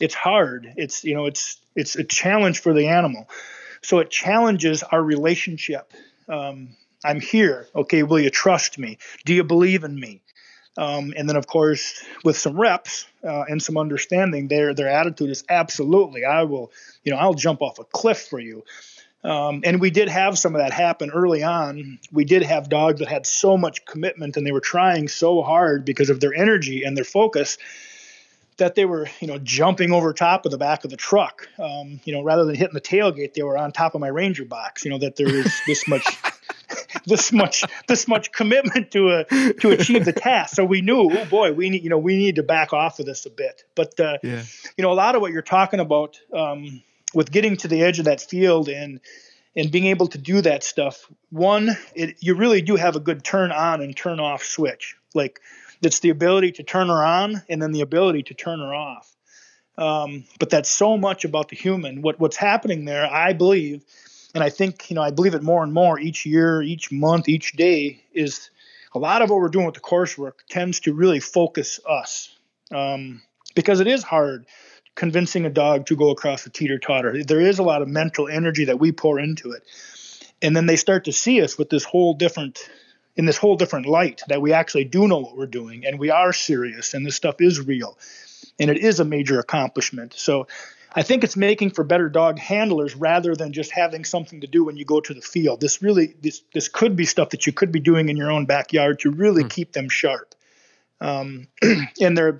It's 0.00 0.14
hard. 0.14 0.72
It's 0.76 1.04
you 1.04 1.14
know 1.14 1.26
it's 1.26 1.60
it's 1.76 1.96
a 1.96 2.04
challenge 2.04 2.60
for 2.60 2.72
the 2.72 2.88
animal. 2.88 3.28
So 3.82 3.98
it 3.98 4.10
challenges 4.10 4.82
our 4.82 5.02
relationship 5.02 5.92
um, 6.28 6.70
i'm 7.04 7.20
here 7.20 7.68
okay 7.74 8.02
will 8.02 8.20
you 8.20 8.30
trust 8.30 8.78
me 8.78 8.98
do 9.24 9.34
you 9.34 9.44
believe 9.44 9.84
in 9.84 9.98
me 9.98 10.20
um, 10.76 11.14
and 11.16 11.28
then 11.28 11.36
of 11.36 11.46
course 11.46 12.04
with 12.24 12.36
some 12.36 12.60
reps 12.60 13.06
uh, 13.22 13.44
and 13.48 13.62
some 13.62 13.78
understanding 13.78 14.48
their 14.48 14.74
their 14.74 14.88
attitude 14.88 15.30
is 15.30 15.44
absolutely 15.48 16.24
i 16.24 16.42
will 16.42 16.72
you 17.04 17.12
know 17.12 17.18
i'll 17.18 17.34
jump 17.34 17.62
off 17.62 17.78
a 17.78 17.84
cliff 17.84 18.26
for 18.26 18.40
you 18.40 18.64
um, 19.24 19.62
and 19.64 19.80
we 19.80 19.90
did 19.90 20.08
have 20.08 20.38
some 20.38 20.54
of 20.54 20.60
that 20.60 20.72
happen 20.72 21.10
early 21.10 21.42
on. 21.42 21.98
We 22.12 22.26
did 22.26 22.42
have 22.42 22.68
dogs 22.68 23.00
that 23.00 23.08
had 23.08 23.26
so 23.26 23.56
much 23.56 23.86
commitment 23.86 24.36
and 24.36 24.46
they 24.46 24.52
were 24.52 24.60
trying 24.60 25.08
so 25.08 25.42
hard 25.42 25.86
because 25.86 26.10
of 26.10 26.20
their 26.20 26.34
energy 26.34 26.84
and 26.84 26.94
their 26.94 27.04
focus 27.04 27.56
that 28.58 28.74
they 28.74 28.84
were, 28.84 29.08
you 29.20 29.26
know, 29.26 29.38
jumping 29.38 29.92
over 29.92 30.12
top 30.12 30.44
of 30.44 30.52
the 30.52 30.58
back 30.58 30.84
of 30.84 30.90
the 30.90 30.96
truck. 30.96 31.48
Um, 31.58 32.00
you 32.04 32.12
know, 32.12 32.22
rather 32.22 32.44
than 32.44 32.54
hitting 32.54 32.74
the 32.74 32.82
tailgate, 32.82 33.32
they 33.32 33.42
were 33.42 33.56
on 33.56 33.72
top 33.72 33.94
of 33.94 34.00
my 34.00 34.08
Ranger 34.08 34.44
box. 34.44 34.84
You 34.84 34.90
know, 34.90 34.98
that 34.98 35.16
there 35.16 35.26
was 35.26 35.52
this 35.66 35.88
much, 35.88 36.06
this 37.06 37.32
much, 37.32 37.64
this 37.88 38.08
much 38.08 38.32
commitment 38.32 38.90
to 38.92 39.10
a 39.10 39.24
to 39.54 39.70
achieve 39.70 40.04
the 40.04 40.12
task. 40.12 40.54
So 40.54 40.64
we 40.64 40.80
knew, 40.80 41.10
oh 41.10 41.24
boy, 41.26 41.52
we 41.52 41.70
need, 41.70 41.82
you 41.82 41.90
know, 41.90 41.98
we 41.98 42.16
need 42.16 42.36
to 42.36 42.42
back 42.42 42.72
off 42.72 42.98
of 42.98 43.06
this 43.06 43.26
a 43.26 43.30
bit. 43.30 43.64
But 43.74 43.98
uh, 44.00 44.18
yeah. 44.22 44.42
you 44.76 44.82
know, 44.82 44.92
a 44.92 44.94
lot 44.94 45.14
of 45.14 45.20
what 45.20 45.32
you're 45.32 45.42
talking 45.42 45.80
about 45.80 46.18
um, 46.32 46.82
with 47.14 47.30
getting 47.30 47.56
to 47.58 47.68
the 47.68 47.82
edge 47.82 47.98
of 47.98 48.06
that 48.06 48.20
field 48.20 48.68
and 48.68 49.00
and 49.56 49.70
being 49.70 49.86
able 49.86 50.08
to 50.08 50.18
do 50.18 50.40
that 50.40 50.64
stuff. 50.64 51.08
One, 51.30 51.70
it, 51.94 52.16
you 52.20 52.34
really 52.34 52.62
do 52.62 52.76
have 52.76 52.96
a 52.96 53.00
good 53.00 53.22
turn 53.22 53.52
on 53.52 53.82
and 53.82 53.96
turn 53.96 54.20
off 54.20 54.42
switch. 54.42 54.96
Like 55.14 55.40
it's 55.82 56.00
the 56.00 56.10
ability 56.10 56.52
to 56.52 56.62
turn 56.62 56.88
her 56.88 57.04
on 57.04 57.42
and 57.48 57.62
then 57.62 57.72
the 57.72 57.82
ability 57.82 58.24
to 58.24 58.34
turn 58.34 58.58
her 58.58 58.74
off. 58.74 59.10
Um, 59.76 60.24
but 60.38 60.50
that's 60.50 60.70
so 60.70 60.96
much 60.96 61.24
about 61.24 61.48
the 61.48 61.56
human. 61.56 62.02
What 62.02 62.20
what's 62.20 62.36
happening 62.36 62.84
there, 62.84 63.06
I 63.10 63.32
believe, 63.32 63.84
and 64.34 64.42
I 64.42 64.50
think 64.50 64.90
you 64.90 64.96
know 64.96 65.02
I 65.02 65.10
believe 65.10 65.34
it 65.34 65.42
more 65.42 65.62
and 65.62 65.72
more 65.72 65.98
each 65.98 66.26
year, 66.26 66.60
each 66.62 66.92
month, 66.92 67.28
each 67.28 67.52
day 67.52 68.04
is 68.12 68.50
a 68.94 68.98
lot 68.98 69.22
of 69.22 69.30
what 69.30 69.40
we're 69.40 69.48
doing 69.48 69.66
with 69.66 69.74
the 69.74 69.80
coursework 69.80 70.34
tends 70.48 70.80
to 70.80 70.92
really 70.92 71.20
focus 71.20 71.80
us 71.88 72.36
um, 72.72 73.22
because 73.54 73.80
it 73.80 73.86
is 73.86 74.02
hard 74.02 74.46
convincing 74.94 75.44
a 75.44 75.50
dog 75.50 75.86
to 75.86 75.96
go 75.96 76.10
across 76.10 76.46
a 76.46 76.50
teeter 76.50 76.78
totter. 76.78 77.24
There 77.24 77.40
is 77.40 77.58
a 77.58 77.64
lot 77.64 77.82
of 77.82 77.88
mental 77.88 78.28
energy 78.28 78.66
that 78.66 78.78
we 78.78 78.92
pour 78.92 79.18
into 79.18 79.52
it, 79.52 79.62
and 80.40 80.56
then 80.56 80.66
they 80.66 80.76
start 80.76 81.04
to 81.04 81.12
see 81.12 81.42
us 81.42 81.58
with 81.58 81.70
this 81.70 81.84
whole 81.84 82.14
different 82.14 82.68
in 83.16 83.26
this 83.26 83.36
whole 83.36 83.56
different 83.56 83.86
light 83.86 84.22
that 84.28 84.42
we 84.42 84.52
actually 84.52 84.84
do 84.84 85.06
know 85.06 85.20
what 85.20 85.36
we're 85.36 85.46
doing 85.46 85.86
and 85.86 86.00
we 86.00 86.10
are 86.10 86.32
serious 86.32 86.94
and 86.94 87.06
this 87.06 87.14
stuff 87.14 87.40
is 87.40 87.60
real 87.60 87.96
and 88.58 88.70
it 88.70 88.78
is 88.78 89.00
a 89.00 89.04
major 89.04 89.38
accomplishment. 89.38 90.14
So 90.14 90.48
I 90.94 91.02
think 91.02 91.24
it's 91.24 91.36
making 91.36 91.70
for 91.70 91.82
better 91.82 92.08
dog 92.08 92.38
handlers 92.38 92.94
rather 92.94 93.34
than 93.34 93.52
just 93.52 93.72
having 93.72 94.04
something 94.04 94.42
to 94.42 94.46
do 94.46 94.64
when 94.64 94.76
you 94.76 94.84
go 94.84 95.00
to 95.00 95.12
the 95.12 95.20
field. 95.20 95.60
This 95.60 95.82
really 95.82 96.14
this 96.20 96.42
this 96.52 96.68
could 96.68 96.94
be 96.94 97.04
stuff 97.04 97.30
that 97.30 97.46
you 97.46 97.52
could 97.52 97.72
be 97.72 97.80
doing 97.80 98.08
in 98.08 98.16
your 98.16 98.30
own 98.30 98.46
backyard 98.46 99.00
to 99.00 99.10
really 99.10 99.42
hmm. 99.42 99.48
keep 99.48 99.72
them 99.72 99.88
sharp. 99.88 100.34
Um, 101.00 101.48
and 102.00 102.16
they're 102.16 102.38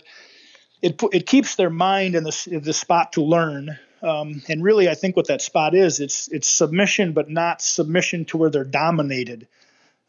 it 0.82 1.02
it 1.12 1.26
keeps 1.26 1.56
their 1.56 1.70
mind 1.70 2.14
in 2.14 2.22
the 2.22 2.60
the 2.62 2.72
spot 2.72 3.14
to 3.14 3.22
learn. 3.22 3.78
Um, 4.02 4.42
and 4.48 4.62
really, 4.62 4.88
I 4.90 4.94
think 4.94 5.16
what 5.16 5.28
that 5.28 5.40
spot 5.40 5.74
is, 5.74 5.98
it's 5.98 6.28
it's 6.28 6.46
submission, 6.46 7.12
but 7.12 7.30
not 7.30 7.62
submission 7.62 8.26
to 8.26 8.36
where 8.36 8.50
they're 8.50 8.62
dominated. 8.62 9.48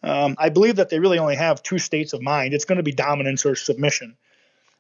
Um, 0.04 0.36
I 0.38 0.50
believe 0.50 0.76
that 0.76 0.90
they 0.90 1.00
really 1.00 1.18
only 1.18 1.36
have 1.36 1.64
two 1.64 1.80
states 1.80 2.14
of 2.14 2.22
mind. 2.22 2.54
It's 2.54 2.66
going 2.66 2.78
to 2.78 2.84
be 2.84 2.92
dominance 2.92 3.46
or 3.46 3.56
submission. 3.56 4.18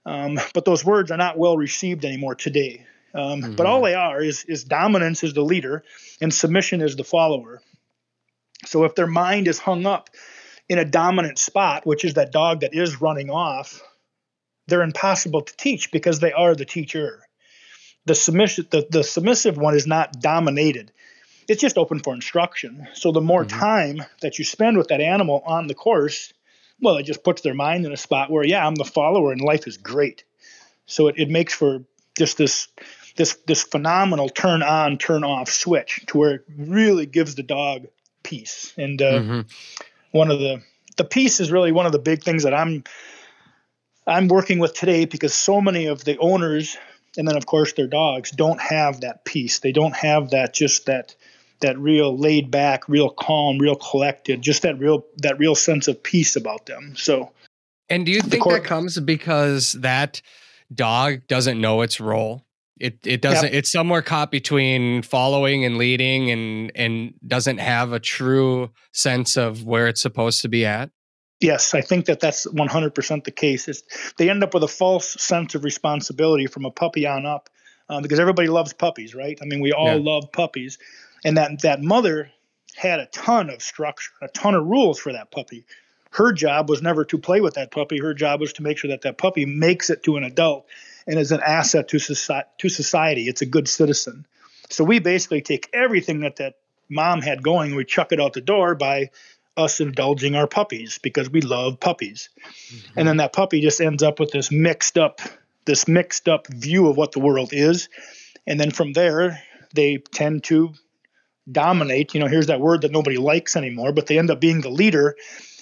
Um, 0.06 0.38
but 0.54 0.66
those 0.66 0.86
words 0.86 1.12
are 1.12 1.18
not 1.18 1.38
well 1.38 1.58
received 1.58 2.06
anymore 2.06 2.36
today. 2.36 2.86
Um, 3.16 3.42
mm-hmm. 3.42 3.56
But 3.56 3.66
all 3.66 3.82
they 3.82 3.96
are 3.96 4.22
is, 4.22 4.44
is 4.46 4.64
dominance 4.64 5.24
is 5.24 5.34
the 5.34 5.42
leader 5.42 5.84
and 6.22 6.34
submission 6.34 6.82
is 6.82 6.96
the 6.96 7.04
follower. 7.04 7.62
So 8.66 8.84
if 8.84 8.96
their 8.96 9.08
mind 9.08 9.48
is 9.48 9.60
hung 9.60 9.86
up 9.86 10.10
in 10.68 10.80
a 10.80 10.86
dominant 10.86 11.40
spot, 11.40 11.86
which 11.86 12.04
is 12.04 12.16
that 12.16 12.32
dog 12.32 12.62
that 12.62 12.74
is 12.74 13.02
running 13.02 13.30
off, 13.30 13.82
they're 14.68 14.82
impossible 14.82 15.42
to 15.42 15.58
teach 15.58 15.92
because 15.92 16.20
they 16.20 16.34
are 16.34 16.56
the 16.56 16.66
teacher. 16.66 17.22
The 18.06 18.16
submission, 18.16 18.68
the, 18.70 18.86
the 18.90 19.04
submissive 19.04 19.58
one 19.58 19.76
is 19.76 19.88
not 19.88 20.20
dominated 20.20 20.92
it's 21.48 21.62
just 21.62 21.78
open 21.78 22.00
for 22.00 22.14
instruction. 22.14 22.88
So 22.94 23.12
the 23.12 23.22
more 23.22 23.46
mm-hmm. 23.46 23.60
time 23.60 24.04
that 24.22 24.40
you 24.40 24.46
spend 24.46 24.78
with 24.78 24.88
that 24.90 25.02
animal 25.02 25.44
on 25.46 25.68
the 25.68 25.76
course, 25.76 26.34
well, 26.82 26.98
it 26.98 27.04
just 27.04 27.24
puts 27.24 27.42
their 27.42 27.54
mind 27.54 27.86
in 27.86 27.94
a 27.94 27.98
spot 27.98 28.30
where, 28.30 28.44
yeah, 28.44 28.66
I'm 28.66 28.76
the 28.76 28.86
follower 28.86 29.32
and 29.32 29.42
life 29.42 29.68
is 29.68 29.78
great. 29.78 30.24
So 30.86 31.08
it, 31.08 31.16
it 31.18 31.30
makes 31.30 31.54
for 31.54 31.84
just 32.18 32.38
this 32.38 32.68
this 33.16 33.38
this 33.48 33.64
phenomenal 33.64 34.30
turn 34.30 34.62
on, 34.62 34.98
turn 34.98 35.24
off 35.24 35.50
switch 35.50 36.04
to 36.08 36.18
where 36.18 36.34
it 36.36 36.46
really 36.58 37.06
gives 37.06 37.36
the 37.36 37.44
dog 37.44 37.88
peace. 38.24 38.74
And 38.78 39.02
uh, 39.02 39.20
mm-hmm. 39.20 39.42
one 40.12 40.32
of 40.32 40.40
the 40.40 40.62
the 40.98 41.06
peace 41.06 41.40
is 41.40 41.52
really 41.52 41.72
one 41.72 41.86
of 41.86 41.92
the 41.92 42.00
big 42.00 42.24
things 42.24 42.44
that 42.44 42.54
I'm 42.54 42.84
I'm 44.08 44.28
working 44.28 44.60
with 44.60 44.74
today 44.74 45.06
because 45.06 45.34
so 45.34 45.62
many 45.62 45.88
of 45.88 46.04
the 46.04 46.18
owners 46.18 46.78
and 47.18 47.28
then 47.28 47.38
of 47.38 47.46
course 47.46 47.74
their 47.74 47.88
dogs 47.88 48.32
don't 48.32 48.60
have 48.62 49.02
that 49.02 49.26
peace. 49.26 49.60
They 49.60 49.72
don't 49.72 49.96
have 49.96 50.32
that 50.32 50.54
just 50.54 50.86
that 50.88 51.16
that 51.62 51.80
real 51.80 52.18
laid 52.18 52.52
back, 52.52 52.88
real 52.90 53.10
calm, 53.10 53.58
real 53.58 53.76
collected, 53.76 54.42
just 54.42 54.64
that 54.64 54.78
real 54.78 55.06
that 55.18 55.40
real 55.40 55.56
sense 55.56 55.88
of 55.88 56.04
peace 56.04 56.36
about 56.36 56.66
them. 56.66 56.96
So 56.98 57.32
And 57.90 58.06
do 58.06 58.12
you 58.12 58.22
think 58.22 58.44
that 58.44 58.66
comes 58.66 59.00
because 59.00 59.74
that 59.74 60.22
dog 60.74 61.28
doesn't 61.28 61.60
know 61.62 61.82
its 61.82 62.02
role? 62.02 62.46
It 62.80 63.00
it 63.06 63.22
doesn't. 63.22 63.46
Yep. 63.46 63.54
It's 63.54 63.72
somewhere 63.72 64.02
caught 64.02 64.32
between 64.32 65.02
following 65.02 65.64
and 65.64 65.78
leading, 65.78 66.30
and 66.32 66.72
and 66.76 67.14
doesn't 67.26 67.60
have 67.60 67.94
a 67.94 68.00
true 68.00 68.70
sense 68.92 69.38
of 69.38 69.64
where 69.64 69.88
it's 69.88 70.02
supposed 70.02 70.42
to 70.42 70.50
be 70.50 70.66
at. 70.66 70.90
Yes, 71.42 71.74
I 71.74 71.82
think 71.82 72.06
that 72.06 72.22
that's 72.22 72.48
100% 72.48 73.24
the 73.26 73.32
case. 73.32 73.68
It's, 73.68 73.84
they 74.18 74.30
end 74.30 74.42
up 74.42 74.54
with 74.54 74.64
a 74.64 74.70
false 74.70 75.22
sense 75.22 75.54
of 75.54 75.66
responsibility 75.66 76.48
from 76.48 76.64
a 76.64 76.72
puppy 76.72 77.06
on 77.06 77.26
up, 77.26 77.50
um, 77.90 78.02
because 78.02 78.20
everybody 78.20 78.48
loves 78.48 78.72
puppies, 78.72 79.14
right? 79.14 79.38
I 79.42 79.46
mean, 79.46 79.60
we 79.60 79.74
all 79.74 79.98
yeah. 79.98 80.12
love 80.14 80.32
puppies, 80.32 80.78
and 81.24 81.38
that 81.38 81.62
that 81.62 81.82
mother 81.82 82.32
had 82.76 83.00
a 83.00 83.06
ton 83.08 83.50
of 83.50 83.62
structure, 83.62 84.12
a 84.22 84.28
ton 84.30 84.56
of 84.56 84.66
rules 84.66 85.00
for 85.00 85.14
that 85.14 85.32
puppy. 85.32 85.66
Her 86.12 86.32
job 86.32 86.70
was 86.70 86.82
never 86.82 87.04
to 87.06 87.18
play 87.18 87.42
with 87.42 87.56
that 87.56 87.72
puppy. 87.72 88.00
Her 88.00 88.14
job 88.14 88.40
was 88.40 88.54
to 88.54 88.64
make 88.64 88.78
sure 88.78 88.90
that 88.90 89.02
that 89.02 89.18
puppy 89.18 89.46
makes 89.46 89.90
it 89.90 90.04
to 90.04 90.18
an 90.18 90.24
adult 90.24 90.66
and 91.08 91.20
is 91.20 91.32
an 91.32 91.42
asset 91.46 91.88
to 91.90 92.00
society. 92.00 92.50
To 92.60 92.70
society, 92.70 93.28
it's 93.28 93.42
a 93.42 93.46
good 93.46 93.68
citizen. 93.68 94.26
So 94.70 94.84
we 94.84 95.00
basically 95.00 95.42
take 95.42 95.70
everything 95.74 96.22
that 96.22 96.38
that 96.38 96.56
mom 96.90 97.22
had 97.22 97.44
going, 97.44 97.70
and 97.70 97.78
we 97.78 97.86
chuck 97.86 98.12
it 98.12 98.20
out 98.20 98.34
the 98.34 98.42
door 98.42 98.76
by 98.76 99.10
us 99.58 99.80
indulging 99.80 100.36
our 100.36 100.48
puppies 100.48 101.00
because 101.02 101.30
we 101.30 101.42
love 101.42 101.80
puppies. 101.80 102.30
Mm-hmm. 102.44 103.00
And 103.00 103.08
then 103.08 103.18
that 103.18 103.34
puppy 103.34 103.62
just 103.62 103.80
ends 103.80 104.04
up 104.04 104.20
with 104.20 104.32
this 104.32 104.52
mixed 104.52 104.98
up 104.98 105.22
this 105.66 105.88
mixed 105.88 106.30
up 106.30 106.48
view 106.48 106.88
of 106.88 106.96
what 106.96 107.12
the 107.12 107.20
world 107.20 107.50
is. 107.52 107.90
And 108.46 108.60
then 108.60 108.70
from 108.70 108.94
there, 108.94 109.42
they 109.74 109.98
tend 109.98 110.44
to 110.46 110.74
dominate. 111.52 112.14
You 112.14 112.20
know, 112.20 112.28
here's 112.28 112.48
that 112.48 112.62
word 112.62 112.82
that 112.82 112.92
nobody 112.92 113.18
likes 113.18 113.56
anymore, 113.56 113.92
but 113.92 114.06
they 114.06 114.20
end 114.20 114.30
up 114.30 114.40
being 114.40 114.62
the 114.62 114.70
leader 114.70 115.16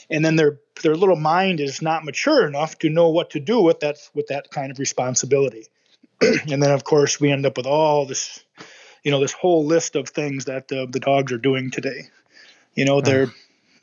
and 0.09 0.23
then 0.23 0.35
their 0.35 0.59
their 0.81 0.95
little 0.95 1.15
mind 1.15 1.59
is 1.59 1.81
not 1.81 2.05
mature 2.05 2.47
enough 2.47 2.77
to 2.79 2.89
know 2.89 3.09
what 3.09 3.29
to 3.31 3.39
do 3.39 3.61
with 3.61 3.79
that 3.81 3.97
with 4.13 4.27
that 4.27 4.49
kind 4.51 4.71
of 4.71 4.79
responsibility. 4.79 5.67
and 6.21 6.61
then 6.61 6.71
of 6.71 6.83
course 6.83 7.19
we 7.19 7.31
end 7.31 7.45
up 7.45 7.57
with 7.57 7.65
all 7.65 8.05
this 8.05 8.43
you 9.03 9.11
know 9.11 9.19
this 9.19 9.33
whole 9.33 9.65
list 9.65 9.95
of 9.95 10.09
things 10.09 10.45
that 10.45 10.67
the, 10.67 10.87
the 10.89 10.99
dogs 10.99 11.31
are 11.31 11.37
doing 11.37 11.69
today. 11.69 12.09
You 12.75 12.85
know, 12.85 13.01
they're 13.01 13.27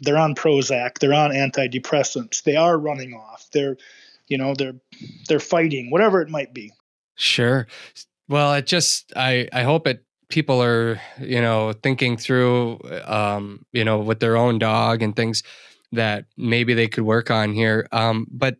they're 0.00 0.18
on 0.18 0.34
Prozac, 0.34 0.98
they're 0.98 1.14
on 1.14 1.30
antidepressants, 1.30 2.42
they 2.42 2.56
are 2.56 2.76
running 2.78 3.14
off, 3.14 3.46
they're 3.52 3.76
you 4.26 4.38
know, 4.38 4.54
they're 4.54 4.76
they're 5.28 5.40
fighting, 5.40 5.90
whatever 5.90 6.20
it 6.22 6.28
might 6.28 6.54
be. 6.54 6.72
Sure. 7.16 7.66
Well, 8.28 8.54
it 8.54 8.66
just 8.66 9.12
I 9.14 9.48
I 9.52 9.62
hope 9.62 9.86
it 9.86 10.04
people 10.28 10.62
are 10.62 11.00
you 11.20 11.40
know 11.40 11.72
thinking 11.72 12.16
through 12.16 12.78
um 13.04 13.66
you 13.72 13.84
know 13.84 13.98
with 13.98 14.20
their 14.20 14.36
own 14.36 14.58
dog 14.58 15.02
and 15.02 15.14
things 15.14 15.42
that 15.92 16.26
maybe 16.36 16.74
they 16.74 16.88
could 16.88 17.04
work 17.04 17.30
on 17.30 17.52
here. 17.52 17.88
Um, 17.92 18.26
but 18.30 18.56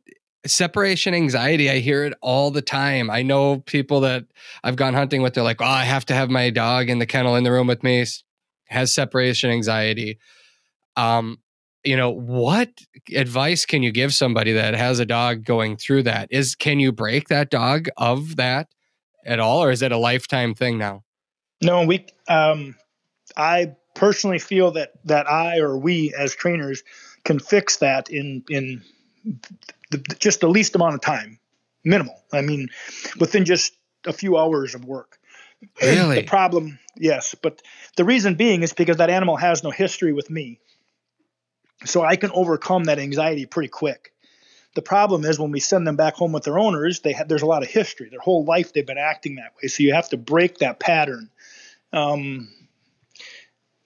separation 0.47 1.15
anxiety, 1.15 1.71
I 1.71 1.79
hear 1.79 2.05
it 2.05 2.15
all 2.23 2.51
the 2.51 2.63
time. 2.63 3.11
I 3.11 3.23
know 3.23 3.59
people 3.61 4.01
that 4.01 4.25
I've 4.65 4.77
gone 4.77 4.95
hunting 4.95 5.23
with, 5.23 5.35
they're 5.35 5.45
like, 5.45 5.61
oh, 5.61 5.67
I 5.67 5.85
have 5.85 6.07
to 6.07 6.15
have 6.15 6.31
my 6.31 6.51
dog 6.51 6.89
in 6.89 6.99
the 6.99 7.07
kennel 7.07 7.37
in 7.37 7.45
the 7.45 7.53
room 7.53 7.67
with 7.67 7.83
me, 7.83 8.05
has 8.69 8.93
separation 8.93 9.51
anxiety. 9.51 10.19
Um, 10.97 11.39
you 11.85 11.97
know, 11.97 12.11
what 12.11 12.71
advice 13.15 13.65
can 13.65 13.83
you 13.83 13.93
give 13.93 14.13
somebody 14.13 14.53
that 14.53 14.75
has 14.75 14.99
a 14.99 15.07
dog 15.07 15.45
going 15.45 15.77
through 15.77 16.03
that? 16.05 16.29
Is 16.31 16.55
can 16.55 16.79
you 16.79 16.93
break 16.93 17.29
that 17.29 17.51
dog 17.51 17.89
of 17.97 18.37
that 18.37 18.69
at 19.25 19.41
all, 19.41 19.63
or 19.63 19.71
is 19.71 19.83
it 19.83 19.93
a 19.93 19.97
lifetime 19.97 20.55
thing 20.55 20.79
now? 20.79 21.05
No, 21.63 21.85
we 21.85 22.07
um 22.29 22.77
I 23.37 23.77
personally 23.95 24.39
feel 24.39 24.71
that 24.73 24.93
that 25.05 25.31
I 25.31 25.59
or 25.59 25.79
we 25.79 26.15
as 26.19 26.35
trainers 26.35 26.83
can 27.25 27.39
fix 27.39 27.77
that 27.79 28.11
in 28.11 28.45
in 28.49 28.83
the, 29.91 29.99
just 30.19 30.41
the 30.41 30.49
least 30.49 30.75
amount 30.75 30.95
of 30.95 31.01
time, 31.01 31.39
minimal. 31.85 32.23
I 32.33 32.41
mean, 32.41 32.69
within 33.19 33.45
just 33.45 33.73
a 34.07 34.13
few 34.13 34.37
hours 34.37 34.75
of 34.75 34.85
work. 34.85 35.19
Really? 35.83 36.17
The 36.17 36.23
problem, 36.23 36.79
yes, 36.97 37.35
but 37.35 37.61
the 37.97 38.05
reason 38.05 38.35
being 38.35 38.63
is 38.63 38.73
because 38.73 38.97
that 38.97 39.11
animal 39.11 39.37
has 39.37 39.63
no 39.63 39.71
history 39.71 40.13
with 40.15 40.31
me. 40.31 40.59
So 41.85 42.03
I 42.03 42.17
can 42.17 42.31
overcome 42.33 42.85
that 42.85 42.99
anxiety 42.99 43.45
pretty 43.47 43.69
quick. 43.69 44.13
The 44.75 44.83
problem 44.83 45.25
is 45.25 45.39
when 45.39 45.51
we 45.51 45.61
send 45.61 45.87
them 45.87 45.97
back 45.97 46.15
home 46.15 46.33
with 46.33 46.45
their 46.45 46.59
owners, 46.59 47.01
they 47.01 47.13
have, 47.13 47.29
there's 47.29 47.43
a 47.43 47.47
lot 47.47 47.63
of 47.63 47.69
history. 47.69 48.09
Their 48.09 48.21
whole 48.21 48.45
life 48.45 48.73
they've 48.73 48.87
been 48.87 48.99
acting 48.99 49.35
that 49.37 49.53
way. 49.61 49.69
So 49.69 49.83
you 49.83 49.93
have 49.93 50.09
to 50.11 50.17
break 50.17 50.59
that 50.59 50.79
pattern. 50.79 51.29
Um, 51.93 52.49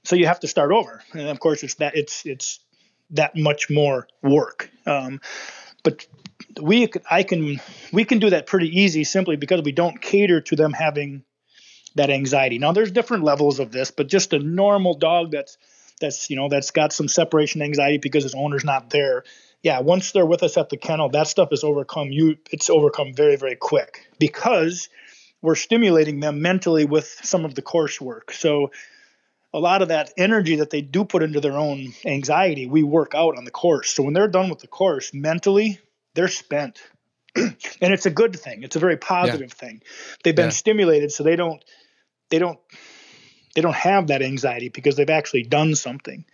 so 0.05 0.16
you 0.16 0.27
have 0.27 0.40
to 0.40 0.48
start 0.48 0.70
over, 0.70 1.02
and 1.15 1.28
of 1.28 1.40
course 1.40 1.62
it's 1.62 1.74
that 1.77 1.97
it's 1.97 2.27
it's 2.27 2.61
that 3.10 3.36
much 3.36 3.70
more 3.70 4.06
work. 4.22 4.70
Um, 4.86 5.20
but 5.82 6.06
we 6.60 6.90
I 7.10 7.22
can 7.22 7.60
we 7.93 8.05
can 8.05 8.18
do 8.18 8.31
that 8.31 8.47
pretty 8.47 8.81
easy 8.81 9.05
simply 9.05 9.36
because 9.36 9.62
we 9.62 9.72
don't 9.72 10.01
cater 10.01 10.40
to 10.40 10.56
them 10.56 10.72
having 10.72 11.24
that 11.94 12.10
anxiety. 12.10 12.59
Now 12.59 12.72
there's 12.72 12.90
different 12.90 13.24
levels 13.24 13.60
of 13.60 13.70
this, 13.72 13.90
but 13.90 14.09
just 14.09 14.32
a 14.32 14.39
normal 14.39 14.94
dog 14.94 15.31
that's 15.31 15.59
that's 16.01 16.31
you 16.31 16.36
know 16.36 16.48
that's 16.48 16.70
got 16.70 16.93
some 16.93 17.09
separation 17.09 17.62
anxiety 17.62 17.98
because 17.98 18.24
his 18.24 18.35
owner's 18.35 18.64
not 18.64 18.90
there. 18.90 19.24
Yeah, 19.62 19.81
once 19.81 20.12
they're 20.12 20.26
with 20.26 20.43
us 20.43 20.59
at 20.59 20.68
the 20.68 20.76
kennel, 20.76 21.09
that 21.10 21.26
stuff 21.26 21.48
is 21.52 21.64
overcome. 21.64 22.10
You 22.10 22.36
it's 22.51 22.70
overcome 22.70 23.14
very 23.14 23.36
very 23.36 23.56
quick 23.56 24.09
because 24.18 24.89
we're 25.43 25.55
stimulating 25.55 26.20
them 26.20 26.40
mentally 26.40 26.86
with 26.86 27.20
some 27.22 27.44
of 27.44 27.55
the 27.55 27.62
coursework. 27.62 28.32
So 28.32 28.70
a 29.55 29.60
lot 29.60 29.82
of 29.82 29.89
that 29.89 30.12
energy 30.16 30.56
that 30.56 30.70
they 30.70 30.82
do 30.82 31.05
put 31.05 31.22
into 31.22 31.40
their 31.40 31.56
own 31.56 31.94
anxiety, 32.05 32.66
we 32.66 32.82
work 32.82 33.14
out 33.14 33.39
on 33.39 33.44
the 33.44 33.52
course. 33.52 33.94
So 33.94 34.02
when 34.02 34.12
they're 34.12 34.26
done 34.26 34.51
with 34.51 34.59
the 34.59 34.66
course, 34.66 35.14
mentally, 35.14 35.78
they're 36.14 36.26
spent. 36.26 36.82
and 37.36 37.55
it's 37.81 38.05
a 38.05 38.10
good 38.10 38.35
thing. 38.39 38.64
It's 38.64 38.74
a 38.74 38.81
very 38.81 38.97
positive 38.97 39.55
yeah. 39.56 39.68
thing. 39.68 39.82
They've 40.24 40.35
been 40.35 40.47
yeah. 40.47 40.51
stimulated 40.51 41.12
so 41.12 41.22
they 41.22 41.36
don't 41.36 41.64
they 42.31 42.40
don't 42.40 42.59
they 43.55 43.60
don't 43.60 43.74
have 43.74 44.09
that 44.09 44.22
anxiety 44.22 44.70
because 44.70 44.97
they've 44.97 45.09
actually 45.09 45.44
done 45.44 45.76
something. 45.76 46.24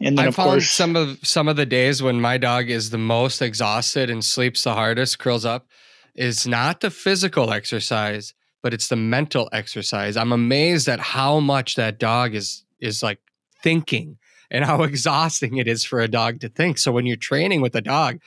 And 0.00 0.16
then 0.16 0.24
I 0.24 0.28
of 0.28 0.34
found 0.34 0.50
course 0.50 0.70
some 0.70 0.96
of 0.96 1.18
some 1.26 1.48
of 1.48 1.56
the 1.56 1.66
days 1.66 2.02
when 2.02 2.18
my 2.18 2.38
dog 2.38 2.70
is 2.70 2.88
the 2.88 2.98
most 2.98 3.42
exhausted 3.42 4.08
and 4.08 4.24
sleeps 4.24 4.64
the 4.64 4.74
hardest, 4.74 5.18
curls 5.18 5.44
up, 5.44 5.66
is 6.14 6.46
not 6.46 6.80
the 6.80 6.90
physical 6.90 7.52
exercise, 7.52 8.32
but 8.62 8.74
it's 8.74 8.88
the 8.88 8.96
mental 8.96 9.48
exercise. 9.52 10.16
I'm 10.16 10.32
amazed 10.32 10.88
at 10.88 11.00
how 11.00 11.40
much 11.40 11.76
that 11.76 11.98
dog 11.98 12.34
is 12.34 12.64
is 12.80 13.02
like 13.02 13.18
thinking 13.62 14.18
and 14.50 14.64
how 14.64 14.82
exhausting 14.84 15.56
it 15.56 15.68
is 15.68 15.84
for 15.84 16.00
a 16.00 16.08
dog 16.08 16.40
to 16.40 16.48
think. 16.48 16.78
So 16.78 16.92
when 16.92 17.06
you're 17.06 17.16
training 17.16 17.60
with 17.60 17.74
a 17.74 17.80
dog, 17.80 18.20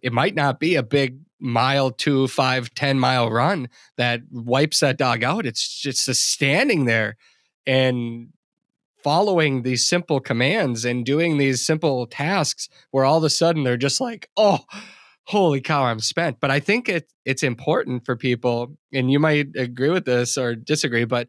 it 0.00 0.12
might 0.12 0.34
not 0.34 0.60
be 0.60 0.76
a 0.76 0.82
big 0.82 1.18
mile, 1.38 1.90
two, 1.90 2.28
five, 2.28 2.72
ten 2.74 2.98
mile 2.98 3.30
run 3.30 3.68
that 3.96 4.22
wipes 4.30 4.80
that 4.80 4.98
dog 4.98 5.22
out. 5.22 5.46
It's 5.46 5.80
just 5.80 6.06
standing 6.06 6.86
there 6.86 7.16
and 7.66 8.28
following 9.02 9.62
these 9.62 9.86
simple 9.86 10.18
commands 10.18 10.84
and 10.84 11.06
doing 11.06 11.38
these 11.38 11.64
simple 11.64 12.06
tasks 12.06 12.68
where 12.90 13.04
all 13.04 13.18
of 13.18 13.24
a 13.24 13.30
sudden 13.30 13.62
they're 13.62 13.76
just 13.76 14.00
like, 14.00 14.28
oh, 14.36 14.58
holy 15.26 15.60
cow, 15.60 15.84
I'm 15.84 16.00
spent. 16.00 16.40
But 16.40 16.50
I 16.50 16.60
think 16.60 16.88
it, 16.88 17.12
it's 17.24 17.42
important 17.42 18.04
for 18.04 18.16
people, 18.16 18.76
and 18.92 19.10
you 19.10 19.18
might 19.18 19.48
agree 19.56 19.90
with 19.90 20.04
this 20.04 20.38
or 20.38 20.54
disagree, 20.54 21.04
but 21.04 21.28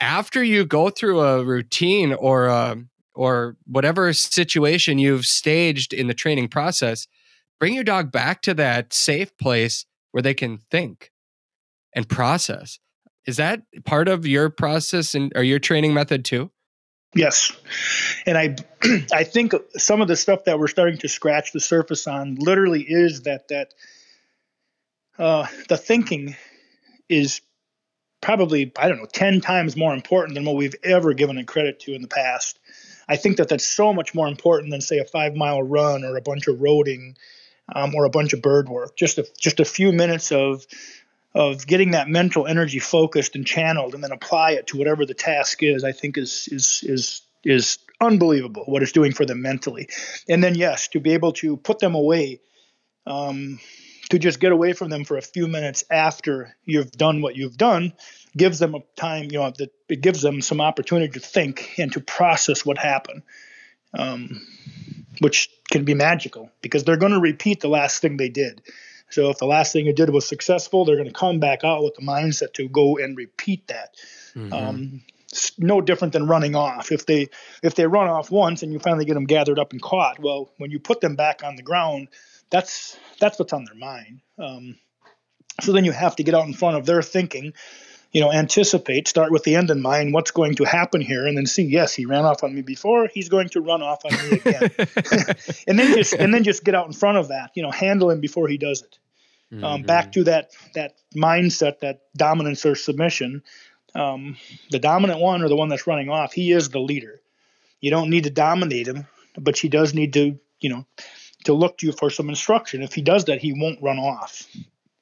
after 0.00 0.42
you 0.42 0.64
go 0.64 0.90
through 0.90 1.20
a 1.20 1.44
routine 1.44 2.12
or 2.12 2.46
a, 2.46 2.76
or 3.14 3.56
whatever 3.66 4.12
situation 4.12 4.98
you've 4.98 5.26
staged 5.26 5.92
in 5.92 6.06
the 6.06 6.14
training 6.14 6.48
process, 6.48 7.08
bring 7.58 7.74
your 7.74 7.84
dog 7.84 8.12
back 8.12 8.42
to 8.42 8.54
that 8.54 8.92
safe 8.92 9.36
place 9.38 9.86
where 10.12 10.22
they 10.22 10.34
can 10.34 10.58
think 10.70 11.10
and 11.94 12.08
process. 12.08 12.78
Is 13.26 13.36
that 13.36 13.62
part 13.84 14.08
of 14.08 14.26
your 14.26 14.50
process 14.50 15.14
and 15.14 15.32
or 15.34 15.42
your 15.42 15.58
training 15.58 15.92
method 15.94 16.24
too? 16.24 16.50
Yes, 17.14 17.52
and 18.26 18.36
I 18.36 18.56
I 19.12 19.24
think 19.24 19.54
some 19.76 20.00
of 20.00 20.08
the 20.08 20.16
stuff 20.16 20.44
that 20.44 20.58
we're 20.58 20.68
starting 20.68 20.98
to 20.98 21.08
scratch 21.08 21.52
the 21.52 21.60
surface 21.60 22.06
on 22.06 22.36
literally 22.36 22.82
is 22.82 23.22
that 23.22 23.48
that 23.48 23.74
uh, 25.18 25.46
the 25.68 25.76
thinking 25.76 26.36
is 27.08 27.40
probably 28.20 28.72
I 28.78 28.88
don't 28.88 28.98
know 28.98 29.06
ten 29.10 29.40
times 29.40 29.76
more 29.76 29.94
important 29.94 30.34
than 30.34 30.44
what 30.44 30.56
we've 30.56 30.74
ever 30.84 31.14
given 31.14 31.38
it 31.38 31.46
credit 31.46 31.80
to 31.80 31.94
in 31.94 32.02
the 32.02 32.08
past. 32.08 32.58
I 33.08 33.16
think 33.16 33.38
that 33.38 33.48
that's 33.48 33.66
so 33.66 33.94
much 33.94 34.14
more 34.14 34.28
important 34.28 34.70
than 34.70 34.82
say 34.82 34.98
a 34.98 35.04
five 35.04 35.34
mile 35.34 35.62
run 35.62 36.04
or 36.04 36.16
a 36.16 36.22
bunch 36.22 36.46
of 36.46 36.56
roading 36.56 37.16
um, 37.74 37.94
or 37.94 38.04
a 38.04 38.10
bunch 38.10 38.32
of 38.34 38.42
bird 38.42 38.68
work. 38.68 38.96
Just 38.96 39.18
a 39.18 39.26
just 39.38 39.60
a 39.60 39.64
few 39.64 39.92
minutes 39.92 40.30
of 40.30 40.66
of 41.34 41.66
getting 41.66 41.92
that 41.92 42.08
mental 42.08 42.46
energy 42.46 42.78
focused 42.78 43.36
and 43.36 43.46
channeled 43.46 43.94
and 43.94 44.02
then 44.02 44.12
apply 44.12 44.52
it 44.52 44.66
to 44.66 44.78
whatever 44.78 45.04
the 45.04 45.14
task 45.14 45.62
is 45.62 45.84
i 45.84 45.92
think 45.92 46.16
is 46.16 46.48
is 46.50 46.82
is 46.84 47.22
is 47.44 47.78
unbelievable 48.00 48.64
what 48.66 48.82
it's 48.82 48.92
doing 48.92 49.12
for 49.12 49.24
them 49.24 49.42
mentally. 49.42 49.88
And 50.28 50.42
then 50.42 50.54
yes, 50.54 50.88
to 50.88 51.00
be 51.00 51.14
able 51.14 51.32
to 51.34 51.56
put 51.56 51.78
them 51.78 51.94
away, 51.94 52.40
um, 53.06 53.58
to 54.10 54.18
just 54.18 54.40
get 54.40 54.52
away 54.52 54.72
from 54.72 54.88
them 54.88 55.04
for 55.04 55.16
a 55.16 55.22
few 55.22 55.46
minutes 55.46 55.84
after 55.90 56.56
you've 56.64 56.92
done 56.92 57.20
what 57.20 57.36
you've 57.36 57.56
done, 57.56 57.92
gives 58.36 58.58
them 58.58 58.74
a 58.74 58.80
time. 58.96 59.24
You 59.24 59.38
know, 59.38 59.52
that 59.58 59.70
it 59.88 60.00
gives 60.00 60.22
them 60.22 60.40
some 60.40 60.60
opportunity 60.60 61.12
to 61.12 61.20
think 61.20 61.74
and 61.78 61.92
to 61.92 62.00
process 62.00 62.64
what 62.64 62.78
happened. 62.78 63.22
Um, 63.94 64.46
which 65.20 65.48
can 65.72 65.84
be 65.84 65.94
magical 65.94 66.50
because 66.60 66.84
they're 66.84 66.98
going 66.98 67.12
to 67.12 67.18
repeat 67.18 67.60
the 67.60 67.68
last 67.68 68.00
thing 68.00 68.16
they 68.16 68.28
did. 68.28 68.62
So 69.10 69.30
if 69.30 69.38
the 69.38 69.46
last 69.46 69.72
thing 69.72 69.86
you 69.86 69.92
did 69.92 70.10
was 70.10 70.26
successful, 70.26 70.84
they're 70.84 70.96
going 70.96 71.08
to 71.08 71.14
come 71.14 71.40
back 71.40 71.64
out 71.64 71.82
with 71.82 71.94
the 71.94 72.02
mindset 72.02 72.52
to 72.54 72.68
go 72.68 72.98
and 72.98 73.16
repeat 73.16 73.66
that. 73.68 73.94
Mm-hmm. 74.34 74.52
Um, 74.52 75.02
no 75.58 75.80
different 75.80 76.12
than 76.12 76.26
running 76.26 76.54
off. 76.54 76.90
If 76.90 77.06
they 77.06 77.28
if 77.62 77.74
they 77.74 77.86
run 77.86 78.08
off 78.08 78.30
once 78.30 78.62
and 78.62 78.72
you 78.72 78.78
finally 78.78 79.04
get 79.04 79.14
them 79.14 79.24
gathered 79.24 79.58
up 79.58 79.72
and 79.72 79.82
caught, 79.82 80.18
well, 80.18 80.50
when 80.58 80.70
you 80.70 80.78
put 80.78 81.00
them 81.00 81.16
back 81.16 81.42
on 81.44 81.56
the 81.56 81.62
ground, 81.62 82.08
that's 82.50 82.98
that's 83.20 83.38
what's 83.38 83.52
on 83.52 83.64
their 83.64 83.74
mind. 83.74 84.20
Um, 84.38 84.76
so 85.60 85.72
then 85.72 85.84
you 85.84 85.92
have 85.92 86.16
to 86.16 86.22
get 86.22 86.34
out 86.34 86.46
in 86.46 86.54
front 86.54 86.76
of 86.76 86.86
their 86.86 87.02
thinking 87.02 87.52
you 88.12 88.20
know, 88.20 88.32
anticipate, 88.32 89.06
start 89.06 89.30
with 89.30 89.42
the 89.44 89.54
end 89.54 89.70
in 89.70 89.82
mind, 89.82 90.14
what's 90.14 90.30
going 90.30 90.54
to 90.54 90.64
happen 90.64 91.00
here, 91.00 91.26
and 91.26 91.36
then 91.36 91.46
see, 91.46 91.64
yes, 91.64 91.92
he 91.92 92.06
ran 92.06 92.24
off 92.24 92.42
on 92.42 92.54
me 92.54 92.62
before, 92.62 93.08
he's 93.12 93.28
going 93.28 93.48
to 93.50 93.60
run 93.60 93.82
off 93.82 94.04
on 94.04 94.12
me 94.12 94.36
again. 94.38 94.70
and 95.66 95.78
then 95.78 95.94
just 95.94 96.14
and 96.14 96.32
then 96.32 96.44
just 96.44 96.64
get 96.64 96.74
out 96.74 96.86
in 96.86 96.92
front 96.92 97.18
of 97.18 97.28
that, 97.28 97.50
you 97.54 97.62
know, 97.62 97.70
handle 97.70 98.10
him 98.10 98.20
before 98.20 98.48
he 98.48 98.56
does 98.56 98.82
it. 98.82 98.98
Um, 99.50 99.56
mm-hmm. 99.56 99.64
Um, 99.64 99.82
back 99.82 100.12
to 100.12 100.24
that 100.24 100.52
that 100.74 100.94
mindset, 101.14 101.80
that 101.80 102.00
dominance 102.16 102.64
or 102.64 102.74
submission. 102.74 103.42
Um, 103.94 104.36
the 104.70 104.78
dominant 104.78 105.20
one 105.20 105.42
or 105.42 105.48
the 105.48 105.56
one 105.56 105.68
that's 105.68 105.86
running 105.86 106.10
off, 106.10 106.32
he 106.32 106.52
is 106.52 106.68
the 106.68 106.78
leader. 106.78 107.20
You 107.80 107.90
don't 107.90 108.10
need 108.10 108.24
to 108.24 108.30
dominate 108.30 108.86
him, 108.86 109.06
but 109.36 109.58
he 109.58 109.68
does 109.68 109.94
need 109.94 110.12
to, 110.14 110.38
you 110.60 110.70
know, 110.70 110.86
to 111.44 111.52
look 111.54 111.78
to 111.78 111.86
you 111.86 111.92
for 111.92 112.10
some 112.10 112.28
instruction. 112.28 112.82
If 112.82 112.94
he 112.94 113.02
does 113.02 113.24
that, 113.26 113.40
he 113.40 113.52
won't 113.52 113.82
run 113.82 113.98
off. 113.98 114.46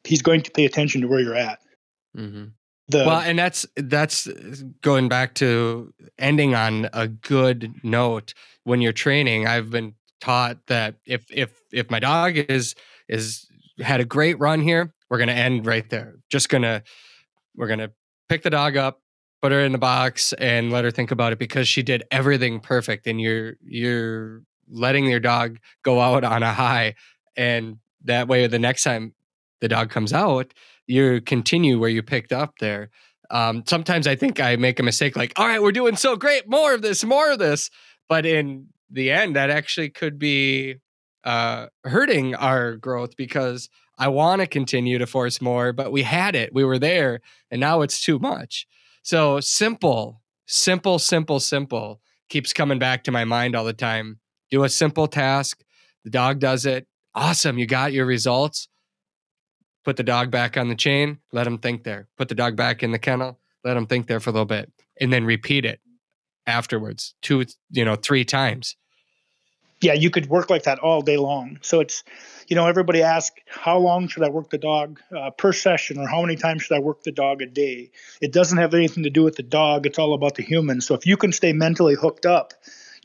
He's 0.04 0.22
going 0.22 0.42
to 0.42 0.50
pay 0.50 0.64
attention 0.64 1.00
to 1.00 1.08
where 1.08 1.20
you're 1.20 1.34
at. 1.34 1.58
Mm-hmm. 2.16 2.44
The, 2.88 2.98
well, 2.98 3.20
and 3.20 3.38
that's 3.38 3.66
that's 3.76 4.28
going 4.80 5.08
back 5.08 5.34
to 5.36 5.92
ending 6.18 6.54
on 6.54 6.88
a 6.92 7.08
good 7.08 7.74
note. 7.82 8.32
When 8.62 8.80
you're 8.80 8.92
training, 8.92 9.46
I've 9.46 9.70
been 9.70 9.94
taught 10.20 10.58
that 10.68 10.94
if 11.04 11.24
if 11.30 11.60
if 11.72 11.90
my 11.90 11.98
dog 11.98 12.36
is 12.36 12.74
is 13.08 13.46
had 13.80 14.00
a 14.00 14.04
great 14.04 14.38
run 14.38 14.60
here, 14.60 14.94
we're 15.10 15.18
gonna 15.18 15.32
end 15.32 15.66
right 15.66 15.88
there. 15.90 16.14
Just 16.30 16.48
gonna 16.48 16.82
we're 17.56 17.66
gonna 17.66 17.90
pick 18.28 18.42
the 18.42 18.50
dog 18.50 18.76
up, 18.76 19.00
put 19.42 19.50
her 19.50 19.60
in 19.60 19.72
the 19.72 19.78
box, 19.78 20.32
and 20.34 20.70
let 20.70 20.84
her 20.84 20.90
think 20.92 21.10
about 21.10 21.32
it 21.32 21.40
because 21.40 21.66
she 21.66 21.82
did 21.82 22.04
everything 22.12 22.60
perfect. 22.60 23.08
And 23.08 23.20
you're 23.20 23.54
you're 23.64 24.42
letting 24.68 25.06
your 25.06 25.20
dog 25.20 25.58
go 25.82 26.00
out 26.00 26.22
on 26.22 26.44
a 26.44 26.52
high, 26.52 26.94
and 27.36 27.78
that 28.04 28.28
way 28.28 28.46
the 28.46 28.60
next 28.60 28.84
time 28.84 29.12
the 29.60 29.68
dog 29.68 29.90
comes 29.90 30.12
out 30.12 30.52
you 30.86 31.20
continue 31.20 31.78
where 31.78 31.90
you 31.90 32.02
picked 32.02 32.32
up 32.32 32.58
there. 32.58 32.90
Um, 33.30 33.64
sometimes 33.66 34.06
I 34.06 34.14
think 34.14 34.40
I 34.40 34.56
make 34.56 34.78
a 34.78 34.84
mistake, 34.84 35.16
like, 35.16 35.32
all 35.36 35.46
right, 35.46 35.60
we're 35.60 35.72
doing 35.72 35.96
so 35.96 36.16
great, 36.16 36.48
more 36.48 36.74
of 36.74 36.82
this, 36.82 37.04
more 37.04 37.32
of 37.32 37.38
this. 37.38 37.70
But 38.08 38.24
in 38.24 38.68
the 38.90 39.10
end, 39.10 39.34
that 39.34 39.50
actually 39.50 39.90
could 39.90 40.18
be 40.18 40.76
uh, 41.24 41.66
hurting 41.84 42.36
our 42.36 42.76
growth 42.76 43.16
because 43.16 43.68
I 43.98 44.08
want 44.08 44.42
to 44.42 44.46
continue 44.46 44.98
to 44.98 45.06
force 45.06 45.40
more, 45.40 45.72
but 45.72 45.90
we 45.90 46.02
had 46.02 46.36
it, 46.36 46.54
we 46.54 46.64
were 46.64 46.78
there, 46.78 47.20
and 47.50 47.60
now 47.60 47.80
it's 47.82 48.00
too 48.00 48.18
much. 48.18 48.66
So 49.02 49.40
simple, 49.40 50.22
simple, 50.46 50.98
simple, 50.98 51.40
simple 51.40 52.00
keeps 52.28 52.52
coming 52.52 52.78
back 52.78 53.04
to 53.04 53.12
my 53.12 53.24
mind 53.24 53.56
all 53.56 53.64
the 53.64 53.72
time. 53.72 54.20
Do 54.50 54.64
a 54.64 54.68
simple 54.68 55.08
task, 55.08 55.64
the 56.04 56.10
dog 56.10 56.38
does 56.38 56.66
it. 56.66 56.86
Awesome, 57.14 57.58
you 57.58 57.66
got 57.66 57.92
your 57.92 58.06
results 58.06 58.68
put 59.86 59.96
the 59.96 60.02
dog 60.02 60.32
back 60.32 60.56
on 60.56 60.68
the 60.68 60.74
chain, 60.74 61.16
let 61.30 61.46
him 61.46 61.58
think 61.58 61.84
there. 61.84 62.08
Put 62.18 62.28
the 62.28 62.34
dog 62.34 62.56
back 62.56 62.82
in 62.82 62.90
the 62.90 62.98
kennel, 62.98 63.38
let 63.62 63.76
him 63.76 63.86
think 63.86 64.08
there 64.08 64.18
for 64.18 64.30
a 64.30 64.32
little 64.32 64.44
bit, 64.44 64.70
and 65.00 65.12
then 65.12 65.24
repeat 65.24 65.64
it 65.64 65.80
afterwards, 66.44 67.14
two, 67.22 67.44
you 67.70 67.84
know, 67.84 67.94
three 67.94 68.24
times. 68.24 68.74
Yeah, 69.80 69.92
you 69.92 70.10
could 70.10 70.28
work 70.28 70.50
like 70.50 70.64
that 70.64 70.80
all 70.80 71.02
day 71.02 71.18
long. 71.18 71.60
So 71.62 71.78
it's, 71.78 72.02
you 72.48 72.56
know, 72.56 72.66
everybody 72.66 73.00
asks, 73.00 73.40
how 73.46 73.78
long 73.78 74.08
should 74.08 74.24
I 74.24 74.28
work 74.28 74.50
the 74.50 74.58
dog 74.58 74.98
uh, 75.16 75.30
per 75.30 75.52
session, 75.52 75.98
or 75.98 76.08
how 76.08 76.20
many 76.20 76.34
times 76.34 76.62
should 76.62 76.76
I 76.76 76.80
work 76.80 77.04
the 77.04 77.12
dog 77.12 77.40
a 77.40 77.46
day? 77.46 77.92
It 78.20 78.32
doesn't 78.32 78.58
have 78.58 78.74
anything 78.74 79.04
to 79.04 79.10
do 79.10 79.22
with 79.22 79.36
the 79.36 79.44
dog. 79.44 79.86
It's 79.86 80.00
all 80.00 80.14
about 80.14 80.34
the 80.34 80.42
human. 80.42 80.80
So 80.80 80.96
if 80.96 81.06
you 81.06 81.16
can 81.16 81.30
stay 81.30 81.52
mentally 81.52 81.94
hooked 81.94 82.26
up 82.26 82.54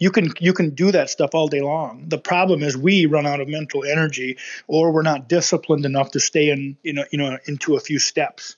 you 0.01 0.09
can 0.09 0.33
you 0.39 0.51
can 0.51 0.71
do 0.71 0.91
that 0.91 1.11
stuff 1.11 1.35
all 1.35 1.47
day 1.47 1.61
long. 1.61 2.05
The 2.07 2.17
problem 2.17 2.63
is 2.63 2.75
we 2.75 3.05
run 3.05 3.27
out 3.27 3.39
of 3.39 3.47
mental 3.47 3.85
energy, 3.85 4.39
or 4.67 4.91
we're 4.91 5.03
not 5.03 5.29
disciplined 5.29 5.85
enough 5.85 6.11
to 6.11 6.19
stay 6.19 6.49
in 6.49 6.75
you 6.81 6.93
know 6.93 7.05
you 7.11 7.19
know 7.19 7.37
into 7.45 7.75
a 7.75 7.79
few 7.79 7.99
steps. 7.99 8.57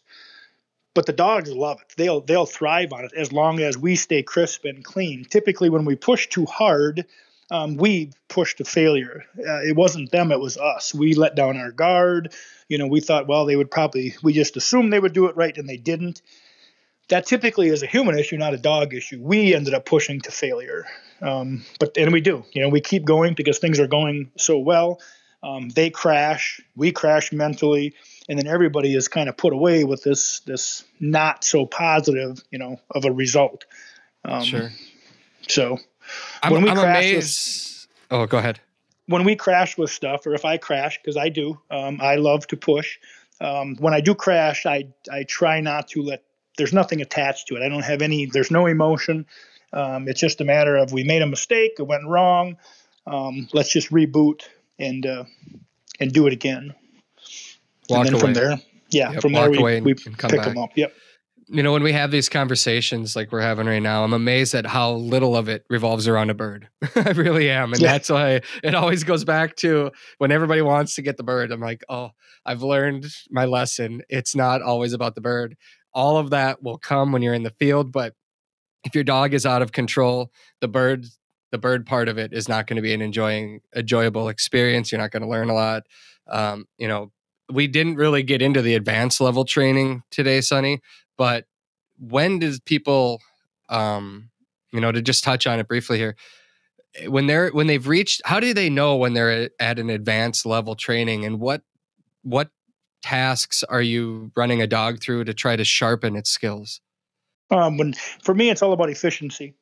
But 0.95 1.05
the 1.05 1.11
dogs 1.11 1.51
love 1.51 1.81
it. 1.81 1.93
They'll 1.97 2.21
they'll 2.21 2.45
thrive 2.45 2.93
on 2.93 3.03
it 3.03 3.11
as 3.13 3.33
long 3.33 3.59
as 3.59 3.77
we 3.77 3.97
stay 3.97 4.23
crisp 4.23 4.63
and 4.63 4.85
clean. 4.85 5.25
Typically, 5.25 5.69
when 5.69 5.83
we 5.83 5.97
push 5.97 6.29
too 6.29 6.45
hard, 6.45 7.05
um, 7.51 7.75
we 7.75 8.11
push 8.29 8.55
to 8.55 8.63
failure. 8.63 9.25
Uh, 9.37 9.63
it 9.63 9.75
wasn't 9.75 10.11
them; 10.11 10.31
it 10.31 10.39
was 10.39 10.57
us. 10.57 10.93
We 10.93 11.13
let 11.13 11.35
down 11.35 11.57
our 11.57 11.71
guard. 11.71 12.33
You 12.69 12.77
know, 12.77 12.87
we 12.87 13.01
thought, 13.01 13.27
well, 13.27 13.45
they 13.45 13.57
would 13.57 13.69
probably. 13.69 14.15
We 14.23 14.31
just 14.31 14.55
assumed 14.55 14.93
they 14.93 14.99
would 14.99 15.11
do 15.11 15.25
it 15.25 15.35
right, 15.35 15.57
and 15.57 15.67
they 15.67 15.75
didn't 15.77 16.21
that 17.09 17.25
typically 17.25 17.67
is 17.67 17.83
a 17.83 17.87
human 17.87 18.17
issue, 18.17 18.37
not 18.37 18.53
a 18.53 18.57
dog 18.57 18.93
issue. 18.93 19.19
We 19.21 19.53
ended 19.53 19.73
up 19.73 19.85
pushing 19.85 20.21
to 20.21 20.31
failure, 20.31 20.85
um, 21.21 21.63
but 21.79 21.97
and 21.97 22.11
we 22.11 22.21
do. 22.21 22.43
You 22.53 22.61
know, 22.61 22.69
we 22.69 22.81
keep 22.81 23.05
going 23.05 23.33
because 23.33 23.59
things 23.59 23.79
are 23.79 23.87
going 23.87 24.31
so 24.37 24.57
well. 24.57 24.99
Um, 25.43 25.69
they 25.69 25.89
crash, 25.89 26.61
we 26.75 26.93
crash 26.93 27.33
mentally, 27.33 27.93
and 28.29 28.39
then 28.39 28.47
everybody 28.47 28.95
is 28.95 29.09
kind 29.09 29.27
of 29.27 29.35
put 29.35 29.51
away 29.51 29.83
with 29.83 30.03
this 30.03 30.39
this 30.41 30.85
not 30.99 31.43
so 31.43 31.65
positive, 31.65 32.41
you 32.49 32.59
know, 32.59 32.79
of 32.91 33.03
a 33.05 33.11
result. 33.11 33.65
Um, 34.23 34.43
sure. 34.43 34.69
So 35.49 35.79
I'm, 36.41 36.53
when 36.53 36.63
we 36.63 36.69
I'm 36.69 36.77
crash 36.77 37.03
amazed. 37.05 37.87
With, 38.09 38.19
oh, 38.19 38.25
go 38.25 38.37
ahead. 38.37 38.59
When 39.07 39.25
we 39.25 39.35
crash 39.35 39.77
with 39.77 39.89
stuff, 39.89 40.25
or 40.25 40.33
if 40.33 40.45
I 40.45 40.57
crash, 40.57 40.97
because 40.97 41.17
I 41.17 41.27
do, 41.27 41.59
um, 41.69 41.99
I 42.01 42.15
love 42.15 42.47
to 42.47 42.57
push. 42.57 42.97
Um, 43.41 43.75
when 43.75 43.93
I 43.93 43.99
do 43.99 44.15
crash, 44.15 44.65
I 44.65 44.87
I 45.11 45.23
try 45.23 45.59
not 45.59 45.89
to 45.89 46.01
let 46.01 46.23
there's 46.57 46.73
nothing 46.73 47.01
attached 47.01 47.47
to 47.47 47.55
it. 47.55 47.63
I 47.63 47.69
don't 47.69 47.83
have 47.83 48.01
any. 48.01 48.25
There's 48.25 48.51
no 48.51 48.65
emotion. 48.65 49.25
Um, 49.71 50.07
it's 50.07 50.19
just 50.19 50.39
a 50.39 50.45
matter 50.45 50.75
of 50.75 50.91
we 50.91 51.03
made 51.03 51.21
a 51.21 51.27
mistake. 51.27 51.73
It 51.79 51.87
went 51.87 52.07
wrong. 52.07 52.57
Um, 53.07 53.47
let's 53.53 53.69
just 53.71 53.89
reboot 53.91 54.43
and 54.79 55.05
uh, 55.05 55.23
and 55.99 56.11
do 56.11 56.27
it 56.27 56.33
again. 56.33 56.73
Walk 57.89 58.05
and 58.05 58.07
then 58.07 58.13
away. 58.13 58.21
from 58.21 58.33
there, 58.33 58.61
yeah, 58.89 59.11
yep, 59.11 59.21
from 59.21 59.33
there 59.33 59.49
we, 59.49 59.81
we 59.81 59.93
pick 59.93 60.17
back. 60.17 60.45
them 60.45 60.57
up. 60.57 60.69
Yep. 60.75 60.93
You 61.47 61.61
know, 61.61 61.73
when 61.73 61.83
we 61.83 61.91
have 61.91 62.09
these 62.09 62.29
conversations 62.29 63.15
like 63.15 63.31
we're 63.31 63.41
having 63.41 63.67
right 63.67 63.81
now, 63.81 64.05
I'm 64.05 64.13
amazed 64.13 64.55
at 64.55 64.65
how 64.65 64.93
little 64.93 65.35
of 65.35 65.49
it 65.49 65.65
revolves 65.69 66.07
around 66.07 66.29
a 66.29 66.33
bird. 66.33 66.69
I 66.95 67.11
really 67.11 67.49
am. 67.49 67.73
And 67.73 67.81
yeah. 67.81 67.91
that's 67.91 68.09
why 68.09 68.41
it 68.63 68.73
always 68.73 69.03
goes 69.03 69.25
back 69.25 69.57
to 69.57 69.91
when 70.19 70.31
everybody 70.31 70.61
wants 70.61 70.95
to 70.95 71.01
get 71.01 71.17
the 71.17 71.23
bird. 71.23 71.51
I'm 71.51 71.59
like, 71.59 71.83
oh, 71.89 72.11
I've 72.45 72.63
learned 72.63 73.07
my 73.29 73.43
lesson. 73.43 74.03
It's 74.07 74.35
not 74.35 74.61
always 74.61 74.93
about 74.93 75.15
the 75.15 75.21
bird 75.21 75.57
all 75.93 76.17
of 76.17 76.29
that 76.31 76.63
will 76.63 76.77
come 76.77 77.11
when 77.11 77.21
you're 77.21 77.33
in 77.33 77.43
the 77.43 77.49
field 77.51 77.91
but 77.91 78.15
if 78.83 78.93
your 78.95 79.03
dog 79.03 79.33
is 79.33 79.45
out 79.45 79.61
of 79.61 79.71
control 79.71 80.31
the 80.61 80.67
bird 80.67 81.05
the 81.51 81.57
bird 81.57 81.85
part 81.85 82.09
of 82.09 82.17
it 82.17 82.33
is 82.33 82.49
not 82.49 82.67
going 82.67 82.75
to 82.77 82.81
be 82.81 82.93
an 82.93 83.01
enjoying 83.01 83.61
enjoyable 83.75 84.27
experience 84.29 84.91
you're 84.91 85.01
not 85.01 85.11
going 85.11 85.21
to 85.21 85.29
learn 85.29 85.49
a 85.49 85.53
lot. 85.53 85.83
Um, 86.27 86.65
you 86.77 86.87
know 86.87 87.11
we 87.51 87.67
didn't 87.67 87.95
really 87.95 88.23
get 88.23 88.41
into 88.41 88.61
the 88.61 88.75
advanced 88.75 89.19
level 89.21 89.45
training 89.45 90.03
today 90.09 90.41
sonny 90.41 90.81
but 91.17 91.45
when 91.99 92.39
does 92.39 92.59
people 92.59 93.21
um, 93.69 94.29
you 94.71 94.81
know 94.81 94.91
to 94.91 95.01
just 95.01 95.23
touch 95.23 95.45
on 95.45 95.59
it 95.59 95.67
briefly 95.67 95.97
here 95.97 96.15
when 97.07 97.27
they're 97.27 97.49
when 97.49 97.67
they've 97.67 97.87
reached 97.87 98.21
how 98.25 98.39
do 98.39 98.53
they 98.53 98.69
know 98.69 98.95
when 98.95 99.13
they're 99.13 99.49
at 99.59 99.79
an 99.79 99.89
advanced 99.89 100.45
level 100.45 100.75
training 100.75 101.25
and 101.25 101.39
what 101.39 101.61
what 102.23 102.49
tasks 103.03 103.63
are 103.63 103.81
you 103.81 104.31
running 104.35 104.61
a 104.61 104.67
dog 104.67 104.99
through 104.99 105.25
to 105.25 105.33
try 105.33 105.55
to 105.55 105.63
sharpen 105.63 106.15
its 106.15 106.31
skills? 106.31 106.81
Um, 107.51 107.77
when 107.77 107.93
for 108.23 108.33
me, 108.33 108.49
it's 108.49 108.63
all 108.63 108.73
about 108.73 108.89
efficiency. 108.89 109.53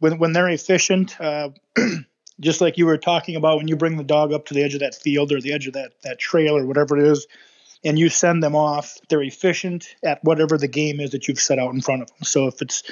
When 0.00 0.18
when 0.18 0.32
they're 0.32 0.48
efficient, 0.48 1.20
uh, 1.20 1.50
just 2.40 2.60
like 2.60 2.78
you 2.78 2.86
were 2.86 2.98
talking 2.98 3.36
about, 3.36 3.58
when 3.58 3.68
you 3.68 3.76
bring 3.76 3.96
the 3.96 4.04
dog 4.04 4.32
up 4.32 4.46
to 4.46 4.54
the 4.54 4.64
edge 4.64 4.74
of 4.74 4.80
that 4.80 4.94
field 4.94 5.30
or 5.32 5.40
the 5.40 5.52
edge 5.52 5.68
of 5.68 5.74
that 5.74 5.92
that 6.02 6.18
trail 6.18 6.56
or 6.56 6.66
whatever 6.66 6.96
it 6.96 7.04
is, 7.04 7.26
and 7.84 7.98
you 7.98 8.08
send 8.08 8.42
them 8.42 8.56
off, 8.56 8.96
they're 9.08 9.22
efficient 9.22 9.94
at 10.02 10.24
whatever 10.24 10.58
the 10.58 10.68
game 10.68 10.98
is 10.98 11.10
that 11.10 11.28
you've 11.28 11.40
set 11.40 11.58
out 11.58 11.72
in 11.72 11.80
front 11.80 12.02
of 12.02 12.08
them. 12.08 12.24
So 12.24 12.48
if 12.48 12.60
it's 12.62 12.82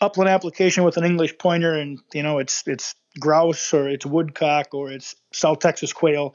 upland 0.00 0.30
application 0.30 0.84
with 0.84 0.96
an 0.96 1.04
English 1.04 1.36
pointer, 1.38 1.74
and 1.74 2.00
you 2.12 2.22
know 2.22 2.38
it's 2.38 2.66
it's 2.66 2.94
grouse 3.18 3.74
or 3.74 3.88
it's 3.88 4.06
woodcock 4.06 4.72
or 4.72 4.90
it's 4.90 5.16
South 5.32 5.58
Texas 5.58 5.92
quail, 5.92 6.34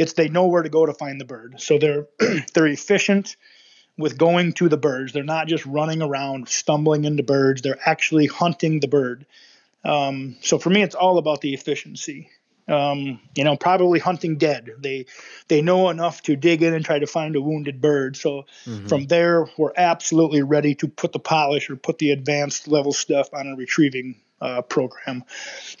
it's 0.00 0.14
they 0.14 0.30
know 0.30 0.46
where 0.46 0.62
to 0.62 0.70
go 0.70 0.86
to 0.86 0.94
find 0.94 1.20
the 1.20 1.26
bird. 1.26 1.60
So 1.60 1.78
they're 1.78 2.06
they're 2.54 2.66
efficient 2.66 3.36
with 3.98 4.16
going 4.16 4.54
to 4.54 4.68
the 4.70 4.78
birds. 4.78 5.12
They're 5.12 5.22
not 5.22 5.46
just 5.46 5.66
running 5.66 6.00
around 6.00 6.48
stumbling 6.48 7.04
into 7.04 7.22
birds. 7.22 7.60
They're 7.60 7.78
actually 7.84 8.26
hunting 8.26 8.80
the 8.80 8.88
bird. 8.88 9.26
Um, 9.84 10.36
so 10.40 10.58
for 10.58 10.70
me, 10.70 10.82
it's 10.82 10.94
all 10.94 11.18
about 11.18 11.42
the 11.42 11.52
efficiency. 11.52 12.30
Um, 12.66 13.20
you 13.34 13.44
know, 13.44 13.56
probably 13.56 13.98
hunting 13.98 14.38
dead. 14.38 14.70
They 14.78 15.04
they 15.48 15.60
know 15.60 15.90
enough 15.90 16.22
to 16.22 16.36
dig 16.36 16.62
in 16.62 16.72
and 16.72 16.84
try 16.84 16.98
to 16.98 17.06
find 17.06 17.36
a 17.36 17.42
wounded 17.42 17.82
bird. 17.82 18.16
So 18.16 18.46
mm-hmm. 18.64 18.86
from 18.86 19.06
there, 19.06 19.46
we're 19.58 19.74
absolutely 19.76 20.42
ready 20.42 20.76
to 20.76 20.88
put 20.88 21.12
the 21.12 21.18
polish 21.18 21.68
or 21.68 21.76
put 21.76 21.98
the 21.98 22.12
advanced 22.12 22.68
level 22.68 22.94
stuff 22.94 23.28
on 23.34 23.48
a 23.48 23.54
retrieving 23.54 24.16
uh, 24.40 24.62
program. 24.62 25.24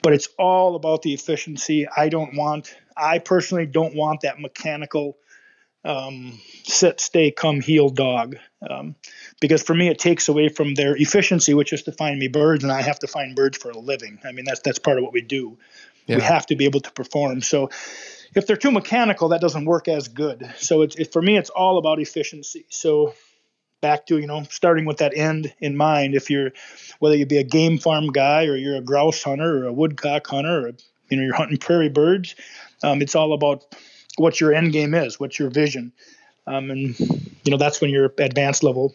But 0.02 0.12
it's 0.12 0.28
all 0.38 0.74
about 0.74 1.00
the 1.00 1.14
efficiency. 1.14 1.86
I 1.88 2.10
don't 2.10 2.34
want. 2.34 2.74
I 3.00 3.18
personally 3.18 3.66
don't 3.66 3.94
want 3.94 4.22
that 4.22 4.40
mechanical 4.40 5.16
um, 5.84 6.38
sit, 6.64 7.00
stay, 7.00 7.30
come, 7.30 7.60
heel 7.60 7.88
dog. 7.88 8.36
Um, 8.68 8.96
because 9.40 9.62
for 9.62 9.74
me, 9.74 9.88
it 9.88 9.98
takes 9.98 10.28
away 10.28 10.48
from 10.48 10.74
their 10.74 10.94
efficiency, 10.96 11.54
which 11.54 11.72
is 11.72 11.82
to 11.84 11.92
find 11.92 12.18
me 12.18 12.28
birds, 12.28 12.64
and 12.64 12.72
I 12.72 12.82
have 12.82 12.98
to 13.00 13.06
find 13.06 13.34
birds 13.34 13.56
for 13.56 13.70
a 13.70 13.78
living. 13.78 14.18
I 14.24 14.32
mean, 14.32 14.44
that's 14.44 14.60
that's 14.60 14.78
part 14.78 14.98
of 14.98 15.04
what 15.04 15.12
we 15.12 15.22
do. 15.22 15.58
Yeah. 16.06 16.16
We 16.16 16.22
have 16.22 16.46
to 16.46 16.56
be 16.56 16.64
able 16.64 16.80
to 16.80 16.92
perform. 16.92 17.40
So, 17.40 17.70
if 18.34 18.46
they're 18.46 18.56
too 18.56 18.70
mechanical, 18.70 19.28
that 19.28 19.40
doesn't 19.40 19.64
work 19.64 19.88
as 19.88 20.08
good. 20.08 20.52
So, 20.58 20.82
it's 20.82 20.96
it, 20.96 21.12
for 21.12 21.22
me, 21.22 21.38
it's 21.38 21.50
all 21.50 21.78
about 21.78 21.98
efficiency. 22.00 22.66
So, 22.68 23.14
back 23.80 24.06
to 24.06 24.18
you 24.18 24.26
know 24.26 24.42
starting 24.50 24.84
with 24.84 24.98
that 24.98 25.16
end 25.16 25.54
in 25.60 25.76
mind. 25.76 26.14
If 26.14 26.28
you're 26.28 26.50
whether 26.98 27.16
you 27.16 27.24
be 27.24 27.38
a 27.38 27.44
game 27.44 27.78
farm 27.78 28.08
guy 28.08 28.44
or 28.44 28.56
you're 28.56 28.76
a 28.76 28.82
grouse 28.82 29.22
hunter 29.22 29.64
or 29.64 29.66
a 29.66 29.72
woodcock 29.72 30.26
hunter, 30.26 30.68
or 30.68 30.72
you 31.10 31.16
know 31.16 31.24
you're 31.24 31.34
hunting 31.34 31.58
prairie 31.58 31.88
birds, 31.88 32.34
um, 32.82 33.02
it's 33.02 33.14
all 33.14 33.32
about 33.32 33.64
what 34.16 34.40
your 34.40 34.52
end 34.52 34.72
game 34.72 34.94
is, 34.94 35.20
what's 35.20 35.38
your 35.38 35.50
vision, 35.50 35.92
um, 36.46 36.70
and 36.70 36.98
you 36.98 37.50
know 37.50 37.56
that's 37.56 37.80
when 37.80 37.90
your 37.90 38.12
advanced 38.18 38.62
level 38.62 38.94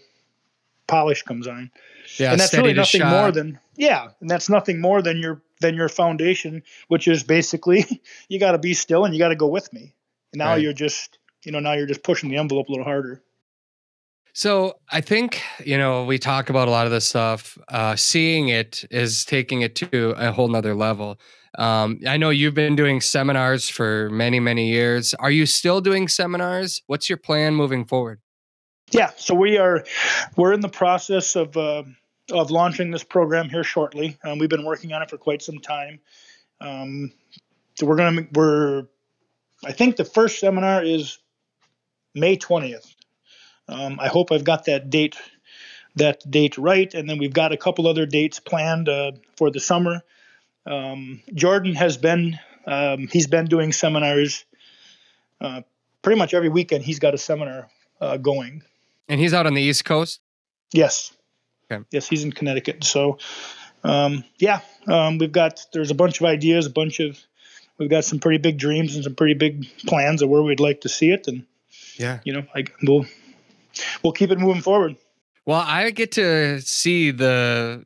polish 0.88 1.24
comes 1.24 1.48
on. 1.48 1.72
Yeah, 2.18 2.32
and 2.32 2.40
that's 2.40 2.54
really 2.54 2.74
nothing 2.74 3.02
shot. 3.02 3.12
more 3.12 3.32
than 3.32 3.60
yeah, 3.76 4.10
and 4.22 4.30
that's 4.30 4.50
nothing 4.50 4.80
more 4.80 5.02
than 5.02 5.18
your 5.18 5.42
than 5.62 5.76
your 5.76 5.90
foundation, 5.90 6.64
which 6.88 7.08
is 7.08 7.24
basically 7.24 8.02
you 8.30 8.40
got 8.40 8.52
to 8.52 8.58
be 8.58 8.74
still 8.74 9.06
and 9.06 9.14
you 9.14 9.20
got 9.20 9.30
to 9.30 9.36
go 9.36 9.48
with 9.48 9.72
me. 9.74 9.94
And 10.32 10.40
now 10.40 10.52
right. 10.52 10.62
you're 10.62 10.74
just 10.74 11.18
you 11.44 11.52
know 11.52 11.60
now 11.60 11.74
you're 11.74 11.88
just 11.88 12.04
pushing 12.04 12.30
the 12.30 12.38
envelope 12.38 12.70
a 12.70 12.72
little 12.72 12.86
harder. 12.86 13.22
So 14.34 14.80
I 14.92 15.02
think 15.02 15.42
you 15.64 15.78
know 15.78 16.06
we 16.06 16.20
talk 16.20 16.50
about 16.50 16.68
a 16.68 16.72
lot 16.72 16.86
of 16.86 16.92
this 16.92 17.06
stuff. 17.06 17.58
Uh, 17.68 17.96
seeing 17.96 18.50
it 18.50 18.86
is 18.92 19.26
taking 19.26 19.62
it 19.62 19.76
to 19.76 20.12
a 20.18 20.32
whole 20.32 20.48
nother 20.48 20.76
level. 20.76 21.20
Um, 21.58 22.00
I 22.08 22.18
know 22.18 22.30
you've 22.30 22.54
been 22.54 22.76
doing 22.76 23.02
seminars 23.02 23.70
for 23.70 24.10
many, 24.10 24.40
many 24.40 24.70
years. 24.70 25.14
Are 25.16 25.32
you 25.32 25.46
still 25.46 25.82
doing 25.82 26.08
seminars? 26.08 26.82
What's 26.88 27.10
your 27.10 27.18
plan 27.18 27.56
moving 27.56 27.86
forward? 27.86 28.20
Yeah, 28.92 29.12
so 29.18 29.34
we 29.34 29.58
are 29.58 29.84
we're 30.36 30.54
in 30.54 30.62
the 30.62 30.70
process 30.70 31.36
of 31.36 31.58
uh, 31.58 31.84
of 32.32 32.52
launching 32.52 32.92
this 32.92 33.04
program 33.04 33.50
here 33.50 33.64
shortly. 33.64 34.18
Um, 34.24 34.38
we've 34.38 34.50
been 34.50 34.66
working 34.66 34.94
on 34.94 35.02
it 35.02 35.10
for 35.10 35.18
quite 35.18 35.42
some 35.42 35.60
time. 35.60 36.00
Um, 36.62 37.12
so 37.76 37.86
we're 37.86 37.96
gonna 37.96 38.28
we're 38.34 38.84
I 39.64 39.72
think 39.72 39.96
the 39.96 40.06
first 40.06 40.40
seminar 40.40 40.84
is 40.84 41.18
May 42.14 42.36
twentieth. 42.36 42.96
Um, 43.68 44.00
I 44.00 44.08
hope 44.08 44.32
I've 44.32 44.44
got 44.44 44.66
that 44.66 44.90
date 44.90 45.16
that 45.96 46.30
date 46.30 46.58
right, 46.58 46.94
and 46.94 47.10
then 47.10 47.18
we've 47.18 47.34
got 47.34 47.52
a 47.52 47.58
couple 47.58 47.88
other 47.88 48.06
dates 48.06 48.40
planned 48.40 48.88
uh, 48.88 49.14
for 49.38 49.50
the 49.50 49.60
summer. 49.60 50.04
Um, 50.66 51.22
Jordan 51.34 51.76
has 51.76 51.98
been 51.98 52.40
um, 52.66 53.08
he's 53.08 53.28
been 53.28 53.46
doing 53.46 53.72
seminars 53.72 54.46
uh, 55.42 55.62
pretty 56.02 56.18
much 56.18 56.34
every 56.34 56.50
weekend. 56.50 56.84
He's 56.84 57.00
got 57.00 57.14
a 57.14 57.18
seminar 57.18 57.70
uh, 58.02 58.18
going, 58.18 58.64
and 59.08 59.20
he's 59.20 59.34
out 59.34 59.46
on 59.46 59.54
the 59.54 59.62
East 59.62 59.86
Coast. 59.86 60.22
Yes, 60.72 61.14
okay. 61.72 61.84
yes, 61.92 62.08
he's 62.08 62.24
in 62.24 62.32
Connecticut. 62.32 62.84
So, 62.84 63.20
um, 63.84 64.24
yeah, 64.40 64.62
um, 64.88 65.18
we've 65.18 65.32
got 65.32 65.66
there's 65.74 65.92
a 65.92 65.96
bunch 65.96 66.20
of 66.20 66.26
ideas, 66.26 66.66
a 66.66 66.72
bunch 66.72 67.00
of 67.00 67.20
we've 67.78 67.90
got 67.90 68.06
some 68.06 68.20
pretty 68.20 68.40
big 68.40 68.58
dreams 68.58 68.96
and 68.96 69.04
some 69.04 69.16
pretty 69.16 69.36
big 69.36 69.68
plans 69.86 70.22
of 70.22 70.30
where 70.30 70.42
we'd 70.42 70.60
like 70.60 70.82
to 70.82 70.90
see 70.90 71.12
it, 71.12 71.28
and 71.28 71.46
yeah, 71.98 72.20
you 72.24 72.34
know, 72.34 72.46
I, 72.56 72.64
we'll 72.82 73.06
we'll 74.04 74.14
keep 74.14 74.32
it 74.32 74.40
moving 74.40 74.64
forward. 74.64 74.96
Well, 75.46 75.64
I 75.64 75.92
get 75.92 76.14
to 76.14 76.60
see 76.62 77.12
the 77.12 77.86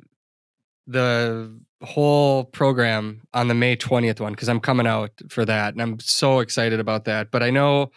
the 0.88 1.60
whole 1.82 2.44
program 2.44 3.22
on 3.34 3.48
the 3.48 3.54
May 3.54 3.76
20th 3.76 4.20
one 4.20 4.34
because 4.34 4.50
I'm 4.50 4.60
coming 4.60 4.88
out 4.88 5.12
for 5.30 5.46
that 5.46 5.74
and 5.74 5.82
I'm 5.82 6.00
so 6.00 6.40
excited 6.40 6.80
about 6.80 7.06
that. 7.06 7.32
But 7.32 7.44
I 7.44 7.50
know 7.50 7.92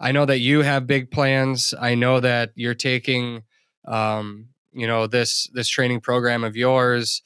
I 0.00 0.12
know 0.12 0.24
that 0.26 0.38
you 0.38 0.62
have 0.62 0.86
big 0.86 1.10
plans. 1.10 1.74
I 1.80 1.94
know 1.94 2.20
that 2.20 2.52
you're 2.54 2.74
taking 2.74 3.42
um, 3.86 4.48
you 4.74 4.86
know, 4.86 5.06
this 5.06 5.48
this 5.52 5.68
training 5.68 6.00
program 6.00 6.44
of 6.44 6.56
yours. 6.56 7.22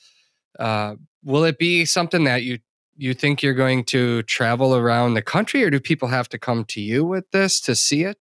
Uh, 0.59 0.97
will 1.25 1.45
it 1.45 1.59
be 1.59 1.85
something 1.85 2.25
that 2.25 2.43
you 2.43 2.59
you 2.97 3.15
think 3.15 3.43
you're 3.43 3.55
going 3.55 3.85
to 3.85 4.23
travel 4.25 4.77
around 4.77 5.15
the 5.15 5.23
country 5.23 5.65
or 5.65 5.71
do 5.71 5.81
people 5.81 6.09
have 6.09 6.29
to 6.29 6.39
come 6.39 6.65
to 6.65 6.81
you 6.81 7.05
with 7.05 7.31
this 7.31 7.61
to 7.61 7.75
see 7.75 8.05
it? 8.05 8.19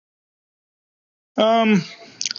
Um 1.37 1.83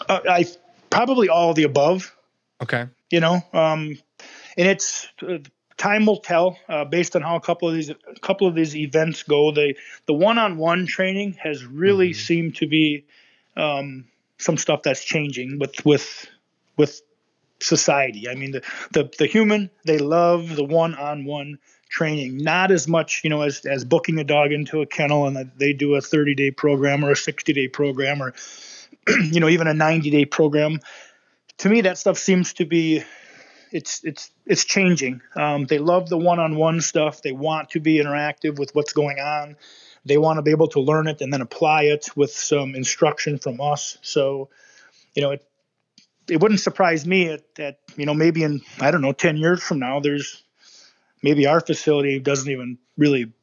uh, 0.07 0.19
I 0.29 0.45
probably 0.89 1.27
all 1.27 1.53
the 1.53 1.63
above. 1.63 2.15
Okay. 2.61 2.87
You 3.09 3.19
know, 3.19 3.41
um 3.53 3.97
and 4.57 4.67
it's 4.67 5.07
uh, 5.27 5.37
time 5.77 6.05
will 6.05 6.19
tell 6.19 6.57
uh, 6.69 6.85
based 6.85 7.15
on 7.15 7.21
how 7.21 7.35
a 7.35 7.41
couple 7.41 7.67
of 7.67 7.75
these 7.75 7.89
a 7.89 8.19
couple 8.21 8.47
of 8.47 8.55
these 8.55 8.75
events 8.75 9.23
go. 9.23 9.51
The 9.51 9.75
the 10.05 10.13
one-on-one 10.13 10.87
training 10.87 11.33
has 11.33 11.65
really 11.65 12.11
mm-hmm. 12.11 12.19
seemed 12.19 12.55
to 12.57 12.67
be 12.67 13.05
um, 13.57 14.05
some 14.37 14.57
stuff 14.57 14.83
that's 14.83 15.03
changing 15.03 15.59
with 15.59 15.85
with 15.85 16.27
with 16.77 17.01
society. 17.59 18.29
I 18.29 18.35
mean, 18.35 18.51
the 18.51 18.63
the, 18.91 19.11
the 19.17 19.27
human 19.27 19.69
they 19.85 19.97
love 19.97 20.55
the 20.55 20.63
one-on-one 20.63 21.59
training, 21.89 22.37
not 22.37 22.71
as 22.71 22.87
much 22.87 23.21
you 23.23 23.29
know 23.29 23.41
as 23.41 23.65
as 23.65 23.83
booking 23.85 24.19
a 24.19 24.23
dog 24.23 24.51
into 24.51 24.81
a 24.81 24.85
kennel 24.85 25.27
and 25.27 25.51
they 25.57 25.73
do 25.73 25.95
a 25.95 25.99
30-day 25.99 26.51
program 26.51 27.03
or 27.03 27.11
a 27.11 27.15
60-day 27.15 27.67
program 27.69 28.21
or 28.21 28.33
you 29.07 29.39
know 29.39 29.49
even 29.49 29.67
a 29.67 29.73
90-day 29.73 30.25
program. 30.25 30.79
To 31.59 31.69
me, 31.69 31.81
that 31.81 31.97
stuff 31.97 32.17
seems 32.17 32.53
to 32.55 32.65
be 32.65 33.01
it's 33.75 34.01
it's 34.05 34.31
it's 34.45 34.63
changing. 34.63 35.21
Um, 35.35 35.65
they 35.65 35.79
love 35.79 36.07
the 36.07 36.17
one-on-one 36.17 36.79
stuff. 36.79 37.21
They 37.21 37.33
want 37.33 37.71
to 37.71 37.81
be 37.81 37.97
interactive 37.97 38.57
with 38.57 38.73
what's 38.73 38.93
going 38.93 39.19
on. 39.19 39.57
They 40.05 40.17
want 40.17 40.37
to 40.37 40.43
be 40.43 40.51
able 40.51 40.69
to 40.69 40.79
learn 40.79 41.07
it 41.07 41.19
and 41.19 41.33
then 41.33 41.41
apply 41.41 41.83
it 41.83 42.07
with 42.15 42.31
some 42.31 42.73
instruction 42.73 43.37
from 43.37 43.59
us. 43.59 43.97
So, 44.01 44.47
you 45.13 45.21
know, 45.21 45.31
it 45.31 45.45
it 46.29 46.41
wouldn't 46.41 46.61
surprise 46.61 47.05
me 47.05 47.37
that 47.55 47.79
you 47.97 48.05
know 48.05 48.13
maybe 48.13 48.43
in 48.43 48.61
I 48.79 48.91
don't 48.91 49.01
know 49.01 49.11
ten 49.11 49.35
years 49.35 49.61
from 49.61 49.79
now, 49.79 49.99
there's 49.99 50.41
maybe 51.21 51.45
our 51.45 51.59
facility 51.59 52.19
doesn't 52.19 52.49
even 52.49 52.77
really 52.97 53.33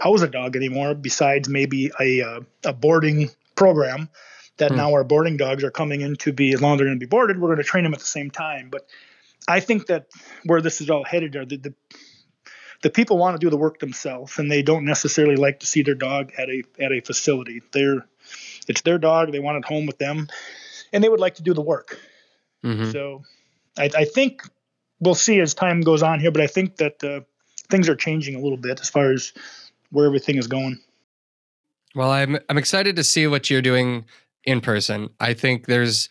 house 0.00 0.22
a 0.22 0.28
dog 0.28 0.56
anymore. 0.56 0.94
Besides 0.94 1.50
maybe 1.50 1.90
a 2.00 2.22
uh, 2.22 2.40
a 2.64 2.72
boarding 2.72 3.28
program 3.56 4.08
that 4.56 4.70
hmm. 4.70 4.78
now 4.78 4.92
our 4.92 5.04
boarding 5.04 5.36
dogs 5.36 5.62
are 5.64 5.70
coming 5.70 6.00
in 6.00 6.16
to 6.16 6.32
be 6.32 6.54
as 6.54 6.62
long 6.62 6.72
as 6.72 6.78
they're 6.78 6.86
going 6.86 6.98
to 6.98 7.06
be 7.06 7.10
boarded, 7.10 7.38
we're 7.38 7.48
going 7.48 7.58
to 7.58 7.64
train 7.64 7.84
them 7.84 7.92
at 7.92 8.00
the 8.00 8.06
same 8.06 8.30
time. 8.30 8.70
But 8.70 8.86
I 9.48 9.60
think 9.60 9.86
that 9.86 10.06
where 10.44 10.60
this 10.60 10.80
is 10.80 10.90
all 10.90 11.04
headed 11.04 11.36
are 11.36 11.44
the, 11.44 11.56
the, 11.56 11.74
the 12.82 12.90
people 12.90 13.18
want 13.18 13.38
to 13.38 13.44
do 13.44 13.50
the 13.50 13.56
work 13.56 13.78
themselves, 13.78 14.38
and 14.38 14.50
they 14.50 14.62
don't 14.62 14.84
necessarily 14.84 15.36
like 15.36 15.60
to 15.60 15.66
see 15.66 15.82
their 15.82 15.94
dog 15.94 16.32
at 16.38 16.48
a 16.48 16.62
at 16.80 16.92
a 16.92 17.00
facility. 17.00 17.62
They're 17.72 18.06
it's 18.68 18.82
their 18.82 18.98
dog; 18.98 19.32
they 19.32 19.38
want 19.38 19.58
it 19.58 19.64
home 19.64 19.86
with 19.86 19.98
them, 19.98 20.28
and 20.92 21.02
they 21.02 21.08
would 21.08 21.20
like 21.20 21.36
to 21.36 21.42
do 21.42 21.54
the 21.54 21.62
work. 21.62 21.98
Mm-hmm. 22.64 22.90
So, 22.90 23.22
I, 23.78 23.90
I, 23.96 24.04
think 24.04 24.42
we'll 24.98 25.14
see 25.14 25.38
as 25.40 25.54
time 25.54 25.82
goes 25.82 26.02
on 26.02 26.18
here, 26.18 26.32
but 26.32 26.40
I 26.40 26.48
think 26.48 26.76
that 26.78 27.04
uh, 27.04 27.20
things 27.70 27.88
are 27.88 27.94
changing 27.94 28.34
a 28.34 28.40
little 28.40 28.56
bit 28.56 28.80
as 28.80 28.90
far 28.90 29.12
as 29.12 29.32
where 29.90 30.06
everything 30.06 30.36
is 30.36 30.48
going. 30.48 30.80
Well, 31.94 32.10
I'm 32.10 32.38
I'm 32.48 32.58
excited 32.58 32.96
to 32.96 33.04
see 33.04 33.26
what 33.26 33.48
you're 33.50 33.62
doing 33.62 34.04
in 34.44 34.60
person. 34.60 35.10
I 35.20 35.34
think 35.34 35.66
there's 35.66 36.08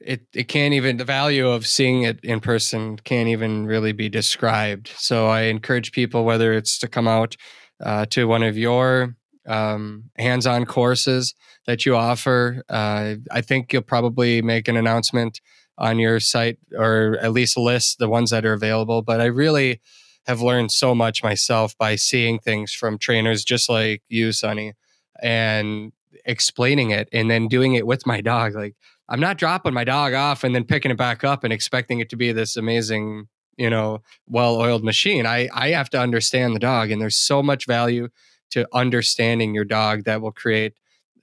it 0.00 0.26
it 0.34 0.48
can't 0.48 0.74
even 0.74 0.96
the 0.96 1.04
value 1.04 1.48
of 1.48 1.66
seeing 1.66 2.02
it 2.02 2.20
in 2.22 2.40
person 2.40 2.96
can't 2.98 3.28
even 3.28 3.66
really 3.66 3.92
be 3.92 4.08
described. 4.08 4.90
So 4.96 5.26
I 5.26 5.42
encourage 5.42 5.92
people 5.92 6.24
whether 6.24 6.52
it's 6.52 6.78
to 6.78 6.88
come 6.88 7.08
out 7.08 7.36
uh, 7.84 8.06
to 8.06 8.26
one 8.26 8.42
of 8.42 8.56
your 8.56 9.16
um, 9.46 10.04
hands-on 10.18 10.66
courses 10.66 11.34
that 11.66 11.84
you 11.86 11.96
offer. 11.96 12.62
Uh, 12.68 13.16
I 13.30 13.40
think 13.40 13.72
you'll 13.72 13.82
probably 13.82 14.42
make 14.42 14.68
an 14.68 14.76
announcement 14.76 15.40
on 15.78 15.98
your 15.98 16.20
site 16.20 16.58
or 16.76 17.18
at 17.22 17.32
least 17.32 17.56
list 17.56 17.98
the 17.98 18.08
ones 18.08 18.30
that 18.30 18.44
are 18.44 18.52
available. 18.52 19.02
But 19.02 19.20
I 19.20 19.26
really 19.26 19.80
have 20.26 20.42
learned 20.42 20.70
so 20.70 20.94
much 20.94 21.22
myself 21.22 21.76
by 21.78 21.96
seeing 21.96 22.38
things 22.38 22.72
from 22.72 22.98
trainers 22.98 23.44
just 23.44 23.68
like 23.68 24.02
you, 24.08 24.32
Sonny, 24.32 24.74
and 25.22 25.92
explaining 26.26 26.90
it 26.90 27.08
and 27.12 27.30
then 27.30 27.48
doing 27.48 27.74
it 27.74 27.86
with 27.86 28.06
my 28.06 28.20
dog. 28.20 28.54
Like 28.54 28.76
I'm 29.10 29.20
not 29.20 29.38
dropping 29.38 29.74
my 29.74 29.84
dog 29.84 30.14
off 30.14 30.44
and 30.44 30.54
then 30.54 30.64
picking 30.64 30.90
it 30.90 30.96
back 30.96 31.24
up 31.24 31.44
and 31.44 31.52
expecting 31.52 31.98
it 32.00 32.08
to 32.10 32.16
be 32.16 32.32
this 32.32 32.56
amazing, 32.56 33.26
you 33.56 33.68
know, 33.68 34.02
well-oiled 34.28 34.84
machine. 34.84 35.26
I 35.26 35.48
I 35.52 35.70
have 35.70 35.90
to 35.90 36.00
understand 36.00 36.54
the 36.54 36.60
dog 36.60 36.90
and 36.90 37.02
there's 37.02 37.16
so 37.16 37.42
much 37.42 37.66
value 37.66 38.08
to 38.50 38.66
understanding 38.72 39.54
your 39.54 39.64
dog 39.64 40.04
that 40.04 40.20
will 40.20 40.32
create 40.32 40.74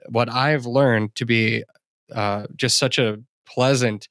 what 0.10 0.30
I've 0.30 0.66
learned 0.66 1.16
to 1.16 1.26
be 1.26 1.64
uh, 2.14 2.48
just 2.56 2.78
such 2.78 2.98
a 2.98 3.20
pleasant 3.46 4.08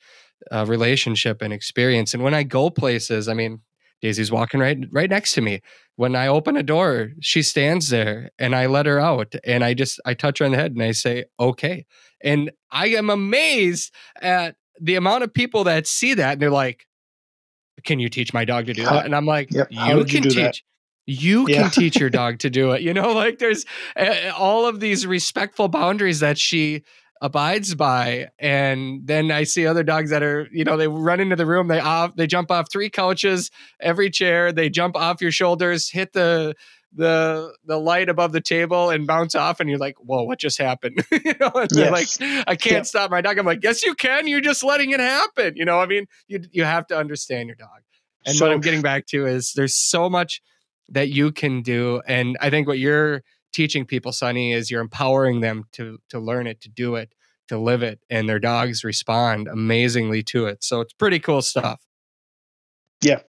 uh, 0.51 0.65
relationship 0.67 1.43
and 1.43 1.53
experience. 1.53 2.15
And 2.15 2.23
when 2.23 2.35
I 2.35 2.43
go 2.43 2.71
places, 2.71 3.29
I 3.29 3.35
mean, 3.35 3.61
Daisy's 4.03 4.31
walking 4.31 4.61
right 4.61 4.79
right 4.91 5.09
next 5.11 5.33
to 5.35 5.41
me. 5.41 5.61
When 5.97 6.15
I 6.15 6.27
open 6.27 6.57
a 6.57 6.63
door, 6.63 7.13
she 7.21 7.43
stands 7.43 7.89
there 7.89 8.31
and 8.39 8.55
I 8.55 8.67
let 8.67 8.87
her 8.87 9.01
out 9.01 9.35
and 9.45 9.65
I 9.65 9.75
just 9.75 10.01
I 10.05 10.15
touch 10.15 10.39
her 10.39 10.45
on 10.45 10.53
the 10.53 10.59
head 10.59 10.73
and 10.73 10.83
I 10.83 10.93
say, 10.93 11.25
"Okay." 11.41 11.87
And 12.23 12.51
I 12.71 12.89
am 12.89 13.11
amazed 13.11 13.93
at 14.21 14.57
the 14.81 14.95
amount 14.97 15.25
of 15.25 15.33
people 15.33 15.65
that 15.65 15.87
see 15.87 16.15
that 16.15 16.33
and 16.35 16.43
they're 16.43 16.51
like, 16.51 16.87
"Can 17.85 17.99
you 17.99 18.09
teach 18.09 18.33
my 18.35 18.45
dog 18.45 18.67
to 18.67 18.75
do 18.75 18.85
that?" 18.85 19.05
And 19.05 19.15
I'm 19.15 19.27
like, 19.27 19.53
Yep. 19.53 19.69
"You 19.71 20.05
did 20.05 20.13
you 20.13 20.21
can 20.21 20.29
that? 20.29 20.55
teach 20.55 20.65
you 21.07 21.47
Yeah. 21.49 21.63
can 21.63 21.71
teach 21.71 22.01
your 22.01 22.11
dog 22.23 22.39
to 22.41 22.51
do 22.51 22.73
it." 22.73 22.83
You 22.83 22.93
know, 22.95 23.13
like 23.13 23.39
there's 23.39 23.65
uh, 23.97 24.33
all 24.37 24.67
of 24.67 24.81
these 24.81 25.07
respectful 25.07 25.69
boundaries 25.69 26.21
that 26.21 26.39
she 26.39 26.83
abides 27.23 27.75
by 27.75 28.29
and 28.39 29.01
then 29.07 29.31
i 29.31 29.43
see 29.43 29.67
other 29.67 29.83
dogs 29.83 30.11
that 30.11 30.23
are 30.23 30.49
you 30.53 30.65
know 30.65 30.77
they 30.77 30.87
run 30.87 31.19
into 31.19 31.35
the 31.35 31.47
room 31.47 31.67
they 31.67 31.81
off 31.81 32.15
they 32.17 32.27
jump 32.27 32.51
off 32.51 32.71
three 32.71 32.91
couches 32.91 33.51
every 33.81 34.11
chair 34.11 34.53
they 34.53 34.69
jump 34.69 34.95
off 34.95 35.23
your 35.23 35.31
shoulders 35.31 35.89
hit 35.89 36.13
the 36.13 36.55
the 36.95 37.53
the 37.65 37.79
light 37.79 38.09
above 38.09 38.33
the 38.33 38.41
table 38.41 38.91
and 38.91 39.07
bounce 39.07 39.35
off 39.35 39.61
and 39.61 39.69
you're 39.69 39.79
like 39.79 39.97
whoa 39.99 40.23
what 40.23 40.39
just 40.39 40.57
happened? 40.59 41.05
You 41.25 41.35
know 41.41 41.51
and 41.55 41.69
they're 41.71 41.91
Yes. 41.91 42.21
like 42.21 42.45
i 42.49 42.55
can't 42.57 42.77
Yeah. 42.77 42.83
stop 42.83 43.11
my 43.11 43.21
dog. 43.21 43.39
I'm 43.39 43.47
like 43.47 43.63
yes 43.63 43.85
you 43.85 43.95
can. 43.95 44.27
You're 44.29 44.41
just 44.41 44.63
letting 44.65 44.91
it 44.93 45.01
happen. 45.01 45.55
You 45.57 45.65
know 45.65 45.81
i 45.81 45.87
mean 45.87 46.07
you 46.29 46.41
you 46.53 46.65
have 46.65 46.87
to 46.89 46.97
understand 46.97 47.49
your 47.49 47.57
dog. 47.57 47.83
And 48.25 48.37
So- 48.37 48.47
what 48.47 48.55
i'm 48.55 48.61
getting 48.61 48.83
back 48.83 49.07
to 49.07 49.27
is 49.27 49.53
there's 49.55 49.75
so 49.75 50.09
much 50.09 50.41
that 50.89 51.09
you 51.09 51.33
can 51.33 51.63
do 51.63 52.01
and 52.07 52.37
i 52.41 52.49
think 52.51 52.69
what 52.69 52.79
you're 52.79 53.23
teaching 53.53 53.85
people 53.85 54.13
sonny 54.13 54.53
is 54.53 54.71
you're 54.71 54.81
empowering 54.81 55.41
them 55.41 55.65
to 55.73 55.99
to 56.11 56.19
learn 56.21 56.47
it 56.47 56.61
to 56.61 56.69
do 56.69 56.95
it 56.95 57.13
to 57.49 57.59
live 57.59 57.83
it 57.83 58.01
and 58.11 58.29
their 58.29 58.39
dogs 58.39 58.83
respond 58.85 59.47
amazingly 59.49 60.21
to 60.23 60.47
it. 60.47 60.65
So 60.65 60.81
it's 60.81 60.93
pretty 60.93 61.19
cool 61.21 61.43
stuff. 61.43 61.81
Yeah, 63.03 63.21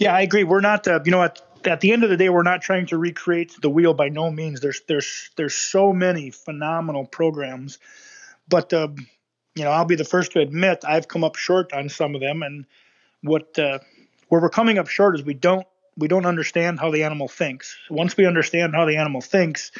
Yeah, 0.00 0.14
I 0.14 0.22
agree. 0.22 0.42
We're 0.44 0.60
not, 0.60 0.86
uh, 0.88 0.98
you 1.04 1.10
know, 1.12 1.22
at 1.22 1.40
at 1.64 1.80
the 1.80 1.92
end 1.92 2.04
of 2.04 2.10
the 2.10 2.16
day, 2.16 2.28
we're 2.28 2.42
not 2.42 2.62
trying 2.62 2.86
to 2.86 2.98
recreate 2.98 3.56
the 3.60 3.70
wheel 3.70 3.94
by 3.94 4.08
no 4.08 4.30
means. 4.30 4.60
There's 4.60 4.82
there's 4.88 5.30
there's 5.36 5.54
so 5.54 5.92
many 5.92 6.30
phenomenal 6.30 7.06
programs, 7.06 7.78
but 8.48 8.72
uh, 8.72 8.88
you 9.54 9.64
know, 9.64 9.70
I'll 9.70 9.84
be 9.84 9.96
the 9.96 10.04
first 10.04 10.32
to 10.32 10.40
admit 10.40 10.84
I've 10.86 11.08
come 11.08 11.24
up 11.24 11.36
short 11.36 11.72
on 11.72 11.88
some 11.88 12.14
of 12.14 12.20
them, 12.20 12.42
and 12.42 12.64
what 13.22 13.58
uh, 13.58 13.78
where 14.28 14.40
we're 14.40 14.50
coming 14.50 14.78
up 14.78 14.88
short 14.88 15.16
is 15.16 15.24
we 15.24 15.34
don't 15.34 15.66
we 15.96 16.08
don't 16.08 16.26
understand 16.26 16.78
how 16.78 16.90
the 16.90 17.04
animal 17.04 17.28
thinks. 17.28 17.76
Once 17.90 18.16
we 18.16 18.26
understand 18.26 18.74
how 18.74 18.84
the 18.84 18.96
animal 18.96 19.20
thinks, 19.20 19.72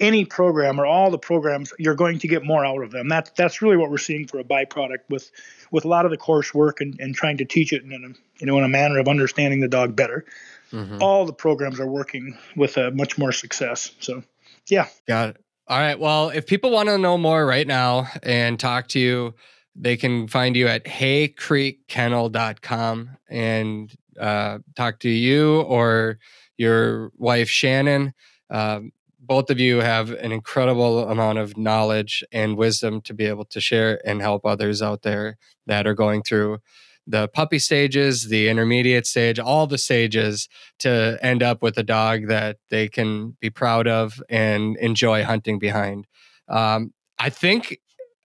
any 0.00 0.24
program 0.24 0.80
or 0.80 0.86
all 0.86 1.10
the 1.10 1.18
programs, 1.18 1.72
you're 1.78 1.94
going 1.94 2.18
to 2.18 2.28
get 2.28 2.44
more 2.44 2.64
out 2.64 2.82
of 2.82 2.90
them. 2.90 3.08
That's 3.08 3.30
that's 3.30 3.62
really 3.62 3.76
what 3.76 3.90
we're 3.90 3.98
seeing 3.98 4.26
for 4.26 4.38
a 4.38 4.44
byproduct 4.44 5.08
with 5.08 5.30
with 5.70 5.84
a 5.84 5.88
lot 5.88 6.04
of 6.04 6.10
the 6.10 6.18
coursework 6.18 6.80
and, 6.80 6.98
and 7.00 7.14
trying 7.14 7.38
to 7.38 7.44
teach 7.44 7.72
it 7.72 7.82
in 7.82 7.92
a 7.92 8.40
you 8.40 8.46
know 8.46 8.58
in 8.58 8.64
a 8.64 8.68
manner 8.68 8.98
of 8.98 9.08
understanding 9.08 9.60
the 9.60 9.68
dog 9.68 9.96
better. 9.96 10.24
Mhm. 10.72 11.00
All 11.00 11.26
the 11.26 11.32
programs 11.32 11.80
are 11.80 11.86
working 11.86 12.36
with 12.56 12.76
uh, 12.78 12.90
much 12.92 13.18
more 13.18 13.32
success. 13.32 13.90
So 14.00 14.22
yeah, 14.68 14.86
Got 15.06 15.30
it. 15.30 15.36
All 15.66 15.78
right. 15.78 15.98
Well, 15.98 16.28
if 16.28 16.46
people 16.46 16.70
want 16.70 16.90
to 16.90 16.98
know 16.98 17.16
more 17.16 17.46
right 17.46 17.66
now 17.66 18.06
and 18.22 18.60
talk 18.60 18.88
to 18.88 19.00
you, 19.00 19.34
they 19.74 19.96
can 19.96 20.28
find 20.28 20.56
you 20.56 20.68
at 20.68 20.84
haycreekkennel.com 20.84 23.10
and 23.28 23.92
uh, 24.20 24.58
talk 24.76 25.00
to 25.00 25.08
you 25.08 25.62
or 25.62 26.18
your 26.56 27.10
wife, 27.16 27.48
Shannon. 27.48 28.12
Um, 28.50 28.92
both 29.18 29.50
of 29.50 29.58
you 29.58 29.78
have 29.78 30.10
an 30.10 30.32
incredible 30.32 31.08
amount 31.08 31.38
of 31.38 31.56
knowledge 31.56 32.22
and 32.30 32.58
wisdom 32.58 33.00
to 33.02 33.14
be 33.14 33.24
able 33.24 33.46
to 33.46 33.60
share 33.60 34.06
and 34.06 34.20
help 34.20 34.44
others 34.44 34.82
out 34.82 35.00
there 35.02 35.38
that 35.66 35.86
are 35.86 35.94
going 35.94 36.22
through 36.22 36.58
the 37.06 37.28
puppy 37.28 37.58
stages, 37.58 38.28
the 38.28 38.48
intermediate 38.48 39.06
stage, 39.06 39.38
all 39.38 39.66
the 39.66 39.78
stages 39.78 40.48
to 40.78 41.18
end 41.20 41.42
up 41.42 41.62
with 41.62 41.76
a 41.78 41.82
dog 41.82 42.28
that 42.28 42.56
they 42.70 42.88
can 42.88 43.36
be 43.40 43.50
proud 43.50 43.86
of 43.86 44.22
and 44.28 44.76
enjoy 44.78 45.22
hunting 45.22 45.58
behind. 45.58 46.06
Um, 46.48 46.92
I 47.18 47.30
think, 47.30 47.78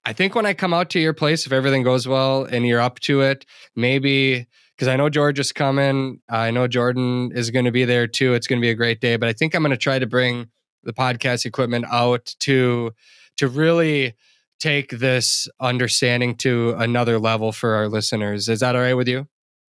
I 0.05 0.13
think 0.13 0.33
when 0.33 0.45
I 0.45 0.53
come 0.53 0.73
out 0.73 0.89
to 0.91 0.99
your 0.99 1.13
place, 1.13 1.45
if 1.45 1.51
everything 1.51 1.83
goes 1.83 2.07
well 2.07 2.45
and 2.45 2.65
you're 2.65 2.81
up 2.81 2.99
to 3.01 3.21
it, 3.21 3.45
maybe 3.75 4.47
because 4.75 4.87
I 4.87 4.95
know 4.95 5.09
George 5.09 5.39
is 5.39 5.51
coming. 5.51 6.21
I 6.29 6.51
know 6.51 6.65
Jordan 6.65 7.31
is 7.35 7.51
going 7.51 7.65
to 7.65 7.71
be 7.71 7.83
there 7.83 8.07
too. 8.07 8.33
It's 8.33 8.47
going 8.47 8.61
to 8.61 8.65
be 8.65 8.69
a 8.69 8.75
great 8.75 9.01
day. 9.01 9.17
But 9.17 9.27
I 9.27 9.33
think 9.33 9.53
I'm 9.53 9.61
going 9.61 9.71
to 9.71 9.77
try 9.77 9.99
to 9.99 10.07
bring 10.07 10.47
the 10.83 10.93
podcast 10.93 11.45
equipment 11.45 11.85
out 11.91 12.33
to 12.39 12.93
to 13.35 13.47
really 13.49 14.15
take 14.59 14.89
this 14.89 15.47
understanding 15.59 16.35
to 16.35 16.75
another 16.77 17.19
level 17.19 17.51
for 17.51 17.75
our 17.75 17.87
listeners. 17.87 18.49
Is 18.49 18.59
that 18.59 18.75
all 18.75 18.81
right 18.81 18.93
with 18.93 19.07
you? 19.07 19.27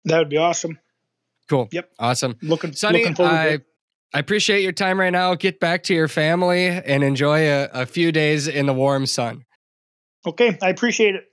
that 0.05 0.19
would 0.19 0.30
be 0.30 0.38
awesome. 0.38 0.80
Cool. 1.49 1.69
Yep. 1.72 1.89
Awesome. 1.99 2.35
Looking 2.41 2.73
Sonny, 2.73 2.99
looking 2.99 3.15
forward 3.15 3.31
to 3.31 3.38
I, 3.38 3.45
it. 3.45 3.65
I 4.14 4.19
appreciate 4.19 4.61
your 4.61 4.72
time 4.72 4.99
right 4.99 5.09
now. 5.09 5.35
Get 5.35 5.59
back 5.59 5.84
to 5.84 5.93
your 5.93 6.07
family 6.07 6.68
and 6.68 7.03
enjoy 7.03 7.49
a, 7.49 7.69
a 7.73 7.85
few 7.85 8.11
days 8.11 8.47
in 8.47 8.65
the 8.65 8.73
warm 8.73 9.05
sun. 9.05 9.45
Okay, 10.26 10.57
I 10.61 10.69
appreciate 10.69 11.15
it. 11.15 11.26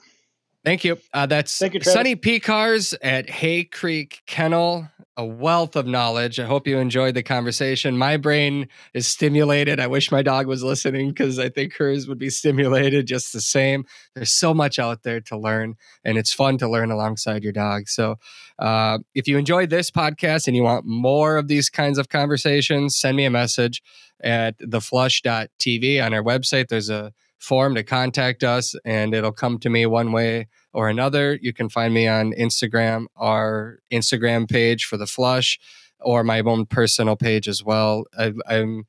Thank 0.65 0.85
you. 0.85 0.99
Uh, 1.13 1.27
that's 1.27 1.59
Thank 1.59 1.75
you, 1.75 1.81
Travis. 1.81 1.95
Sonny 1.95 2.17
Piekarz 2.17 2.95
at 3.03 3.29
Hay 3.29 3.65
Creek 3.65 4.23
Kennel. 4.27 4.89
A 5.17 5.25
wealth 5.25 5.77
of 5.77 5.87
knowledge. 5.87 6.41
I 6.41 6.45
hope 6.45 6.67
you 6.67 6.79
enjoyed 6.79 7.15
the 7.15 7.23
conversation. 7.23 7.97
My 7.97 8.17
brain 8.17 8.69
is 8.95 9.07
stimulated. 9.07 9.79
I 9.79 9.87
wish 9.87 10.11
my 10.11 10.23
dog 10.23 10.49
was 10.49 10.65
listening 10.65 11.11
because 11.11 11.39
I 11.39 11.51
think 11.51 11.77
hers 11.77 12.09
would 12.09 12.19
be 12.19 12.31
stimulated 12.31 13.07
just 13.07 13.33
the 13.33 13.41
same. 13.41 13.85
There's 14.17 14.33
so 14.33 14.53
much 14.53 14.81
out 14.81 15.05
there 15.05 15.21
to 15.21 15.37
learn, 15.37 15.77
and 16.05 16.19
it's 16.19 16.33
fun 16.33 16.59
to 16.59 16.69
learn 16.69 16.91
alongside 16.91 17.45
your 17.45 17.53
dog. 17.53 17.89
So, 17.89 18.17
uh, 18.59 18.99
if 19.15 19.29
you 19.29 19.39
enjoyed 19.39 19.71
this 19.71 19.89
podcast 19.89 20.49
and 20.49 20.57
you 20.57 20.65
want 20.65 20.85
more 20.85 21.37
of 21.37 21.47
these 21.47 21.71
kinds 21.71 21.99
of 21.99 22.09
conversations, 22.09 22.97
send 22.97 23.17
me 23.17 23.25
a 23.25 23.31
message 23.31 23.83
at 24.21 24.59
theflush.tv 24.59 26.05
on 26.05 26.13
our 26.13 26.23
website. 26.25 26.69
There's 26.69 26.91
a 26.91 27.13
form 27.45 27.75
to 27.75 27.83
contact 27.83 28.43
us, 28.43 28.75
and 28.85 29.15
it'll 29.15 29.33
come 29.33 29.59
to 29.59 29.69
me 29.69 29.85
one 29.85 30.13
way 30.13 30.49
or 30.73 30.89
another. 30.89 31.39
You 31.43 31.53
can 31.53 31.69
find 31.69 31.93
me 31.93 32.09
on 32.09 32.33
Instagram, 32.33 33.07
our 33.17 33.81
Instagram 33.93 34.49
page 34.49 34.87
for 34.87 34.97
the 34.97 35.07
flush, 35.07 35.59
or 36.01 36.25
my 36.25 36.41
own 36.41 36.65
personal 36.65 37.17
page 37.17 37.47
as 37.47 37.63
well. 37.63 38.05
I, 38.19 38.33
I'm 38.47 38.87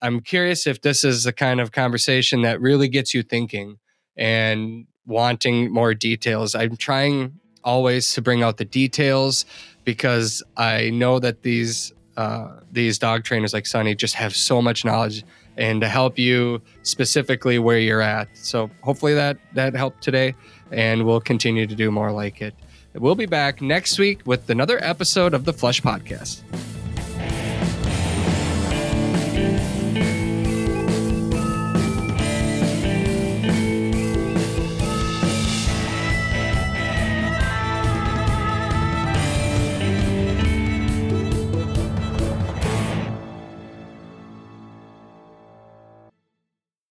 I'm 0.00 0.20
curious 0.20 0.66
if 0.66 0.82
this 0.82 1.04
is 1.04 1.24
the 1.24 1.32
kind 1.32 1.60
of 1.60 1.70
conversation 1.70 2.42
that 2.42 2.60
really 2.60 2.88
gets 2.88 3.14
you 3.14 3.22
thinking 3.22 3.78
and 4.16 4.86
wanting 5.06 5.72
more 5.72 5.94
details. 5.94 6.54
I'm 6.54 6.76
trying 6.76 7.38
always 7.62 8.12
to 8.14 8.22
bring 8.22 8.42
out 8.42 8.56
the 8.56 8.64
details 8.64 9.44
because 9.84 10.42
I 10.56 10.90
know 10.90 11.20
that 11.20 11.42
these 11.42 11.92
uh, 12.16 12.60
these 12.70 12.98
dog 12.98 13.22
trainers 13.24 13.54
like 13.54 13.66
Sonny 13.66 13.94
just 13.94 14.16
have 14.16 14.34
so 14.34 14.60
much 14.60 14.84
knowledge 14.84 15.24
and 15.56 15.80
to 15.80 15.88
help 15.88 16.18
you 16.18 16.60
specifically 16.82 17.58
where 17.58 17.78
you're 17.78 18.00
at. 18.00 18.28
So 18.34 18.70
hopefully 18.82 19.14
that 19.14 19.38
that 19.54 19.74
helped 19.74 20.02
today, 20.02 20.34
and 20.70 21.04
we'll 21.04 21.20
continue 21.20 21.66
to 21.66 21.74
do 21.74 21.90
more 21.90 22.12
like 22.12 22.40
it. 22.40 22.54
We'll 22.94 23.14
be 23.14 23.26
back 23.26 23.62
next 23.62 23.98
week 23.98 24.20
with 24.26 24.50
another 24.50 24.82
episode 24.82 25.32
of 25.32 25.44
the 25.44 25.52
Flush 25.52 25.80
Podcast. 25.80 26.42